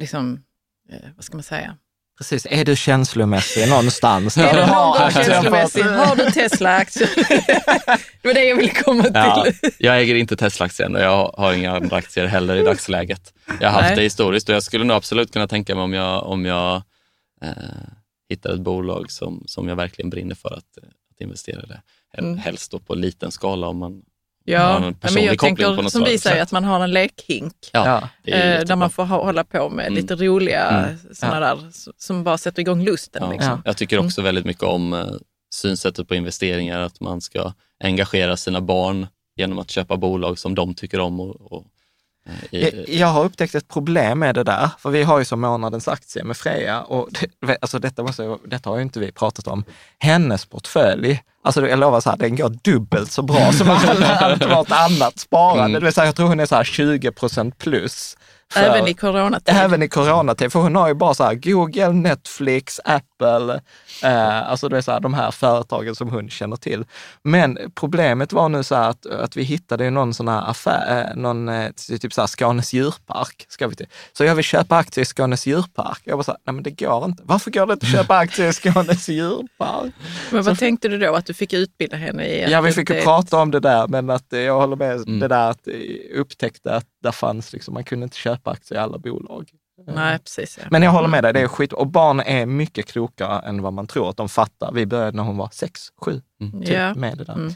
liksom, 0.00 0.44
eh, 0.88 1.10
vad 1.16 1.24
ska 1.24 1.36
man 1.36 1.42
säga? 1.42 1.78
Precis. 2.18 2.46
Är 2.50 2.64
du 2.64 2.76
känslomässig 2.76 3.68
någonstans? 3.68 4.36
Är 4.36 4.54
du 4.54 4.60
någon 4.60 4.98
gång 4.98 5.10
känslomässig? 5.24 5.82
Har 5.82 6.16
du 6.16 6.30
Tesla-aktier? 6.30 7.10
det 8.22 8.28
var 8.28 8.34
det 8.34 8.44
jag 8.44 8.56
ville 8.56 8.72
komma 8.72 9.02
till. 9.02 9.12
Ja, 9.14 9.46
jag 9.78 10.00
äger 10.00 10.14
inte 10.14 10.36
Tesla-aktien 10.36 10.94
och 10.94 11.00
jag 11.00 11.34
har 11.36 11.52
inga 11.52 11.76
andra 11.76 11.96
aktier 11.96 12.26
heller 12.26 12.56
i 12.56 12.62
dagsläget. 12.62 13.32
Jag 13.60 13.68
har 13.68 13.72
haft 13.72 13.88
Nej. 13.88 13.96
det 13.96 14.02
historiskt 14.02 14.48
och 14.48 14.54
jag 14.54 14.62
skulle 14.62 14.84
nog 14.84 14.96
absolut 14.96 15.32
kunna 15.32 15.48
tänka 15.48 15.74
mig 15.74 15.84
om 15.84 15.92
jag, 15.92 16.26
om 16.26 16.44
jag 16.44 16.82
eh, 17.42 17.52
hittar 18.28 18.54
ett 18.54 18.60
bolag 18.60 19.10
som, 19.10 19.44
som 19.46 19.68
jag 19.68 19.76
verkligen 19.76 20.10
brinner 20.10 20.34
för 20.34 20.48
att, 20.48 20.78
att 21.14 21.20
investera 21.20 21.60
i 21.62 21.66
Mm. 22.18 22.38
Helst 22.38 22.70
då 22.70 22.78
på 22.78 22.94
liten 22.94 23.30
skala 23.30 23.66
om 23.68 23.78
man 23.78 24.02
Ja, 24.48 24.92
ja, 25.02 25.10
men 25.14 25.24
jag 25.24 25.38
tänker 25.38 25.88
som 25.88 26.04
vi 26.04 26.18
säger, 26.18 26.42
att 26.42 26.52
man 26.52 26.64
har 26.64 26.80
en 26.84 26.90
lekhink. 26.90 27.54
Ja, 27.72 28.08
Ja. 28.22 28.32
Eh, 28.32 28.64
där 28.64 28.76
man 28.76 28.90
får 28.90 29.04
hålla 29.04 29.44
på 29.44 29.68
med 29.70 29.86
Mm. 29.86 29.94
lite 29.94 30.14
roliga 30.14 30.68
Mm. 30.70 30.98
sådana 31.14 31.40
där 31.40 31.68
s- 31.68 31.88
som 31.98 32.24
bara 32.24 32.38
sätter 32.38 32.60
igång 32.60 32.84
lusten. 32.84 33.22
Ja. 33.24 33.32
Liksom. 33.32 33.62
Jag 33.64 33.76
tycker 33.76 33.96
Mm. 33.96 34.06
också 34.06 34.22
väldigt 34.22 34.44
mycket 34.44 34.62
om 34.62 34.92
eh, 34.92 35.06
synsättet 35.54 36.08
på 36.08 36.14
investeringar, 36.14 36.80
att 36.80 37.00
man 37.00 37.20
ska 37.20 37.52
engagera 37.84 38.36
sina 38.36 38.60
barn 38.60 39.06
genom 39.36 39.58
att 39.58 39.70
köpa 39.70 39.96
bolag 39.96 40.38
som 40.38 40.54
de 40.54 40.74
tycker 40.74 41.00
om 41.00 41.20
och, 41.20 41.52
och 41.52 41.64
Jag, 42.50 42.88
jag 42.88 43.06
har 43.06 43.24
upptäckt 43.24 43.54
ett 43.54 43.68
problem 43.68 44.18
med 44.18 44.34
det 44.34 44.44
där, 44.44 44.70
för 44.78 44.90
vi 44.90 45.02
har 45.02 45.18
ju 45.18 45.24
som 45.24 45.40
månadens 45.40 45.88
aktie 45.88 46.24
med 46.24 46.36
Freja 46.36 46.82
och 46.82 47.08
det, 47.46 47.58
alltså 47.60 47.78
detta, 47.78 48.02
måste, 48.02 48.36
detta 48.46 48.70
har 48.70 48.76
ju 48.76 48.82
inte 48.82 49.00
vi 49.00 49.12
pratat 49.12 49.46
om. 49.48 49.64
Hennes 49.98 50.44
portfölj, 50.46 51.22
alltså 51.44 51.68
jag 51.68 51.78
lovar 51.78 52.00
så 52.00 52.10
här, 52.10 52.16
den 52.16 52.36
går 52.36 52.48
dubbelt 52.62 53.12
så 53.12 53.22
bra 53.22 53.52
som 53.52 53.70
alla- 53.88 54.16
allt 54.16 54.50
vårt 54.56 54.70
annat 54.70 55.18
sparande. 55.18 55.62
Mm. 55.64 55.72
Det 55.72 55.80
vill 55.84 55.94
säga, 55.94 56.06
jag 56.06 56.16
tror 56.16 56.28
hon 56.28 56.40
är 56.40 56.46
så 56.46 56.54
här 56.56 56.64
20 56.64 57.12
procent 57.12 57.58
plus. 57.58 58.16
För- 58.52 58.60
Även 58.60 58.88
i 58.88 58.94
coronatid. 58.94 59.54
Även 59.56 59.82
i 59.82 59.88
coronatid, 59.88 60.52
för 60.52 60.60
hon 60.60 60.76
har 60.76 60.88
ju 60.88 60.94
bara 60.94 61.14
så 61.14 61.32
Google, 61.42 61.88
Netflix, 61.92 62.80
Apple, 62.84 63.60
eh, 64.02 64.50
alltså 64.50 64.68
det 64.68 64.76
är 64.76 64.80
så 64.80 64.92
här, 64.92 65.00
de 65.00 65.14
här 65.14 65.30
företagen 65.30 65.94
som 65.94 66.08
hon 66.10 66.30
känner 66.30 66.56
till. 66.56 66.84
Men 67.22 67.58
problemet 67.74 68.32
var 68.32 68.48
nu 68.48 68.62
så 68.64 68.74
här 68.74 68.90
att, 68.90 69.06
att 69.06 69.36
vi 69.36 69.42
hittade 69.42 69.90
någon 69.90 70.14
sån 70.14 70.28
här 70.28 70.50
affär, 70.50 71.06
eh, 71.10 71.16
någon 71.16 71.48
eh, 71.48 71.70
typ 72.00 72.12
så 72.12 72.20
här 72.22 72.26
Skånes 72.28 72.72
djurpark, 72.72 73.46
ska 73.48 73.68
vi 73.68 73.76
till. 73.76 73.86
Så 74.12 74.24
jag 74.24 74.34
vill 74.34 74.44
köpa 74.44 74.76
aktier 74.76 75.02
i 75.02 75.06
Skånes 75.06 75.46
djurpark. 75.46 76.00
Jag 76.04 76.16
var 76.16 76.22
så 76.24 76.30
här, 76.30 76.38
nej 76.46 76.54
men 76.54 76.62
det 76.62 76.70
går 76.70 77.04
inte. 77.04 77.22
Varför 77.26 77.50
går 77.50 77.66
det 77.66 77.72
inte 77.72 77.86
att 77.86 77.92
köpa 77.92 78.16
aktier 78.18 78.48
i 78.48 78.52
Skånes 78.52 79.08
djurpark? 79.08 79.92
Men 80.30 80.42
vad 80.42 80.58
tänkte 80.58 80.88
du 80.88 80.98
då? 80.98 81.14
Att 81.14 81.26
du 81.26 81.34
fick 81.34 81.52
utbilda 81.52 81.96
henne 81.96 82.24
i? 82.26 82.50
Ja, 82.50 82.60
vi 82.60 82.72
fick 82.72 82.90
ju 82.90 83.02
prata 83.02 83.36
om 83.38 83.50
det 83.50 83.60
där, 83.60 83.86
men 83.88 84.10
att 84.10 84.26
jag 84.28 84.60
håller 84.60 84.76
med, 84.76 84.96
Mm. 84.96 85.18
det 85.20 85.28
där 85.28 85.50
att 85.50 85.68
upptäckte 86.14 86.74
att 86.74 86.84
där 87.02 87.12
fanns 87.12 87.52
liksom, 87.52 87.74
man 87.74 87.84
kunde 87.84 88.04
inte 88.04 88.16
köpa 88.16 88.35
aktier 88.44 88.78
i 88.78 88.82
alla 88.82 88.98
bolag. 88.98 89.50
Nej, 89.94 90.18
precis. 90.18 90.58
Ja. 90.62 90.68
Men 90.70 90.82
jag 90.82 90.90
håller 90.90 91.08
med 91.08 91.24
dig, 91.24 91.32
det 91.32 91.40
är 91.40 91.48
skit. 91.48 91.72
Och 91.72 91.86
barn 91.86 92.20
är 92.20 92.46
mycket 92.46 92.86
klokare 92.86 93.40
än 93.48 93.62
vad 93.62 93.72
man 93.72 93.86
tror 93.86 94.10
att 94.10 94.16
de 94.16 94.28
fattar. 94.28 94.72
Vi 94.72 94.86
började 94.86 95.16
när 95.16 95.22
hon 95.22 95.36
var 95.36 95.48
sex, 95.52 95.80
sju, 96.04 96.20
typ 96.40 96.68
Ja. 96.68 96.94
med 96.94 97.18
det 97.18 97.24
där. 97.24 97.34
Mm. 97.34 97.52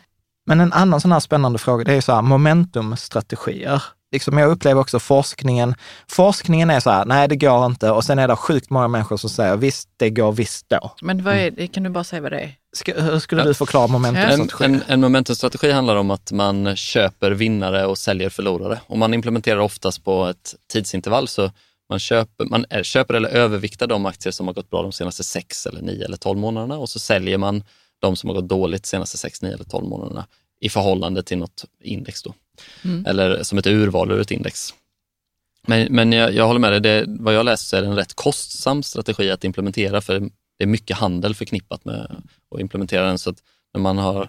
Men 0.47 0.61
en 0.61 0.73
annan 0.73 1.01
sån 1.01 1.13
här 1.13 1.21
spännande 1.21 1.59
fråga, 1.59 1.85
det 1.85 1.95
är 1.95 2.01
så 2.01 2.13
här 2.13 2.23
momentumstrategier. 2.23 3.83
Liksom 4.13 4.39
jag 4.39 4.51
upplever 4.51 4.81
också 4.81 4.99
forskningen. 4.99 5.75
Forskningen 6.09 6.71
är 6.71 6.81
så 6.81 6.91
här, 6.91 7.05
nej 7.05 7.29
det 7.29 7.37
går 7.37 7.67
inte. 7.67 7.91
Och 7.91 8.05
sen 8.05 8.19
är 8.19 8.29
det 8.29 8.37
sjukt 8.37 8.71
många 8.71 8.89
människor 8.89 9.17
som 9.17 9.31
säger, 9.31 9.57
visst 9.57 9.89
det 9.97 10.11
går 10.11 10.33
visst 10.33 10.67
då. 10.69 10.95
Men 11.03 11.25
vad 11.25 11.35
är 11.35 11.51
det? 11.51 11.67
Kan 11.67 11.83
du 11.83 11.91
bara 11.91 12.05
säga 12.05 12.23
vad 12.23 12.33
det 12.33 12.41
är? 12.41 12.55
Ska, 12.77 13.01
hur 13.01 13.19
skulle 13.19 13.45
du 13.45 13.55
förklara 13.55 13.85
En, 13.85 13.91
momentumstrategi? 13.93 14.65
en, 14.65 14.83
en 14.89 15.01
momentumstrategi 15.01 15.71
handlar 15.71 15.97
om 15.97 16.11
att 16.11 16.33
man 16.33 16.77
köper 16.77 17.31
vinnare 17.31 17.87
och 17.87 17.99
säljer 17.99 18.29
förlorare. 18.31 18.81
Och 18.87 18.99
man 18.99 19.15
implementerar 19.15 19.59
oftast 19.61 20.05
på 20.05 20.27
ett 20.27 20.55
tidsintervall. 20.73 21.29
Så 21.29 21.51
man 21.91 21.99
köper, 21.99 22.45
man 22.45 22.65
är- 22.71 22.83
köper 22.83 23.15
eller 23.15 23.29
överviktar 23.29 23.87
de 23.87 24.07
aktier 24.07 24.33
som 24.33 24.47
har 24.47 24.55
gått 24.55 24.71
bra 24.71 24.83
de 24.83 24.93
senaste 24.93 25.25
6 25.25 25.67
eller 25.67 25.83
9 25.83 26.05
eller 26.05 26.17
12 26.17 26.39
månaderna 26.39 26.79
och 26.79 26.89
så 26.89 26.99
säljer 26.99 27.39
man 27.39 27.65
de 28.01 28.17
som 28.17 28.29
har 28.31 28.35
gått 28.35 28.49
dåligt 28.49 28.83
de 28.83 28.89
senaste 28.89 29.17
6, 29.19 29.43
9 29.43 29.55
eller 29.55 29.65
12 29.65 29.89
månaderna 29.89 30.27
i 30.61 30.69
förhållande 30.69 31.23
till 31.23 31.39
något 31.39 31.65
index. 31.85 32.23
Då. 32.23 32.35
Eller 33.07 33.43
som 33.43 33.59
ett 33.59 33.67
urval 33.67 34.11
ur 34.11 34.21
ett 34.21 34.31
index. 34.31 34.75
Men, 35.67 35.87
men 35.91 36.13
jag, 36.13 36.35
jag 36.35 36.47
håller 36.47 36.61
med 36.61 36.73
dig, 36.73 36.81
det, 36.81 37.05
vad 37.09 37.35
jag 37.35 37.45
läst 37.45 37.69
så 37.69 37.77
är 37.77 37.83
det 37.83 37.89
en 37.89 37.97
rätt 37.97 38.15
kostsam 38.15 38.83
strategi 38.83 39.31
att 39.31 39.45
implementera 39.45 40.01
för 40.01 40.21
det 40.59 40.65
är 40.65 40.67
mycket 40.67 40.97
handel 40.97 41.35
förknippat 41.35 41.85
med 41.85 42.23
att 42.55 42.61
implementera 42.61 43.07
den. 43.07 43.19
Så 43.19 43.31
att 43.31 43.37
när 43.75 43.81
man 43.81 43.99
har 43.99 44.23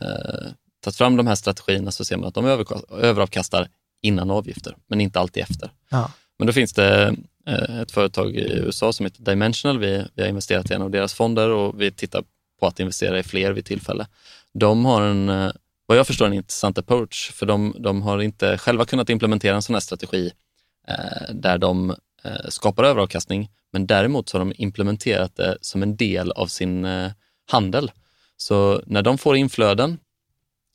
eh, 0.00 0.50
tagit 0.84 0.96
fram 0.96 1.16
de 1.16 1.26
här 1.26 1.34
strategierna 1.34 1.90
så 1.90 2.04
ser 2.04 2.16
man 2.16 2.28
att 2.28 2.34
de 2.34 2.46
överka- 2.46 2.96
överavkastar 2.96 3.68
innan 4.02 4.30
avgifter, 4.30 4.76
men 4.86 5.00
inte 5.00 5.20
alltid 5.20 5.42
efter. 5.42 5.70
Ja. 5.88 6.10
Men 6.38 6.46
då 6.46 6.52
finns 6.52 6.72
det 6.72 7.16
eh, 7.46 7.80
ett 7.80 7.92
företag 7.92 8.36
i 8.36 8.52
USA 8.52 8.92
som 8.92 9.06
heter 9.06 9.22
Dimensional. 9.22 9.78
Vi, 9.78 10.04
vi 10.14 10.22
har 10.22 10.28
investerat 10.28 10.70
i 10.70 10.74
en 10.74 10.82
av 10.82 10.90
deras 10.90 11.14
fonder 11.14 11.50
och 11.50 11.80
vi 11.80 11.90
tittar 11.90 12.24
på 12.60 12.66
att 12.66 12.80
investera 12.80 13.18
i 13.18 13.22
fler 13.22 13.52
vid 13.52 13.64
tillfälle. 13.64 14.06
De 14.52 14.84
har 14.84 15.02
en, 15.02 15.28
eh, 15.28 15.50
vad 15.86 15.98
jag 15.98 16.06
förstår, 16.06 16.26
en 16.26 16.32
intressant 16.32 16.78
approach, 16.78 17.32
för 17.32 17.46
de, 17.46 17.76
de 17.78 18.02
har 18.02 18.22
inte 18.22 18.58
själva 18.58 18.84
kunnat 18.84 19.10
implementera 19.10 19.56
en 19.56 19.62
sån 19.62 19.74
här 19.74 19.80
strategi 19.80 20.32
eh, 20.88 21.34
där 21.34 21.58
de 21.58 21.90
eh, 22.24 22.48
skapar 22.48 22.84
överavkastning, 22.84 23.50
men 23.72 23.86
däremot 23.86 24.28
så 24.28 24.38
har 24.38 24.44
de 24.44 24.52
implementerat 24.56 25.36
det 25.36 25.58
som 25.60 25.82
en 25.82 25.96
del 25.96 26.32
av 26.32 26.46
sin 26.46 26.84
eh, 26.84 27.10
handel. 27.50 27.90
Så 28.36 28.82
när 28.86 29.02
de 29.02 29.18
får 29.18 29.36
inflöden 29.36 29.98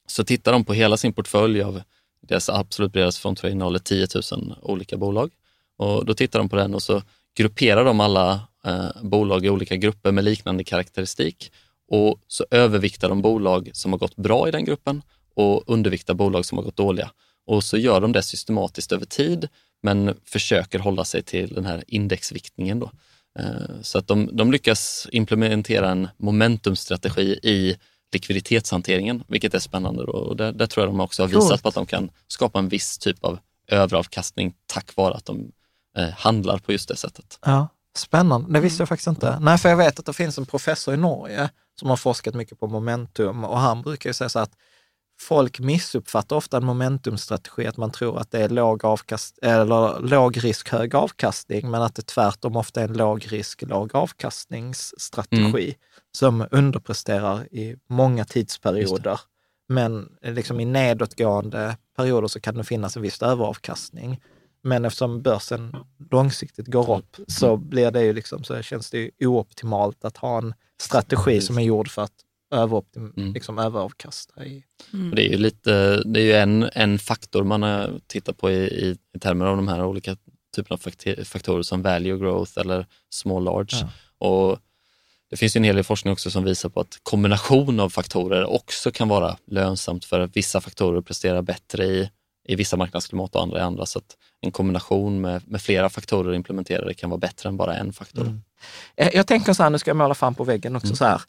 så 0.07 0.23
tittar 0.23 0.51
de 0.51 0.65
på 0.65 0.73
hela 0.73 0.97
sin 0.97 1.13
portfölj 1.13 1.61
av 1.61 1.81
deras 2.21 2.49
absolut 2.49 2.93
bredaste 2.93 3.21
fond 3.21 3.37
tror 3.37 3.49
jag 3.49 3.55
innehåller 3.55 3.79
10 3.79 4.07
000 4.31 4.55
olika 4.61 4.97
bolag. 4.97 5.31
Och 5.77 6.05
då 6.05 6.13
tittar 6.13 6.39
de 6.39 6.49
på 6.49 6.55
den 6.55 6.75
och 6.75 6.83
så 6.83 7.01
grupperar 7.37 7.85
de 7.85 7.99
alla 7.99 8.47
eh, 8.65 8.89
bolag 9.01 9.45
i 9.45 9.49
olika 9.49 9.75
grupper 9.75 10.11
med 10.11 10.23
liknande 10.23 10.63
karaktäristik 10.63 11.51
och 11.91 12.19
så 12.27 12.45
överviktar 12.51 13.09
de 13.09 13.21
bolag 13.21 13.69
som 13.73 13.91
har 13.91 13.99
gått 13.99 14.15
bra 14.15 14.47
i 14.47 14.51
den 14.51 14.65
gruppen 14.65 15.01
och 15.35 15.63
underviktar 15.67 16.13
bolag 16.13 16.45
som 16.45 16.57
har 16.57 16.65
gått 16.65 16.77
dåliga. 16.77 17.11
Och 17.47 17.63
så 17.63 17.77
gör 17.77 18.01
de 18.01 18.11
det 18.11 18.23
systematiskt 18.23 18.91
över 18.91 19.05
tid 19.05 19.47
men 19.83 20.15
försöker 20.25 20.79
hålla 20.79 21.05
sig 21.05 21.23
till 21.23 21.53
den 21.53 21.65
här 21.65 21.83
indexviktningen. 21.87 22.79
Då. 22.79 22.91
Eh, 23.39 23.81
Så 23.81 23.97
att 23.97 24.07
de, 24.07 24.29
de 24.33 24.51
lyckas 24.51 25.07
implementera 25.11 25.89
en 25.89 26.07
momentumstrategi 26.17 27.39
i 27.43 27.77
likviditetshanteringen, 28.13 29.23
vilket 29.27 29.53
är 29.53 29.59
spännande. 29.59 30.05
Då. 30.05 30.11
Och 30.11 30.35
där, 30.35 30.51
där 30.51 30.67
tror 30.67 30.85
jag 30.85 30.93
de 30.93 30.99
också 30.99 31.23
har 31.23 31.27
visat 31.27 31.63
på 31.63 31.69
att 31.69 31.75
de 31.75 31.85
kan 31.85 32.09
skapa 32.27 32.59
en 32.59 32.69
viss 32.69 32.97
typ 32.97 33.23
av 33.23 33.39
överavkastning 33.67 34.53
tack 34.65 34.95
vare 34.95 35.13
att 35.13 35.25
de 35.25 35.51
eh, 35.97 36.09
handlar 36.09 36.57
på 36.57 36.71
just 36.71 36.87
det 36.87 36.95
sättet. 36.95 37.39
Ja, 37.45 37.67
spännande. 37.97 38.53
Det 38.53 38.59
visste 38.59 38.81
jag 38.81 38.89
faktiskt 38.89 39.07
inte. 39.07 39.39
Nej, 39.39 39.57
för 39.57 39.69
jag 39.69 39.77
vet 39.77 39.99
att 39.99 40.05
det 40.05 40.13
finns 40.13 40.37
en 40.37 40.45
professor 40.45 40.93
i 40.93 40.97
Norge 40.97 41.49
som 41.81 41.89
har 41.89 41.97
forskat 41.97 42.33
mycket 42.33 42.59
på 42.59 42.67
momentum 42.67 43.43
och 43.43 43.59
han 43.59 43.81
brukar 43.81 44.09
ju 44.09 44.13
säga 44.13 44.29
så 44.29 44.39
att 44.39 44.51
folk 45.21 45.59
missuppfattar 45.59 46.35
ofta 46.35 46.57
en 46.57 46.65
momentumstrategi, 46.65 47.67
att 47.67 47.77
man 47.77 47.91
tror 47.91 48.19
att 48.19 48.31
det 48.31 48.39
är 48.39 48.49
låg, 48.49 48.85
avkast, 48.85 49.39
eller 49.41 49.99
låg 49.99 50.43
risk, 50.43 50.69
hög 50.69 50.95
avkastning, 50.95 51.71
men 51.71 51.81
att 51.81 51.95
det 51.95 52.07
tvärtom 52.07 52.55
ofta 52.55 52.81
är 52.81 52.87
en 52.87 52.97
låg 52.97 53.31
risk, 53.31 53.61
låg 53.61 53.95
avkastningsstrategi 53.95 55.75
som 56.17 56.47
underpresterar 56.51 57.53
i 57.53 57.75
många 57.89 58.25
tidsperioder. 58.25 59.19
Men 59.69 60.09
liksom 60.21 60.59
i 60.59 60.65
nedåtgående 60.65 61.77
perioder 61.97 62.27
så 62.27 62.39
kan 62.39 62.55
det 62.55 62.63
finnas 62.63 62.95
en 62.95 63.01
viss 63.01 63.21
överavkastning. 63.21 64.21
Men 64.63 64.85
eftersom 64.85 65.21
börsen 65.21 65.75
långsiktigt 66.11 66.67
går 66.67 66.97
upp 66.97 67.17
så 67.27 67.57
blir 67.57 67.91
det 67.91 68.03
ju 68.03 68.13
liksom, 68.13 68.43
så 68.43 68.61
känns 68.61 68.89
det 68.89 68.97
ju 68.97 69.11
ooptimalt 69.27 70.05
att 70.05 70.17
ha 70.17 70.37
en 70.37 70.53
strategi 70.81 71.41
som 71.41 71.57
är 71.57 71.61
gjord 71.61 71.89
för 71.89 72.01
att 72.01 72.13
överoptim, 72.53 73.13
Mm. 73.17 73.33
liksom 73.33 73.59
överavkasta. 73.59 74.45
I. 74.45 74.63
Och 75.09 75.15
det 75.15 75.27
är 75.27 75.29
ju, 75.29 75.37
lite, 75.37 76.03
det 76.05 76.19
är 76.19 76.23
ju 76.23 76.33
en, 76.33 76.69
en 76.73 76.99
faktor 76.99 77.43
man 77.43 77.63
har 77.63 77.99
tittat 78.07 78.37
på 78.37 78.51
i, 78.51 78.55
i, 78.55 78.97
i 79.15 79.19
termer 79.19 79.45
av 79.45 79.55
de 79.55 79.67
här 79.67 79.85
olika 79.85 80.17
typerna 80.55 80.73
av 80.73 81.23
faktorer 81.25 81.61
som 81.61 81.81
value 81.81 82.17
growth 82.17 82.51
eller 82.59 82.85
small 83.09 83.43
large. 83.43 83.87
Och 84.17 84.59
det 85.29 85.37
finns 85.37 85.55
ju 85.55 85.57
en 85.57 85.63
hel 85.63 85.75
del 85.75 85.83
forskning 85.83 86.13
också 86.13 86.31
som 86.31 86.43
visar 86.43 86.69
på 86.69 86.79
att 86.79 86.99
kombination 87.03 87.79
av 87.79 87.89
faktorer 87.89 88.45
också 88.45 88.91
kan 88.91 89.07
vara 89.07 89.37
lönsamt 89.47 90.05
för 90.05 90.19
att 90.19 90.37
vissa 90.37 90.61
faktorer 90.61 91.01
presterar 91.01 91.41
bättre 91.41 91.85
i, 91.85 92.09
i 92.47 92.55
vissa 92.55 92.77
marknadsklimat 92.77 93.35
och 93.35 93.41
andra 93.41 93.59
i 93.59 93.61
andra. 93.61 93.85
Så 93.85 93.99
att 93.99 94.17
en 94.41 94.51
kombination 94.51 95.21
med, 95.21 95.41
med 95.47 95.61
flera 95.61 95.89
faktorer 95.89 96.33
implementerade 96.33 96.93
kan 96.93 97.09
vara 97.09 97.19
bättre 97.19 97.49
än 97.49 97.57
bara 97.57 97.75
en 97.75 97.93
faktor. 97.93 98.21
Mm. 98.21 98.41
Eh, 98.95 99.09
Jag 99.13 99.27
tänker 99.27 99.53
så 99.53 99.63
här, 99.63 99.69
nu 99.69 99.79
ska 99.79 99.89
jag 99.89 99.97
måla 99.97 100.13
fram 100.15 100.35
på 100.35 100.43
väggen 100.43 100.75
också, 100.75 100.95
så 100.95 101.05
här, 101.05 101.21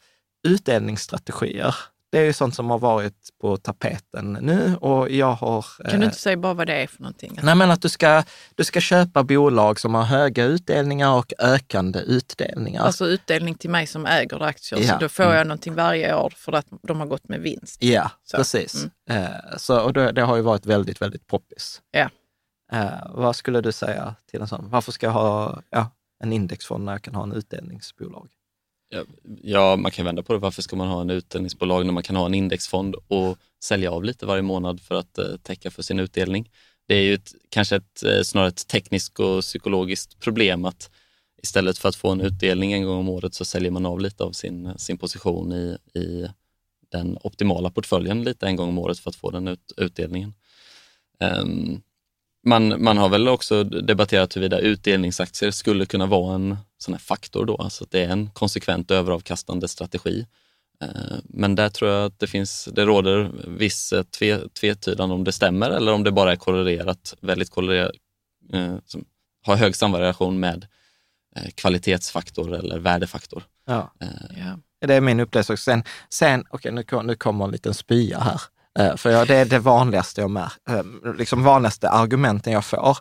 utdelningsstrategier. 0.47 1.75
Det 2.13 2.19
är 2.19 2.23
ju 2.25 2.33
sånt 2.33 2.55
som 2.55 2.69
har 2.69 2.79
varit 2.79 3.29
på 3.41 3.57
tapeten 3.57 4.37
nu 4.41 4.75
och 4.75 5.09
jag 5.11 5.33
har... 5.33 5.65
Kan 5.89 5.99
du 5.99 6.05
eh, 6.05 6.05
inte 6.05 6.17
säga 6.17 6.37
bara 6.37 6.53
vad 6.53 6.67
det 6.67 6.73
är 6.73 6.87
för 6.87 7.01
någonting? 7.01 7.39
Nej, 7.43 7.55
men 7.55 7.71
att 7.71 7.81
du 7.81 7.89
ska, 7.89 8.23
du 8.55 8.63
ska 8.63 8.79
köpa 8.79 9.23
bolag 9.23 9.79
som 9.79 9.93
har 9.93 10.03
höga 10.03 10.45
utdelningar 10.45 11.13
och 11.17 11.33
ökande 11.39 11.99
utdelningar. 11.99 12.83
Alltså 12.83 13.05
utdelning 13.05 13.55
till 13.55 13.69
mig 13.69 13.87
som 13.87 14.05
äger 14.05 14.43
aktier, 14.43 14.79
Ja. 14.79 14.93
så 14.93 14.97
då 14.99 15.09
får 15.09 15.25
jag 15.25 15.47
någonting 15.47 15.75
varje 15.75 16.15
år 16.15 16.33
för 16.35 16.51
att 16.51 16.65
de 16.87 16.99
har 16.99 17.07
gått 17.07 17.29
med 17.29 17.39
vinst. 17.41 17.83
Ja, 17.83 18.11
Så. 18.23 18.37
precis. 18.37 18.85
Eh, 19.09 19.25
så, 19.57 19.81
och 19.81 19.93
det, 19.93 20.11
det 20.11 20.21
har 20.21 20.35
ju 20.35 20.41
varit 20.41 20.65
väldigt, 20.65 21.01
väldigt 21.01 21.27
poppis. 21.27 21.81
Ja. 21.91 22.09
Eh, 22.71 23.07
vad 23.09 23.35
skulle 23.35 23.61
du 23.61 23.71
säga 23.71 24.15
till 24.31 24.41
en 24.41 24.47
sån? 24.47 24.69
Varför 24.69 24.91
ska 24.91 25.05
jag 25.05 25.13
ha 25.13 25.61
ja, 25.69 25.91
en 26.23 26.33
indexfond 26.33 26.85
när 26.85 26.91
jag 26.91 27.01
kan 27.01 27.15
ha 27.15 27.23
en 27.23 27.33
utdelningsbolag? 27.33 28.29
Ja, 29.41 29.75
man 29.75 29.91
kan 29.91 30.05
vända 30.05 30.23
på 30.23 30.33
det. 30.33 30.39
Varför 30.39 30.61
ska 30.61 30.75
man 30.75 30.87
ha 30.87 31.01
en 31.01 31.09
utdelningsbolag 31.09 31.85
när 31.85 31.93
man 31.93 32.03
kan 32.03 32.15
ha 32.15 32.25
en 32.25 32.33
indexfond 32.33 32.95
och 33.07 33.37
sälja 33.63 33.91
av 33.91 34.03
lite 34.03 34.25
varje 34.25 34.41
månad 34.41 34.81
för 34.81 34.95
att 34.95 35.17
eh, 35.17 35.35
täcka 35.43 35.71
för 35.71 35.83
sin 35.83 35.99
utdelning? 35.99 36.49
Det 36.87 36.95
är 36.95 37.01
ju 37.01 37.13
ett, 37.13 37.33
kanske 37.49 37.75
ett, 37.75 38.03
eh, 38.03 38.21
snarare 38.21 38.49
ett 38.49 38.67
tekniskt 38.67 39.19
och 39.19 39.41
psykologiskt 39.41 40.19
problem 40.19 40.65
att 40.65 40.89
istället 41.43 41.77
för 41.77 41.89
att 41.89 41.95
få 41.95 42.09
en 42.09 42.21
utdelning 42.21 42.73
en 42.73 42.83
gång 42.83 42.97
om 42.97 43.09
året 43.09 43.33
så 43.33 43.45
säljer 43.45 43.71
man 43.71 43.85
av 43.85 43.99
lite 43.99 44.23
av 44.23 44.31
sin, 44.31 44.77
sin 44.77 44.97
position 44.97 45.53
i, 45.53 45.77
i 45.99 46.27
den 46.91 47.17
optimala 47.21 47.69
portföljen 47.69 48.23
lite 48.23 48.47
en 48.47 48.55
gång 48.55 48.69
om 48.69 48.79
året 48.79 48.99
för 48.99 49.09
att 49.09 49.15
få 49.15 49.31
den 49.31 49.47
ut, 49.47 49.71
utdelningen. 49.77 50.33
Ehm, 51.19 51.81
man, 52.45 52.83
man 52.83 52.97
har 52.97 53.09
väl 53.09 53.27
också 53.27 53.63
debatterat 53.63 54.35
huruvida 54.35 54.59
utdelningsaktier 54.59 55.51
skulle 55.51 55.85
kunna 55.85 56.05
vara 56.05 56.35
en 56.35 56.57
sån 56.77 56.93
här 56.93 56.99
faktor 56.99 57.45
då, 57.45 57.55
alltså 57.57 57.83
att 57.83 57.91
det 57.91 58.03
är 58.03 58.09
en 58.09 58.29
konsekvent 58.29 58.91
överavkastande 58.91 59.67
strategi. 59.67 60.27
Eh, 60.81 61.17
Men 61.23 61.55
där 61.55 61.69
tror 61.69 61.91
jag 61.91 62.05
att 62.05 62.19
det 62.19 62.27
finns, 62.27 62.69
det 62.71 62.85
råder 62.85 63.31
viss 63.47 63.93
eh, 63.93 64.03
tve, 64.03 64.47
tvetydan 64.59 65.11
om 65.11 65.23
det 65.23 65.31
stämmer 65.31 65.69
eller 65.69 65.93
om 65.93 66.03
det 66.03 66.11
bara 66.11 66.31
är 66.31 66.35
korrelerat, 66.35 67.15
väldigt 67.21 67.49
korrelerat, 67.49 67.91
eh, 68.53 68.75
som 68.85 69.05
har 69.45 69.55
hög 69.55 69.75
samvariation 69.75 70.39
med 70.39 70.67
eh, 71.35 71.49
kvalitetsfaktor 71.55 72.53
eller 72.55 72.79
värdefaktor. 72.79 73.43
Ja. 73.65 73.93
Eh, 74.01 74.07
Ja. 74.39 74.57
Det 74.87 74.93
är 74.93 75.01
min 75.01 75.19
upplevelse. 75.19 75.57
Sen, 75.57 75.83
sen 76.09 76.43
okej, 76.49 76.71
nu, 76.71 76.83
kom- 76.83 77.05
nu 77.07 77.15
kommer 77.15 77.45
en 77.45 77.51
liten 77.51 77.73
spya 77.73 78.19
här. 78.19 78.41
Eh, 78.79 78.95
för 78.95 79.09
jag, 79.09 79.27
det 79.27 79.35
är 79.35 79.45
det 79.45 79.59
vanligaste 79.59 80.21
jag 80.21 80.31
märker, 80.31 81.17
liksom 81.17 81.43
vanligaste 81.43 81.89
argumenten 81.89 82.53
jag 82.53 82.65
får. 82.65 82.97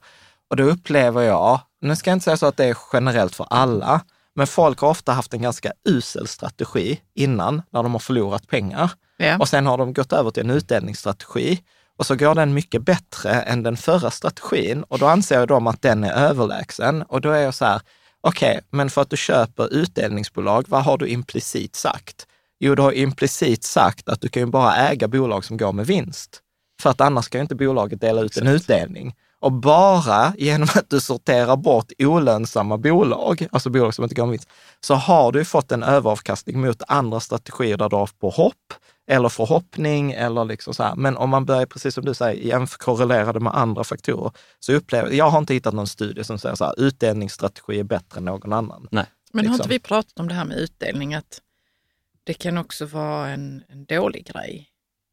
Och 0.51 0.57
då 0.57 0.63
upplever 0.63 1.23
jag, 1.23 1.61
nu 1.81 1.97
ska 1.97 2.11
jag 2.11 2.17
inte 2.17 2.25
säga 2.25 2.37
så 2.37 2.47
att 2.47 2.57
det 2.57 2.65
är 2.65 2.77
generellt 2.93 3.35
för 3.37 3.47
alla, 3.51 4.01
men 4.35 4.47
folk 4.47 4.79
har 4.79 4.89
ofta 4.89 5.13
haft 5.13 5.35
en 5.35 5.43
ganska 5.43 5.73
usel 5.89 6.29
strategi 6.29 7.01
innan, 7.15 7.63
när 7.71 7.83
de 7.83 7.93
har 7.93 7.99
förlorat 7.99 8.47
pengar. 8.47 8.91
Ja. 9.17 9.39
Och 9.39 9.49
sen 9.49 9.67
har 9.67 9.79
de 9.79 9.93
gått 9.93 10.13
över 10.13 10.31
till 10.31 10.43
en 10.43 10.51
utdelningsstrategi 10.51 11.63
och 11.99 12.07
så 12.07 12.17
går 12.17 12.35
den 12.35 12.55
mycket 12.55 12.83
bättre 12.83 13.31
än 13.31 13.63
den 13.63 13.77
förra 13.77 14.11
strategin 14.11 14.83
och 14.83 14.99
då 14.99 15.07
anser 15.07 15.47
dem 15.47 15.67
att 15.67 15.83
den 15.83 16.05
är 16.05 16.13
överlägsen. 16.13 17.03
Och 17.03 17.21
då 17.21 17.31
är 17.31 17.41
jag 17.41 17.55
så 17.55 17.65
här, 17.65 17.81
okej, 18.21 18.61
men 18.71 18.91
för 18.91 19.03
att 19.03 19.11
du 19.11 19.17
köper 19.17 19.75
utdelningsbolag, 19.75 20.65
vad 20.69 20.85
har 20.85 20.99
du 20.99 21.07
implicit 21.07 21.77
sagt? 21.77 22.27
Jo, 22.65 22.75
du 22.75 22.83
har 22.83 22.93
implicit 22.93 23.65
sagt 23.65 24.09
att 24.09 24.21
du 24.21 24.29
kan 24.29 24.43
ju 24.43 24.47
bara 24.47 24.77
äga 24.77 25.09
bolag 25.09 25.45
som 25.45 25.57
går 25.57 25.73
med 25.73 25.87
vinst. 25.87 26.41
För 26.83 26.91
att 26.91 27.01
annars 27.01 27.29
kan 27.29 27.39
ju 27.39 27.43
inte 27.43 27.55
bolaget 27.55 28.01
dela 28.01 28.21
ut 28.21 28.37
en 28.37 28.47
utdelning. 28.47 29.15
Och 29.41 29.53
bara 29.53 30.35
genom 30.39 30.69
att 30.75 30.91
du 30.91 31.01
sorterar 31.01 31.57
bort 31.57 31.93
olönsamma 31.99 32.79
bolag, 32.79 33.47
alltså 33.53 33.71
bolag 33.71 33.95
som 33.95 34.05
inte 34.05 34.15
går 34.15 34.27
med 34.27 34.31
vinst, 34.31 34.49
så 34.81 34.95
har 34.95 35.33
du 35.33 35.39
ju 35.39 35.45
fått 35.45 35.73
en 35.73 35.83
överavkastning 35.83 36.61
mot 36.61 36.83
andra 36.89 37.21
strategier 37.21 37.77
där 37.77 37.89
du 37.89 37.97
har 37.97 38.11
på 38.21 38.31
hopp 38.31 38.75
eller 39.11 39.29
förhoppning 39.29 40.13
eller 40.13 40.45
liksom 40.45 40.75
så 40.75 40.83
här. 40.83 40.95
Men 40.95 41.17
om 41.17 41.31
man 41.31 41.45
börjar, 41.45 41.67
precis 41.67 41.95
som 41.95 42.05
du 42.05 42.15
säger, 42.15 42.67
korrelera 42.79 43.33
det 43.33 43.41
med 43.41 43.55
andra 43.55 43.85
faktorer, 43.85 44.33
så 44.61 44.73
upplever 44.73 45.11
jag 45.11 45.31
har 45.31 45.39
inte 45.39 45.55
hittat 45.55 45.75
någon 45.75 45.87
studie 45.87 46.25
som 46.25 46.39
säger 46.39 46.55
så 46.55 46.65
här, 46.65 46.81
utdelningsstrategi 46.81 47.79
är 47.79 47.85
bättre 47.85 48.19
än 48.19 48.25
någon 48.25 48.53
annan. 48.53 48.89
nej. 48.91 49.07
Men 49.33 49.47
har 49.47 49.53
liksom. 49.53 49.65
inte 49.65 49.75
vi 49.75 49.79
pratat 49.79 50.21
om 50.21 50.29
det 50.29 50.35
här 50.35 50.45
med 50.45 50.57
utdelning, 50.57 51.15
att 51.15 51.41
det 52.25 52.35
kan 52.35 52.59
också 52.59 52.87
vara 52.87 53.29
en, 53.29 53.65
en 53.69 53.85
dålig 53.85 54.27
grej? 54.27 54.69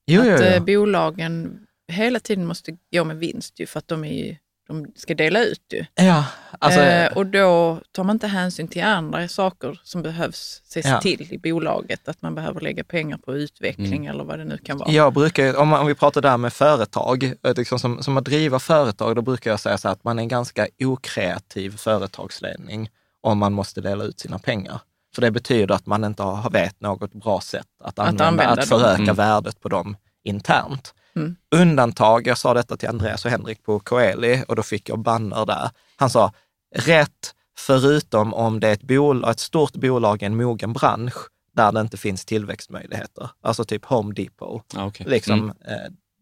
Jo, 0.07 0.21
att 0.21 0.27
jo, 0.27 0.33
eh, 0.33 0.55
jo. 0.57 0.63
bolagen 0.63 1.59
hela 1.91 2.19
tiden 2.19 2.45
måste 2.45 2.77
gå 2.93 3.03
med 3.03 3.17
vinst 3.17 3.59
ju 3.59 3.65
för 3.65 3.79
att 3.79 3.87
de, 3.87 4.03
är 4.05 4.37
de 4.67 4.87
ska 4.95 5.15
dela 5.15 5.43
ut 5.43 5.61
ju. 5.73 5.85
Ja, 5.95 6.25
alltså, 6.59 6.79
eh, 6.79 7.17
och 7.17 7.25
då 7.25 7.81
tar 7.91 8.03
man 8.03 8.15
inte 8.15 8.27
hänsyn 8.27 8.67
till 8.67 8.83
andra 8.83 9.27
saker 9.27 9.79
som 9.83 10.01
behövs 10.01 10.61
ses 10.65 10.85
Ja. 10.85 11.01
till 11.01 11.27
i 11.33 11.37
bolaget. 11.37 12.07
Att 12.07 12.21
man 12.21 12.35
behöver 12.35 12.61
lägga 12.61 12.83
pengar 12.83 13.17
på 13.17 13.35
utveckling 13.35 14.05
eller 14.05 14.23
vad 14.23 14.39
det 14.39 14.45
nu 14.45 14.57
kan 14.57 14.77
vara. 14.77 14.91
Jag 14.91 15.13
brukar, 15.13 15.55
om, 15.57 15.67
man- 15.67 15.79
om 15.81 15.87
vi 15.87 15.95
pratar 15.95 16.21
där 16.21 16.37
med 16.37 16.53
företag, 16.53 17.23
eh, 17.23 17.53
liksom 17.55 17.79
som, 17.79 18.03
som 18.03 18.17
att 18.17 18.25
driva 18.25 18.59
företag, 18.59 19.15
då 19.15 19.21
brukar 19.21 19.51
jag 19.51 19.59
säga 19.59 19.77
så 19.77 19.87
här 19.87 19.93
att 19.93 20.03
man 20.03 20.19
är 20.19 20.23
en 20.23 20.27
ganska 20.29 20.67
okreativ 20.83 21.77
företagsledning 21.77 22.89
om 23.21 23.37
man 23.37 23.53
måste 23.53 23.81
dela 23.81 24.03
ut 24.03 24.19
sina 24.19 24.39
pengar. 24.39 24.81
För 25.15 25.21
det 25.21 25.31
betyder 25.31 25.75
att 25.75 25.85
man 25.85 26.03
inte 26.03 26.23
har, 26.23 26.49
vet 26.49 26.81
något 26.81 27.13
bra 27.13 27.41
sätt 27.41 27.67
att 27.83 27.99
använda, 27.99 28.23
att, 28.23 28.27
använda 28.31 28.55
dem. 28.55 28.65
föröka 28.65 29.01
Mm. 29.03 29.15
värdet 29.15 29.59
på 29.61 29.69
dem 29.69 29.97
internt. 30.23 30.93
Mm. 31.15 31.35
Undantag, 31.55 32.27
jag 32.27 32.37
sa 32.37 32.53
detta 32.53 32.77
till 32.77 32.89
Andreas 32.89 33.25
och 33.25 33.31
Henrik 33.31 33.63
på 33.63 33.79
Coeli 33.79 34.43
och 34.47 34.55
då 34.55 34.63
fick 34.63 34.89
jag 34.89 34.99
banner 34.99 35.45
där. 35.45 35.69
Han 35.95 36.09
sa, 36.09 36.33
rätt 36.75 37.35
förutom 37.57 38.33
om 38.33 38.59
det 38.59 38.67
är 38.67 38.73
ett, 38.73 38.81
bol- 38.83 39.29
ett 39.31 39.39
stort 39.39 39.73
bolag 39.73 40.21
i 40.21 40.25
en 40.25 40.37
mogen 40.37 40.73
bransch 40.73 41.15
där 41.55 41.71
det 41.71 41.81
inte 41.81 41.97
finns 41.97 42.25
tillväxtmöjligheter. 42.25 43.29
Alltså 43.41 43.63
typ 43.65 43.85
Home 43.85 44.13
Depot. 44.13 44.63
Ja, 44.75 44.85
okej. 44.85 45.05
Liksom, 45.09 45.39
Mm. 45.39 45.51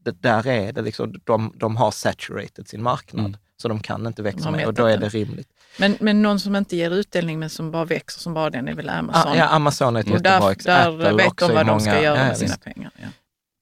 eh, 0.05 0.13
där 0.13 0.47
är 0.47 0.73
det 0.73 0.81
liksom, 0.81 1.13
de, 1.23 1.53
de 1.55 1.75
har 1.75 1.91
saturated 1.91 2.67
sin 2.67 2.83
marknad, 2.83 3.25
Mm. 3.25 3.37
Så 3.61 3.67
de 3.67 3.79
kan 3.79 4.07
inte 4.07 4.21
De 4.21 4.29
växa 4.31 4.51
mer 4.51 4.67
och 4.67 4.73
då 4.73 4.85
är 4.85 4.97
det 4.97 5.09
rimligt. 5.09 5.47
Men, 5.79 5.97
men 5.99 6.21
någon 6.21 6.39
som 6.39 6.55
inte 6.55 6.75
ger 6.75 6.91
utdelning 6.91 7.39
men 7.39 7.49
som 7.49 7.71
bara 7.71 7.85
växer 7.85 8.19
som 8.19 8.33
bara 8.33 8.49
den 8.49 8.67
är 8.67 8.73
väl 8.73 8.89
Amazon. 8.89 9.31
Ah, 9.31 9.35
ja, 9.35 9.47
Amazon 9.47 9.95
är 9.95 9.99
ett 9.99 10.05
och 10.05 10.11
jättebra 10.11 10.39
där, 10.39 10.51
exempel. 10.51 10.97
där 10.99 11.13
vet 11.13 11.27
också 11.27 11.47
de 11.47 11.53
vad 11.53 11.65
de 11.65 11.67
många- 11.67 11.79
ska 11.79 12.01
göra 12.01 12.17
ja, 12.17 12.23
med 12.25 12.37
sina 12.37 12.47
visst. 12.47 12.63
pengar. 12.63 12.91
Ja. 13.01 13.07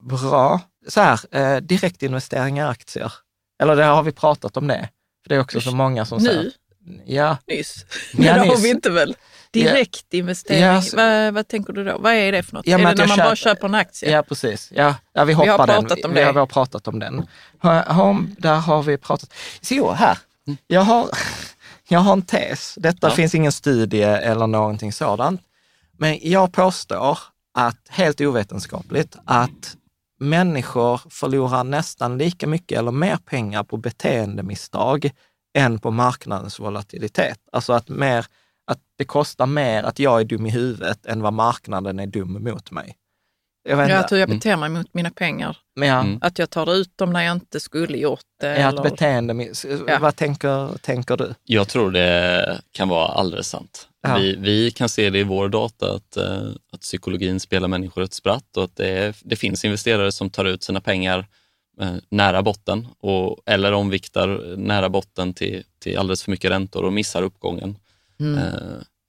Bra. 0.04 0.62
Så 0.88 1.02
här, 1.02 1.20
eh, 1.32 1.58
direktinvesteringar 1.62 2.66
i 2.68 2.70
aktier. 2.70 3.14
Eller 3.62 3.76
det 3.76 3.84
har 3.84 4.04
vi 4.04 4.12
pratat 4.12 4.58
om 4.58 4.68
det. 4.68 4.90
För 5.24 5.30
det 5.30 5.36
är 5.36 5.40
också 5.40 5.62
så 5.62 5.72
många 5.76 6.06
som 6.06 6.18
Nu? 6.18 6.26
säger... 6.30 6.52
Ja, 7.06 7.38
Nyss. 7.48 7.86
Ja, 8.14 8.18
Men 8.18 8.26
det 8.48 8.48
har 8.50 8.58
vi 8.62 8.70
inte 8.70 8.90
väl? 8.90 9.16
Direktinvestering, 9.64 10.62
Ja, 10.62 10.82
så- 10.82 10.98
vad, 10.98 11.34
vad 11.34 11.48
tänker 11.48 11.74
du 11.74 11.84
då? 11.84 11.98
Vad 11.98 12.14
är 12.14 12.32
det 12.32 12.44
för 12.44 12.54
något? 12.54 12.68
Ja, 12.68 12.80
är 12.80 12.86
det 12.86 12.96
när 12.96 13.08
man 13.08 13.18
bara 13.18 13.26
köper- 13.26 13.36
köper 13.36 13.68
en 13.68 13.76
aktie? 13.76 14.12
ja 14.12 14.24
precis. 14.24 14.72
Ja, 14.76 14.96
ja, 15.14 15.24
vi 15.24 15.34
har 15.34 15.48
hoppar 15.48 15.68
den. 15.68 15.82
pratat 15.86 16.06
om 16.06 16.14
vi, 16.14 16.20
det. 16.20 16.32
vi 16.32 16.40
har 16.40 16.46
pratat 16.46 16.88
om 16.88 17.00
den. 17.00 17.26
Där 18.38 18.56
har 18.56 18.84
vi 18.84 18.98
pratat. 18.98 19.30
Så 19.62 19.92
här. 19.94 20.18
Jag 20.68 20.82
har, 20.82 21.10
jag 21.88 22.00
har 22.00 22.14
en 22.14 22.22
tes. 22.22 22.76
Detta 22.78 23.08
Ja. 23.10 23.16
finns 23.16 23.36
ingen 23.36 23.52
studie 23.52 24.02
eller 24.04 24.48
någonting 24.48 24.94
sådant. 24.94 25.42
Men 25.98 26.20
jag 26.22 26.54
påstår 26.54 27.18
att, 27.54 27.78
helt 27.90 28.22
ovetenskapligt, 28.22 29.16
att 29.26 29.76
människor 30.20 31.02
förlorar 31.10 31.64
nästan 31.64 32.18
lika 32.18 32.48
mycket 32.48 32.80
eller 32.80 32.92
mer 32.92 33.18
pengar 33.18 33.64
på 33.64 33.78
beteendemisstag 33.78 35.10
än 35.58 35.80
på 35.80 35.92
marknadens 35.92 36.60
volatilitet. 36.60 37.40
Alltså 37.52 37.74
att, 37.74 37.90
mer, 37.90 38.26
att 38.68 38.80
det 38.98 39.06
kostar 39.06 39.46
mer 39.46 39.84
att 39.84 40.00
jag 40.00 40.20
är 40.20 40.24
dum 40.26 40.46
i 40.46 40.50
huvudet 40.50 41.06
än 41.06 41.22
vad 41.22 41.34
marknaden 41.34 42.00
är 42.00 42.08
dum 42.08 42.44
mot 42.44 42.72
mig. 42.72 42.96
Jag 43.70 43.78
vet 43.78 43.90
Ja, 43.90 43.98
att 43.98 44.12
hur 44.12 44.18
jag 44.18 44.30
beter 44.30 44.56
mig 44.58 44.70
mot 44.70 44.94
mina 44.94 45.10
pengar. 45.10 45.58
Men 45.76 45.88
ja, 45.90 46.00
Mm. 46.00 46.20
Att 46.22 46.40
jag 46.40 46.50
tar 46.50 46.74
ut 46.74 46.98
dem 46.98 47.14
när 47.14 47.22
jag 47.24 47.32
inte 47.36 47.60
skulle 47.60 47.98
gjort 47.98 48.20
det. 48.42 48.66
att 48.68 48.74
eller- 48.74 48.84
beteende, 48.84 49.48
Ja. 49.88 50.00
vad 50.00 50.16
tänker, 50.16 50.78
tänker 50.78 51.18
du? 51.18 51.34
Jag 51.44 51.68
tror 51.68 51.92
det 51.92 52.62
kan 52.72 52.90
vara 52.90 53.08
alldeles 53.08 53.48
sant. 53.50 53.88
Ja. 54.08 54.18
Vi, 54.18 54.36
vi 54.36 54.72
kan 54.72 54.90
se 54.90 55.10
det 55.10 55.20
i 55.20 55.24
vår 55.24 55.50
data 55.50 55.94
att, 55.96 56.18
eh, 56.18 56.48
att 56.72 56.82
psykologin 56.82 57.40
spelar 57.40 57.68
människor 57.68 58.04
ett 58.04 58.14
spratt 58.14 58.58
och 58.58 58.64
att 58.64 58.76
det, 58.76 58.90
är, 58.90 59.16
det 59.24 59.36
finns 59.36 59.66
investerare 59.66 60.12
som 60.12 60.30
tar 60.30 60.46
ut 60.46 60.64
sina 60.64 60.82
pengar 60.82 61.26
eh, 61.82 61.96
nära 62.10 62.42
botten 62.44 62.88
och, 63.00 63.38
eller 63.46 63.72
omviktar 63.74 64.56
nära 64.58 64.90
botten 64.90 65.34
till, 65.34 65.64
till 65.80 65.98
alldeles 65.98 66.24
för 66.24 66.32
mycket 66.32 66.52
räntor 66.52 66.84
och 66.84 66.94
missar 66.94 67.22
uppgången. 67.22 67.76
Mm. 68.20 68.38
Eh, 68.38 68.54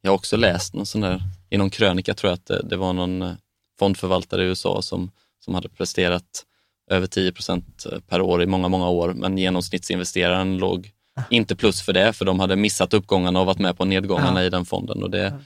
jag 0.02 0.10
har 0.10 0.14
också 0.16 0.36
läst 0.36 0.74
någon 0.74 0.86
sån 0.86 1.00
där, 1.00 1.22
i 1.50 1.56
någon 1.56 1.70
krönika 1.70 2.14
tror 2.14 2.30
jag 2.30 2.34
att 2.34 2.46
det, 2.46 2.62
det 2.62 2.76
var 2.76 2.92
någon 2.92 3.22
eh, 3.22 3.32
fondförvaltare 3.78 4.42
i 4.42 4.46
USA 4.46 4.82
som, 4.82 5.10
som 5.44 5.54
hade 5.54 5.68
presterat 5.68 6.44
över 6.90 7.06
10 7.06 7.32
procent 7.32 7.86
per 8.08 8.20
år 8.20 8.42
i 8.42 8.46
många, 8.46 8.68
många 8.68 8.88
år, 8.88 9.12
men 9.12 9.38
genomsnittsinvesteraren 9.38 10.58
låg 10.58 10.90
inte 11.30 11.56
plus 11.56 11.82
för 11.82 11.92
det, 11.92 12.12
för 12.12 12.24
de 12.24 12.40
hade 12.40 12.56
missat 12.56 12.94
uppgångarna 12.94 13.40
och 13.40 13.46
varit 13.46 13.58
med 13.58 13.78
på 13.78 13.84
nedgångarna 13.84 14.44
i 14.44 14.50
den 14.50 14.64
fonden 14.64 15.02
och 15.02 15.10
det 15.10 15.38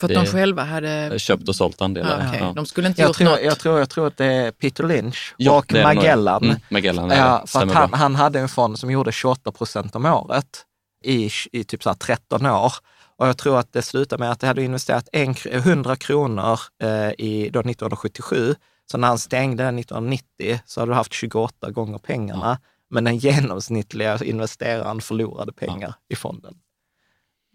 För 0.00 0.06
att 0.06 0.08
det- 0.08 0.14
de 0.14 0.26
själva 0.26 0.64
hade... 0.64 1.18
köpt 1.18 1.48
och 1.48 1.56
sålt 1.56 1.82
andelar. 1.82 2.20
Ja, 2.20 2.28
okej. 2.28 2.40
Ja. 2.42 2.52
De 2.56 2.66
skulle 2.66 2.88
inte 2.88 3.00
Jag 3.00 3.08
gjort 3.08 3.16
tror, 3.16 3.28
något. 3.30 3.42
jag, 3.42 3.58
tror, 3.58 3.78
jag 3.78 3.90
tror 3.90 4.06
att 4.06 4.16
det 4.16 4.24
är 4.26 4.50
Peter 4.50 4.84
Lynch 4.84 5.34
Ja, 5.36 5.58
och. 5.58 5.72
Magellan. 5.72 6.44
Mm, 6.44 6.56
Magellan, 6.70 7.10
Ja, 7.10 7.16
ja, 7.16 7.44
för 7.46 7.62
att 7.62 7.72
han, 7.72 7.92
han 7.94 8.14
hade 8.14 8.40
en 8.40 8.48
fond 8.48 8.78
som 8.78 8.90
gjorde 8.90 9.12
28 9.12 9.52
procent 9.52 9.96
om 9.96 10.06
året 10.06 10.64
i, 11.04 11.30
i 11.52 11.64
typ 11.64 11.82
så 11.82 11.88
här 11.90 11.96
13 11.96 12.46
år. 12.46 12.72
Och 13.18 13.28
jag 13.28 13.38
tror 13.38 13.58
att 13.58 13.72
det 13.72 13.82
slutade 13.82 14.20
med 14.20 14.30
att 14.30 14.40
det 14.40 14.46
hade 14.46 14.62
investerat 14.64 15.08
en, 15.12 15.34
kr- 15.34 15.54
100 15.56 15.96
kronor 15.96 16.60
eh, 16.82 17.10
i 17.18 17.50
då 17.52 17.60
1977. 17.60 18.54
Så 18.90 18.98
när 18.98 19.08
han 19.08 19.18
stängde 19.18 19.64
1990 19.64 20.60
så 20.66 20.80
hade 20.80 20.92
du 20.92 20.96
haft 20.96 21.12
28 21.12 21.70
gånger 21.70 21.98
pengarna. 21.98 22.58
Men 22.90 23.04
den 23.04 23.16
genomsnittliga 23.18 24.18
investeraren 24.24 25.00
förlorade 25.00 25.52
pengar 25.52 25.94
i 26.08 26.16
fonden. 26.16 26.54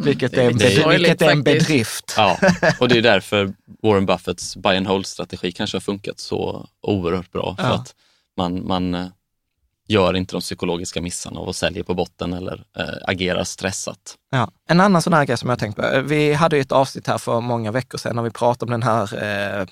Vilket, 0.04 0.34
Mm, 0.34 0.58
det 0.58 0.66
är 0.66 0.88
är, 0.88 0.94
en 0.94 1.02
lite 1.02 1.06
bedri- 1.06 1.08
vilket 1.08 1.22
är 1.22 1.32
en 1.32 1.44
bedrift. 1.44 2.14
Ja, 2.18 2.38
och 2.80 2.88
det 2.90 2.98
är 2.98 3.02
därför 3.14 3.54
Warren 3.84 4.06
Buffetts 4.06 4.56
buy 4.58 4.78
and 4.78 4.88
hold-strategi 4.88 5.52
kanske 5.52 5.76
har 5.76 5.82
funkat 5.82 6.20
så 6.20 6.68
oerhört 6.82 7.32
bra. 7.32 7.56
För 7.56 7.64
Ja. 7.64 7.74
att 7.74 7.96
man, 8.38 8.68
man 8.68 8.96
eh, 8.96 9.08
gör 9.88 10.16
inte 10.16 10.36
de 10.36 10.42
psykologiska 10.42 11.02
missarna 11.02 11.40
av 11.40 11.50
att 11.50 11.56
sälja 11.56 11.84
på 11.84 11.94
botten 11.94 12.34
eller 12.34 12.64
äh, 12.78 12.86
agerar 13.08 13.44
stressat. 13.44 14.16
Ja. 14.32 14.52
En 14.70 14.80
annan 14.80 15.02
sån 15.02 15.14
här 15.14 15.26
grej 15.26 15.38
som 15.38 15.50
jag 15.50 15.60
tänkt 15.60 15.76
på. 15.76 16.02
Vi 16.06 16.34
hade 16.34 16.56
ju 16.56 16.62
ett 16.62 16.72
avsnitt 16.72 17.08
här 17.08 17.18
för 17.18 17.42
många 17.42 17.72
veckor 17.72 17.98
sedan 17.98 18.16
när 18.16 18.24
vi 18.24 18.32
pratade 18.32 18.74
om 18.74 18.80
den 18.80 18.90
här 18.90 19.24
eh, 19.24 19.66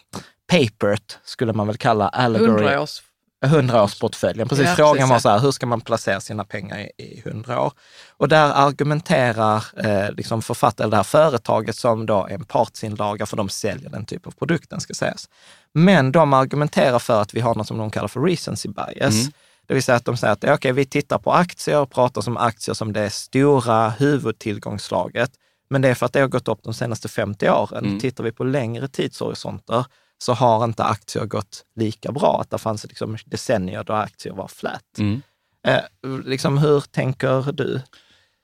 papert, 0.48 1.18
skulle 1.24 1.54
man 1.54 1.68
väl 1.68 1.78
kalla 1.78 2.10
allegory. 2.10 2.50
Hundraårs... 2.50 3.02
100-årsportföljen. 3.46 4.50
Precis, 4.50 4.66
Ja, 4.66 4.76
frågan 4.76 4.96
precis, 4.96 5.10
var 5.10 5.20
så 5.20 5.30
här, 5.30 5.40
hur 5.40 5.52
ska 5.52 5.66
man 5.66 5.82
placera 5.82 6.22
sina 6.22 6.46
pengar 6.46 6.80
i, 6.80 6.92
i 6.98 7.22
100 7.26 7.62
år? 7.62 7.74
Och 8.18 8.28
där 8.28 8.52
argumenterar 8.52 9.66
eh, 9.78 10.12
liksom 10.12 10.42
författaren, 10.42 10.90
det 10.90 10.96
här 10.96 11.04
företaget 11.04 11.76
som 11.76 12.06
då 12.06 12.28
är 12.28 12.34
en 12.34 12.46
partsinlaga, 12.46 13.26
för 13.26 13.38
de 13.38 13.50
säljer 13.50 13.90
den 13.90 14.06
typ 14.06 14.28
av 14.28 14.32
produkten 14.32 14.80
ska 14.80 14.94
sägas. 14.94 15.30
Men 15.74 16.12
de 16.12 16.34
argumenterar 16.34 17.00
för 17.00 17.22
att 17.22 17.34
vi 17.34 17.40
har 17.40 17.56
något 17.56 17.68
som 17.68 17.78
de 17.78 17.92
kallar 17.92 18.08
för 18.08 18.20
recency 18.20 18.70
bias. 18.70 19.14
Mm. 19.14 19.32
Det 19.72 19.76
vill 19.76 19.84
säga 19.84 19.96
att 19.96 20.06
de 20.06 20.18
säger 20.18 20.34
att 20.34 20.44
okay, 20.44 20.72
vi 20.72 20.86
tittar 20.86 21.18
på 21.18 21.32
aktier 21.32 21.80
och 21.80 21.92
pratar 21.92 22.22
som 22.22 22.38
aktier 22.38 22.74
som 22.74 22.94
det 22.94 23.10
stora 23.10 23.90
huvudtillgångslaget. 23.90 25.32
Men 25.70 25.82
det 25.82 25.90
är 25.90 25.96
för 25.96 26.06
att 26.06 26.14
det 26.14 26.20
har 26.20 26.28
gått 26.28 26.48
upp 26.48 26.64
de 26.64 26.74
senaste 26.74 27.08
50 27.08 27.50
åren. 27.50 27.86
Mm. 27.86 28.00
Tittar 28.00 28.24
vi 28.24 28.32
på 28.32 28.44
längre 28.44 28.88
tidshorisonter 28.88 29.86
så 30.18 30.34
har 30.34 30.64
inte 30.64 30.84
aktier 30.84 31.26
gått 31.26 31.66
lika 31.76 32.12
bra. 32.12 32.42
Att 32.42 32.50
det 32.50 32.58
fanns 32.58 32.84
liksom 32.84 33.18
decennier 33.26 33.84
då 33.84 33.94
aktier 33.94 34.34
var 34.34 34.48
flat. 34.48 34.98
Mm. 34.98 35.22
Eh, 35.68 35.82
liksom, 36.26 36.58
hur 36.58 36.80
tänker 36.80 37.52
du? 37.52 37.82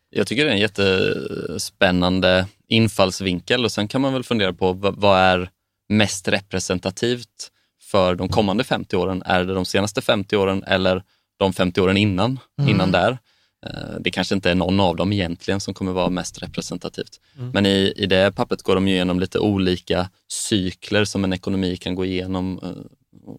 Jag 0.10 0.28
tycker 0.28 0.46
det 0.46 0.52
är 0.52 0.56
en 0.56 0.60
jättespännande 0.60 2.48
infallsvinkel 2.68 3.66
och 3.66 3.72
sen 3.72 3.88
kan 3.88 4.02
man 4.02 4.14
väl 4.14 4.24
fundera 4.24 4.54
på 4.54 4.74
vad 4.74 5.20
är 5.20 5.50
mest 5.90 6.28
representativt 6.28 7.52
för 7.82 8.16
de 8.16 8.30
kommande 8.30 8.64
50 8.64 8.96
åren? 8.96 9.24
Är 9.26 9.44
det 9.44 9.54
de 9.54 9.66
senaste 9.66 10.02
50 10.02 10.38
åren 10.38 10.64
eller 10.64 11.04
de 11.38 11.54
50 11.54 11.82
åren 11.82 11.98
innan, 11.98 12.40
mm. 12.60 12.70
innan 12.70 12.92
där? 12.92 13.18
Eh, 13.66 14.00
det 14.00 14.12
kanske 14.12 14.36
inte 14.36 14.52
är 14.52 14.56
någon 14.56 14.80
av 14.80 14.96
dem 14.96 15.14
egentligen 15.14 15.60
som 15.60 15.74
kommer 15.74 15.92
vara 15.92 16.10
mest 16.10 16.44
representativt. 16.44 17.20
Mm. 17.38 17.52
Men 17.54 17.66
i, 17.66 17.94
i 17.96 18.06
det 18.06 18.32
pappret 18.36 18.62
går 18.62 18.76
de 18.76 18.88
igenom 18.88 19.20
lite 19.20 19.40
olika 19.40 20.10
cykler 20.28 21.06
som 21.06 21.24
en 21.24 21.34
ekonomi 21.34 21.78
kan 21.78 21.96
gå 21.96 22.06
igenom 22.06 22.60
eh, 22.64 23.32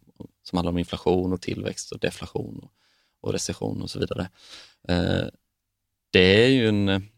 som 0.42 0.56
handlar 0.56 0.70
om 0.70 0.78
inflation 0.78 1.32
och 1.32 1.40
tillväxt 1.40 1.92
och 1.92 1.98
deflation 1.98 2.58
och, 2.62 2.70
och 3.20 3.32
recession 3.32 3.82
och 3.82 3.90
så 3.90 3.98
vidare. 3.98 4.28
Eh, 4.88 5.26
det 6.12 6.44
är 6.44 6.48
ju 6.48 6.68
en 6.68 7.08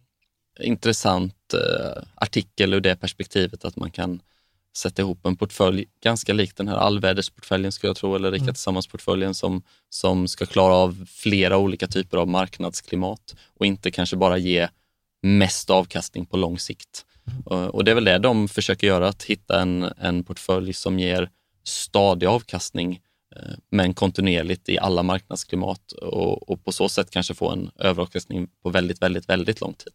intressant 0.61 1.35
artikel 2.15 2.75
ur 2.75 2.81
det 2.81 2.97
perspektivet 2.97 3.65
att 3.65 3.77
man 3.77 3.91
kan 3.91 4.21
sätta 4.77 5.03
ihop 5.03 5.27
en 5.27 5.37
portfölj 5.37 5.87
ganska 6.03 6.33
lik 6.33 6.57
den 6.57 6.69
här 6.69 6.77
allvädersportföljen 6.77 7.73
skulle 7.73 7.89
jag 7.89 7.97
tro, 7.97 8.15
eller 8.15 8.31
Rika 8.31 8.43
mm. 8.43 8.55
Tillsammans-portföljen 8.55 9.35
som, 9.35 9.63
som 9.89 10.29
ska 10.29 10.47
klara 10.47 10.75
av 10.75 11.07
flera 11.09 11.57
olika 11.57 11.87
typer 11.87 12.17
av 12.17 12.29
marknadsklimat 12.29 13.37
och 13.59 13.67
inte 13.67 13.91
kanske 13.91 14.17
bara 14.17 14.39
ge 14.39 14.69
mest 15.23 15.71
avkastning 15.71 16.27
på 16.27 16.37
lång 16.37 16.59
sikt. 16.59 17.07
Mm. 17.51 17.71
Och 17.71 17.85
det 17.85 17.91
är 17.91 17.95
väl 17.95 18.05
det 18.05 18.19
de 18.19 18.49
försöker 18.49 18.87
göra, 18.87 19.09
att 19.09 19.23
hitta 19.23 19.61
en, 19.61 19.83
en 19.83 20.25
portfölj 20.25 20.73
som 20.73 20.99
ger 20.99 21.31
stadig 21.65 22.27
avkastning 22.27 23.01
eh, 23.37 23.53
men 23.71 23.95
kontinuerligt 23.95 24.69
i 24.69 24.79
alla 24.79 25.03
marknadsklimat 25.03 25.93
och, 25.93 26.51
och, 26.51 26.65
på 26.65 26.73
så 26.73 26.89
sätt 26.89 27.11
kanske 27.11 27.35
få 27.35 27.51
en 27.51 27.71
överavkastning 27.79 28.49
på 28.63 28.71
väldigt, 28.71 29.03
väldigt, 29.03 29.29
väldigt 29.29 29.61
lång 29.61 29.75
tid. 29.75 29.93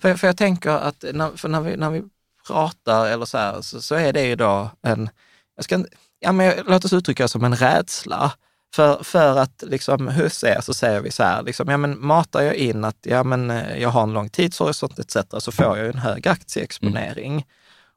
För, 0.00 0.14
för 0.14 0.26
jag 0.26 0.36
tänker 0.36 0.70
att 0.70 1.04
när, 1.12 1.36
för 1.36 1.48
när, 1.48 1.60
vi, 1.60 1.76
när 1.76 1.90
vi 1.90 2.02
pratar 2.46 3.06
eller 3.06 3.24
så 3.24 3.38
här, 3.38 3.60
så, 3.60 3.82
så 3.82 3.94
är 3.94 4.12
det 4.12 4.22
ju 4.22 4.36
då 4.36 4.70
en, 4.82 5.10
jag 5.56 5.64
ska, 5.64 5.84
ja, 6.20 6.32
men 6.32 6.54
låt 6.66 6.84
oss 6.84 6.92
uttrycka 6.92 7.22
det 7.22 7.28
som 7.28 7.44
en 7.44 7.56
rädsla. 7.56 8.32
För, 8.74 9.02
för 9.02 9.38
att 9.38 9.62
liksom, 9.66 10.08
hos 10.08 10.44
er 10.44 10.60
så 10.60 10.74
säger 10.74 11.00
vi 11.00 11.10
så 11.10 11.22
här, 11.22 11.42
liksom, 11.42 11.68
ja, 11.68 11.76
men 11.76 12.06
matar 12.06 12.42
jag 12.42 12.54
in 12.54 12.84
att 12.84 12.98
ja, 13.02 13.24
men, 13.24 13.50
eh, 13.50 13.78
jag 13.78 13.88
har 13.88 14.02
en 14.02 14.12
lång 14.12 14.28
tidshorisont 14.28 14.98
etc. 14.98 15.16
så 15.38 15.52
får 15.52 15.78
jag 15.78 15.86
en 15.86 15.98
hög 15.98 16.28
aktieexponering. 16.28 17.32
Mm. 17.32 17.44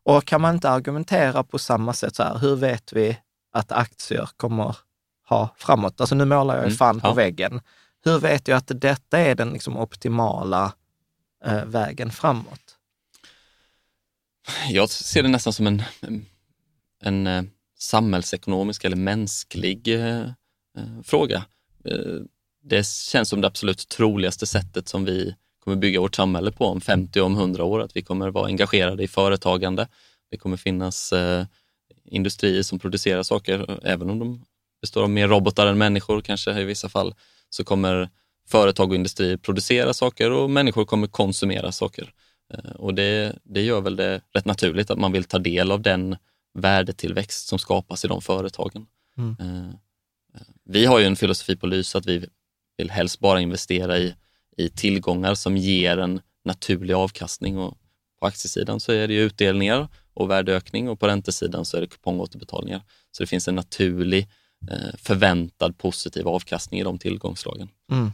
Och 0.04 0.26
kan 0.26 0.42
man 0.42 0.56
inte 0.56 0.70
argumentera 0.70 1.44
på 1.44 1.60
samma 1.60 1.94
sätt 1.94 2.16
så 2.16 2.24
här, 2.24 2.38
hur 2.38 2.56
vet 2.56 2.94
vi 2.94 3.18
att 3.54 3.72
aktier 3.72 4.30
kommer 4.38 4.78
ha 5.30 5.50
framåt? 5.58 6.02
Alltså 6.02 6.16
nu 6.16 6.26
målar 6.26 6.56
jag 6.56 6.64
ju 6.64 6.68
mm. 6.68 6.78
fan 6.78 7.00
på 7.00 7.08
ja. 7.08 7.14
väggen. 7.14 7.62
Hur 8.06 8.20
vet 8.20 8.48
jag 8.48 8.58
att 8.58 8.72
detta 8.76 9.20
är 9.20 9.36
den 9.36 9.50
liksom, 9.50 9.78
optimala 9.78 10.74
eh, 11.46 11.66
vägen 11.66 12.12
framåt? 12.12 12.65
Jag 14.70 14.90
ser 14.90 15.24
det 15.24 15.30
nästan 15.30 15.54
som 15.54 15.68
en, 15.68 15.84
en, 16.02 16.26
en 17.02 17.28
eh, 17.28 17.44
samhällsekonomisk 17.78 18.86
eller 18.86 18.96
mänsklig 18.96 19.88
eh, 19.88 20.22
eh 20.78 21.02
fråga. 21.04 21.46
Eh, 21.86 22.22
det 22.64 22.88
känns 22.88 23.30
som 23.30 23.42
det 23.42 23.48
absolut 23.48 23.90
troligaste 23.90 24.46
sättet 24.46 24.88
som 24.88 25.06
vi 25.06 25.36
kommer 25.60 25.78
bygga 25.78 26.00
vårt 26.00 26.16
samhälle 26.16 26.52
på 26.52 26.66
om 26.66 26.82
50 26.82 27.20
och 27.20 27.26
om 27.26 27.36
100 27.36 27.64
år, 27.64 27.82
att 27.82 27.96
vi 27.96 28.02
kommer 28.02 28.30
vara 28.30 28.46
engagerade 28.46 29.04
i 29.04 29.08
företagande. 29.08 29.88
Det 30.32 30.38
kommer 30.38 30.58
finnas 30.58 31.14
eh, 31.14 31.46
industrier 32.06 32.64
som 32.64 32.80
producerar 32.80 33.24
saker, 33.24 33.80
även 33.84 34.10
om 34.10 34.20
de 34.20 34.46
består 34.82 35.04
av 35.04 35.10
mer 35.10 35.28
robotar 35.28 35.68
än 35.68 35.78
människor 35.78 36.22
kanske 36.22 36.62
i 36.62 36.64
vissa 36.64 36.90
fall, 36.90 37.16
så 37.50 37.64
kommer 37.64 38.10
företag 38.48 38.90
och 38.90 38.96
industrier 38.96 39.38
producera 39.38 39.94
saker 39.94 40.32
och 40.32 40.50
människor 40.50 40.86
kommer 40.86 41.08
konsumera 41.08 41.72
saker. 41.72 42.14
Eh, 42.54 42.72
och 42.72 42.94
det, 42.94 43.40
det 43.44 43.62
gör 43.62 43.82
väl 43.82 43.96
det 43.96 44.22
rätt 44.34 44.46
naturligt 44.46 44.92
att 44.92 45.00
man 45.00 45.12
vill 45.12 45.24
ta 45.24 45.40
del 45.40 45.72
av 45.72 45.82
den 45.82 46.16
värdetillväxt 46.54 47.48
som 47.48 47.60
skapas 47.60 48.06
i 48.06 48.08
de 48.08 48.22
företagen. 48.22 48.88
Mm. 49.18 49.36
Eh, 49.40 49.70
eh, 50.36 50.48
vi 50.64 50.86
har 50.86 51.00
ju 51.00 51.06
en 51.06 51.16
filosofi 51.16 51.56
på 51.56 51.68
Lyse 51.68 51.98
att 51.98 52.06
vi 52.06 52.26
vill 52.78 52.92
helst 52.92 53.20
bara 53.20 53.42
investera 53.42 53.98
i, 53.98 54.16
i 54.58 54.70
tillgångar 54.70 55.36
som 55.36 55.58
ger 55.58 55.98
en 55.98 56.22
naturlig 56.46 56.94
avkastning. 56.94 57.58
Och 57.58 57.78
på 58.20 58.28
aktiesidan 58.28 58.80
så 58.80 58.92
är 58.92 59.08
det 59.08 59.14
utdelningar 59.14 59.88
och 60.14 60.30
värdeökning 60.30 60.90
och 60.90 61.00
på 61.00 61.08
räntesidan 61.08 61.66
så 61.66 61.78
är 61.78 61.82
det 61.82 61.88
kupongåterbetalningar. 61.88 62.82
Så 63.12 63.24
det 63.24 63.28
finns 63.28 63.48
en 63.48 63.56
naturlig 63.56 64.28
förväntad 64.98 65.78
positiv 65.78 66.28
avkastning 66.28 66.80
i 66.80 66.84
de 66.84 66.98
tillgångsslagen. 66.98 67.70
Mm. 67.92 68.12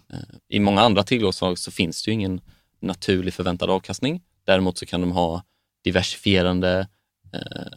I 0.50 0.60
många 0.60 0.82
andra 0.82 1.04
tillgångsslag 1.04 1.60
så 1.60 1.72
finns 1.72 2.04
det 2.04 2.12
ju 2.12 2.14
ingen 2.14 2.42
naturlig 2.82 3.34
förväntad 3.34 3.70
avkastning. 3.70 4.22
Däremot 4.44 4.78
så 4.78 4.86
kan 4.86 5.02
de 5.02 5.12
ha 5.12 5.44
diversifierande 5.84 6.88
eh, 7.34 7.68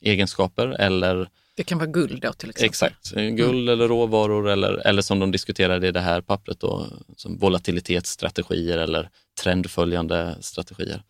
egenskaper 0.00 0.68
eller 0.68 1.30
det 1.60 1.64
kan 1.64 1.78
vara 1.78 1.90
guld 1.90 2.22
då 2.22 2.32
till 2.32 2.50
exempel? 2.50 2.68
Exakt, 2.68 3.10
guld 3.14 3.40
mm. 3.40 3.68
eller 3.68 3.88
råvaror 3.88 4.48
eller, 4.48 4.86
eller 4.86 5.02
som 5.02 5.18
de 5.18 5.30
diskuterade 5.30 5.88
i 5.88 5.92
det 5.92 6.00
här 6.00 6.20
pappret 6.20 6.60
då, 6.60 6.86
som 7.16 7.38
volatilitetsstrategier 7.38 8.78
eller 8.78 9.10
trendföljande 9.42 10.36
strategier. 10.40 11.02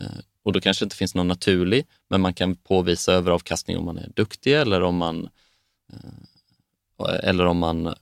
Eh, 0.00 0.06
och 0.42 0.52
då 0.52 0.60
kanske 0.60 0.84
det 0.84 0.86
inte 0.86 0.96
finns 0.96 1.14
någon 1.14 1.28
naturlig, 1.28 1.86
men 2.08 2.20
man 2.20 2.34
kan 2.34 2.56
påvisa 2.56 3.12
överavkastning 3.12 3.76
om 3.76 3.84
man 3.84 3.98
är 3.98 4.10
duktig 4.14 4.54
eller 4.54 4.82
om 4.82 4.96
man, 4.96 5.28
eh, 5.92 7.28
eller 7.28 7.46
om 7.46 7.58
man 7.58 7.86
eh, 7.86 7.94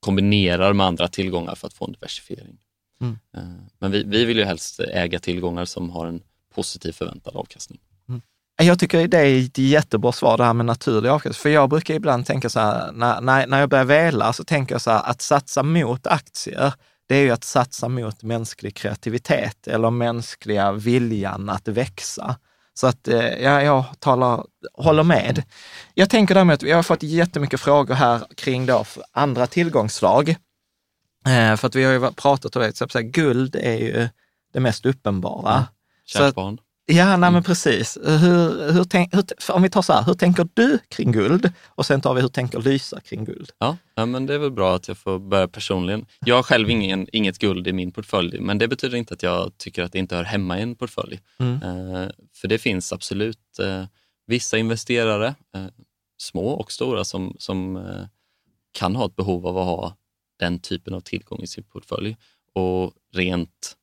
kombinerar 0.00 0.72
med 0.72 0.86
andra 0.86 1.08
tillgångar 1.08 1.54
för 1.54 1.66
att 1.66 1.74
få 1.74 1.84
en 1.84 1.92
diversifiering. 1.92 2.58
Mm. 3.00 3.18
Eh, 3.36 3.42
men 3.78 3.90
vi, 3.90 4.02
vi 4.02 4.24
vill 4.24 4.36
ju 4.36 4.44
helst 4.44 4.80
äga 4.80 5.18
tillgångar 5.18 5.64
som 5.64 5.90
har 5.90 6.06
en 6.06 6.20
positiv 6.54 6.92
förväntad 6.92 7.36
avkastning. 7.36 7.80
Mm. 8.08 8.22
Jag 8.62 8.78
tycker 8.78 9.08
det 9.08 9.18
är 9.18 9.44
ett 9.44 9.58
jättebra 9.58 10.12
svar 10.12 10.36
det 10.36 10.44
här 10.44 10.54
med 10.54 10.66
naturlig 10.66 11.08
avkastning. 11.08 11.42
För 11.42 11.48
jag 11.48 11.70
brukar 11.70 11.94
ibland 11.94 12.26
tänka 12.26 12.48
så 12.48 12.60
här, 12.60 12.92
när, 12.92 13.20
när, 13.20 13.46
när 13.46 13.60
jag 13.60 13.68
börjar 13.68 13.84
vela 13.84 14.32
så 14.32 14.44
tänker 14.44 14.74
jag 14.74 14.82
så 14.82 14.90
här, 14.90 15.10
att 15.10 15.22
satsa 15.22 15.62
mot 15.62 16.06
aktier, 16.06 16.72
det 17.08 17.16
är 17.16 17.22
ju 17.22 17.30
att 17.30 17.44
satsa 17.44 17.88
mot 17.88 18.22
mänsklig 18.22 18.76
kreativitet 18.76 19.68
eller 19.68 19.90
mänskliga 19.90 20.72
viljan 20.72 21.48
att 21.48 21.68
växa. 21.68 22.36
Så 22.74 22.86
att 22.86 23.08
eh, 23.08 23.28
ja, 23.28 23.62
jag 23.62 23.84
talar, 23.98 24.44
håller 24.74 25.02
med. 25.02 25.42
Jag 25.94 26.10
tänker 26.10 26.34
därmed 26.34 26.54
att 26.54 26.62
vi 26.62 26.72
har 26.72 26.82
fått 26.82 27.02
jättemycket 27.02 27.60
frågor 27.60 27.94
här 27.94 28.22
kring 28.36 28.66
då 28.66 28.84
andra 29.12 29.46
tillgångsslag. 29.46 30.36
Eh, 31.28 31.56
för 31.56 31.66
att 31.66 31.74
vi 31.74 31.84
har 31.84 31.92
ju 31.92 32.10
pratat 32.10 32.56
om 32.56 32.62
det, 32.62 32.76
så 32.76 32.84
att 32.84 32.92
guld 32.92 33.56
är 33.56 33.76
ju 33.76 34.08
det 34.52 34.60
mest 34.60 34.86
uppenbara. 34.86 35.54
Mm. 35.54 35.64
Kärt 36.06 36.34
barn. 36.34 36.58
Ja, 36.90 37.04
nej, 37.04 37.14
mm. 37.14 37.32
men 37.32 37.42
precis. 37.42 37.98
Hur, 38.04 38.72
hur 38.72 38.84
tänk, 38.84 39.14
hur, 39.14 39.24
om 39.48 39.62
vi 39.62 39.70
tar 39.70 39.82
så 39.82 39.92
här, 39.92 40.02
hur 40.02 40.14
tänker 40.14 40.48
du 40.54 40.78
kring 40.88 41.12
guld? 41.12 41.52
Och 41.66 41.86
sen 41.86 42.00
tar 42.00 42.14
vi 42.14 42.20
hur 42.20 42.28
tänker 42.28 42.60
Lysa 42.60 43.00
kring 43.00 43.24
guld? 43.24 43.50
Ja, 43.58 43.76
ja, 43.94 44.06
men 44.06 44.26
det 44.26 44.34
är 44.34 44.38
väl 44.38 44.50
bra 44.50 44.74
att 44.74 44.88
jag 44.88 44.98
får 44.98 45.18
börja 45.18 45.48
personligen. 45.48 46.06
Jag 46.20 46.34
har 46.34 46.42
själv 46.42 46.70
ingen, 46.70 47.06
inget 47.12 47.38
guld 47.38 47.68
i 47.68 47.72
min 47.72 47.92
portfölj, 47.92 48.40
men 48.40 48.58
det 48.58 48.68
betyder 48.68 48.98
inte 48.98 49.14
att 49.14 49.22
jag 49.22 49.58
tycker 49.58 49.82
att 49.82 49.92
det 49.92 49.98
inte 49.98 50.16
hör 50.16 50.24
hemma 50.24 50.58
i 50.58 50.62
en 50.62 50.74
portfölj. 50.74 51.20
Mm. 51.38 51.62
Eh, 51.62 52.08
för 52.34 52.48
det 52.48 52.58
finns 52.58 52.92
absolut 52.92 53.58
eh, 53.58 53.84
vissa 54.26 54.58
investerare, 54.58 55.34
eh, 55.54 55.66
små 56.18 56.48
och 56.48 56.72
stora, 56.72 57.04
som, 57.04 57.36
som 57.38 57.76
eh, 57.76 58.06
kan 58.72 58.96
ha 58.96 59.06
ett 59.06 59.16
behov 59.16 59.46
av 59.46 59.58
att 59.58 59.66
ha 59.66 59.96
den 60.38 60.58
typen 60.58 60.94
av 60.94 61.00
tillgång 61.00 61.42
i 61.42 61.46
sin 61.46 61.64
portfölj. 61.64 62.16
Och 62.52 62.92
rent 63.12 63.76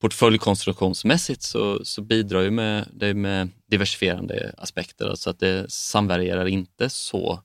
portföljkonstruktionsmässigt 0.00 1.42
så, 1.42 1.84
så 1.84 2.02
bidrar 2.02 2.40
ju 2.40 2.50
med, 2.50 2.88
det 2.92 3.14
med 3.14 3.48
diversifierande 3.66 4.54
aspekter, 4.58 5.08
alltså 5.08 5.30
att 5.30 5.38
det 5.38 5.70
samvarierar 5.70 6.46
inte 6.46 6.90
så 6.90 7.42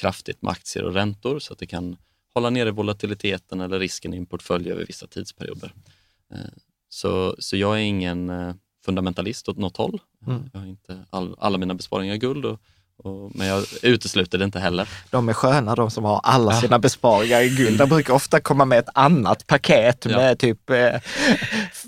kraftigt 0.00 0.42
med 0.42 0.50
aktier 0.52 0.84
och 0.84 0.94
räntor 0.94 1.38
så 1.38 1.52
att 1.52 1.58
det 1.58 1.66
kan 1.66 1.96
hålla 2.34 2.50
nere 2.50 2.70
volatiliteten 2.70 3.60
eller 3.60 3.78
risken 3.78 4.14
i 4.14 4.16
en 4.16 4.26
portfölj 4.26 4.70
över 4.70 4.86
vissa 4.86 5.06
tidsperioder. 5.06 5.74
Eh, 6.32 6.38
så, 6.88 7.36
så 7.38 7.56
jag 7.56 7.74
är 7.74 7.82
ingen 7.82 8.30
eh, 8.30 8.54
fundamentalist 8.84 9.48
åt 9.48 9.56
något 9.56 9.76
håll. 9.76 10.00
Mm. 10.26 10.50
Jag 10.52 10.60
har 10.60 10.66
inte 10.66 11.04
all, 11.10 11.36
alla 11.38 11.58
mina 11.58 11.74
besparingar 11.74 12.14
i 12.14 12.18
guld 12.18 12.44
och 12.44 12.60
och, 13.04 13.30
men 13.34 13.46
jag 13.46 13.64
utesluter 13.82 14.38
det 14.38 14.44
inte 14.44 14.58
heller. 14.58 14.88
De 15.10 15.28
är 15.28 15.32
sköna 15.32 15.74
de 15.74 15.90
som 15.90 16.04
har 16.04 16.20
alla 16.22 16.52
sina 16.52 16.78
besparingar 16.78 17.40
i 17.40 17.48
guld. 17.48 17.78
De 17.78 17.88
brukar 17.88 18.14
ofta 18.14 18.40
komma 18.40 18.64
med 18.64 18.78
ett 18.78 18.88
annat 18.94 19.46
paket 19.46 20.06
ja. 20.08 20.16
med 20.16 20.38
typ 20.38 20.70
eh, 20.70 21.00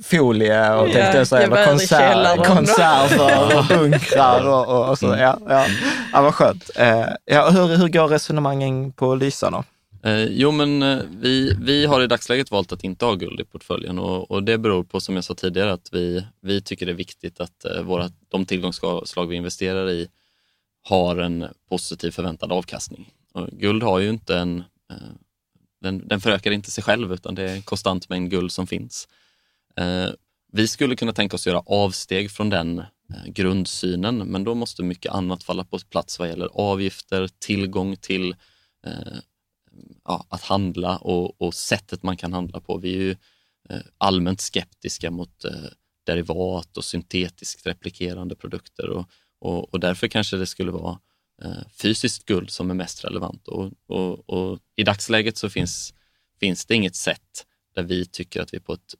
folie 0.05 0.74
och 0.74 0.89
ja, 0.89 1.14
jag 1.14 1.26
säga, 1.26 1.43
eller 1.43 1.66
konser 1.66 2.22
konserver 2.56 3.59
och 3.59 3.64
bunkrar 3.64 4.48
och, 4.48 4.68
och, 4.68 4.90
och 4.90 4.98
så. 4.98 5.06
Mm. 5.06 5.20
Ja, 5.20 5.39
ja. 5.48 5.66
ja, 6.12 6.22
vad 6.22 6.34
skönt. 6.34 6.70
Eh, 6.76 7.06
ja, 7.24 7.51
hur, 7.51 7.76
hur 7.76 7.89
går 7.89 8.09
resonemangen 8.09 8.93
på 8.93 9.14
Lysa 9.14 9.51
då? 9.51 9.64
Eh, 10.05 10.24
jo, 10.24 10.51
men 10.51 10.82
eh, 10.82 10.98
vi, 11.20 11.56
vi 11.60 11.86
har 11.86 12.02
i 12.02 12.06
dagsläget 12.06 12.51
valt 12.51 12.72
att 12.72 12.84
inte 12.84 13.05
ha 13.05 13.14
guld 13.14 13.40
i 13.40 13.44
portföljen 13.44 13.98
och, 13.98 14.30
och 14.30 14.43
det 14.43 14.59
beror 14.59 14.84
på, 14.84 15.01
som 15.01 15.14
jag 15.14 15.24
sa 15.24 15.34
tidigare, 15.34 15.72
att 15.72 15.89
vi, 15.93 16.26
vi 16.40 16.60
tycker 16.62 16.86
det 16.86 16.93
är 16.93 16.97
viktigt 16.97 17.40
att 17.40 17.64
eh, 17.64 17.82
våra, 17.82 18.10
de 18.28 18.47
tillgångsslag 18.47 19.26
vi 19.28 19.36
investerar 19.36 19.90
i 19.90 20.09
har 20.82 21.16
en 21.16 21.46
positiv 21.68 22.10
förväntad 22.10 22.52
avkastning. 22.52 23.12
Och 23.32 23.48
guld 23.48 23.82
har 23.82 23.98
ju 23.98 24.09
inte 24.09 24.38
en, 24.38 24.59
eh, 24.90 24.96
den, 25.80 26.09
den 26.09 26.20
förökar 26.20 26.50
inte 26.50 26.70
sig 26.70 26.84
själv 26.84 27.12
utan 27.12 27.34
det 27.34 27.50
är 27.50 27.54
en 27.54 27.62
konstant 27.62 28.09
mängd 28.09 28.30
guld 28.30 28.52
som 28.52 28.66
finns. 28.66 29.09
Eh, 29.76 30.09
vi 30.52 30.68
skulle 30.68 30.96
kunna 30.96 31.12
tänka 31.12 31.36
oss 31.36 31.46
göra 31.46 31.62
avsteg 31.66 32.30
från 32.30 32.50
den 32.50 32.78
eh, 32.78 33.26
grundsynen, 33.26 34.18
men 34.18 34.44
då 34.44 34.54
måste 34.54 34.82
mycket 34.82 35.12
annat 35.12 35.42
falla 35.42 35.64
på 35.64 35.78
plats 35.78 36.18
vad 36.18 36.28
gäller 36.28 36.48
avgifter, 36.52 37.28
tillgång 37.38 37.96
till 37.96 38.36
ja, 40.04 40.26
att 40.28 40.42
handla 40.42 40.96
och, 40.96 41.40
och, 41.40 41.54
sättet 41.54 42.02
man 42.02 42.16
kan 42.16 42.32
handla 42.32 42.60
på. 42.60 42.78
Vi 42.78 42.94
är 42.94 43.00
ju 43.00 43.16
allmänt 43.98 44.40
skeptiska 44.40 45.10
mot 45.10 45.44
derivat 46.06 46.76
och 46.76 46.84
syntetiskt 46.84 47.66
replikerande 47.66 48.34
produkter 48.34 48.88
och, 48.90 49.06
och, 49.43 49.74
och 49.74 49.81
därför 49.81 50.09
kanske 50.09 50.36
det 50.36 50.47
skulle 50.47 50.70
vara 50.70 50.98
eh, 51.43 51.62
fysiskt 51.82 52.24
guld 52.24 52.51
som 52.51 52.70
är 52.70 52.74
mest 52.74 53.05
relevant. 53.05 53.48
Och, 53.48 53.73
och, 53.86 54.31
och, 54.31 54.59
I 54.77 54.85
dagsläget 54.85 55.36
så 55.36 55.51
finns, 55.51 55.94
finns 56.40 56.66
det 56.66 56.74
inget 56.74 56.97
sätt 56.97 57.47
där 57.74 57.82
vi 57.82 58.06
tycker 58.06 58.43
att 58.43 58.55
vi 58.55 58.60
på 58.60 58.73
ett 58.73 58.94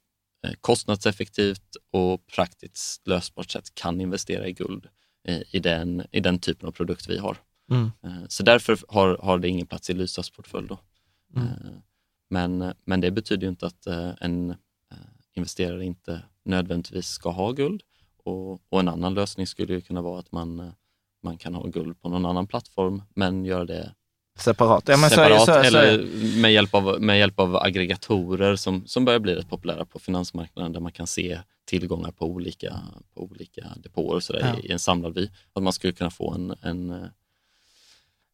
eh, 0.45 0.53
kostnadseffektivt 0.61 1.75
och 1.91 2.27
praktiskt 2.27 3.07
lösbart 3.07 3.51
sätt 3.51 3.75
kan 3.75 4.01
investera 4.01 4.47
i 4.47 4.53
guld 4.53 4.87
eh, 5.27 5.41
i, 5.51 5.59
den, 5.59 6.03
i 6.11 6.19
den 6.19 6.39
typen 6.39 6.67
av 6.67 6.71
produkt 6.71 7.09
vi 7.09 7.17
har. 7.17 7.37
Mm. 7.71 7.91
Eh, 8.03 8.27
så 8.27 8.43
därför 8.43 8.79
har, 8.87 9.17
har 9.17 9.39
det 9.39 9.47
ingen 9.47 9.67
plats 9.67 9.89
i 9.89 9.93
Lysas 9.93 10.29
portfölj. 10.29 10.67
Då. 10.67 10.79
Mm. 11.35 11.49
Men, 12.29 12.73
men 12.85 13.01
det 13.01 13.11
betyder 13.11 13.47
inte 13.47 13.65
att 13.67 13.87
en 14.21 14.55
investerare 15.33 15.85
inte 15.85 16.21
nödvändigtvis 16.45 17.07
ska 17.07 17.29
ha 17.29 17.51
guld. 17.51 17.81
Och, 18.23 18.61
och 18.69 18.79
en 18.79 18.87
annan 18.87 19.13
lösning 19.13 19.47
skulle 19.47 19.81
kunna 19.81 20.01
vara 20.01 20.19
att 20.19 20.31
man, 20.31 20.73
man 21.23 21.37
kan 21.37 21.55
ha 21.55 21.67
guld 21.67 22.01
på 22.01 22.09
någon 22.09 22.25
annan 22.25 22.47
plattform, 22.47 23.01
men 23.13 23.45
göra 23.45 23.65
det 23.65 23.93
Separat, 24.35 24.87
ja, 24.87 25.09
separat 25.09 25.39
så, 25.39 25.45
så, 25.45 25.59
eller 25.59 26.05
med 26.41 26.53
hjälp, 26.53 26.73
av, 26.73 27.01
med 27.01 27.19
hjälp 27.19 27.39
av 27.39 27.55
aggregatorer 27.55 28.55
som, 28.55 28.87
som 28.87 29.05
börjar 29.05 29.19
bli 29.19 29.35
rätt 29.35 29.49
populära 29.49 29.85
på 29.85 29.99
finansmarknaden 29.99 30.73
där 30.73 30.79
man 30.79 30.91
kan 30.91 31.07
se 31.07 31.39
tillgångar 31.65 32.11
på 32.11 32.25
olika, 32.25 32.81
på 33.13 33.23
olika 33.23 33.67
depåer 33.75 34.15
och 34.15 34.23
så 34.23 34.33
ja. 34.41 34.59
i, 34.59 34.67
i, 34.67 34.71
en 34.71 34.79
samlad 34.79 35.15
vy. 35.15 35.29
Att 35.53 35.63
man 35.63 35.73
skulle 35.73 35.93
kunna 35.93 36.09
få 36.09 36.33
en, 36.33 36.55
en 36.61 36.89
eh, 36.89 37.07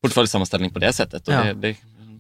portföljsammanställning 0.02 0.74
på 0.74 0.80
det 0.80 0.94
sättet. 0.94 1.28
Och 1.28 1.34
ja. 1.34 1.44
det, 1.44 1.54
det, 1.54 1.78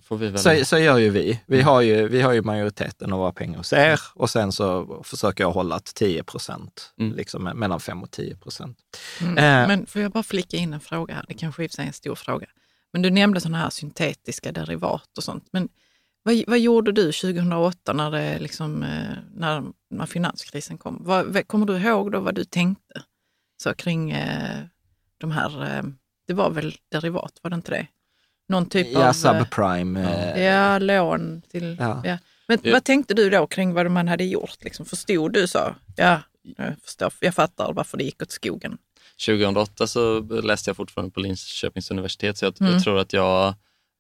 får 0.10 0.18
vi 0.18 0.30
väl... 0.30 0.40
Så, 0.40 0.65
så 0.65 0.77
gör 0.77 0.98
ju 0.98 1.10
vi. 1.10 1.41
Vi 1.45 1.61
har 1.61 1.81
ju, 1.81 2.07
vi 2.07 2.22
har 2.22 2.34
ju 2.34 2.41
majoriteten 2.41 3.14
av 3.14 3.19
våra 3.19 3.31
pengar 3.31 3.57
hos 3.57 3.73
er 3.73 3.99
och 4.14 4.30
sen 4.30 4.52
så 4.52 5.02
försöker 5.03 5.44
jag 5.44 5.52
hålla 5.52 5.80
till 5.80 5.94
10 5.94 6.23
procent, 6.23 6.94
mm. 6.99 7.15
liksom 7.18 7.44
mellan 7.44 7.80
5 7.80 8.03
och 8.03 8.11
10 8.11 8.36
procent. 8.36 8.77
Mm. 9.22 9.38
Eh, 9.38 9.68
Men 9.68 9.86
får 9.86 10.02
jag 10.02 10.11
bara 10.11 10.23
flika 10.23 10.57
in 10.57 10.73
en 10.73 10.80
fråga 10.80 11.15
här? 11.15 11.26
Det 11.27 11.34
kanske 11.34 11.64
i 11.64 11.68
och 11.68 11.72
för 11.72 11.76
sig 11.76 11.84
är 11.84 11.88
en 11.88 11.94
stor 11.94 12.15
fråga. 12.15 12.48
Men 12.94 13.02
du 13.02 13.10
nämnde 13.10 13.41
sådana 13.41 13.57
här 13.57 13.69
syntetiska 13.69 14.52
derivat 14.52 15.18
och 15.18 15.23
sånt. 15.23 15.48
Men 15.52 15.69
vad, 16.23 16.44
vad 16.48 16.60
gjorde 16.60 16.91
du 16.91 17.11
2008 17.11 17.94
när, 17.94 18.11
det 18.11 18.40
liksom, 18.40 18.84
eh, 18.84 19.18
när, 19.36 19.64
när 19.90 20.06
finanskrisen 20.06 20.77
kom? 20.77 21.02
Vad, 21.06 21.48
kommer 21.48 21.65
du 21.65 21.77
ihåg 21.77 22.11
då 22.11 22.19
vad 22.19 22.36
du 22.36 22.44
tänkte 22.44 23.03
så 23.64 23.73
kring 23.73 24.11
eh, 24.11 24.60
de 25.18 25.31
här, 25.31 25.64
eh, 25.64 25.84
det 26.27 26.34
var 26.34 26.49
väl 26.49 26.76
derivat, 26.91 27.40
var 27.41 27.49
det 27.49 27.56
inte 27.56 27.72
det? 27.72 27.88
Någon 28.49 28.69
typ 28.69 28.88
ja, 28.91 29.09
av... 29.09 29.13
subprime. 29.13 30.34
Eh, 30.35 30.43
ja, 30.43 30.80
lån 30.80 31.41
till... 31.51 31.77
Ja. 31.80 32.01
ja. 32.05 32.17
Men 32.47 32.59
ja. 32.63 32.71
vad 32.71 32.84
tänkte 32.84 33.13
du 33.13 33.30
då 33.30 33.47
kring 33.47 33.73
vad 33.73 33.91
man 33.91 34.07
hade 34.07 34.23
gjort? 34.23 34.57
Liksom, 34.61 34.85
förstod 34.85 35.34
du 35.34 35.47
så? 35.47 35.76
Ja, 35.95 36.21
jag, 36.57 36.73
förstår, 36.84 37.13
jag 37.19 37.35
fattar 37.35 37.73
varför 37.73 37.97
det 37.97 38.03
gick 38.03 38.21
åt 38.21 38.31
skogen. 38.31 38.77
2008 39.26 39.88
så 39.88 40.19
läste 40.19 40.69
jag 40.69 40.77
fortfarande 40.77 41.11
på 41.11 41.19
Linköpings 41.19 41.91
universitet, 41.91 42.38
så 42.38 42.45
jag, 42.45 42.61
mm. 42.61 42.73
jag 42.73 42.84
tror 42.84 42.99
att 42.99 43.13
jag 43.13 43.47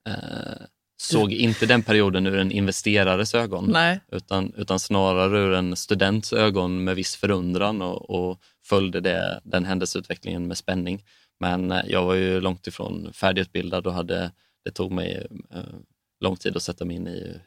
eh, 0.07 0.65
såg 1.01 1.33
inte 1.33 1.65
den 1.65 1.83
perioden 1.83 2.27
ur 2.27 2.37
en 2.37 2.51
investerares 2.51 3.35
ögon, 3.35 3.65
Nej. 3.71 3.99
Utan, 4.11 4.53
utan 4.57 4.79
snarare 4.79 5.39
ur 5.39 5.53
en 5.53 5.75
students 5.75 6.33
ögon 6.33 6.83
med 6.83 6.95
viss 6.95 7.15
förundran 7.15 7.81
och, 7.81 8.09
och 8.09 8.39
följde 8.65 8.99
det, 8.99 9.41
den 9.43 9.65
händelseutvecklingen 9.65 10.47
med 10.47 10.57
spänning. 10.57 11.03
Men 11.39 11.71
eh, 11.71 11.81
jag 11.87 12.05
var 12.05 12.13
ju 12.13 12.41
långt 12.41 12.67
ifrån 12.67 13.13
färdigutbildad 13.13 13.87
och 13.87 13.93
hade, 13.93 14.31
det 14.63 14.71
tog 14.71 14.91
mig 14.91 15.27
eh, 15.51 15.63
lång 16.19 16.35
tid 16.35 16.55
att 16.55 16.63
sätta 16.63 16.85
mig 16.85 16.95
in 16.95 17.07
i 17.07 17.41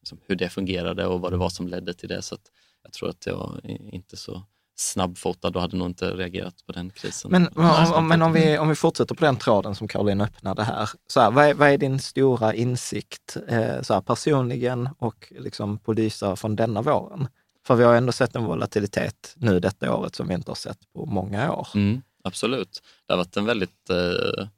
liksom, 0.00 0.18
hur 0.26 0.36
det 0.36 0.48
fungerade 0.48 1.06
och 1.06 1.20
vad 1.20 1.32
det 1.32 1.36
var 1.36 1.48
som 1.48 1.68
ledde 1.68 1.94
till 1.94 2.08
det. 2.08 2.22
Så 2.22 2.36
jag 2.82 2.92
tror 2.92 3.08
att 3.08 3.26
jag 3.26 3.60
inte 3.92 4.16
så 4.16 4.42
snabbfotad 4.78 5.48
och 5.48 5.60
hade 5.60 5.76
nog 5.76 5.88
inte 5.88 6.10
reagerat 6.10 6.66
på 6.66 6.72
den 6.72 6.90
krisen. 6.90 7.30
Men, 7.30 7.48
om, 7.94 8.08
men 8.08 8.22
om, 8.22 8.32
vi, 8.32 8.58
om 8.58 8.68
vi 8.68 8.74
fortsätter 8.74 9.14
på 9.14 9.24
den 9.24 9.36
tråden 9.36 9.74
som 9.74 9.88
Caroline 9.88 10.20
öppnade 10.20 10.62
här. 10.62 10.90
Så 11.06 11.20
här, 11.20 11.30
vad, 11.30 11.44
är, 11.44 11.54
vad 11.54 11.68
är 11.68 11.78
din 11.78 11.98
stora 11.98 12.54
insikt 12.54 13.36
eh, 13.48 13.82
så 13.82 13.94
här, 13.94 14.00
personligen 14.00 14.88
och 14.98 15.32
liksom 15.38 15.78
på 15.78 15.92
Lysa 15.92 16.36
från 16.36 16.56
denna 16.56 16.82
våren? 16.82 17.28
För 17.66 17.74
vi 17.74 17.84
har 17.84 17.94
ändå 17.94 18.12
sett 18.12 18.36
en 18.36 18.44
volatilitet 18.44 19.34
nu 19.36 19.60
detta 19.60 19.96
året 19.96 20.14
som 20.14 20.28
vi 20.28 20.34
inte 20.34 20.50
har 20.50 20.56
sett 20.56 20.78
på 20.94 21.06
många 21.06 21.52
år. 21.52 21.68
Mm 21.74 22.02
absolut. 22.26 22.82
Det 23.06 23.12
har 23.12 23.18
varit 23.18 23.36
en 23.36 23.44
väldigt 23.44 23.90
eh, 23.90 24.48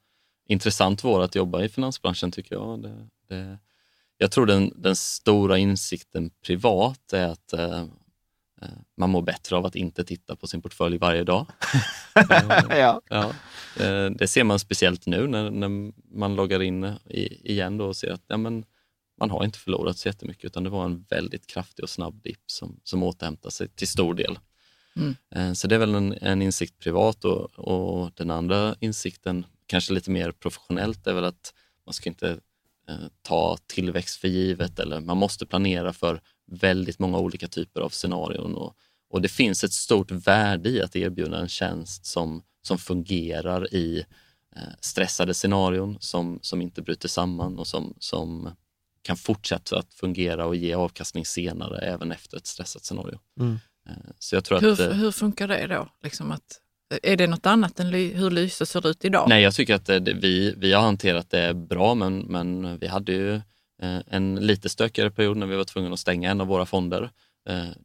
intressant 0.49 1.05
vår 1.05 1.23
att 1.23 1.35
jobba 1.35 1.63
i 1.63 1.69
finansbranschen 1.69 2.31
tycker 2.31 2.55
jag. 2.55 2.83
Det, 2.83 3.09
det, 3.29 3.59
jag 4.19 4.31
tror 4.31 4.47
den, 4.47 4.73
den 4.77 4.97
stora 4.97 5.59
insikten 5.59 6.31
privat 6.47 7.13
är 7.13 7.27
att 7.27 7.53
eh, 7.53 7.81
eh 8.63 8.69
man 8.97 9.11
mår 9.11 9.23
bättre 9.23 9.57
av 9.57 9.67
att 9.67 9.77
inte 9.77 10.05
titta 10.05 10.37
på 10.37 10.47
sin 10.47 10.63
portfölj 10.63 10.99
varje 10.99 11.25
dag. 11.25 11.47
ja. 12.71 13.01
ja. 13.09 13.33
Eh, 13.81 14.11
det 14.11 14.29
ser 14.29 14.45
man 14.45 14.59
speciellt 14.59 15.07
nu 15.07 15.27
när, 15.27 15.51
när 15.51 15.93
man 16.19 16.35
loggar 16.35 16.63
in 16.63 16.85
i, 17.07 17.53
igen 17.53 17.81
och 17.81 17.97
ser 17.97 18.13
att 18.13 18.25
ja, 18.27 18.37
men, 18.37 18.65
man 19.21 19.31
har 19.31 19.45
inte 19.45 19.59
förlorat 19.59 19.99
så 19.99 20.09
jättemycket 20.09 20.45
utan 20.45 20.65
det 20.65 20.71
var 20.71 20.85
en 20.85 21.05
väldigt 21.09 21.47
kraftig 21.47 21.83
och 21.83 21.91
snabb 21.91 22.23
dipp 22.23 22.43
som, 22.47 22.81
som 22.85 23.03
återhämtade 23.03 23.53
sig 23.53 23.69
till 23.69 23.89
stor 23.89 24.15
del. 24.15 24.39
Mm. 24.99 25.17
Eh, 25.35 25.53
så 25.53 25.69
det 25.69 25.75
är 25.75 25.79
väl 25.79 25.95
en, 25.95 26.13
en 26.21 26.43
insikt 26.43 26.79
privat 26.79 27.25
och, 27.25 27.59
och, 27.59 28.11
den 28.15 28.31
andra 28.31 28.77
insikten, 28.81 29.47
kanske 29.67 29.93
lite 29.93 30.11
mer 30.11 30.33
professionellt, 30.33 31.07
är 31.07 31.15
väl 31.15 31.25
att 31.25 31.55
man 31.87 31.93
ska 31.93 32.11
inte 32.11 32.31
eh, 32.89 33.07
ta 33.23 33.59
tillväxt 33.67 34.21
för 34.21 34.29
givet 34.29 34.79
eller 34.79 35.01
man 35.01 35.17
måste 35.17 35.47
planera 35.47 35.93
för 35.93 36.21
väldigt 36.51 36.99
många 36.99 37.19
olika 37.19 37.49
typer 37.49 37.81
av 37.81 37.89
scenarion. 37.89 38.55
Och, 38.55 38.75
och 39.11 39.23
det 39.23 39.29
finns 39.29 39.65
ett 39.65 39.73
stort 39.73 40.11
värde 40.11 40.69
i 40.69 40.83
att 40.83 40.97
erbjuda 40.97 41.39
en 41.39 41.49
tjänst 41.49 42.07
som, 42.07 42.43
som 42.63 42.79
fungerar 42.79 43.75
i 43.75 44.05
eh, 44.57 44.63
stressade 44.81 45.35
scenarion, 45.35 45.97
som, 46.01 46.39
som 46.43 46.63
inte 46.63 46.83
bryter 46.83 47.09
samman 47.09 47.59
och 47.59 47.67
som, 47.67 47.95
som 47.99 48.51
kan 49.03 49.17
fortsätta 49.17 49.79
att 49.79 49.95
fungera 49.95 50.47
och 50.47 50.57
ge 50.57 50.75
avkastning 50.75 51.27
senare 51.27 51.79
även 51.79 52.13
efter 52.13 52.37
ett 52.37 52.47
stressat 52.47 52.85
scenario. 52.85 53.19
Mm. 53.41 53.59
Eh, 53.89 53.95
så 54.19 54.37
jag 54.37 54.45
tror 54.45 54.61
hur, 54.61 54.73
att, 54.73 54.81
eh, 54.81 54.91
hur 54.91 55.11
funkar 55.11 55.49
det 55.49 55.67
då? 55.67 55.89
Liksom 56.03 56.31
att, 56.31 56.61
är 57.03 57.17
det 57.17 57.27
något 57.27 57.47
annat 57.47 57.81
än 57.81 57.87
hur 57.93 58.31
Lyse 58.31 58.67
ser 58.67 58.89
ut 58.89 59.05
idag? 59.05 59.29
Nej, 59.29 59.43
jag 59.43 59.55
tycker 59.55 59.75
att 59.75 59.87
det, 59.87 60.01
vi, 60.01 60.55
vi 60.57 60.73
har 60.73 60.83
hanterat 60.83 61.31
det 61.31 61.55
bra, 61.55 61.95
men, 61.95 62.19
men 62.19 62.79
vi 62.79 62.87
hade 62.87 63.13
ju 63.13 63.35
eh, 63.83 64.01
en 64.07 64.35
lite 64.35 64.69
stökigare 64.69 65.11
period 65.11 65.37
när 65.37 65.47
vi 65.47 65.57
var 65.57 65.65
tvungna 65.65 65.93
att 65.93 66.01
stänga 66.01 66.31
en 66.31 66.41
av 66.41 66.47
våra 66.47 66.67
fonder. 66.67 67.11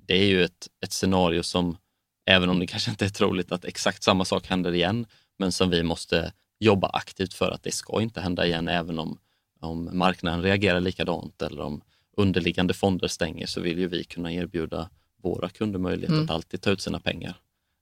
Det 0.05 0.13
är 0.13 0.25
ju 0.25 0.43
ett, 0.43 0.67
ett 0.83 0.93
scenario 0.93 1.43
som, 1.43 1.77
även 2.25 2.49
om 2.49 2.59
det 2.59 2.67
kanske 2.67 2.91
inte 2.91 3.05
är 3.05 3.09
troligt 3.09 3.51
att 3.51 3.65
exakt 3.65 4.03
samma 4.03 4.25
sak 4.25 4.47
händer 4.47 4.73
igen, 4.73 5.05
men 5.39 5.51
som 5.51 5.69
vi 5.69 5.83
måste 5.83 6.33
jobba 6.59 6.87
aktivt 6.87 7.33
för 7.33 7.51
att 7.51 7.63
det 7.63 7.71
ska 7.71 8.01
inte 8.01 8.21
hända 8.21 8.45
igen, 8.45 8.67
även 8.67 8.99
om, 8.99 9.17
om 9.59 9.89
marknaden 9.93 10.41
reagerar 10.41 10.79
likadant 10.79 11.41
eller 11.41 11.61
om 11.61 11.81
underliggande 12.17 12.73
fonder 12.73 13.07
stänger 13.07 13.45
så 13.45 13.61
vill 13.61 13.79
ju 13.79 13.87
vi 13.87 14.03
kunna 14.03 14.33
erbjuda 14.33 14.89
våra 15.23 15.49
kunder 15.49 15.79
möjlighet 15.79 16.09
mm. 16.09 16.23
att 16.23 16.29
alltid 16.29 16.61
ta 16.61 16.69
ut 16.69 16.81
sina 16.81 16.99
pengar. 16.99 17.35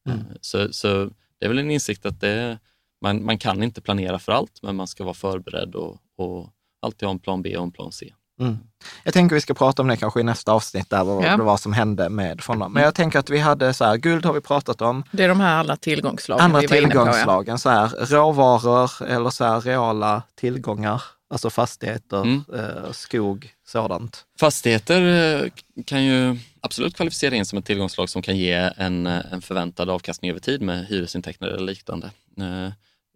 Mm. 0.09 0.19
Eh, 0.19 0.25
så, 0.41 0.73
så 0.73 1.09
det 1.39 1.45
är 1.45 1.49
väl 1.49 1.59
en 1.59 1.71
insikt 1.71 2.05
att 2.05 2.21
det, 2.21 2.59
man, 3.01 3.25
man 3.25 3.37
kan 3.37 3.63
inte 3.63 3.81
planera 3.81 4.19
för 4.19 4.31
allt, 4.31 4.59
men 4.61 4.75
man 4.75 4.87
ska 4.87 5.03
vara 5.03 5.13
förberedd 5.13 5.75
och, 5.75 5.97
och 6.17 6.49
alltid 6.81 7.07
ha 7.07 7.11
en 7.11 7.19
plan 7.19 7.41
B 7.41 7.57
och 7.57 7.63
en 7.63 7.71
plan 7.71 7.91
C. 7.91 8.13
Mm. 8.39 8.57
Jag 9.03 9.13
tänker 9.13 9.35
vi 9.35 9.41
ska 9.41 9.53
prata 9.53 9.81
om 9.81 9.87
det 9.87 9.97
kanske 9.97 10.19
i 10.19 10.23
nästa 10.23 10.51
avsnitt, 10.51 10.89
där 10.89 11.03
vad 11.03 11.25
ja. 11.25 11.37
var 11.37 11.57
som 11.57 11.73
hände 11.73 12.09
med 12.09 12.41
fonderna. 12.41 12.69
Men 12.69 12.83
jag 12.83 12.95
tänker 12.95 13.19
att 13.19 13.29
vi 13.29 13.39
hade 13.39 13.73
så 13.73 13.85
här, 13.85 13.97
guld 13.97 14.25
har 14.25 14.33
vi 14.33 14.41
pratat 14.41 14.81
om. 14.81 15.03
Det 15.11 15.23
är 15.23 15.27
de 15.29 15.39
här 15.39 15.57
alla 15.57 15.75
tillgångslagen 15.75 16.45
Andra 16.45 16.61
tillgångslagen, 16.61 17.45
på, 17.45 17.51
ja. 17.51 17.57
så 17.57 17.69
här, 17.69 18.05
råvaror 18.05 19.07
eller 19.07 19.29
så 19.29 19.43
här, 19.45 19.61
reala 19.61 20.23
tillgångar. 20.35 21.01
Alltså 21.29 21.49
fastigheter, 21.49 22.21
mm. 22.21 22.43
eh, 22.53 22.91
skog, 22.91 23.53
sådant. 23.67 24.25
Fastigheter 24.39 25.01
eh, 25.01 25.49
kan 25.85 26.03
ju 26.03 26.37
absolut 26.61 26.95
kvalificera 26.95 27.35
in 27.35 27.45
som 27.45 27.59
ett 27.59 27.65
tillgångslag 27.65 28.09
som 28.09 28.21
kan 28.21 28.37
ge 28.37 28.71
en, 28.77 29.07
eh, 29.07 29.33
en 29.33 29.41
förväntad 29.41 29.89
avkastning 29.89 30.31
över 30.31 30.39
tid 30.39 30.61
med 30.61 30.85
hyresintäkter 30.85 31.47
eller 31.47 31.65
liknande. 31.65 32.11
Eh, 32.37 32.71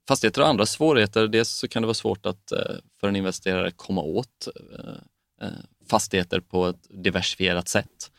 fastigheter 0.08 0.42
har 0.42 0.50
andra 0.50 0.66
svårigheter. 0.66 1.28
Dels 1.28 1.50
så 1.50 1.68
kan 1.68 1.82
det 1.82 1.86
vara 1.86 1.94
svårt 1.94 2.26
att 2.26 2.52
för 3.00 3.08
en 3.08 3.16
investerare 3.16 3.72
komma 3.72 4.02
åt 4.02 4.48
fastigheter 5.90 6.40
på 6.40 6.68
ett 6.68 6.88
diversifierat 6.90 7.68
sätt. 7.68 8.12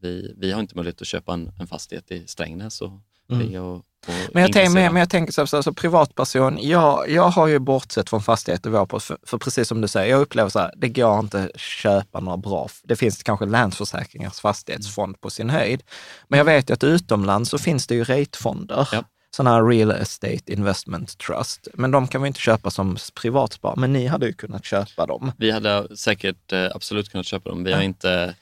Vi, 0.00 0.34
vi 0.36 0.52
har 0.52 0.60
inte 0.60 0.76
möjlighet 0.76 1.00
att 1.00 1.06
köpa 1.06 1.32
en, 1.32 1.52
en 1.60 1.66
fastighet 1.66 2.10
i 2.10 2.26
Strängnäs 2.26 2.80
och 2.80 2.90
det 3.26 3.58
och, 3.58 3.76
och 3.76 3.84
Men 4.06 4.42
jag, 4.42 4.52
tänker, 4.52 4.60
inkassera. 4.60 4.82
men, 4.84 4.92
men 4.92 5.00
jag 5.00 5.10
tänker 5.10 5.32
så 5.32 5.40
här, 5.40 5.46
så, 5.46 5.62
så 5.62 5.72
privatperson, 5.72 6.58
jag, 6.60 7.10
jag 7.10 7.28
har 7.28 7.46
ju 7.46 7.58
bortsett 7.58 8.10
från 8.10 8.22
fastigheter, 8.22 8.70
vår 8.70 8.86
på, 8.86 9.00
för, 9.00 9.18
för 9.22 9.38
precis 9.38 9.68
som 9.68 9.80
du 9.80 9.88
säger, 9.88 10.10
jag 10.10 10.20
upplever 10.20 10.50
så 10.50 10.58
här, 10.58 10.72
det 10.76 10.88
går 10.88 11.18
inte 11.18 11.50
att 11.54 11.60
köpa 11.60 12.20
några 12.20 12.36
bra, 12.36 12.68
det 12.82 12.96
finns 12.96 13.22
kanske 13.22 13.46
Länsförsäkringars 13.46 14.40
fastighetsfond 14.40 15.20
på 15.20 15.30
sin 15.30 15.50
höjd. 15.50 15.82
Men 16.28 16.38
jag 16.38 16.44
vet 16.44 16.70
ju 16.70 16.74
att 16.74 16.84
utomlands 16.84 17.50
så 17.50 17.58
finns 17.58 17.86
det 17.86 17.94
ju 17.94 18.04
ratefonder. 18.04 18.88
Ja. 18.92 19.04
Sådana 19.36 19.56
här 19.56 19.64
real 19.64 19.90
estate 19.90 20.52
investment 20.52 21.18
trust. 21.18 21.68
Men 21.74 21.90
de 21.90 22.08
kan 22.08 22.22
vi 22.22 22.28
inte 22.28 22.40
köpa 22.40 22.70
som 22.70 22.96
privatspar. 23.14 23.76
Men 23.76 23.92
ni 23.92 24.06
hade 24.06 24.26
ju 24.26 24.32
kunnat 24.32 24.64
köpa 24.64 25.06
dem. 25.06 25.32
Vi 25.36 25.50
hade 25.50 25.96
säkert 25.96 26.52
eh, 26.52 26.66
absolut 26.74 27.10
kunnat 27.10 27.26
köpa 27.26 27.50
dem. 27.50 27.64
Vi 27.64 27.72
har 27.72 27.82
inte 27.82 28.34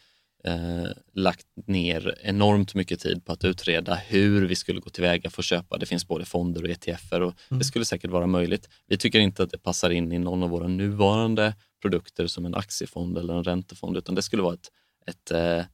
eh, 0.44 0.86
lagt 1.14 1.46
ner 1.66 2.18
enormt 2.22 2.74
mycket 2.74 3.00
tid 3.00 3.24
på 3.24 3.32
att 3.32 3.44
utreda 3.44 3.94
hur 3.94 4.46
vi 4.46 4.54
skulle 4.56 4.80
gå 4.80 4.90
tillväga 4.90 5.30
för 5.30 5.42
att 5.42 5.46
köpa. 5.46 5.78
Det 5.78 5.86
finns 5.86 6.06
både 6.08 6.24
fonder 6.24 6.62
och 6.62 6.68
ETFer 6.70 7.20
och 7.20 7.34
Mm. 7.50 7.58
det 7.58 7.64
skulle 7.64 7.84
säkert 7.84 8.10
vara 8.10 8.26
möjligt. 8.26 8.68
Vi 8.86 8.96
tycker 8.98 9.18
inte 9.18 9.42
att 9.42 9.50
det 9.50 9.58
passar 9.58 9.90
in 9.90 10.12
i 10.12 10.18
någon 10.18 10.42
av 10.42 10.50
våra 10.50 10.68
nuvarande 10.68 11.54
produkter 11.82 12.26
som 12.26 12.46
en 12.46 12.54
aktiefond 12.54 13.18
eller 13.18 13.34
en 13.34 13.44
räntefond, 13.44 13.96
utan 13.96 14.14
det 14.14 14.22
skulle 14.22 14.42
vara 14.42 14.54
ett, 14.54 14.70
ett 15.06 15.30
eh, 15.30 15.64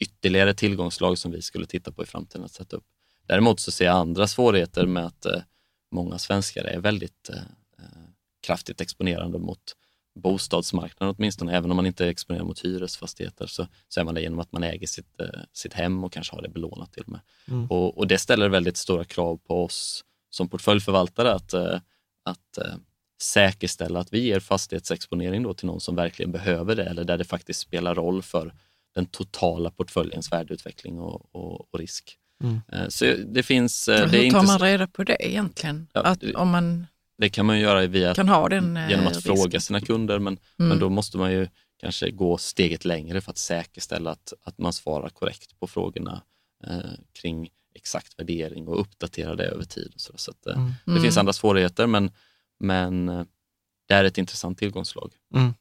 ytterligare 0.00 0.54
tillgångslag 0.54 1.18
som 1.18 1.30
vi 1.32 1.42
skulle 1.42 1.66
titta 1.66 1.92
på 1.92 2.02
i 2.02 2.06
framtiden 2.06 2.44
att 2.44 2.52
sätta 2.52 2.76
upp. 2.76 2.84
Däremot 3.26 3.60
så 3.60 3.70
ser 3.70 3.84
jag 3.84 3.96
andra 3.96 4.26
svårigheter 4.26 4.86
med 4.86 5.06
att 5.06 5.26
eh, 5.26 5.42
många 5.92 6.18
svenskar 6.18 6.64
är 6.64 6.80
väldigt 6.80 7.28
eh, 7.30 7.36
eh, 7.78 7.84
kraftigt 8.46 8.80
exponerande 8.80 9.38
mot 9.38 9.76
bostadsmarknaden 10.14 11.14
åtminstone. 11.18 11.56
Även 11.56 11.70
om 11.70 11.76
man 11.76 11.86
inte 11.86 12.04
är 12.04 12.08
exponerad 12.08 12.46
mot 12.46 12.64
hyresfastigheter 12.64 13.46
så, 13.46 13.66
så 13.88 14.00
är 14.00 14.04
man 14.04 14.14
det 14.14 14.20
genom 14.20 14.40
att 14.40 14.52
man 14.52 14.62
äger 14.62 14.86
sitt, 14.86 15.20
eh, 15.20 15.40
sitt 15.52 15.72
hem 15.72 16.04
och 16.04 16.12
kanske 16.12 16.34
har 16.36 16.42
det 16.42 16.48
belånat 16.48 16.92
till 16.92 17.02
och 17.02 17.08
med. 17.12 17.20
Mm. 17.48 17.66
Och, 17.70 17.98
och 17.98 18.06
det 18.06 18.18
ställer 18.18 18.48
väldigt 18.48 18.76
stora 18.76 19.04
krav 19.04 19.36
på 19.36 19.64
oss 19.64 20.04
som 20.30 20.48
portföljförvaltare 20.48 21.32
att, 21.32 21.54
eh, 21.54 21.80
att 22.24 22.58
eh, 22.58 22.74
säkerställa 23.22 24.00
att 24.00 24.12
vi 24.12 24.20
ger 24.20 24.40
fastighetsexponering 24.40 25.42
då 25.42 25.54
till 25.54 25.66
någon 25.66 25.80
som 25.80 25.96
verkligen 25.96 26.32
behöver 26.32 26.76
det 26.76 26.84
eller 26.84 27.04
där 27.04 27.18
det 27.18 27.24
faktiskt 27.24 27.60
spelar 27.60 27.94
roll 27.94 28.22
för 28.22 28.54
den 28.94 29.06
totala 29.06 29.70
portföljens 29.70 30.32
värdeutveckling 30.32 31.00
och, 31.00 31.34
och, 31.34 31.74
och 31.74 31.78
risk. 31.78 32.18
Mm. 32.42 32.90
Så 32.90 33.04
det 33.26 33.42
finns... 33.42 33.88
eh, 33.88 34.10
Det, 34.10 34.18
är 34.18 34.22
Hur 34.22 34.30
tar 34.30 34.38
inte, 34.38 34.52
man 34.52 34.58
reda 34.58 34.86
på 34.86 35.04
det 35.04 35.16
egentligen? 35.28 35.86
Ja, 35.92 36.02
att, 36.02 36.24
om 36.34 36.50
man 36.50 36.86
det 37.18 37.28
kan 37.28 37.46
man 37.46 37.58
göra 37.60 37.86
via 37.86 38.14
kan 38.14 38.28
ha 38.28 38.48
den 38.48 38.76
eh, 38.76 38.90
genom 38.90 39.06
att 39.06 39.14
risken? 39.16 39.36
fråga 39.36 39.60
sina 39.60 39.80
kunder, 39.80 40.18
men, 40.18 40.38
Mm. 40.58 40.68
men 40.68 40.78
då 40.78 40.88
måste 40.88 41.18
man 41.18 41.32
ju 41.32 41.48
kanske 41.80 42.10
gå 42.10 42.38
steget 42.38 42.84
längre 42.84 43.20
för 43.20 43.30
att 43.30 43.38
säkerställa 43.38 44.10
att, 44.10 44.32
att 44.42 44.58
man 44.58 44.72
svarar 44.72 45.08
korrekt 45.08 45.60
på 45.60 45.66
frågorna 45.66 46.22
eh, 46.66 46.78
kring 47.20 47.48
exakt 47.74 48.18
värdering 48.18 48.68
och 48.68 48.80
uppdatera 48.80 49.34
det 49.34 49.44
över 49.44 49.64
tid. 49.64 49.92
Och 49.94 50.00
så 50.00 50.12
så 50.16 50.30
att, 50.30 50.46
eh, 50.46 50.54
Mm. 50.56 50.72
Det 50.84 51.00
finns 51.00 51.16
Mm. 51.16 51.20
andra 51.22 51.32
svårigheter, 51.32 51.86
men, 51.86 52.10
men 52.60 53.08
eh, 53.08 53.24
det 53.88 53.94
är 53.94 54.04
ett 54.04 54.18
intressant 54.18 54.58
tillgångslag. 54.58 55.12
Mm. 55.34 55.54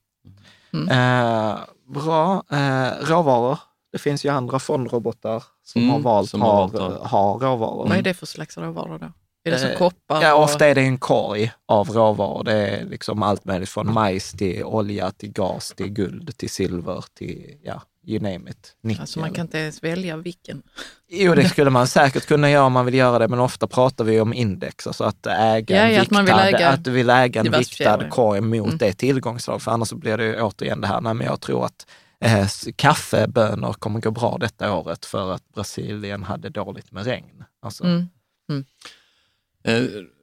Eh, 0.89 1.59
bra. 1.87 2.43
Eh, 2.51 2.91
råvaror. 3.07 3.59
Det 3.91 3.97
finns 3.97 4.25
ju 4.25 4.29
andra 4.29 4.59
fondrobotar 4.59 5.43
som 5.63 5.81
Mm, 5.81 5.93
har 5.93 5.99
valt 5.99 6.29
som 6.29 6.41
att 6.41 6.47
har 6.47 6.53
ha, 6.55 6.67
valt 6.67 6.75
att- 7.01 7.11
ha 7.11 7.33
råvaror. 7.41 7.87
Vad 7.89 7.97
är 7.97 8.01
det 8.01 8.13
för 8.13 8.25
slags 8.25 8.57
råvaror 8.57 8.99
då? 8.99 9.11
Är 9.45 9.51
det 9.51 9.59
som 9.59 9.69
Eh, 9.69 9.77
koppar? 9.77 10.21
Ja, 10.21 10.33
och- 10.35 10.43
ofta 10.43 10.65
är 10.67 10.75
det 10.75 10.81
en 10.81 10.97
korg 10.97 11.51
av 11.65 11.89
råvaror. 11.89 12.43
Det 12.43 12.53
är 12.53 12.85
liksom 12.85 13.23
allt 13.23 13.45
möjligt 13.45 13.69
från 13.69 13.93
majs 13.93 14.31
till 14.31 14.63
olja, 14.63 15.11
till 15.11 15.31
gas, 15.31 15.73
till 15.77 15.89
guld, 15.89 16.37
till 16.37 16.49
silver, 16.49 17.05
till 17.17 17.57
ja, 17.63 17.81
you 18.05 18.19
name 18.19 18.49
it. 18.49 18.75
Nickel. 18.83 19.01
Alltså 19.01 19.19
man 19.19 19.31
kan 19.31 19.45
inte 19.45 19.57
ens 19.57 19.83
välja 19.83 20.17
vilken. 20.17 20.61
Jo, 21.09 21.35
det 21.35 21.49
skulle 21.49 21.69
man 21.69 21.87
säkert 21.97 22.25
kunna 22.25 22.49
göra 22.51 22.65
om 22.65 22.73
man 22.73 22.85
vill 22.85 22.93
göra 22.95 23.19
det, 23.19 23.27
men 23.27 23.39
ofta 23.39 23.67
pratar 23.67 24.03
vi 24.03 24.19
om 24.19 24.33
index, 24.33 24.87
alltså 24.87 25.03
att 25.03 25.25
äga 25.27 25.75
Ja, 25.75 25.81
en 25.83 25.93
ja, 25.93 25.97
att 25.97 26.01
viktad, 26.01 26.15
man 26.15 26.25
vill 26.25 26.33
äga 26.53 26.69
att 26.69 26.83
du 26.83 26.91
vill 26.91 27.09
äga 27.09 27.41
en 27.41 27.51
viktad 27.51 28.09
korg 28.09 28.41
mot 28.41 28.65
Mm. 28.67 28.77
det 28.77 28.93
tillgångslag, 28.93 29.61
för 29.61 29.71
annars 29.71 29.87
så 29.89 29.95
blir 29.95 30.17
det 30.17 30.25
ju 30.25 30.41
återigen 30.41 30.81
det 30.81 30.87
här, 30.87 31.01
nej 31.01 31.13
men 31.13 31.27
jag 31.27 31.41
tror 31.41 31.65
att 31.65 31.87
eh, 32.25 32.47
kaffebönor 32.75 33.73
kommer 33.73 33.99
gå 34.01 34.11
bra 34.11 34.37
detta 34.39 34.73
året 34.75 35.05
för 35.05 35.31
att 35.31 35.49
Brasilien 35.53 36.23
hade 36.23 36.49
dåligt 36.49 36.91
med 36.91 37.05
regn. 37.05 37.43
Alltså, 37.61 37.83
Mm. 37.83 38.07
Eh, 38.51 38.57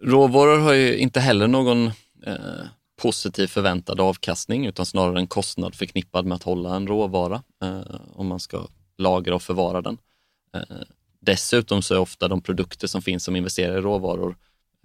råvaror 0.02 0.58
har 0.58 0.72
ju 0.72 0.96
inte 0.96 1.20
heller 1.20 1.48
någon 1.48 1.86
eh, 2.26 2.66
positiv 3.02 3.46
förväntad 3.46 4.00
avkastning 4.00 4.66
utan 4.66 4.86
snarare 4.86 5.18
en 5.18 5.26
kostnad 5.26 5.74
förknippad 5.74 6.26
med 6.26 6.36
att 6.36 6.42
hålla 6.42 6.76
en 6.76 6.86
råvara 6.86 7.42
eh, 7.62 8.00
om 8.12 8.26
man 8.26 8.40
ska 8.40 8.68
lagra 8.98 9.34
och 9.34 9.42
förvara 9.42 9.82
den. 9.82 9.98
Eh, 10.54 10.62
dessutom 11.20 11.82
så 11.82 11.94
är 11.94 11.98
ofta 11.98 12.28
de 12.28 12.42
produkter 12.42 12.86
som 12.86 13.02
finns 13.02 13.24
som 13.24 13.36
investerar 13.36 13.78
i 13.78 13.80
råvaror 13.80 14.36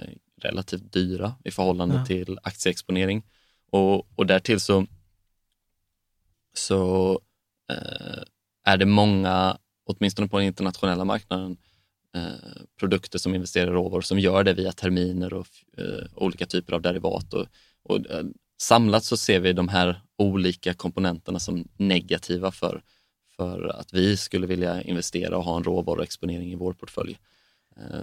eh, 0.02 0.10
relativt 0.41 0.94
dyra 0.94 1.36
i 1.44 1.52
förhållande 1.52 1.95
Ja. 1.95 2.06
till 2.06 2.40
aktieexponering. 2.44 3.23
Och, 3.72 4.18
och 4.19 4.26
därtill 4.26 4.60
så, 4.60 4.86
så 6.53 7.11
eh, 7.72 8.23
är 8.65 8.77
det 8.77 8.86
många, 8.86 9.57
åtminstone 9.86 10.27
på 10.27 10.38
den 10.38 10.48
internationella 10.48 11.06
marknaden, 11.06 11.57
eh, 12.16 12.62
produkter 12.80 13.20
som 13.20 13.36
investerar 13.36 13.68
i 13.68 13.74
råvaror 13.74 14.02
som 14.02 14.20
gör 14.20 14.44
det 14.44 14.54
via 14.54 14.72
terminer 14.72 15.34
och 15.34 15.48
eh, 15.78 16.06
olika 16.16 16.46
typer 16.46 16.74
av 16.74 16.82
derivat. 16.82 17.34
Och, 17.34 17.46
och, 17.84 18.10
eh, 18.10 18.24
samlat 18.62 19.04
så 19.04 19.18
ser 19.18 19.40
vi 19.40 19.54
de 19.54 19.68
här 19.70 20.02
olika 20.18 20.74
komponenterna 20.74 21.40
som 21.40 21.68
negativa 21.78 22.52
för, 22.52 22.82
för 23.36 23.68
att 23.80 23.94
vi 23.94 24.18
skulle 24.18 24.48
vilja 24.48 24.82
investera 24.82 25.38
och 25.38 25.44
ha 25.44 25.58
en 25.58 25.64
råvaruexponering 25.64 26.52
i 26.52 26.56
vår 26.56 26.74
portfölj. 26.74 27.18
Eh, 27.78 28.02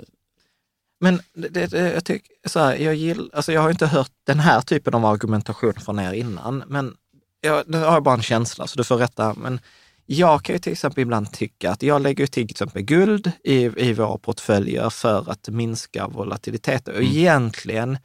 Men 1.01 1.20
det, 1.34 1.48
det, 1.48 1.66
det- 1.66 1.93
jag, 1.93 2.05
tycker, 2.05 2.48
så 2.48 2.60
här, 2.60 2.76
jag, 2.76 2.94
gill, 2.94 3.30
alltså 3.32 3.52
jag 3.52 3.60
har 3.62 3.70
inte 3.70 3.86
hört 3.86 4.12
den 4.26 4.40
här 4.40 4.60
typen 4.60 4.94
av 4.94 5.05
argumentation 5.05 5.74
från 5.74 5.98
er 5.98 6.12
innan, 6.12 6.64
men 6.66 6.97
jag, 7.40 7.64
nu 7.68 7.78
har 7.78 7.93
jag 7.93 8.02
bara 8.02 8.14
en 8.14 8.22
känsla, 8.22 8.66
så 8.66 8.76
du 8.78 8.84
får 8.84 8.97
rätta. 8.97 9.34
Men 9.34 9.60
jag 10.06 10.42
kan 10.42 10.54
ju 10.54 10.58
till 10.58 10.72
exempel 10.72 11.02
ibland 11.02 11.32
tycka 11.32 11.70
att 11.70 11.82
jag 11.82 12.02
lägger 12.02 12.26
till 12.26 12.50
exempel 12.50 12.82
guld 12.82 13.32
i, 13.44 13.54
i 13.88 13.92
våra 13.92 14.18
portföljer 14.18 14.90
för 14.90 15.30
att 15.30 15.48
minska 15.48 16.06
volatilitet. 16.08 16.88
Och 16.88 16.94
Mm. 16.94 17.06
egentligen 17.06 17.98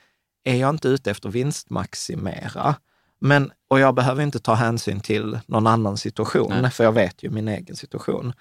är 0.43 0.55
jag 0.55 0.69
inte 0.69 0.87
ute 0.87 1.11
efter 1.11 1.29
vinstmaximera. 1.29 2.75
Men, 3.19 3.51
och 3.67 3.79
jag 3.79 3.95
behöver 3.95 4.23
inte 4.23 4.39
ta 4.39 4.53
hänsyn 4.53 4.99
till 4.99 5.39
någon 5.45 5.67
annan 5.67 5.97
situation, 5.97 6.53
Nej. 6.61 6.71
för 6.71 6.83
jag 6.83 6.91
vet 6.91 7.23
ju 7.23 7.29
min 7.29 7.47
egen 7.47 7.75
situation. 7.75 8.33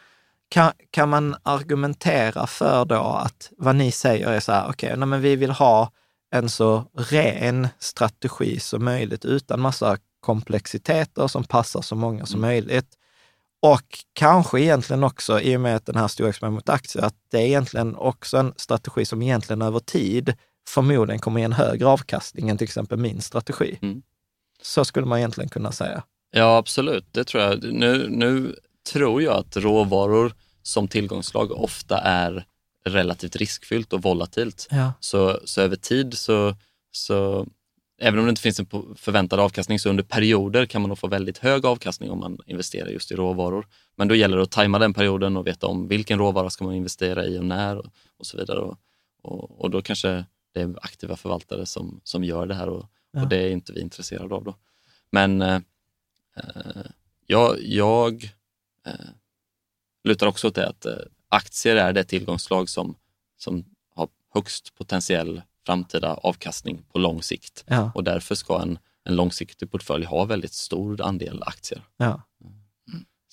Kan, 0.48 0.72
kan 0.90 1.08
man 1.08 1.36
argumentera 1.42 2.46
för 2.46 2.84
då 2.84 3.02
att 3.02 3.50
vad 3.58 3.76
ni 3.76 3.92
säger 3.92 4.28
är 4.28 4.40
så 4.40 4.52
här, 4.52 4.68
okej, 4.70 4.94
nej, 4.96 5.08
men 5.08 5.20
vi 5.20 5.36
vill 5.36 5.50
ha 5.50 5.90
en 6.30 6.48
så 6.48 6.84
ren 6.94 7.68
strategi 7.78 8.60
som 8.60 8.84
möjligt 8.84 9.24
utan 9.24 9.60
massa 9.60 9.96
komplexiteter 10.20 11.26
som 11.28 11.44
passar 11.44 11.82
så 11.82 11.94
många 11.94 12.26
som 12.26 12.40
Mm. 12.40 12.48
möjligt. 12.48 12.86
Och 13.74 13.98
kanske 14.12 14.60
egentligen 14.60 15.04
också, 15.04 15.40
i 15.40 15.56
och 15.56 15.60
med 15.60 15.76
att 15.76 15.86
den 15.86 15.96
här 15.96 16.08
stora 16.08 16.28
exponeringen 16.28 16.54
mot 16.54 16.68
aktier, 16.68 17.02
att 17.02 17.14
det 17.30 17.38
är 17.38 17.46
egentligen 17.46 17.96
också 17.96 18.36
en 18.36 18.54
strategi 18.56 19.04
som 19.04 19.22
egentligen 19.22 19.62
över 19.62 19.80
tid 19.80 20.34
förmodligen 20.68 21.20
kommer 21.20 21.40
ge 21.40 21.44
en 21.44 21.52
högre 21.52 21.86
avkastning 21.86 22.48
än 22.48 22.58
till 22.58 22.64
exempel 22.64 22.98
min 22.98 23.20
strategi. 23.20 23.78
Mm. 23.82 24.02
Så 24.62 24.84
skulle 24.84 25.06
man 25.06 25.18
egentligen 25.18 25.48
kunna 25.48 25.72
säga. 25.72 26.02
Ja, 26.30 26.56
absolut. 26.56 27.06
Det 27.12 27.24
tror 27.24 27.42
jag. 27.42 27.72
Nu, 27.72 28.08
nu 28.08 28.56
tror 28.92 29.22
jag 29.22 29.36
att 29.36 29.56
råvaror 29.56 30.32
som 30.62 30.88
tillgångslag 30.88 31.52
ofta 31.52 31.98
är 31.98 32.46
relativt 32.84 33.36
riskfyllt 33.36 33.92
och 33.92 34.02
volatilt. 34.02 34.68
Ja. 34.70 34.92
Så, 35.00 35.40
så 35.44 35.60
över 35.60 35.76
tid 35.76 36.18
så, 36.18 36.56
så, 36.92 37.46
även 37.98 38.18
om 38.18 38.24
det 38.24 38.30
inte 38.30 38.42
finns 38.42 38.60
en 38.60 38.66
förväntad 38.96 39.40
avkastning, 39.40 39.78
så 39.78 39.90
under 39.90 40.04
perioder 40.04 40.66
kan 40.66 40.82
man 40.82 40.88
nog 40.88 40.98
få 40.98 41.08
väldigt 41.08 41.38
hög 41.38 41.66
avkastning 41.66 42.10
om 42.10 42.18
man 42.20 42.38
investerar 42.46 42.88
just 42.88 43.12
i 43.12 43.14
råvaror. 43.14 43.66
Men 43.96 44.08
då 44.08 44.14
gäller 44.14 44.36
det 44.36 44.42
att 44.42 44.50
tajma 44.50 44.78
den 44.78 44.94
perioden 44.94 45.36
och 45.36 45.46
veta 45.46 45.66
om 45.66 45.88
vilken 45.88 46.18
råvara 46.18 46.50
ska 46.50 46.64
man 46.64 46.74
investera 46.74 47.24
i 47.24 47.38
och 47.38 47.44
när 47.44 47.76
och, 47.76 47.86
och 48.18 48.26
så 48.26 48.36
vidare. 48.36 48.58
Och, 48.58 48.78
och, 49.22 49.60
och 49.60 49.70
då 49.70 49.82
kanske 49.82 50.24
det 50.54 50.60
är 50.60 50.74
aktiva 50.82 51.16
förvaltare 51.16 51.66
som, 51.66 52.00
som 52.04 52.24
gör 52.24 52.46
det 52.46 52.54
här 52.54 52.68
och, 52.68 52.86
Ja. 53.16 53.22
och 53.22 53.28
det 53.28 53.36
är 53.36 53.50
inte 53.50 53.72
vi 53.72 53.80
intresserade 53.80 54.34
av. 54.34 54.44
Då. 54.44 54.54
Men 55.10 55.42
eh, 55.42 55.60
eh, 56.36 56.86
jag, 57.26 57.62
jag 57.62 58.24
eh, 58.86 58.92
lutar 60.04 60.26
också 60.26 60.48
åt 60.48 60.54
det 60.54 60.68
att 60.68 60.86
eh, 60.86 60.94
aktier 61.28 61.76
är 61.76 61.92
det 61.92 62.04
tillgångslag 62.04 62.68
som, 62.68 62.96
som 63.36 63.64
har 63.94 64.08
högst 64.34 64.74
potentiell 64.74 65.42
framtida 65.66 66.14
avkastning 66.14 66.82
på 66.92 66.98
lång 66.98 67.22
sikt. 67.22 67.64
Ja, 67.66 67.90
Och 67.94 68.04
därför 68.04 68.34
ska 68.34 68.62
en, 68.62 68.78
en 69.04 69.16
långsiktig 69.16 69.70
portfölj 69.70 70.04
ha 70.04 70.24
väldigt 70.24 70.52
stor 70.52 71.02
andel 71.02 71.42
aktier. 71.42 71.82
ja. 71.96 72.22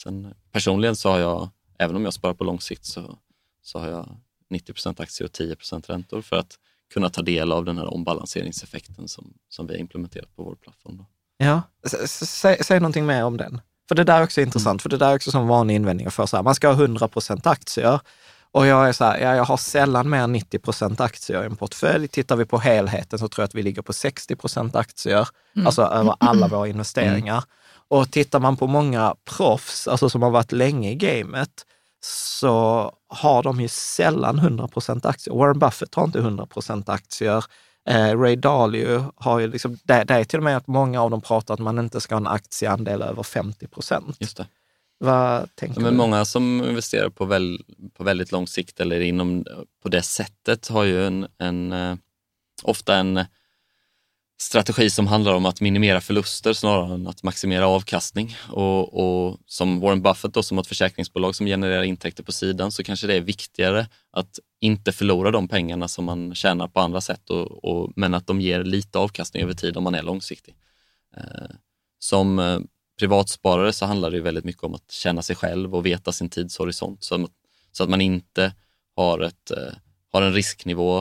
Sen, 0.04 0.26
eh, 0.26 0.32
personligen 0.52 0.96
så 0.96 1.10
har 1.10 1.20
jag, 1.20 1.50
även 1.80 1.96
om 1.96 2.04
jag 2.04 2.14
sparar 2.14 2.34
på 2.34 2.44
lång 2.44 2.62
sikt, 2.62 2.86
så, 2.86 3.18
så 3.62 3.80
har 3.80 3.88
jag 3.88 4.18
90% 4.50 5.02
aktier 5.02 5.28
och 5.28 5.34
10% 5.34 5.88
räntor 5.88 6.22
för 6.22 6.36
att 6.36 6.60
kunna 6.94 7.10
ta 7.10 7.22
del 7.22 7.52
av 7.52 7.66
den 7.66 7.78
här 7.78 7.94
ombalanseringseffekten 7.94 9.08
som, 9.08 9.34
som 9.50 9.68
vi 9.68 9.74
har 9.74 9.80
implementerat 9.80 10.36
på 10.36 10.44
vår 10.44 10.56
plattform. 10.56 10.98
Då. 10.98 11.06
Ja, 11.38 11.62
säg, 12.08 12.64
säg 12.64 12.80
någonting 12.80 13.06
mer 13.06 13.24
om 13.24 13.38
den. 13.38 13.62
För 13.88 13.96
det 13.96 14.04
där 14.04 14.20
är 14.20 14.24
också 14.24 14.42
intressant, 14.42 14.82
för 14.82 14.90
det 14.90 14.98
där 14.98 15.10
är 15.12 15.16
också 15.16 15.32
som 15.32 15.48
vanlig 15.48 15.76
invändning 15.76 16.08
att 16.08 16.14
få 16.14 16.28
så 16.28 16.36
här, 16.38 16.44
man 16.44 16.56
ska 16.56 16.72
ha 16.72 16.86
100% 16.86 17.48
aktier. 17.50 18.00
Och 18.54 18.66
jag 18.68 18.88
är 18.88 18.92
så 18.94 19.06
här, 19.06 19.20
ja, 19.20 19.36
jag 19.36 19.44
har 19.46 19.58
sällan 19.58 20.10
mer 20.10 20.20
än 20.20 20.32
90 20.32 20.60
procent 20.60 21.02
aktier 21.02 21.44
i 21.44 21.46
en 21.46 21.56
portfölj. 21.56 22.08
Tittar 22.08 22.36
vi 22.36 22.46
på 22.46 22.58
helheten 22.58 23.20
så 23.20 23.28
tror 23.28 23.44
jag 23.44 23.48
att 23.48 23.56
vi 23.56 23.64
ligger 23.64 23.82
på 23.82 23.94
60 23.94 24.36
procent 24.36 24.76
aktier, 24.76 25.28
Mm. 25.56 25.68
alltså 25.68 25.82
över 25.82 26.16
alla 26.20 26.48
våra 26.48 26.68
investeringar. 26.74 27.44
Och 27.88 28.12
tittar 28.12 28.40
man 28.40 28.58
på 28.58 28.68
många 28.68 29.16
proffs, 29.38 29.88
alltså 29.88 30.10
som 30.10 30.22
har 30.22 30.30
varit 30.30 30.52
länge 30.52 30.92
i 30.92 30.96
gamet, 30.96 31.50
så 32.06 32.92
har 33.08 33.44
de 33.44 33.62
ju 33.62 33.68
sällan 33.68 34.40
100 34.40 34.68
procent 34.68 35.06
aktier. 35.06 35.36
Warren 35.36 35.60
Buffett 35.60 35.96
har 35.96 36.04
inte 36.04 36.20
100 36.20 36.46
procent 36.46 36.90
aktier. 36.90 37.44
Eh, 37.90 38.20
Ray 38.20 38.36
Dalio 38.36 39.12
har 39.16 39.40
ju 39.40 39.48
liksom, 39.48 39.78
det, 39.84 40.04
det 40.04 40.14
är 40.14 40.24
till 40.24 40.40
och 40.40 40.44
med 40.44 40.58
att 40.58 40.68
många 40.68 41.02
av 41.02 41.12
dem 41.12 41.22
pratar 41.22 41.54
att 41.54 41.60
man 41.60 41.80
inte 41.80 42.02
ska 42.02 42.16
ha 42.16 42.20
en 42.20 42.28
aktieandel 42.28 43.02
över 43.02 43.24
50 43.24 43.68
procent. 43.68 44.18
Vad 45.04 45.56
tänker 45.56 45.82
Men 45.82 45.94
du? 45.94 45.98
många 45.98 46.26
som 46.26 46.64
investerar 46.64 47.10
på, 47.10 47.26
väl, 47.26 47.60
på 47.94 48.04
väldigt 48.04 48.32
lång 48.32 48.48
sikt 48.48 48.80
eller 48.80 49.00
inom, 49.00 49.46
på 49.84 49.90
det 49.90 50.02
sättet 50.02 50.68
har 50.68 50.84
ju 50.84 51.06
en, 51.06 51.28
en, 51.38 51.72
eh, 51.72 51.96
ofta 52.64 52.96
en 52.96 53.26
strategi 54.42 54.90
som 54.90 55.08
handlar 55.08 55.34
om 55.34 55.46
att 55.46 55.62
minimera 55.62 56.02
förluster 56.02 56.54
snarare 56.54 56.94
än 56.94 57.08
att 57.08 57.24
maximera 57.24 57.68
avkastning. 57.68 58.36
Och, 58.50 59.04
och 59.04 59.38
som 59.46 59.80
Warren 59.80 60.02
Buffett 60.02 60.34
då, 60.34 60.44
som 60.44 60.58
har 60.58 60.62
ett 60.62 60.68
försäkringsbolag 60.68 61.36
som 61.36 61.46
genererar 61.46 61.84
intäkter 61.84 62.24
på 62.24 62.32
sidan 62.32 62.72
så 62.72 62.84
kanske 62.84 63.08
det 63.08 63.16
är 63.16 63.22
viktigare 63.22 63.88
att 64.12 64.40
inte 64.62 64.92
förlora 64.92 65.32
de 65.32 65.48
pengarna 65.48 65.88
som 65.88 66.06
man 66.06 66.36
tjänar 66.36 66.68
på 66.68 66.80
andra 66.80 67.02
sätt, 67.02 67.30
och, 67.30 67.64
och, 67.64 67.94
men 67.96 68.14
att 68.14 68.28
de 68.28 68.42
ger 68.42 68.64
lite 68.64 69.00
avkastning 69.00 69.44
över 69.44 69.54
tid 69.54 69.78
om 69.78 69.84
man 69.84 69.96
är 69.96 70.04
långsiktig. 70.04 70.56
Eh, 71.18 71.56
som 72.00 72.40
eh, 72.40 72.60
privatsparare 73.00 73.74
så 73.74 73.86
handlar 73.86 74.12
det 74.12 74.22
väldigt 74.22 74.44
mycket 74.46 74.64
om 74.64 74.74
att 74.76 74.92
känna 74.92 75.22
sig 75.22 75.36
själv 75.36 75.76
och 75.76 75.86
veta 75.86 76.12
sin 76.12 76.30
tidshorisont 76.30 77.04
så 77.04 77.16
att, 77.16 77.32
så 77.72 77.84
att 77.84 77.90
man 77.90 78.02
inte 78.02 78.54
har, 78.96 79.20
ett, 79.20 79.52
eh, 79.52 79.74
har 80.12 80.22
en 80.22 80.34
risknivå 80.34 80.98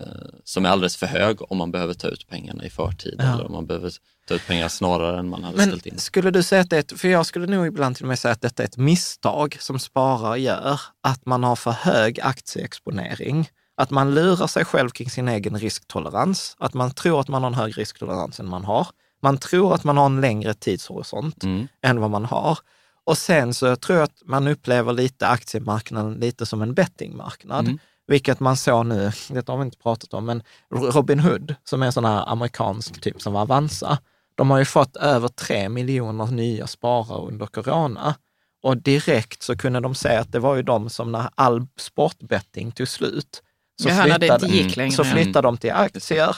eh, 0.00 0.06
som 0.44 0.64
är 0.64 0.68
alldeles 0.68 0.96
för 0.96 1.06
hög 1.06 1.52
om 1.52 1.58
man 1.58 1.70
behöver 1.72 1.94
ta 1.94 2.08
ut 2.08 2.26
pengarna 2.28 2.64
i 2.64 2.70
förtid 2.70 3.14
Ja. 3.18 3.34
eller 3.34 3.46
om 3.46 3.52
man 3.52 3.66
behöver 3.66 3.92
ta 4.28 4.34
ut 4.34 4.46
pengar 4.46 4.68
snarare 4.68 5.18
än 5.18 5.28
man 5.28 5.44
hade 5.44 5.56
Men 5.56 5.66
ställt 5.66 5.86
in. 5.86 5.98
skulle 5.98 6.30
du 6.30 6.42
säga 6.42 6.60
att 6.60 6.70
det 6.70 6.76
är 6.76 6.80
ett, 6.80 7.00
för 7.00 7.08
jag 7.08 7.26
skulle 7.26 7.46
nog 7.46 7.66
ibland 7.66 7.96
till 7.96 8.04
och 8.04 8.08
med 8.08 8.18
säga 8.18 8.32
att 8.32 8.40
detta 8.42 8.62
är 8.62 8.66
ett 8.66 8.76
misstag 8.76 9.56
som 9.60 9.78
sparare 9.78 10.40
gör, 10.40 10.80
att 11.00 11.26
man 11.26 11.44
har 11.44 11.56
för 11.56 11.70
hög 11.70 12.20
aktieexponering. 12.20 13.48
Att 13.78 13.90
man 13.90 14.14
lurar 14.14 14.46
sig 14.46 14.64
själv 14.64 14.90
kring 14.90 15.10
sin 15.10 15.28
egen 15.28 15.58
risktolerans. 15.58 16.56
Att 16.58 16.74
man 16.74 16.90
tror 16.90 17.20
att 17.20 17.28
man 17.28 17.42
har 17.42 17.50
en 17.50 17.54
hög 17.54 17.78
risktolerans 17.78 18.40
än 18.40 18.46
man 18.48 18.64
har. 18.64 18.86
Man 19.22 19.38
tror 19.38 19.74
att 19.74 19.84
man 19.84 19.96
har 19.96 20.06
en 20.06 20.20
längre 20.20 20.54
tidshorisont 20.54 21.44
Mm. 21.44 21.68
än 21.82 22.00
vad 22.00 22.10
man 22.10 22.24
har. 22.24 22.58
Och 23.04 23.18
sen 23.18 23.54
så 23.54 23.76
tror 23.76 23.98
jag 23.98 24.04
att 24.04 24.22
man 24.24 24.46
upplever 24.48 24.92
lite 24.92 25.26
aktiemarknaden 25.28 26.14
lite 26.14 26.46
som 26.46 26.62
en 26.62 26.74
bettingmarknad. 26.74 27.64
Mm. 27.66 27.78
Vilket 28.08 28.40
man 28.40 28.56
såg 28.56 28.86
nu, 28.86 29.12
det 29.28 29.48
har 29.48 29.56
vi 29.56 29.62
inte 29.64 29.78
pratat 29.78 30.14
om, 30.14 30.24
men 30.24 30.42
Robin 30.70 31.20
Hood, 31.20 31.54
som 31.64 31.82
är 31.82 31.86
en 31.86 31.92
sån 31.92 32.04
här 32.04 32.28
amerikansk 32.28 33.00
typ 33.00 33.22
som 33.22 33.36
Avanza, 33.36 33.98
de 34.34 34.50
har 34.50 34.58
ju 34.58 34.64
fått 34.64 34.96
över 34.96 35.28
tre 35.28 35.68
miljoner 35.68 36.26
nya 36.26 36.66
sparare 36.66 37.26
under 37.28 37.46
corona. 37.46 38.14
Och 38.62 38.76
direkt 38.76 39.42
så 39.42 39.56
kunde 39.56 39.80
de 39.80 39.94
se 39.94 40.16
att 40.16 40.32
det 40.32 40.38
var 40.38 40.56
ju 40.56 40.62
de 40.62 40.90
som 40.90 41.12
när 41.12 41.28
all 41.34 41.66
sportbetting 41.78 42.72
tog 42.72 42.88
slut, 42.88 43.42
så, 43.82 43.88
Jaha, 43.88 44.06
när 44.06 44.18
det 44.18 44.26
flyttade, 44.26 44.46
gick 44.46 44.76
längre. 44.76 44.92
så 44.92 45.04
flyttade 45.04 45.48
de 45.48 45.56
till 45.56 45.72
aktier. 45.72 46.36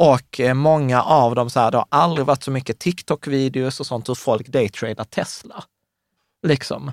Och 0.00 0.40
eh, 0.40 0.54
många 0.54 1.02
av 1.02 1.34
dem, 1.34 1.50
så 1.50 1.60
här, 1.60 1.70
det 1.70 1.76
har 1.76 1.86
aldrig 1.88 2.26
varit 2.26 2.42
så 2.42 2.50
mycket 2.50 2.78
TikTok-videos 2.78 3.80
och 3.80 3.86
sånt 3.86 4.08
hur 4.08 4.14
folk 4.14 4.48
daytradar 4.48 5.04
Tesla. 5.04 5.64
Liksom. 6.46 6.92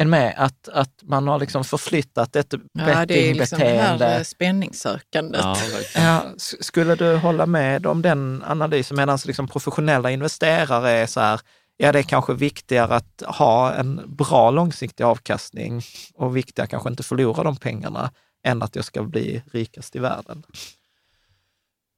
Än 0.00 0.10
med 0.10 0.34
att, 0.36 0.68
att 0.68 1.02
man 1.02 1.28
har 1.28 1.38
liksom 1.38 1.64
förflyttat 1.64 2.36
ett 2.36 2.54
Ja, 2.72 3.06
det 3.06 3.30
är 3.30 3.34
liksom 3.34 3.58
det 3.58 3.64
bettingbeteende. 3.64 4.04
här 4.06 4.18
eh, 4.18 4.22
spänningssökandet. 4.22 5.40
Ja. 5.44 5.56
Ja, 5.94 6.24
skulle 6.60 6.94
du 6.94 7.16
hålla 7.16 7.46
med 7.46 7.86
om 7.86 8.02
den 8.02 8.42
analysen 8.46 8.96
medan 8.96 9.18
liksom 9.26 9.48
professionella 9.48 10.10
investerare 10.10 10.90
är 10.90 11.06
så 11.06 11.20
här, 11.20 11.40
ja 11.76 11.92
det 11.92 11.98
är 11.98 12.02
kanske 12.02 12.34
viktigare 12.34 12.94
att 12.94 13.22
ha 13.26 13.72
en 13.72 14.02
bra 14.06 14.50
långsiktig 14.50 15.04
avkastning 15.04 15.82
och 16.14 16.36
viktigare 16.36 16.68
kanske 16.68 16.88
inte 16.88 17.02
förlora 17.02 17.42
de 17.42 17.56
pengarna 17.56 18.10
än 18.46 18.62
att 18.62 18.76
jag 18.76 18.84
ska 18.84 19.02
bli 19.02 19.42
rikast 19.52 19.96
i 19.96 19.98
världen. 19.98 20.42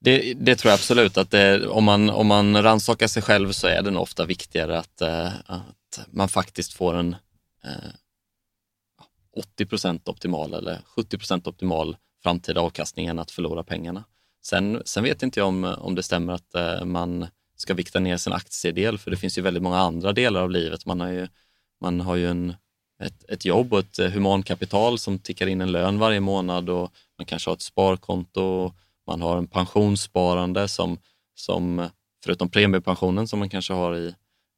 Det, 0.01 0.35
det 0.35 0.57
tror 0.57 0.71
jag 0.71 0.75
absolut 0.77 1.17
att 1.17 1.31
det, 1.31 1.69
om, 1.69 1.85
man, 1.85 2.11
om 2.11 2.27
man 2.27 2.63
rannsakar 2.63 3.07
sig 3.07 3.23
själv 3.23 3.53
så 3.53 3.67
är 3.67 3.83
det 3.83 3.91
nog 3.91 4.03
ofta 4.03 4.27
viktigare 4.27 4.79
att, 4.79 5.01
eh, 5.01 5.33
att 5.47 6.01
man 6.11 6.29
faktiskt 6.29 6.73
får 6.73 6.95
en 6.95 7.17
eh, 7.65 7.91
80 9.37 10.01
optimal 10.05 10.55
eller 10.55 10.81
70 10.85 11.19
optimal 11.49 11.97
framtida 12.23 12.61
avkastning 12.61 13.07
än 13.07 13.19
att 13.19 13.31
förlora 13.31 13.65
pengarna. 13.65 14.05
Sen, 14.43 14.83
sen 14.85 15.05
vet 15.05 15.23
inte 15.23 15.41
jag 15.41 15.49
om, 15.49 15.65
om 15.65 15.95
det 15.95 16.03
stämmer 16.03 16.33
att 16.33 16.55
eh, 16.55 16.85
man 16.85 17.27
ska 17.57 17.75
vikta 17.75 18.01
ner 18.01 18.17
sin 18.17 18.33
aktiedel, 18.33 18.99
för 18.99 19.11
det 19.11 19.17
finns 19.17 19.39
ju 19.39 19.43
väldigt 19.43 19.63
många 19.63 19.79
andra 19.79 20.13
delar 20.13 20.43
av 20.43 20.51
livet. 20.51 20.87
Man 20.87 21.01
har 21.01 21.09
ju, 21.09 21.29
man 21.81 22.01
har 22.01 22.17
ju 22.17 22.29
en, 22.29 22.55
ett, 23.03 23.25
ett 23.29 23.45
jobb 23.45 23.73
och 23.73 23.79
ett 23.79 23.99
eh, 23.99 24.11
humankapital 24.11 24.99
som 24.99 25.19
tickar 25.19 25.47
in 25.47 25.61
en 25.61 25.73
lön 25.73 25.99
varje 25.99 26.21
månad 26.21 26.71
och 26.71 26.93
man 27.19 27.27
kanske 27.27 27.51
har 27.51 27.55
ett 27.55 27.63
sparkonto 27.63 28.75
man 29.09 29.23
har 29.23 29.37
en 29.37 29.47
pensionssparande 29.47 30.69
som, 30.69 30.99
som 31.35 31.89
förutom 32.25 32.51
premiepensionen 32.51 33.29
som 33.29 33.39
man 33.39 33.51
kanske 33.51 33.73
har 33.73 33.97
i, 33.97 34.15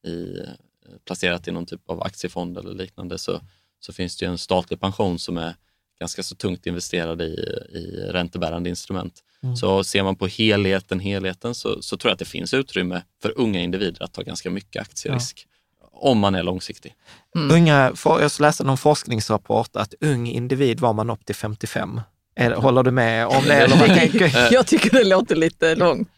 i, 0.06 0.38
eh, 0.38 0.94
placerat 1.06 1.48
i 1.48 1.50
någon 1.50 1.66
typ 1.66 1.90
av 1.90 2.02
aktiefond 2.02 2.58
eller 2.58 2.74
liknande 2.74 3.18
så, 3.18 3.40
så 3.80 3.92
finns 3.92 4.16
det 4.16 4.24
ju 4.24 4.30
en 4.30 4.38
statlig 4.38 4.80
pension 4.80 5.18
som 5.18 5.38
är 5.38 5.54
ganska 6.00 6.22
så 6.22 6.34
tungt 6.34 6.66
investerad 6.66 7.22
i, 7.22 7.24
i 7.72 8.08
räntebärande 8.10 8.70
instrument. 8.70 9.24
Så 9.56 9.84
ser 9.84 10.02
man 10.02 10.16
på 10.16 10.26
helheten, 10.26 11.00
helheten 11.00 11.54
så, 11.54 11.82
så 11.82 11.96
tror 11.96 12.10
jag 12.10 12.12
att 12.12 12.18
det 12.18 12.24
finns 12.24 12.54
utrymme 12.54 13.02
för 13.22 13.38
unga 13.38 13.60
individer 13.60 14.02
att 14.02 14.12
ta 14.12 14.22
ganska 14.22 14.50
mycket 14.50 14.82
aktierisk 14.82 15.46
om 15.92 16.18
man 16.18 16.34
är 16.34 16.42
långsiktig. 16.42 16.94
Unga, 17.34 17.92
for, 17.94 18.20
jag 18.20 18.30
läste 18.40 18.64
någon 18.64 18.78
forskningsrapport 18.78 19.76
att 19.76 19.94
ung 20.00 20.28
individ 20.28 20.80
var 20.80 20.92
man 20.92 21.10
upp 21.10 21.26
till 21.26 21.34
55. 21.34 22.00
Är, 22.40 22.50
håller 22.50 22.82
du 22.82 22.90
med 22.90 23.26
om 23.26 23.44
det? 23.44 23.54
Eller 23.54 23.76
vad 23.76 23.88
tänker? 23.88 24.52
Jag 24.52 24.66
tycker 24.66 24.90
det 24.90 25.04
låter 25.04 25.36
lite 25.36 25.74
långt. 25.74 26.08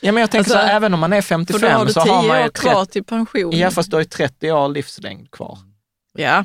Ja, 0.00 0.12
men 0.12 0.20
jag 0.20 0.30
tänker 0.30 0.50
så 0.50 0.56
Alltså, 0.56 0.66
här, 0.68 0.76
även 0.76 0.94
om 0.94 1.00
man 1.00 1.12
är 1.12 1.22
För 1.22 1.38
då 1.38 1.44
55 1.44 1.72
har 1.78 1.86
du 1.86 1.92
så 1.92 2.00
har 2.00 2.22
man 2.28 2.38
ju 2.38 2.44
år 2.44 2.48
kvar 2.48 2.84
30, 2.84 2.92
till 2.92 3.04
pension. 3.04 3.58
ja, 3.58 3.70
fast 3.70 3.90
du 3.90 3.96
har 3.96 4.00
ju 4.00 4.08
30 4.08 4.52
år 4.52 4.68
livslängd 4.68 5.30
kvar. 5.30 5.58
Ja, 6.12 6.44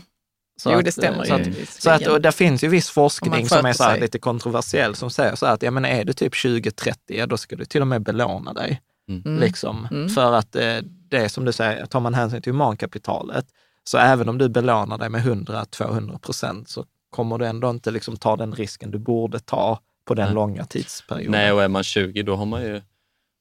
Så 0.61 0.72
jo 0.72 0.77
att, 0.77 0.85
det 0.85 0.91
stämmer 0.91 1.23
så 1.23 1.38
ju. 1.38 1.41
att. 1.64 1.69
Så 1.69 1.89
att, 1.89 2.07
och 2.07 2.22
det 2.22 2.31
finns 2.31 2.64
ju 2.64 2.68
viss 2.68 2.89
forskning 2.89 3.49
som 3.49 3.65
är 3.65 3.73
så 3.73 3.84
här 3.84 3.99
lite 3.99 4.19
kontroversiell 4.19 4.95
som 4.95 5.10
säger 5.10 5.35
så 5.35 5.45
här 5.45 5.53
att 5.53 5.61
ja, 5.61 5.72
men 5.72 5.85
är 5.85 6.06
du 6.06 6.14
typ 6.14 6.34
20-30, 6.34 6.93
ja, 7.07 7.26
då 7.27 7.38
ska 7.38 7.56
du 7.56 7.65
till 7.65 7.81
och 7.81 7.88
med 7.88 8.02
belåna 8.03 8.53
dig. 8.53 8.81
Mm. 9.10 9.39
Liksom. 9.39 9.88
Mm. 9.91 10.10
För 10.10 10.34
att 10.34 10.56
eh, 10.56 10.77
det 11.10 11.30
som 11.30 11.45
du 11.45 11.52
säger, 11.52 11.85
tar 11.85 11.99
man 11.99 12.14
hänsyn 12.14 12.41
till 12.41 12.52
humankapitalet, 12.52 13.45
så 13.84 13.97
även 13.97 14.30
om 14.30 14.38
du 14.38 14.49
belånar 14.49 14.97
dig 14.97 15.10
med 15.10 15.22
100-200 15.22 16.19
procent 16.19 16.69
så 16.69 16.85
kommer 17.16 17.38
du 17.38 17.46
ändå 17.48 17.70
inte 17.70 17.92
liksom 17.92 18.18
ta 18.18 18.36
den 18.36 18.52
risken 18.56 18.92
du 18.92 18.98
borde 19.00 19.40
ta 19.40 19.80
på 20.06 20.14
den 20.14 20.26
Nej. 20.26 20.34
långa 20.36 20.66
tidsperioden. 20.66 21.32
Nej, 21.32 21.52
och 21.52 21.64
är 21.64 21.68
man 21.68 21.84
20 21.84 22.24
då 22.24 22.36
har 22.36 22.46
man 22.46 22.62
ju, 22.62 22.82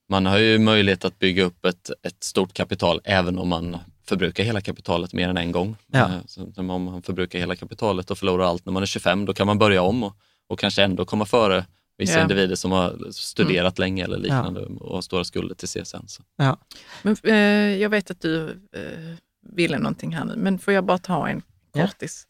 man 0.08 0.26
har 0.26 0.38
ju 0.38 0.58
möjlighet 0.58 1.04
att 1.04 1.18
bygga 1.18 1.44
upp 1.44 1.64
ett, 1.64 1.90
ett 2.02 2.24
stort 2.24 2.52
kapital 2.52 3.00
även 3.04 3.38
om 3.38 3.48
man 3.48 3.76
förbrukar 4.06 4.44
hela 4.44 4.60
kapitalet 4.60 5.12
mer 5.12 5.28
än 5.28 5.36
en 5.36 5.52
gång. 5.52 5.76
Ja. 5.92 5.98
Eh, 6.04 6.10
Så 6.26 6.52
om 6.56 6.66
man 6.66 7.02
förbrukar 7.02 7.38
hela 7.38 7.56
kapitalet 7.56 8.10
och 8.10 8.18
förlorar 8.18 8.44
allt 8.44 8.64
när 8.66 8.72
man 8.72 8.82
är 8.82 8.86
25, 8.86 9.24
då 9.26 9.34
kan 9.34 9.46
man 9.46 9.58
börja 9.58 9.82
om 9.82 10.02
och, 10.02 10.16
och 10.48 10.58
kanske 10.58 10.82
ändå 10.82 11.04
komma 11.04 11.24
före 11.26 11.64
vissa 11.98 12.14
Ja. 12.16 12.22
individer 12.22 12.54
som 12.56 12.72
har 12.72 13.10
studerat 13.10 13.78
länge 13.78 14.04
eller 14.04 14.16
liknande 14.18 14.60
och 14.60 14.94
har 14.94 15.02
stora 15.02 15.24
skulder 15.24 15.54
till 15.54 15.68
CSN. 15.68 16.06
Så. 16.06 16.22
Men, 17.02 17.16
eh, 17.22 17.34
jag 17.82 17.90
vet 17.90 18.10
att 18.10 18.20
du 18.20 18.48
eh, 18.76 19.14
ville 19.56 19.78
någonting 19.78 20.14
här 20.16 20.24
nu, 20.24 20.36
men 20.36 20.58
får 20.58 20.74
jag 20.74 20.84
bara 20.84 20.98
ta 20.98 21.28
en 21.28 21.42
Ja. 21.72 21.86
kortis? 21.86 22.26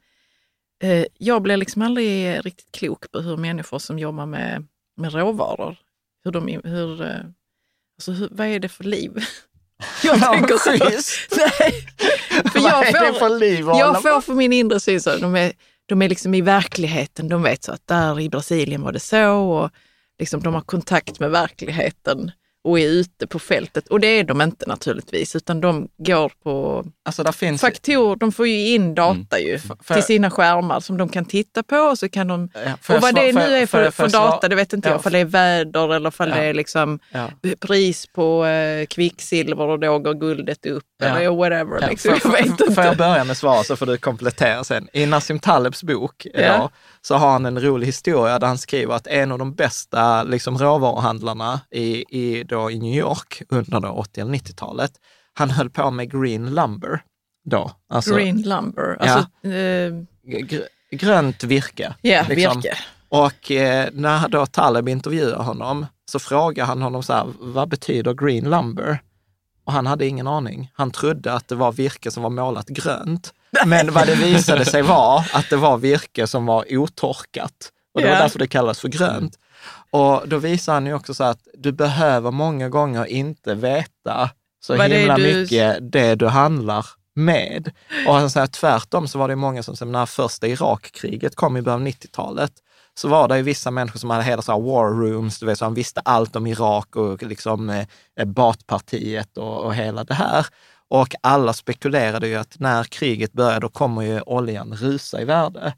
Eh, 0.82 1.04
jag 1.18 1.42
blir 1.42 1.56
liksom 1.56 1.82
aldrig 1.82 2.46
riktigt 2.46 2.72
klok 2.72 3.10
på 3.10 3.20
hur 3.20 3.36
människor 3.36 3.78
som 3.78 3.98
jobbar 3.98 4.26
med, 4.26 4.66
med 4.96 5.12
råvaror, 5.14 5.76
hur 6.24 6.32
de, 6.32 6.60
hur, 6.64 7.02
eh, 7.02 7.16
alltså 7.98 8.12
hur, 8.12 8.28
vad 8.30 8.46
är 8.46 8.58
det 8.58 8.68
för 8.68 8.84
liv? 8.84 9.12
Jag 10.02 10.20
tänker 10.20 10.56
så. 10.56 10.70
Nej, 11.36 11.86
för 12.52 12.58
jag 12.58 13.18
får, 13.18 13.30
jag 13.78 14.02
får 14.02 14.20
för 14.20 14.34
min 14.34 14.52
inre 14.52 14.80
syn 14.80 15.00
så, 15.00 15.16
de 15.16 15.36
är, 15.36 15.52
de 15.86 16.02
är 16.02 16.08
liksom 16.08 16.34
i 16.34 16.40
verkligheten, 16.40 17.28
de 17.28 17.42
vet 17.42 17.64
så 17.64 17.72
att 17.72 17.86
där 17.86 18.20
i 18.20 18.28
Brasilien 18.28 18.82
var 18.82 18.92
det 18.92 19.00
så 19.00 19.30
och 19.32 19.70
liksom 20.18 20.42
de 20.42 20.54
har 20.54 20.60
kontakt 20.60 21.20
med 21.20 21.30
verkligheten. 21.30 22.30
Och 22.64 22.78
är 22.80 22.86
ute 22.88 23.26
på 23.26 23.38
fältet. 23.38 23.88
Och 23.88 24.00
det 24.00 24.06
är 24.06 24.24
de 24.24 24.40
inte 24.40 24.66
naturligtvis, 24.68 25.36
utan 25.36 25.60
de 25.60 25.88
går 25.96 26.32
på 26.42 26.84
Alltså 27.06 27.32
finns... 27.32 27.60
faktorer. 27.60 28.16
De 28.16 28.32
får 28.32 28.46
ju 28.48 28.68
in 28.74 28.94
data 28.94 29.38
ju 29.38 29.58
För- 29.58 29.94
till 29.94 30.02
sina 30.02 30.30
skärmar 30.30 30.80
som 30.80 30.96
de 30.96 31.08
kan 31.08 31.24
titta 31.24 31.62
på 31.62 31.76
och 31.76 31.98
så 31.98 32.08
kan 32.08 32.28
de... 32.28 32.48
Ja, 32.88 32.94
Och 32.94 33.02
vad 33.02 33.14
det 33.14 33.32
nu 33.32 33.40
är 33.40 33.66
för, 33.66 33.90
för 33.90 34.08
svara- 34.08 34.30
data, 34.30 34.48
det 34.48 34.54
vet 34.56 34.72
inte 34.72 34.88
Ja, 34.88 34.94
jag. 34.94 35.02
För 35.02 35.10
det 35.10 35.18
är 35.18 35.24
väder 35.24 35.94
eller 35.94 36.10
för 36.10 36.26
Ja. 36.28 36.34
det 36.34 36.42
är 36.42 36.54
liksom 36.54 36.98
Ja. 37.12 37.30
pris 37.60 38.06
på 38.06 38.44
eh, 38.46 38.86
kvicksilver 38.86 39.64
och 39.66 39.80
då 39.80 39.98
går 39.98 40.14
guldet 40.14 40.66
upp 40.66 40.84
eller 41.02 41.28
whatever. 41.30 41.88
Liksom. 41.88 42.20
får, 42.20 42.30
jag 42.36 42.42
vet 42.42 42.58
får, 42.58 42.72
får 42.74 42.84
jag 42.84 42.92
inte. 42.92 42.98
börja 42.98 43.24
med 43.24 43.36
svar 43.36 43.62
så 43.62 43.76
får 43.76 43.86
du 43.86 43.96
komplettera 43.98 44.64
sen. 44.64 44.88
I 44.92 45.06
Nassim 45.06 45.38
Talebs 45.38 45.82
bok 45.82 46.26
idag, 46.34 46.70
så 47.02 47.14
har 47.14 47.30
han 47.30 47.46
en 47.46 47.60
rolig 47.62 47.86
historia 47.86 48.38
där 48.38 48.46
han 48.46 48.58
skriver 48.58 48.94
att 48.94 49.06
en 49.06 49.32
av 49.32 49.38
de 49.38 49.54
bästa 49.54 50.22
liksom, 50.22 50.58
råvaruhandlarna 50.58 51.60
i, 51.70 52.04
i, 52.18 52.44
då, 52.54 52.70
i 52.70 52.78
New 52.78 52.94
York 52.98 53.42
under 53.48 53.80
då 53.80 53.88
80 53.88 54.20
eller 54.20 54.32
90-talet, 54.32 54.92
han 55.34 55.50
höll 55.50 55.70
på 55.70 55.90
med 55.90 56.10
green 56.12 56.54
lumber 56.54 57.00
då. 57.44 57.70
Alltså, 57.88 58.14
Green 58.14 58.42
lumber, 58.42 58.96
alltså 59.00 59.18
eh, 59.48 59.92
gr- 60.26 60.66
grönt 60.90 61.44
virke. 61.44 61.94
ja, 62.00 62.24
liksom. 62.28 62.60
virke. 62.60 62.76
Och 63.08 63.50
eh, 63.50 63.88
när 63.92 64.28
då 64.28 64.46
Taleb 64.46 64.88
intervjuar 64.88 65.42
honom 65.42 65.86
så 66.10 66.18
frågar 66.18 66.64
han 66.64 66.82
honom 66.82 67.02
så 67.02 67.12
här, 67.12 67.26
vad 67.40 67.68
betyder 67.68 68.14
green 68.14 68.50
lumber? 68.50 68.98
Och 69.66 69.72
han 69.72 69.86
hade 69.86 70.06
ingen 70.06 70.26
aning. 70.26 70.70
Han 70.74 70.90
trodde 70.90 71.32
att 71.32 71.48
det 71.48 71.54
var 71.54 71.72
virke 71.72 72.10
som 72.10 72.22
var 72.22 72.30
målat 72.30 72.66
grönt. 72.68 73.34
Men 73.66 73.92
vad 73.92 74.06
det 74.06 74.14
visade 74.14 74.64
sig 74.64 74.82
var 74.96 75.30
att 75.32 75.50
det 75.50 75.56
var 75.56 75.78
virke 75.78 76.26
som 76.26 76.46
var 76.46 76.64
otorkat. 76.70 77.52
Och 77.94 78.00
det 78.00 78.06
var 78.06 78.14
Ja. 78.14 78.22
därför 78.22 78.38
det 78.38 78.46
kallas 78.46 78.80
för 78.80 78.88
grönt. 78.88 79.38
Och 79.90 80.28
då 80.28 80.38
visar 80.38 80.74
han 80.74 80.86
ju 80.86 80.94
också 80.94 81.14
så 81.14 81.24
att 81.24 81.38
du 81.54 81.72
behöver 81.72 82.30
många 82.30 82.68
gånger 82.68 83.04
inte 83.06 83.54
veta 83.54 84.30
så 84.66 84.76
Vad 84.76 84.90
himla 84.90 85.16
du- 85.16 85.22
mycket 85.40 85.92
det 85.92 86.14
du 86.14 86.26
handlar 86.26 86.86
med. 87.14 87.70
Och 88.08 88.14
han 88.14 88.30
säger 88.30 88.46
tvärtom 88.46 89.08
så 89.08 89.18
var 89.18 89.28
det 89.28 89.36
många 89.36 89.62
som, 89.62 89.76
som 89.76 89.92
när 89.92 90.06
första 90.06 90.46
Irakkriget 90.46 91.34
kom 91.36 91.56
i 91.56 91.62
början 91.62 91.82
av 91.82 91.88
90-talet, 91.88 92.52
så 92.94 93.08
var 93.08 93.28
det 93.28 93.36
ju 93.36 93.42
vissa 93.42 93.70
människor 93.70 93.98
som 93.98 94.10
hade 94.10 94.22
hela 94.24 94.42
så 94.42 94.52
här 94.52 94.60
war 94.60 94.88
rooms, 94.88 95.38
du 95.38 95.46
vet, 95.46 95.58
så 95.58 95.64
han 95.64 95.74
visste 95.74 96.00
allt 96.00 96.36
om 96.36 96.46
Irak 96.46 96.96
och 96.96 97.22
liksom 97.22 97.70
eh, 97.70 98.24
Baathpartiet 98.26 99.38
och, 99.38 99.64
och 99.64 99.74
hela 99.74 100.04
det 100.04 100.14
här. 100.14 100.46
Och 100.88 101.14
alla 101.20 101.52
spekulerade 101.52 102.28
ju 102.28 102.34
att 102.34 102.56
när 102.58 102.84
kriget 102.84 103.32
börjar, 103.32 103.60
då 103.60 103.68
kommer 103.68 104.02
ju 104.02 104.20
oljan 104.20 104.74
rusa 104.74 105.20
i 105.20 105.24
värde. 105.24 105.74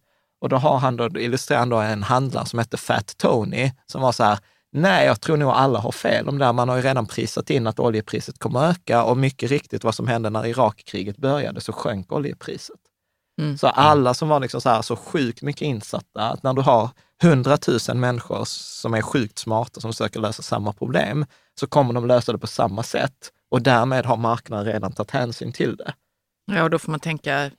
Och 0.47 0.51
då 0.51 0.57
har 0.57 0.79
han 0.79 0.97
då, 0.97 1.19
illustrerar 1.19 1.59
han 1.59 1.69
då 1.69 1.77
en 1.77 2.03
handlare 2.03 2.47
som 2.47 2.59
heter 2.59 2.79
Fat 2.79 3.17
Tony, 3.17 3.73
som 3.87 4.03
var 4.03 4.13
så 4.13 4.25
här, 4.25 4.39
nej, 4.73 5.07
jag 5.07 5.21
tror 5.21 5.37
nog 5.37 5.51
alla 5.51 5.79
har 5.79 5.93
fel 5.93 6.29
om 6.29 6.39
det 6.39 6.45
här. 6.45 6.53
Man 6.53 6.69
har 6.69 6.77
ju 6.77 6.83
redan 6.83 7.07
prisat 7.07 7.51
in 7.51 7.67
att 7.67 7.79
oljepriset 7.79 8.39
kommer 8.39 8.71
öka 8.71 9.05
och 9.05 9.17
mycket 9.17 9.51
riktigt 9.51 9.85
vad 9.85 9.95
som 9.95 10.07
hände 10.07 10.31
när 10.31 10.47
Irakkriget 10.47 11.17
började 11.17 11.61
så 11.61 11.73
sjönk 11.73 12.13
oljepriset. 12.13 12.77
Mm. 13.41 13.59
Så 13.59 13.67
alla 13.67 14.15
som 14.15 14.29
var 14.29 14.41
liksom 14.41 14.61
så, 14.61 14.69
här, 14.69 14.83
så 14.83 14.97
sjukt 14.97 15.43
mycket 15.43 15.63
insatta, 15.63 16.23
att 16.23 16.43
när 16.43 16.53
du 16.53 16.63
har 16.63 16.91
hundratusen 17.23 18.01
människor 18.01 18.45
som 18.45 18.95
är 18.95 19.03
sjukt 19.03 19.39
smarta 19.39 19.81
som 19.81 19.93
försöker 19.93 20.21
lösa 20.21 20.43
samma 20.43 20.73
problem, 20.73 21.27
så 21.61 21.67
kommer 21.67 21.93
de 21.93 22.07
lösa 22.07 22.33
det 22.33 22.39
på 22.39 22.47
samma 22.47 22.83
sätt. 22.83 23.33
Och 23.51 23.63
därmed 23.63 24.07
har 24.07 24.17
marknaden 24.17 24.73
redan 24.73 24.93
tagit 24.93 25.11
hänsyn 25.11 25.53
till 25.53 25.77
det. 25.77 25.95
Ja, 26.53 26.63
och 26.63 26.71
då 26.71 26.79
får 26.79 26.91
man 26.91 27.01
tänka 27.01 27.51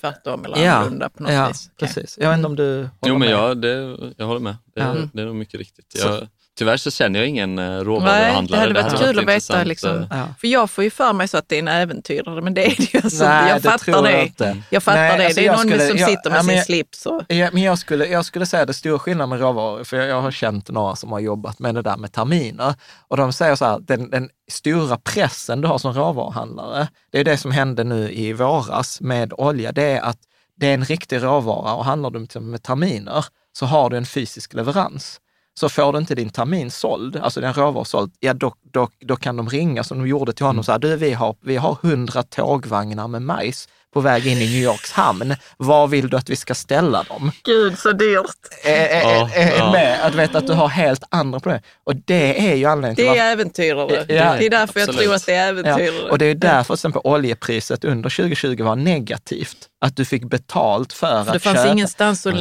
tvärtom 0.00 0.44
eller 0.44 0.64
Ja, 0.64 0.72
annorlunda 0.72 1.08
på 1.08 1.22
något 1.22 1.32
ja, 1.32 1.48
vis. 1.48 1.70
Precis. 1.80 2.18
Jag 2.20 2.28
vet 2.30 2.36
inte 2.36 2.46
om 2.46 2.56
du 2.56 2.74
håller 2.76 2.88
Jo, 3.06 3.12
men 3.12 3.18
med? 3.18 3.30
jag, 3.30 3.58
det, 3.60 3.96
jag 4.16 4.26
håller 4.26 4.40
med. 4.40 4.56
Det, 4.74 4.80
Ja. 4.80 4.96
det 5.12 5.22
är 5.22 5.26
nog 5.26 5.34
mycket 5.36 5.60
riktigt. 5.60 5.94
Jag, 5.98 6.28
tyvärr 6.60 6.76
så 6.76 6.90
känner 6.90 7.18
jag 7.20 7.28
ingen 7.28 7.58
eh, 7.58 7.68
Nej, 7.70 7.84
råvaruhandlare. 7.84 8.60
det 8.60 8.66
hade 8.68 8.74
varit 8.82 8.92
hade 8.92 9.04
kul 9.12 9.18
att 9.18 9.24
veta 9.36 9.64
liksom. 9.64 9.96
eh, 9.96 10.06
Ja. 10.10 10.26
För 10.40 10.48
jag 10.48 10.70
får 10.70 10.84
ju 10.84 10.90
för 10.90 11.12
mig 11.12 11.28
så 11.28 11.36
att 11.38 11.48
det 11.48 11.54
är 11.54 11.58
en 11.58 11.68
äventyrare, 11.68 12.42
men 12.42 12.54
det 12.54 12.64
är 12.66 12.76
det 12.76 12.94
ju 12.94 13.00
alltså. 13.04 13.24
Nej, 13.24 13.48
jag 13.48 13.62
det 13.62 13.70
fattar 13.70 14.02
det. 14.02 14.10
jag 14.12 14.26
inte. 14.26 14.56
Jag 14.70 14.82
fattar 14.82 14.98
Nej, 15.00 15.18
det. 15.18 15.24
alltså 15.24 15.40
det 15.40 15.46
är 15.46 15.50
någon 15.52 15.58
skulle- 15.60 15.88
som 15.88 15.96
jag- 15.96 16.10
sitter 16.10 16.30
med 16.30 16.38
ja, 16.38 16.42
sin 16.42 16.56
jag- 16.56 16.64
slips. 16.66 17.06
Och, 17.06 17.22
Ja, 17.28 17.48
men 17.52 17.62
jag 17.62 17.78
skulle, 17.78 18.06
jag 18.06 18.24
skulle 18.24 18.46
säga 18.46 18.66
det 18.66 18.70
är 18.70 18.74
stor 18.74 18.98
skillnad 18.98 19.28
med 19.28 19.40
råvaror, 19.40 19.84
för 19.84 19.96
jag, 19.96 20.06
jag 20.08 20.20
har 20.22 20.30
känt 20.30 20.70
några 20.70 20.96
som 20.96 21.12
har 21.12 21.20
jobbat 21.20 21.58
med 21.58 21.74
det 21.74 21.82
där 21.82 21.96
med 21.96 22.12
terminer. 22.12 22.74
Och 23.08 23.16
de 23.16 23.32
säger 23.32 23.54
så 23.56 23.64
här, 23.64 23.78
den, 23.80 24.10
den 24.10 24.28
stora 24.50 24.96
pressen 24.96 25.60
du 25.60 25.68
har 25.68 25.78
som 25.78 25.92
råvaruhandlare, 25.94 26.88
det 27.12 27.20
är 27.20 27.24
det 27.24 27.36
som 27.36 27.50
hände 27.50 27.84
nu 27.84 28.10
i 28.12 28.32
våras 28.32 29.00
med 29.00 29.32
olja, 29.32 29.72
det 29.72 29.82
är 29.84 30.00
att 30.00 30.18
det 30.56 30.66
är 30.66 30.74
en 30.74 30.84
riktig 30.84 31.22
råvara 31.22 31.74
och 31.74 31.84
handlar 31.84 32.10
du 32.10 32.40
med 32.40 32.62
terminer 32.62 33.24
så 33.52 33.66
har 33.66 33.90
du 33.90 33.96
en 33.96 34.06
fysisk 34.06 34.54
leverans. 34.54 35.20
Så 35.54 35.68
får 35.68 35.92
du 35.92 35.98
inte 35.98 36.14
din 36.14 36.30
termin 36.30 36.70
såld, 36.70 37.16
alltså 37.16 37.40
din 37.40 37.52
råvara 37.52 37.84
såld, 37.84 38.12
ja 38.20 38.34
då, 38.34 38.54
då, 38.72 38.88
då 39.00 39.16
kan 39.16 39.36
de 39.36 39.48
ringa 39.48 39.84
som 39.84 39.98
de 39.98 40.06
gjorde 40.08 40.32
till 40.32 40.46
honom 40.46 40.64
så 40.64 40.72
här, 40.72 40.78
du 40.78 40.96
vi 40.96 41.12
har, 41.12 41.36
vi 41.40 41.56
har 41.56 41.78
hundra 41.82 42.22
tågvagnar 42.22 43.08
med 43.08 43.22
majs 43.22 43.68
på 43.94 44.00
väg 44.00 44.26
in 44.26 44.38
i 44.38 44.40
New 44.40 44.62
Yorks 44.62 44.92
hamn. 44.92 45.34
Var 45.56 45.86
vill 45.86 46.08
du 46.10 46.16
att 46.16 46.30
vi 46.30 46.36
ska 46.36 46.54
ställa 46.54 47.02
dem? 47.02 47.32
Gud 47.44 47.78
så 47.78 47.92
dyrt. 47.92 48.26
Ja, 48.64 48.70
är, 48.70 49.28
är 49.34 49.56
ja. 49.58 49.72
med 49.72 50.04
att 50.06 50.14
veta 50.14 50.38
att 50.38 50.46
du 50.46 50.52
har 50.52 50.68
helt 50.68 51.02
andra 51.10 51.40
problem. 51.40 51.60
Och 51.84 51.96
det 51.96 52.50
är 52.50 52.54
ju 52.54 52.64
anledningen 52.64 52.96
till 52.96 53.04
Det 53.04 53.18
är 53.18 53.32
äventyrare. 53.32 54.04
Ja, 54.08 54.36
det 54.38 54.46
är 54.46 54.50
därför 54.50 54.80
jag 54.80 54.88
absolut. 54.88 55.04
tror 55.06 55.14
att 55.14 55.26
det 55.26 55.34
är 55.34 55.44
Ja, 55.54 55.60
äventyrare. 55.60 56.10
och 56.10 56.18
det 56.18 56.24
är 56.26 56.34
därför 56.34 56.64
till 56.64 56.72
exempel 56.74 57.00
oljepriset 57.04 57.84
under 57.84 58.10
2020 58.10 58.62
var 58.62 58.76
negativt. 58.76 59.56
Att 59.84 59.96
du 59.96 60.04
fick 60.04 60.24
betalt 60.24 60.92
för, 60.92 61.24
För 61.24 61.30
det 61.32 61.36
att 61.36 61.42
fanns 61.42 61.56
köpa. 61.56 61.72
ingenstans 61.72 62.26
att, 62.26 62.34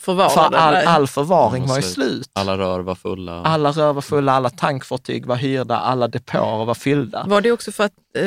förvara 0.00 0.28
För 0.30 0.50
det. 0.50 0.58
all, 0.58 0.74
all 0.76 1.06
förvaring 1.08 1.62
Ja, 1.62 1.68
var 1.68 1.76
ju 1.76 1.82
slut. 1.82 1.94
slut. 1.94 2.30
Alla 2.32 2.58
rör 2.58 2.80
var 2.80 2.94
fulla. 2.94 3.42
Alla 3.42 3.70
rör 3.70 3.92
var 3.92 4.02
fulla, 4.02 4.32
alla 4.32 4.50
tankfartyg 4.50 5.26
var 5.26 5.36
hyrda, 5.36 5.76
alla 5.78 6.08
depåer 6.08 6.64
var 6.64 6.74
fyllda. 6.74 7.24
Var 7.28 7.40
det 7.40 7.52
också 7.52 7.72
för 7.72 7.84
att 7.84 7.92
eh, 8.16 8.24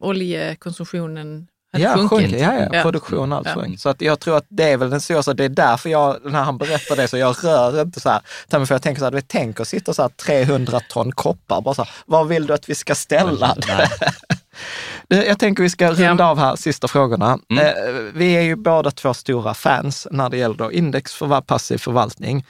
oljekonsumtionen 0.00 1.46
hade 1.72 1.84
Ja, 1.84 2.08
sjunkit? 2.08 2.40
ja, 2.40 2.54
ja, 2.54 2.68
Ja. 2.72 2.82
produktion 2.82 3.32
allt 3.32 3.46
Ja. 3.48 3.54
sjönk. 3.54 3.80
Så 3.80 3.88
att 3.88 4.00
jag 4.00 4.20
tror 4.20 4.36
att 4.36 4.46
det 4.48 4.64
är 4.72 4.76
väl 4.76 4.90
den 4.90 5.00
stora, 5.00 5.22
så 5.22 5.32
det 5.32 5.44
är 5.44 5.48
därför 5.48 5.90
jag, 5.90 6.16
när 6.24 6.42
han 6.42 6.58
berättar 6.58 6.96
det, 6.96 7.08
så 7.08 7.16
jag 7.18 7.36
rör 7.44 7.82
inte 7.82 8.00
så 8.00 8.08
här. 8.10 8.20
För 8.66 8.74
jag 8.74 8.82
tänker 8.82 9.00
så 9.00 9.10
här, 9.10 9.22
tänk 9.26 9.60
att 9.60 9.68
sitta 9.68 9.94
så 9.94 10.02
här 10.02 10.08
300 10.08 10.80
ton 10.90 11.12
koppar, 11.12 11.60
bara 11.60 11.74
så 11.74 11.82
här, 11.82 11.92
var 12.06 12.24
vill 12.24 12.46
du 12.46 12.54
att 12.54 12.68
vi 12.68 12.74
ska 12.74 12.94
ställa 12.94 13.56
Jag 15.08 15.38
tänker 15.38 15.62
vi 15.62 15.70
ska 15.70 15.90
runda 15.92 16.24
av 16.26 16.38
här, 16.38 16.56
sista 16.56 16.88
frågorna. 16.88 17.38
Mm. 17.50 17.66
Eh, 17.66 17.94
vi 18.14 18.32
är 18.36 18.42
ju 18.42 18.56
båda 18.56 18.90
två 18.90 19.14
stora 19.14 19.54
fans 19.54 20.06
när 20.10 20.28
det 20.28 20.36
gäller 20.36 20.72
index 20.72 21.14
för 21.14 21.40
passiv 21.40 21.78
förvaltning. 21.78 22.46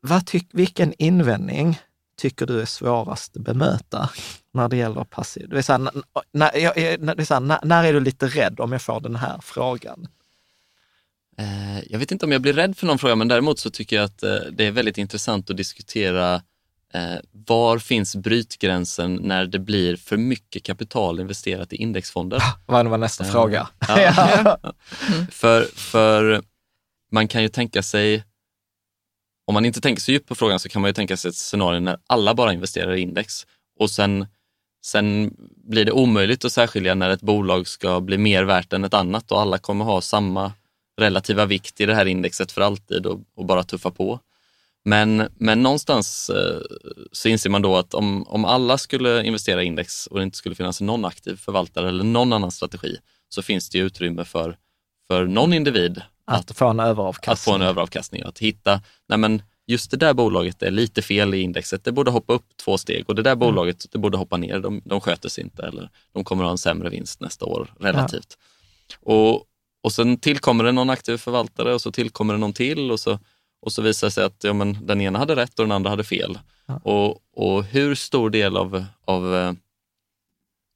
Vad 0.00 0.26
tyck, 0.26 0.48
vilken 0.52 0.94
invändning 0.98 1.80
tycker 2.18 2.46
du 2.46 2.60
är 2.60 2.64
svårast 2.64 3.36
att 3.36 3.42
bemöta 3.42 4.10
när 4.52 4.68
det 4.68 4.76
gäller 4.76 5.04
passiv? 5.04 5.48
Det 5.48 5.54
vill 5.54 5.64
säga, 5.64 5.78
när, 5.78 5.92
när, 6.32 7.14
det 7.14 7.22
är 7.22 7.24
så 7.24 7.34
här, 7.34 7.64
när, 7.64 7.84
är 7.84 7.92
du 7.92 8.00
lite 8.00 8.26
rädd 8.26 8.60
om 8.60 8.72
jag 8.72 8.82
får 8.82 9.00
den 9.00 9.16
här 9.16 9.38
frågan? 9.42 10.08
Eh, 11.38 11.78
Jag 11.90 11.98
vet 11.98 12.12
inte 12.12 12.26
om 12.26 12.32
jag 12.32 12.42
blir 12.42 12.52
rädd 12.52 12.76
för 12.76 12.86
någon 12.86 12.98
fråga, 12.98 13.14
men 13.14 13.28
däremot 13.28 13.58
så 13.58 13.70
tycker 13.70 13.96
jag 13.96 14.04
att 14.04 14.22
eh, 14.22 14.36
det 14.52 14.66
är 14.66 14.70
väldigt 14.70 14.98
intressant 14.98 15.50
att 15.50 15.56
diskutera 15.56 16.34
eh, 16.94 17.16
var 17.32 17.78
finns 17.78 18.16
brytgränsen 18.16 19.14
när 19.14 19.46
det 19.46 19.58
blir 19.58 19.96
för 19.96 20.16
mycket 20.16 20.62
kapital 20.62 21.20
investerat 21.20 21.72
i 21.72 21.76
indexfonder? 21.76 22.42
Vad 22.66 22.86
var 22.86 22.98
nästa 22.98 23.24
fråga? 23.24 23.68
Ja. 23.88 24.58
För, 25.30 25.62
för 25.62 26.42
man 27.10 27.28
kan 27.28 27.42
ju 27.42 27.48
tänka 27.48 27.82
sig, 27.82 28.24
om 29.48 29.54
man 29.54 29.64
inte 29.64 29.80
tänker 29.80 30.02
så 30.02 30.12
djupt 30.12 30.28
på 30.28 30.34
frågan 30.34 30.60
så 30.60 30.68
kan 30.68 30.82
man 30.82 30.88
ju 30.88 30.92
tänka 30.92 31.16
sig 31.16 31.28
ett 31.28 31.36
scenario 31.36 31.80
när 31.80 31.98
alla 32.06 32.34
bara 32.34 32.52
investerar 32.52 32.94
i 32.94 33.00
index 33.00 33.46
och 33.78 33.90
sen, 33.90 34.26
sen 34.84 35.34
blir 35.56 35.84
det 35.84 35.92
omöjligt 35.92 36.44
att 36.44 36.52
särskilja 36.52 36.94
när 36.94 37.10
ett 37.10 37.20
bolag 37.20 37.68
ska 37.68 38.00
bli 38.00 38.18
mer 38.18 38.44
värt 38.44 38.72
än 38.72 38.84
ett 38.84 38.94
annat 38.94 39.32
och 39.32 39.40
alla 39.40 39.58
kommer 39.58 39.84
ha 39.84 40.00
samma 40.00 40.52
relativa 41.00 41.46
vikt 41.46 41.80
i 41.80 41.86
det 41.86 41.94
här 41.94 42.06
indexet 42.06 42.52
för 42.52 42.60
alltid 42.60 43.06
och, 43.06 43.20
och 43.36 43.44
bara 43.44 43.64
tuffa 43.64 43.90
på. 43.90 44.20
Men, 44.84 45.28
men 45.36 45.62
någonstans 45.62 46.30
eh, 46.30 46.60
så 47.12 47.28
inser 47.28 47.50
man 47.50 47.62
då 47.62 47.76
att 47.76 47.94
om, 47.94 48.28
om 48.28 48.44
alla 48.44 48.78
skulle 48.78 49.24
investera 49.24 49.62
i 49.62 49.66
index 49.66 50.06
och 50.06 50.18
det 50.18 50.22
inte 50.22 50.36
skulle 50.36 50.54
finnas 50.54 50.80
någon 50.80 51.04
aktiv 51.04 51.36
förvaltare 51.36 51.88
eller 51.88 52.04
någon 52.04 52.32
annan 52.32 52.50
strategi 52.50 52.96
så 53.28 53.42
finns 53.42 53.70
det 53.70 53.78
utrymme 53.78 54.24
för, 54.24 54.56
för 55.06 55.26
någon 55.26 55.52
individ 55.52 56.02
att 56.28 56.56
få 56.58 56.68
en 56.68 56.80
att 56.80 56.86
överavkastning. 56.88 57.52
få 57.52 57.56
en 57.56 57.62
överavkastning. 57.62 58.22
Att 58.22 58.38
hitta, 58.38 58.80
nej 59.08 59.18
men 59.18 59.42
just 59.66 59.90
det 59.90 59.96
där 59.96 60.14
bolaget 60.14 60.62
är 60.62 60.70
lite 60.70 61.02
fel 61.02 61.34
i 61.34 61.40
indexet, 61.40 61.84
det 61.84 61.92
borde 61.92 62.10
hoppa 62.10 62.32
upp 62.32 62.46
två 62.64 62.78
steg 62.78 63.04
och 63.08 63.14
det 63.14 63.22
där 63.22 63.36
bolaget 63.36 63.86
det 63.92 63.98
borde 63.98 64.18
hoppa 64.18 64.36
ner, 64.36 64.60
de, 64.60 64.82
de 64.84 65.00
sköter 65.00 65.28
sig 65.28 65.44
inte 65.44 65.62
eller 65.62 65.90
de 66.12 66.24
kommer 66.24 66.44
ha 66.44 66.50
en 66.50 66.58
sämre 66.58 66.88
vinst 66.90 67.20
nästa 67.20 67.44
år 67.44 67.74
relativt. 67.80 68.38
Och, 69.00 69.44
och 69.82 69.92
sen 69.92 70.18
tillkommer 70.18 70.64
det 70.64 70.72
någon 70.72 70.90
aktiv 70.90 71.16
förvaltare 71.16 71.74
och 71.74 71.80
så 71.80 71.92
tillkommer 71.92 72.34
det 72.34 72.40
någon 72.40 72.52
till 72.52 72.90
och 72.90 73.00
så, 73.00 73.18
och 73.62 73.72
så 73.72 73.82
visar 73.82 74.06
det 74.06 74.10
sig 74.10 74.24
att 74.24 74.44
ja, 74.44 74.52
men 74.52 74.86
den 74.86 75.00
ena 75.00 75.18
hade 75.18 75.36
rätt 75.36 75.58
och 75.58 75.64
den 75.64 75.72
andra 75.72 75.90
hade 75.90 76.04
fel. 76.04 76.38
Och, 76.82 77.18
och 77.36 77.64
hur 77.64 77.94
stor 77.94 78.30
del 78.30 78.56
av, 78.56 78.84
av 79.04 79.36
eh, 79.36 79.52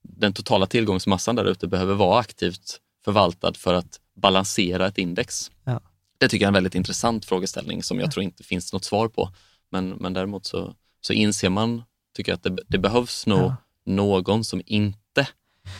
den 0.03 0.33
totala 0.33 0.65
tillgångsmassan 0.65 1.35
där 1.35 1.45
ute 1.45 1.67
behöver 1.67 1.93
vara 1.95 2.19
aktivt 2.19 2.79
förvaltad 3.05 3.53
för 3.53 3.73
att 3.73 3.99
balansera 4.15 4.87
ett 4.87 4.97
index? 4.97 5.51
Ja. 5.63 5.79
Det 6.17 6.27
tycker 6.29 6.43
jag 6.43 6.47
är 6.47 6.49
en 6.49 6.53
väldigt 6.53 6.75
intressant 6.75 7.25
frågeställning 7.25 7.83
som 7.83 7.99
jag 7.99 8.11
tror 8.11 8.23
inte 8.23 8.43
finns 8.43 8.73
något 8.73 8.85
svar 8.85 9.07
på. 9.07 9.29
Men, 9.71 9.89
men 9.89 10.13
däremot 10.13 10.45
så, 10.45 10.73
så 11.01 11.13
inser 11.13 11.49
man 11.49 11.83
tycker 12.15 12.31
jag 12.31 12.37
att 12.37 12.43
det, 12.43 12.57
det 12.67 12.77
behövs 12.77 13.25
nog 13.25 13.39
Ja. 13.39 13.55
någon 13.85 14.43
som 14.43 14.61
inte 14.65 15.27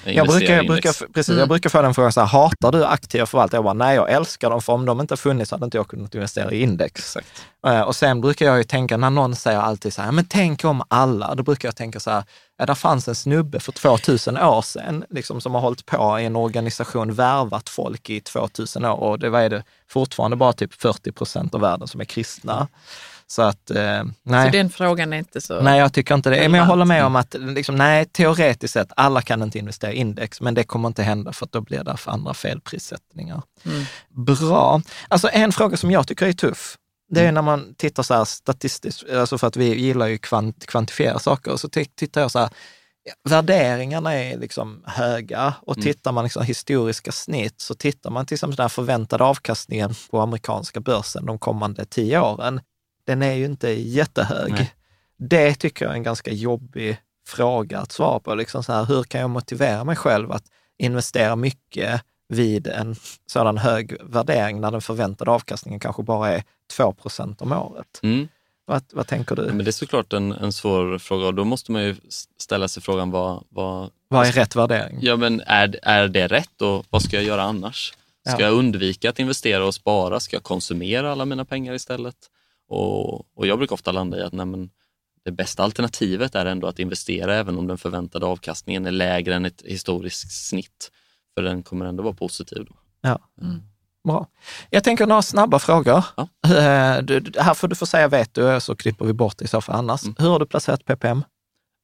Jag 0.05 0.27
brukar, 0.27 0.55
jag, 0.55 0.67
brukar, 0.67 1.07
precis, 1.13 1.29
Mm. 1.29 1.39
jag 1.39 1.47
brukar 1.49 1.69
få 1.69 1.81
den 1.81 1.93
frågan 1.93 2.11
så 2.13 2.21
här, 2.21 2.27
hatar 2.27 2.71
du 2.71 2.85
aktiva 2.85 3.25
förvaltare? 3.25 3.57
Jag 3.57 3.63
bara, 3.63 3.73
nej 3.73 3.95
jag 3.95 4.11
älskar 4.11 4.49
dem, 4.49 4.61
för 4.61 4.73
om 4.73 4.85
de 4.85 5.01
inte 5.01 5.17
funnits 5.17 5.51
hade 5.51 5.65
inte 5.65 5.77
jag 5.77 5.87
kunnat 5.87 6.15
investera 6.15 6.51
i 6.51 6.61
index. 6.61 6.99
Exakt. 7.15 7.45
Eh, 7.67 7.81
Och 7.81 7.95
sen 7.95 8.21
brukar 8.21 8.45
jag 8.45 8.57
ju 8.57 8.63
tänka, 8.63 8.97
när 8.97 9.09
någon 9.09 9.35
säger 9.35 9.59
alltid 9.59 9.93
så 9.93 10.01
här, 10.01 10.11
men 10.11 10.25
tänk 10.25 10.63
om 10.65 10.83
alla, 10.87 11.35
då 11.35 11.43
brukar 11.43 11.67
jag 11.67 11.75
tänka 11.75 11.99
så 11.99 12.11
här, 12.11 12.23
ja, 12.57 12.65
där 12.65 12.75
fanns 12.75 13.07
en 13.07 13.15
snubbe 13.15 13.59
för 13.59 13.71
2000 13.71 14.37
år 14.37 14.61
sedan, 14.61 15.05
liksom, 15.09 15.41
som 15.41 15.53
har 15.53 15.61
hållit 15.61 15.85
på 15.85 16.19
i 16.19 16.25
en 16.25 16.35
organisation, 16.35 17.13
värvat 17.13 17.69
folk 17.69 18.09
i 18.09 18.21
2000 18.21 18.85
år 18.85 18.95
och 18.95 19.19
det 19.19 19.29
var 19.29 19.49
det 19.49 19.63
fortfarande 19.89 20.37
bara 20.37 20.53
typ 20.53 20.73
40 20.73 21.11
procent 21.11 21.55
av 21.55 21.61
världen 21.61 21.87
som 21.87 22.01
är 22.01 22.05
kristna. 22.05 22.67
Så 23.27 23.41
att, 23.41 23.71
eh, 23.71 24.03
nej. 24.23 24.45
Så 24.45 24.57
den 24.57 24.69
frågan 24.69 25.13
är 25.13 25.17
inte 25.17 25.41
så... 25.41 25.61
Nej, 25.61 25.79
jag 25.79 25.93
tycker 25.93 26.15
inte 26.15 26.29
det. 26.29 26.49
Men 26.49 26.59
jag 26.59 26.67
håller 26.67 26.85
med 26.85 27.05
om 27.05 27.15
att 27.15 27.35
liksom, 27.39 27.75
nej, 27.75 28.05
teoretiskt 28.05 28.73
sett, 28.73 28.91
alla 28.95 29.21
kan 29.21 29.41
inte 29.43 29.59
investera 29.59 29.91
i 29.91 29.95
index, 29.95 30.41
men 30.41 30.53
det 30.53 30.63
kommer 30.63 30.87
inte 30.87 31.03
hända 31.03 31.33
för 31.33 31.45
att 31.45 31.51
då 31.51 31.61
blir 31.61 31.83
det 31.83 31.97
för 31.97 32.11
andra 32.11 32.33
felprissättningar. 32.33 33.41
Mm. 33.65 33.83
Bra. 34.09 34.81
Alltså 35.07 35.29
en 35.33 35.51
fråga 35.51 35.77
som 35.77 35.91
jag 35.91 36.07
tycker 36.07 36.25
är 36.25 36.33
tuff, 36.33 36.77
det 37.13 37.19
är 37.19 37.23
Mm. 37.23 37.33
när 37.33 37.41
man 37.41 37.75
tittar 37.75 38.03
så 38.03 38.13
här 38.13 38.25
statistiskt, 38.25 39.09
alltså 39.09 39.37
för 39.37 39.47
att 39.47 39.55
vi 39.57 39.75
gillar 39.75 40.07
ju 40.07 40.17
kvant, 40.17 40.65
kvantifiera 40.65 41.19
saker, 41.19 41.55
så 41.57 41.69
tittar 41.69 42.21
jag 42.21 42.31
så 42.31 42.39
här, 42.39 42.49
värderingarna 43.29 44.13
är 44.13 44.37
liksom 44.37 44.83
höga 44.85 45.53
och 45.61 45.77
Mm. 45.77 45.83
tittar 45.83 46.11
man 46.11 46.23
liksom 46.23 46.43
historiska 46.43 47.11
snitt 47.11 47.61
så 47.61 47.75
tittar 47.75 48.09
man 48.09 48.25
till 48.25 48.35
exempel 48.35 48.55
den 48.55 48.69
förväntade 48.69 49.23
avkastningen 49.23 49.93
på 50.11 50.19
amerikanska 50.21 50.79
börsen 50.79 51.25
de 51.25 51.39
kommande 51.39 51.85
tio 51.85 52.19
åren, 52.19 52.61
den 53.07 53.21
är 53.21 53.33
ju 53.33 53.45
inte 53.45 53.69
jättehög. 53.69 54.51
Nej. 54.51 54.73
Det 55.17 55.55
tycker 55.55 55.85
jag 55.85 55.91
är 55.91 55.95
en 55.97 56.03
ganska 56.03 56.31
jobbig 56.31 56.97
fråga 57.27 57.79
att 57.79 57.91
svara 57.91 58.19
på. 58.19 58.35
Liksom 58.35 58.63
så 58.63 58.73
här, 58.73 58.85
hur 58.85 59.03
kan 59.03 59.21
jag 59.21 59.29
motivera 59.29 59.83
mig 59.83 59.95
själv 59.95 60.31
att 60.31 60.43
investera 60.77 61.35
mycket 61.35 62.01
vid 62.29 62.67
en 62.67 62.95
sådan 63.25 63.57
hög 63.57 63.97
värdering 64.03 64.61
när 64.61 64.71
den 64.71 64.81
förväntade 64.81 65.31
avkastningen 65.31 65.79
kanske 65.79 66.03
bara 66.03 66.31
är 66.31 66.43
2 66.77 66.93
procent 66.93 67.41
om 67.41 67.51
året? 67.51 67.99
Mm. 68.03 68.27
Vad, 68.65 68.83
vad 68.93 69.07
tänker 69.07 69.35
du? 69.35 69.41
Men 69.41 69.57
det 69.57 69.67
är 69.69 69.71
såklart 69.71 70.13
en, 70.13 70.31
en 70.31 70.53
svår 70.53 70.97
fråga 70.97 71.25
och 71.27 71.33
då 71.33 71.43
måste 71.43 71.71
man 71.71 71.83
ju 71.83 71.95
ställa 72.37 72.67
sig 72.67 72.83
frågan 72.83 73.11
vad, 73.11 73.43
vad, 73.49 73.89
Vad 74.07 74.27
är 74.27 74.31
rätt 74.31 74.55
värdering? 74.55 74.99
ja, 75.01 75.15
men 75.15 75.41
är, 75.45 75.79
är 75.83 76.07
det 76.07 76.27
rätt 76.27 76.61
och 76.61 76.85
vad 76.89 77.01
ska 77.01 77.15
jag 77.15 77.25
göra 77.25 77.41
annars? 77.43 77.93
Ska 78.27 78.41
Ja. 78.41 78.45
jag 78.47 78.53
undvika 78.53 79.09
att 79.09 79.19
investera 79.19 79.65
och 79.65 79.75
spara? 79.75 80.19
Ska 80.19 80.35
jag 80.35 80.43
konsumera 80.43 81.11
alla 81.11 81.25
mina 81.25 81.45
pengar 81.45 81.73
istället? 81.73 82.15
Och, 82.69 83.37
och 83.37 83.47
jag 83.47 83.57
brukar 83.57 83.73
ofta 83.73 83.91
landa 83.91 84.17
i 84.19 84.21
att 84.23 84.33
nej, 84.33 84.45
men 84.45 84.69
det 85.25 85.31
bästa 85.31 85.63
alternativet 85.63 86.35
är 86.35 86.45
ändå 86.45 86.67
att 86.67 86.79
investera 86.79 87.35
även 87.35 87.57
om 87.57 87.67
den 87.67 87.77
förväntade 87.77 88.25
avkastningen 88.25 88.85
är 88.85 88.91
lägre 88.91 89.35
än 89.35 89.45
ett 89.45 89.61
historiskt 89.65 90.31
snitt. 90.47 90.91
För 91.35 91.43
den 91.43 91.63
kommer 91.63 91.85
ändå 91.85 92.03
vara 92.03 92.13
positiv. 92.13 92.65
Då. 92.69 92.75
Ja. 93.01 93.19
Mm. 93.41 93.61
Bra. 94.07 94.27
Jag 94.69 94.83
tänker 94.83 95.07
några 95.07 95.21
snabba 95.21 95.59
frågor. 95.59 96.05
Ja. 96.17 96.27
Eh, 96.57 97.01
Du, 97.03 97.19
du- 97.19 97.39
här 97.41 97.53
får 97.53 97.67
du 97.67 97.75
få 97.75 97.85
säga 97.85 98.07
vet 98.07 98.33
du, 98.33 98.59
så 98.61 98.75
klipper 98.75 99.05
vi 99.05 99.13
bort 99.13 99.37
det 99.37 99.45
i 99.45 99.47
så 99.47 99.61
fall 99.61 99.75
annars. 99.75 100.03
Mm. 100.03 100.15
Hur 100.19 100.29
har 100.29 100.39
du 100.39 100.45
placerat 100.45 100.85
PPM? 100.85 101.23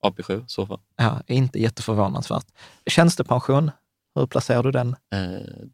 AP7 0.05 0.39
i 0.41 0.43
så 0.47 0.65
fall. 0.67 0.79
Ja, 0.97 1.21
inte 1.27 1.59
jätteförvånansvärt. 1.59 2.45
Tjänstepension, 2.89 3.71
hur 4.15 4.25
placerar 4.27 4.63
du 4.63 4.71
den? 4.71 4.89
Eh, 5.15 5.19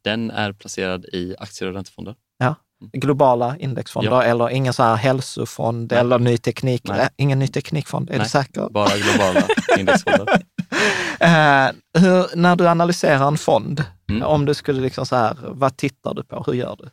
den 0.03 0.31
är 0.31 0.53
placerad 0.53 1.05
i 1.05 1.35
aktier 1.39 1.69
och 1.69 1.75
räntefonder. 1.75 2.15
Globala 2.93 3.57
indexfonder 3.57 4.11
Ja. 4.11 4.23
eller 4.23 4.49
ingen 4.49 4.73
så 4.73 4.83
här 4.83 4.95
hälsofond 4.95 5.91
Nej. 5.91 5.99
eller 5.99 6.19
ny 6.19 6.37
teknik? 6.37 6.81
Nej. 6.87 6.99
äh, 7.01 7.07
ingen 7.17 7.39
ny 7.39 7.47
teknikfond, 7.47 8.09
är 8.09 8.13
du 8.13 8.19
Nej. 8.19 8.29
säker? 8.29 8.69
Bara 8.69 8.89
globala 8.97 9.43
indexfonder. 9.79 10.41
Eh, 11.19 11.67
hur, 12.01 12.35
när 12.35 12.55
du 12.55 12.67
analyserar 12.67 13.27
en 13.27 13.37
fond, 13.37 13.83
Mm. 14.09 14.23
om 14.23 14.45
du 14.45 14.53
skulle 14.53 14.81
liksom 14.81 15.05
så 15.05 15.15
här, 15.15 15.37
vad 15.41 15.77
tittar 15.77 16.13
du 16.13 16.23
på? 16.23 16.43
Hur 16.47 16.53
gör 16.53 16.75
du? 16.75 16.89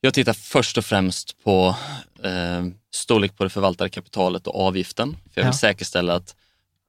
Jag 0.00 0.14
tittar 0.14 0.32
först 0.32 0.78
och 0.78 0.84
främst 0.84 1.44
på 1.44 1.76
eh, 2.22 2.66
storlek 2.94 3.36
på 3.36 3.44
det 3.44 3.50
förvaltade 3.50 3.90
kapitalet 3.90 4.46
och 4.46 4.60
avgiften. 4.66 5.12
För 5.12 5.40
jag 5.40 5.44
vill 5.44 5.48
Ja. 5.48 5.52
säkerställa 5.52 6.14
att 6.14 6.36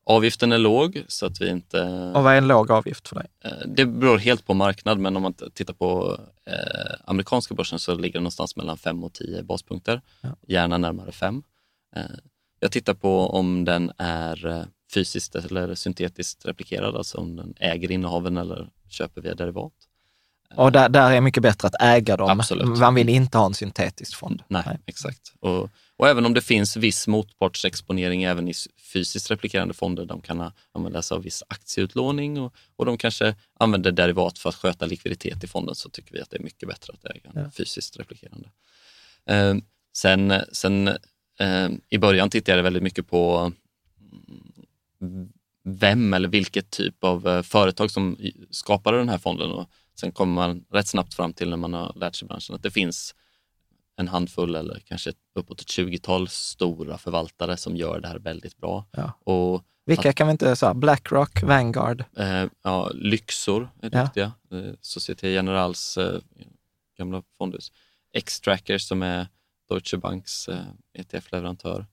avgiften 0.06 0.52
är 0.52 0.58
låg 0.58 1.04
så 1.08 1.26
att 1.26 1.42
vi 1.42 1.50
inte... 1.50 1.82
Och 2.16 2.24
vad 2.24 2.34
är 2.34 2.38
en 2.38 2.48
låg 2.48 2.72
avgift 2.72 3.08
för 3.08 3.16
dig? 3.16 3.28
Eh, 3.44 3.52
det 3.68 3.86
beror 3.86 4.18
helt 4.18 4.46
på 4.46 4.54
marknad, 4.54 5.00
men 5.00 5.16
om 5.16 5.22
man 5.24 5.34
tittar 5.34 5.74
på 5.74 6.20
eh, 6.46 6.96
amerikanska 7.06 7.54
börsen 7.54 7.80
så 7.80 7.96
ligger 7.96 8.14
det 8.14 8.20
någonstans 8.24 8.56
mellan 8.56 8.78
5 8.78 9.04
och 9.04 9.14
10 9.14 9.44
baspunkter. 9.44 10.02
Ja. 10.22 10.30
Gärna 10.48 10.78
närmare 10.78 11.12
5. 11.12 11.44
Eh, 11.96 12.02
jag 12.60 12.72
tittar 12.72 12.94
på 12.94 13.30
om 13.30 13.66
den 13.66 13.92
är 13.98 14.46
eh, 14.48 14.64
fysiskt 14.94 15.36
eller 15.36 15.76
syntetiskt 15.76 16.46
replikerad, 16.46 16.96
alltså 16.96 17.18
om 17.18 17.36
den 17.36 17.54
äger 17.60 17.92
innehaven 17.92 18.38
eller 18.38 18.70
köper 18.90 19.22
via 19.22 19.36
derivat. 19.36 19.74
Och 20.56 20.72
där, 20.72 20.90
där 20.90 21.12
är 21.12 21.22
mycket 21.22 21.44
bättre 21.44 21.68
att 21.68 21.82
äga 21.82 22.18
dem. 22.18 22.40
Absolut. 22.40 22.80
Man 22.80 22.96
vill 22.96 23.10
inte 23.10 23.38
ha 23.38 23.46
en 23.46 23.54
syntetisk 23.54 24.16
fond. 24.18 24.44
Nej, 24.48 24.80
exakt. 24.86 25.34
Och, 25.40 25.70
och 25.98 26.08
även 26.10 26.26
om 26.26 26.34
det 26.34 26.42
finns 26.42 26.78
viss 26.78 27.08
motpartsexponering 27.08 28.24
även 28.24 28.48
i 28.48 28.54
fysiskt 28.94 29.32
replikerande 29.32 29.74
fonder, 29.74 30.06
de 30.06 30.22
kan 30.22 30.52
använda 30.72 31.02
sig 31.02 31.16
av 31.16 31.24
viss 31.24 31.44
aktieutlåning 31.48 32.40
och, 32.40 32.54
och 32.76 32.86
de 32.86 32.98
kanske 32.98 33.36
använder 33.60 33.92
derivat 33.92 34.40
för 34.40 34.50
att 34.50 34.56
sköta 34.56 34.86
likviditet 34.86 35.44
i 35.44 35.48
fonden, 35.48 35.76
så 35.76 35.90
tycker 35.90 36.14
vi 36.14 36.22
att 36.22 36.30
det 36.30 36.38
är 36.38 36.44
mycket 36.44 36.70
bättre 36.70 36.94
att 36.94 37.06
äga 37.16 37.30
en 37.36 37.44
Ja. 37.44 37.52
fysiskt 37.52 38.00
replikerande. 38.00 38.50
Eh, 39.26 39.56
sen 39.94 40.34
sen 40.52 40.88
eh, 41.40 41.70
i 41.90 41.98
början 41.98 42.30
tittade 42.30 42.58
jag 42.58 42.64
väldigt 42.64 42.84
mycket 42.84 43.08
på 43.10 43.52
vem 45.64 46.14
eller 46.14 46.30
vilket 46.30 46.70
typ 46.70 47.04
av 47.04 47.28
eh, 47.28 47.42
företag 47.42 47.92
som 47.92 48.18
skapade 48.50 48.98
den 48.98 49.10
här 49.10 49.18
fonden. 49.18 49.52
Och 49.52 49.70
sen 50.00 50.12
kommer 50.12 50.34
man 50.34 50.66
rätt 50.72 50.88
snabbt 50.88 51.14
fram 51.14 51.34
till 51.34 51.50
när 51.50 51.58
man 51.58 51.74
har 51.74 51.94
lärt 51.96 52.16
sig 52.16 52.28
branschen 52.28 52.56
att 52.56 52.64
det 52.64 52.72
finns 52.72 53.16
en 53.96 54.08
handfull 54.08 54.56
eller 54.56 54.80
kanske 54.80 55.12
uppåt 55.36 55.62
ett 55.62 55.68
20-tal 55.68 56.28
stora 56.28 56.98
förvaltare 56.98 57.58
som 57.58 57.76
gör 57.76 58.00
det 58.00 58.08
här 58.08 58.20
väldigt 58.20 58.58
bra. 58.58 58.86
Ja. 58.92 59.12
Och 59.34 59.66
Vilka 59.86 60.14
kan 60.14 60.28
vi 60.28 60.32
inte 60.32 60.56
säga? 60.56 60.74
Blackrock, 60.74 61.44
Vanguard. 61.44 62.04
eh, 62.18 62.46
ja, 62.64 62.90
Lyxor 62.94 63.70
är 63.82 63.90
Ja. 63.94 64.04
duktiga. 64.04 64.32
Eh, 64.52 64.74
Societe 64.82 65.30
Generals 65.30 65.98
eh, 65.98 66.20
gamla 66.98 67.24
fondhus. 67.38 67.72
X-Tracker 68.14 68.78
som 68.78 69.02
är 69.02 69.28
Deutsche 69.70 69.98
Banks 69.98 70.48
eh, 70.48 70.66
ETF-leverantör. 70.98 71.86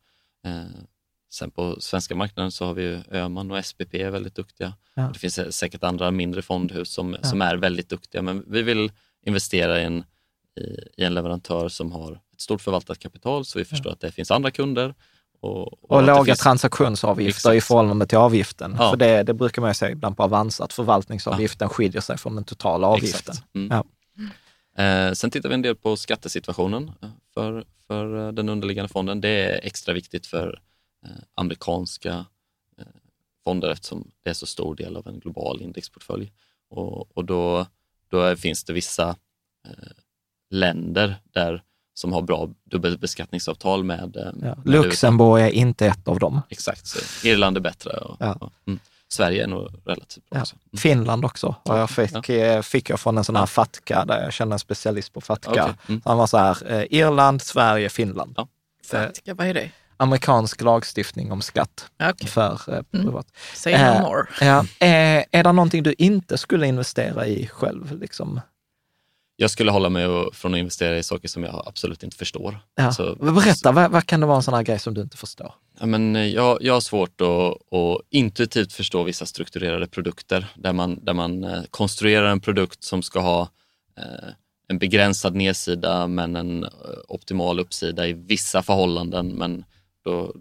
Sen 1.31 1.51
på 1.51 1.81
svenska 1.81 2.15
marknaden 2.15 2.53
så 2.53 2.65
har 2.67 2.75
vi 2.75 2.83
ju 2.83 3.01
Öhman 3.13 3.51
och 3.51 3.65
SPP 3.65 3.95
är 3.95 4.11
väldigt 4.11 4.35
duktiga. 4.35 4.73
Ja. 4.95 5.11
Det 5.13 5.19
finns 5.19 5.57
säkert 5.57 5.85
andra 5.85 6.11
mindre 6.11 6.43
fondhus 6.43 6.91
som, 6.93 7.17
Ja. 7.23 7.29
som 7.29 7.43
är 7.43 7.57
väldigt 7.57 7.89
duktiga, 7.89 8.23
men 8.23 8.45
vi 8.47 8.63
vill 8.63 8.93
investera 9.27 9.81
i 9.81 9.85
en, 9.85 10.05
i, 10.61 11.01
i 11.03 11.05
en 11.05 11.15
leverantör 11.15 11.69
som 11.69 11.93
har 11.93 12.13
ett 12.33 12.41
stort 12.41 12.61
förvaltat 12.61 12.99
kapital 12.99 13.45
så 13.45 13.59
vi 13.59 13.65
förstår 13.65 13.91
att 13.91 14.01
det 14.01 14.13
finns 14.13 14.31
andra 14.31 14.51
kunder. 14.51 14.95
Och, 15.41 15.91
Och 15.91 16.01
det 16.01 16.07
låga 16.07 16.25
finns- 16.25 16.39
transaktionsavgifter 16.39 17.53
i 17.53 17.57
Exakt. 17.57 17.69
förhållande 17.69 18.07
till 18.07 18.19
avgiften. 18.19 18.77
Ja. 18.79 18.91
För 18.91 18.97
det, 18.97 19.23
det 19.23 19.35
brukar 19.35 19.63
man 19.63 19.71
ju 19.71 19.75
säga 19.75 19.91
ibland 19.93 20.17
på 20.17 20.23
Avanza, 20.23 20.65
att 20.65 20.73
förvaltningsavgiften 20.73 21.69
skiljer 21.69 22.01
sig 22.01 22.19
från 22.19 22.35
den 22.35 22.45
totala 22.45 22.87
avgiften. 22.87 23.35
Mm. 23.55 23.69
Ja. 23.77 23.85
Eh, 24.85 25.13
sen 25.13 25.31
tittar 25.31 25.49
vi 25.49 25.55
en 25.55 25.63
del 25.63 25.75
på 25.77 25.97
skattesituationen 25.97 26.91
eh, 27.03 27.09
för, 27.35 27.65
för 27.87 28.27
eh, 28.27 28.33
den 28.33 28.49
underliggande 28.49 28.89
fonden. 28.89 29.21
Det 29.21 29.29
är 29.29 29.61
extra 29.67 29.95
viktigt 29.95 30.27
för 30.27 30.61
amerikanska 31.35 32.27
eh, 32.79 32.85
fonder 33.45 33.70
eftersom 33.70 34.11
det 34.25 34.31
är 34.31 34.35
så 34.35 34.47
stor 34.47 34.75
del 34.75 34.97
av 34.97 35.07
en 35.07 35.20
global 35.20 35.62
indexportfölj. 35.62 36.33
Och, 36.70 37.16
och 37.16 37.25
då, 37.25 37.66
då 38.11 38.37
finns 38.37 38.65
det 38.65 38.73
vissa 38.73 39.09
eh, 39.69 39.73
länder 40.51 41.16
där 41.25 41.62
som 41.95 42.12
har 42.12 42.23
bra 42.23 42.49
dubbelbeskattningsavtal 42.65 43.85
med, 43.85 44.16
eh, 44.16 44.23
Ja. 44.25 44.33
med. 44.33 44.59
Luxemburg 44.65 45.43
är 45.43 45.51
inte 45.51 45.87
ett 45.87 46.09
av 46.09 46.19
dem. 46.19 46.41
Exakt, 46.49 46.87
så 46.87 47.27
Irland 47.29 47.57
är 47.57 47.61
bättre. 47.61 47.91
Och, 47.91 48.16
Ja. 48.20 48.33
och, 48.33 48.53
mm. 48.66 48.81
Sverige 49.11 49.43
är 49.43 49.47
nog 49.47 49.69
relativt 49.85 50.31
bra 50.31 50.39
Ja. 50.39 50.41
också. 50.43 50.57
Mm. 50.57 50.79
Finland 50.79 51.25
också. 51.25 51.55
Och 51.62 51.79
jag 51.79 51.91
fick, 51.91 52.29
eh, 52.29 52.62
fick 52.62 52.91
jag 52.91 53.01
från 53.01 53.19
en 53.19 53.25
sån 53.25 53.37
här 53.37 53.47
FATCA, 53.47 54.05
där 54.05 54.23
jag 54.23 54.33
känner 54.33 54.53
en 54.53 54.59
specialist 54.59 55.12
på 55.12 55.20
FATCA. 55.20 55.51
Okej. 55.51 55.75
Mm. 55.89 56.01
Han 56.05 56.19
var 56.19 56.27
så 56.27 56.39
här, 56.39 56.73
eh, 56.73 56.85
Irland, 56.91 57.43
Sverige, 57.43 57.89
Finland. 57.89 58.35
Ja. 58.37 58.43
Eh, 58.93 59.01
Fatka, 59.07 59.35
vad 59.35 59.47
är 59.47 59.55
det? 59.55 59.70
Amerikansk 59.99 60.61
lagstiftning 60.62 61.33
om 61.33 61.43
skatt 61.43 61.91
Okej, 62.03 62.29
för 62.29 62.53
eh, 62.69 62.81
Mm. 62.95 63.07
privat. 63.07 63.27
say 63.55 63.73
no 63.73 63.79
Eh, 63.79 64.03
more. 64.03 64.27
Ja. 64.41 64.59
Eh, 64.87 65.25
är 65.31 65.43
det 65.45 65.53
någonting 65.53 65.83
du 65.83 65.95
inte 65.99 66.39
skulle 66.39 66.66
investera 66.66 67.27
i 67.27 67.47
själv? 67.47 67.99
Liksom? 68.01 68.41
Jag 69.41 69.51
skulle 69.51 69.70
hålla 69.70 69.89
mig 69.89 70.07
från 70.33 70.55
att 70.55 70.59
investera 70.59 70.99
i 70.99 71.03
saker 71.03 71.29
som 71.29 71.45
jag 71.45 71.62
absolut 71.66 72.03
inte 72.03 72.16
förstår. 72.16 72.59
Ja. 72.75 72.93
Så- 72.93 73.15
Berätta, 73.15 73.73
vad, 73.73 73.91
vad 73.91 74.07
kan 74.07 74.20
det 74.20 74.27
vara 74.27 74.37
en 74.37 74.43
sån 74.43 74.55
här 74.55 74.62
grej 74.62 74.79
som 74.79 74.95
du 74.95 75.01
inte 75.01 75.16
förstår? 75.16 75.55
Ja, 75.81 75.87
men 75.87 76.16
eh, 76.16 76.27
jag, 76.27 76.59
jag 76.62 76.73
har 76.75 76.81
svårt 76.81 77.20
att, 77.20 77.75
att 77.75 78.01
intuitivt 78.11 78.73
förstå 78.73 79.03
vissa 79.03 79.27
strukturerade 79.27 79.87
produkter 79.87 80.47
där 80.57 80.73
man, 80.73 81.05
där 81.05 81.12
man 81.15 81.45
eh, 81.45 81.62
konstruerar 81.70 82.27
en 82.31 82.41
produkt 82.41 82.85
som 82.85 83.03
ska 83.03 83.20
ha 83.20 83.41
eh, 83.99 84.29
en 84.69 84.79
begränsad 84.79 85.35
nedsida 85.35 86.07
men 86.07 86.37
en 86.37 86.66
optimal 87.09 87.61
uppsida 87.61 88.07
i 88.09 88.12
vissa 88.12 88.62
förhållanden. 88.62 89.29
Men 89.29 89.65
då, 90.05 90.35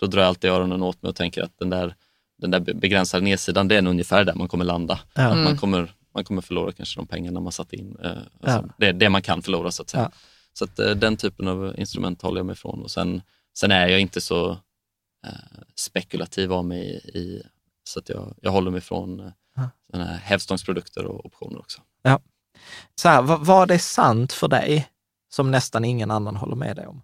då 0.00 0.06
drar 0.06 0.20
jag 0.22 0.28
alltid 0.28 0.50
öronen 0.50 0.82
åt 0.82 1.02
mig 1.02 1.08
och 1.10 1.16
tänker 1.16 1.42
att 1.42 1.58
den 1.58 1.70
där, 1.70 1.94
den 2.38 2.50
där 2.50 2.60
begränsade 2.60 3.24
nedsidan, 3.24 3.68
det 3.68 3.76
är 3.76 3.82
nog 3.82 3.90
ungefär 3.90 4.24
där 4.24 4.34
man 4.34 4.48
kommer 4.48 4.64
landa. 4.64 5.00
Ja. 5.14 5.34
Man, 5.34 5.56
kommer, 5.56 5.94
man 6.14 6.24
kommer 6.24 6.42
förlora 6.42 6.72
kanske 6.72 7.00
de 7.00 7.06
pengarna 7.06 7.40
man 7.40 7.52
satt 7.52 7.72
in. 7.72 7.96
Eh, 8.04 8.10
alltså, 8.10 8.26
Ja. 8.40 8.64
det, 8.78 8.92
det 8.92 9.08
man 9.08 9.22
kan 9.22 9.42
förlora 9.42 9.70
så 9.70 9.82
att 9.82 9.90
säga. 9.90 10.02
Ja. 10.02 10.18
Så 10.52 10.64
att, 10.64 10.78
eh, 10.78 10.90
den 10.90 11.16
typen 11.16 11.48
av 11.48 11.74
instrument 11.78 12.22
håller 12.22 12.38
jag 12.38 12.46
mig 12.46 12.52
ifrån. 12.52 12.82
Och 12.82 12.90
sen, 12.90 13.22
sen 13.58 13.70
är 13.72 13.86
jag 13.88 14.00
inte 14.00 14.20
så 14.20 14.50
eh, 15.26 15.32
spekulativ 15.74 16.52
av 16.52 16.64
mig 16.64 16.80
i, 17.14 17.18
i 17.18 17.42
så 17.84 17.98
att 17.98 18.08
jag, 18.08 18.34
jag 18.42 18.50
håller 18.50 18.70
mig 18.70 18.78
ifrån 18.78 19.20
eh, 19.20 19.30
Ja. 19.92 19.98
hävstångsprodukter 20.04 21.04
och 21.04 21.26
optioner 21.26 21.58
också. 21.58 21.80
Så 22.94 23.08
här, 23.08 23.22
vad, 23.22 23.46
vad 23.46 23.70
är 23.70 23.78
sant 23.78 24.32
för 24.32 24.48
dig 24.48 24.88
som 25.28 25.50
nästan 25.50 25.84
ingen 25.84 26.10
annan 26.10 26.36
håller 26.36 26.56
med 26.56 26.76
dig 26.76 26.86
om? 26.86 27.02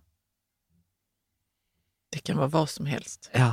Det 2.15 2.19
kan 2.21 2.37
vara 2.37 2.49
vad 2.49 2.71
som 2.71 2.87
helst. 2.87 3.31
Ja. 3.35 3.53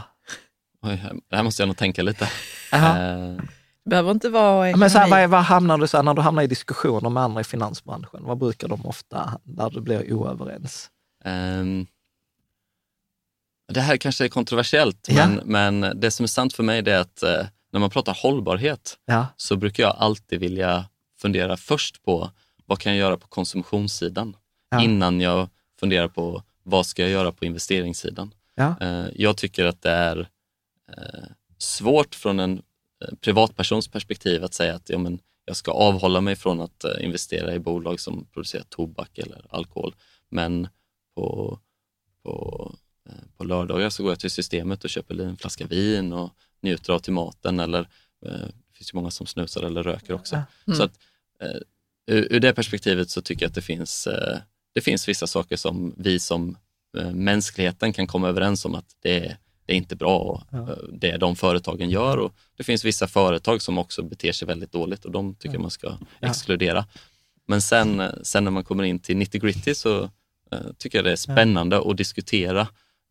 Oj, 0.81 0.95
här- 0.95 1.15
det 1.29 1.35
här 1.35 1.43
måste 1.43 1.61
jag 1.61 1.67
nog 1.67 1.77
tänka 1.77 2.03
lite. 2.03 2.29
Det 2.71 3.89
behöver 3.89 4.11
inte 4.11 4.29
vara 4.29 4.69
Ja, 4.69 4.77
Men 4.77 4.89
så 4.91 4.97
här, 4.97 5.09
vad, 5.09 5.29
vad 5.29 5.43
hamnar 5.43 5.77
du 5.77 5.87
så 5.87 5.97
här, 5.97 6.03
när 6.03 6.13
du 6.13 6.21
hamnar 6.21 6.43
i 6.43 6.47
diskussioner 6.47 7.09
med 7.09 7.23
andra 7.23 7.41
i 7.41 7.43
finansbranschen? 7.43 8.23
Vad 8.23 8.37
brukar 8.37 8.67
de 8.67 8.85
ofta, 8.85 9.39
där 9.43 9.69
du 9.69 9.81
blir 9.81 10.13
oöverens? 10.13 10.89
Ehm, 11.23 11.87
det 13.73 13.81
här 13.81 13.97
kanske 13.97 14.25
är 14.25 14.29
kontroversiellt, 14.29 15.07
Ja. 15.09 15.27
men, 15.45 15.79
men 15.79 15.99
det 15.99 16.11
som 16.11 16.23
är 16.23 16.27
sant 16.27 16.53
för 16.53 16.63
mig 16.63 16.79
är 16.89 16.99
att 16.99 17.23
eh, 17.23 17.45
när 17.71 17.79
man 17.79 17.89
pratar 17.89 18.17
hållbarhet 18.21 18.97
Ja, 19.05 19.27
så 19.37 19.55
brukar 19.55 19.83
jag 19.83 19.95
alltid 19.99 20.39
vilja 20.39 20.85
fundera 21.21 21.57
först 21.57 22.03
på 22.03 22.31
vad 22.65 22.79
kan 22.79 22.91
jag 22.91 22.99
göra 22.99 23.17
på 23.17 23.27
konsumtionssidan 23.27 24.35
Ja. 24.71 24.81
innan 24.81 25.21
jag 25.21 25.49
funderar 25.79 26.07
på 26.07 26.43
vad 26.63 26.85
ska 26.85 27.01
jag 27.01 27.11
göra 27.11 27.31
på 27.31 27.45
investeringssidan. 27.45 28.33
Ja, 28.55 28.75
Eh, 28.81 29.07
jag 29.15 29.37
tycker 29.37 29.65
att 29.65 29.81
det 29.81 29.89
är 29.89 30.29
eh, 30.97 31.23
svårt 31.57 32.15
från 32.15 32.39
en 32.39 32.61
eh, 33.03 33.15
privatpersons 33.21 33.87
perspektiv 33.87 34.43
att 34.43 34.53
säga 34.53 34.75
att 34.75 34.89
ja, 34.89 34.97
men 34.97 35.19
jag 35.45 35.55
ska 35.55 35.71
avhålla 35.71 36.21
mig 36.21 36.35
från 36.35 36.61
att 36.61 36.85
investera 36.99 37.53
i 37.55 37.59
bolag 37.59 37.99
som 37.99 38.25
producerar 38.33 38.63
tobak 38.69 39.17
eller 39.17 39.45
alkohol. 39.49 39.95
Men 40.29 40.67
på, 41.15 41.59
på, 42.23 42.75
på 43.37 43.43
lördagar 43.43 43.89
så 43.89 44.03
går 44.03 44.11
jag 44.11 44.19
till 44.19 44.31
systemet 44.31 44.83
och 44.83 44.89
köper 44.89 45.21
en 45.21 45.37
flaska 45.37 45.67
vin 45.67 46.13
och 46.13 46.31
njuter 46.61 46.93
av 46.93 46.99
till 46.99 47.13
maten. 47.13 47.59
Eller, 47.59 47.81
det 48.21 48.51
finns 48.73 48.93
ju 48.93 48.95
många 48.95 49.11
som 49.11 49.27
snusar 49.27 49.63
eller 49.63 49.83
röker 49.83 50.13
också. 50.13 50.35
Mm. 50.35 50.77
Så 50.77 50.83
att, 50.83 50.99
ur, 52.07 52.33
ur 52.33 52.39
det 52.39 52.53
perspektivet 52.53 53.09
så 53.09 53.21
tycker 53.21 53.41
jag 53.41 53.49
att 53.49 53.55
det 53.55 53.61
finns, 53.61 54.07
det 54.73 54.81
finns 54.81 55.07
vissa 55.07 55.27
saker 55.27 55.55
som 55.55 55.95
vi 55.97 56.19
som 56.19 56.57
mänskligheten 57.13 57.93
kan 57.93 58.07
komma 58.07 58.29
överens 58.29 58.65
om 58.65 58.75
att 58.75 58.85
det 59.01 59.25
är, 59.25 59.37
det 59.65 59.73
är 59.73 59.77
inte 59.77 59.95
bra 59.95 60.19
och 60.19 60.41
Ja. 60.51 60.57
eh, 60.71 60.77
det 60.91 61.17
de 61.17 61.35
företagen 61.35 61.89
gör. 61.89 62.17
Och 62.17 62.33
det 62.57 62.63
finns 62.63 62.85
vissa 62.85 63.07
företag 63.07 63.61
som 63.61 63.77
också 63.77 64.03
beter 64.03 64.31
sig 64.31 64.47
väldigt 64.47 64.71
dåligt 64.71 65.05
och 65.05 65.11
de 65.11 65.35
tycker 65.35 65.55
jag 65.55 65.61
man 65.61 65.71
ska 65.71 65.97
exkludera. 66.21 66.85
Men 67.47 67.61
sen, 67.61 67.99
eh, 67.99 68.09
sen 68.23 68.43
när 68.43 68.51
man 68.51 68.63
kommer 68.63 68.83
in 68.83 68.99
till 68.99 69.17
90 69.17 69.41
gritty 69.41 69.75
så 69.75 70.03
eh, 70.51 70.59
tycker 70.77 70.97
jag 70.97 71.05
det 71.05 71.11
är 71.11 71.15
spännande 71.15 71.81
att 71.91 71.97
diskutera 71.97 72.61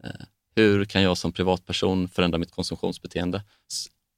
eh, 0.05 0.11
hur 0.57 0.85
kan 0.85 1.02
jag 1.02 1.19
som 1.19 1.32
privatperson 1.32 2.09
förändra 2.09 2.39
mitt 2.39 2.51
konsumtionsbeteende 2.52 3.43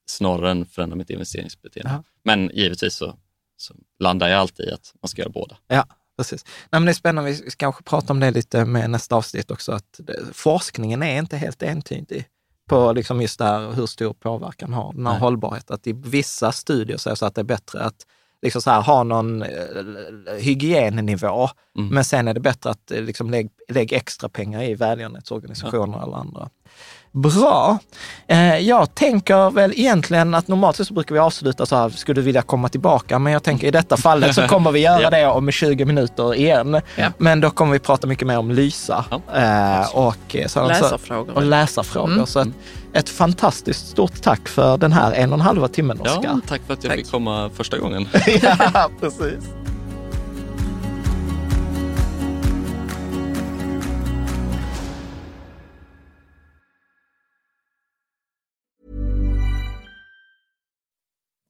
snarare 0.06 0.50
än 0.50 0.66
förändra 0.66 0.96
mitt 0.96 1.10
investeringsbeteende. 1.10 1.90
Ja. 1.90 2.02
Men 2.22 2.50
givetvis 2.54 2.94
så, 2.94 3.16
så 3.56 3.74
landar 3.98 4.28
jag 4.28 4.38
alltid 4.40 4.68
i 4.68 4.72
att 4.72 4.94
man 5.02 5.08
ska 5.08 5.22
göra 5.22 5.30
båda. 5.30 5.56
ja, 5.68 5.86
precis. 6.22 6.44
Nej, 6.44 6.80
men 6.80 6.84
det 6.84 6.90
är 6.90 6.94
spännande, 6.94 7.30
vi 7.30 7.36
ska 7.36 7.50
kanske 7.50 7.82
prata 7.82 8.12
om 8.12 8.20
det 8.20 8.30
lite 8.30 8.64
med 8.64 8.90
nästa 8.90 9.16
avsnitt 9.16 9.50
också, 9.50 9.72
att 9.72 9.84
det, 9.98 10.16
forskningen 10.32 11.02
är 11.02 11.18
inte 11.18 11.36
helt 11.36 11.62
entydig 11.62 12.26
på 12.68 12.92
liksom 12.92 13.22
just 13.22 13.38
det 13.38 13.44
här 13.44 13.72
hur 13.72 13.86
stor 13.86 14.12
påverkan 14.12 14.72
har 14.72 14.92
den 14.92 15.06
här 15.06 15.12
Nej. 15.12 15.20
hållbarhet. 15.20 15.70
Att 15.70 15.86
i 15.86 15.92
vissa 15.92 16.52
studier 16.52 16.96
sägs 16.96 17.18
så 17.18 17.26
att 17.26 17.34
det 17.34 17.40
är 17.40 17.44
bättre 17.44 17.80
att 17.84 18.06
liksom 18.42 18.62
så 18.62 18.70
här, 18.70 18.82
ha 18.82 19.02
någon 19.02 19.42
eh, 19.42 19.48
hygiennivå, 20.38 21.48
Mm. 21.78 21.94
men 21.94 22.04
sen 22.04 22.28
är 22.28 22.34
det 22.34 22.40
bättre 22.40 22.70
att 22.70 22.90
eh, 22.90 23.02
liksom 23.02 23.30
lägg, 23.30 23.50
lägg 23.68 23.92
extra 23.92 24.28
pengar 24.28 24.62
i 24.62 24.74
välgörenhetsorganisationer 24.74 26.02
eller 26.02 26.16
andra. 26.16 26.48
Bra. 27.14 27.78
Eh, 28.26 28.58
jag 28.58 28.94
tänker 28.94 29.50
väl 29.50 29.72
egentligen 29.76 30.34
att 30.34 30.48
normalt 30.48 30.76
sett 30.76 30.86
så 30.86 30.94
brukar 30.94 31.14
vi 31.14 31.18
avsluta 31.18 31.66
så 31.66 31.76
här, 31.76 31.88
skulle 31.90 32.20
du 32.20 32.24
vilja 32.24 32.42
komma 32.42 32.68
tillbaka? 32.68 33.18
Men 33.18 33.32
jag 33.32 33.42
tänker 33.42 33.66
i 33.66 33.70
detta 33.70 33.96
fallet 33.96 34.34
så 34.34 34.48
kommer 34.48 34.72
vi 34.72 34.80
göra 34.84 35.02
Ja. 35.02 35.10
det 35.10 35.26
om 35.26 35.50
20 35.50 35.84
minuter 35.84 36.34
igen. 36.34 36.80
Ja. 36.96 37.08
Men 37.18 37.40
då 37.40 37.50
kommer 37.50 37.72
vi 37.72 37.78
prata 37.78 38.06
mycket 38.06 38.26
mer 38.26 38.38
om 38.38 38.50
Lysa 38.50 39.04
Ja, 39.10 39.16
eh, 39.80 39.96
och, 39.96 40.36
eh, 40.36 40.66
Läsarfrågor. 40.68 41.34
och 41.36 41.42
läsarfrågor. 41.42 42.12
Mm. 42.12 42.26
Så 42.26 42.40
ett, 42.40 42.48
ett 42.94 43.08
fantastiskt 43.08 43.88
stort 43.88 44.22
tack 44.22 44.48
för 44.48 44.76
den 44.76 44.92
här 44.92 45.12
en 45.12 45.28
och 45.32 45.38
en 45.38 45.40
halva 45.40 45.68
timmen, 45.68 46.00
Ja, 46.04 46.16
Oskar. 46.18 46.40
tack 46.48 46.60
för 46.66 46.74
att 46.74 46.84
jag 46.84 46.90
Tack. 46.92 47.00
fick 47.00 47.10
komma 47.10 47.50
första 47.56 47.78
gången. 47.78 48.08
ja, 48.42 48.88
precis. 49.00 49.44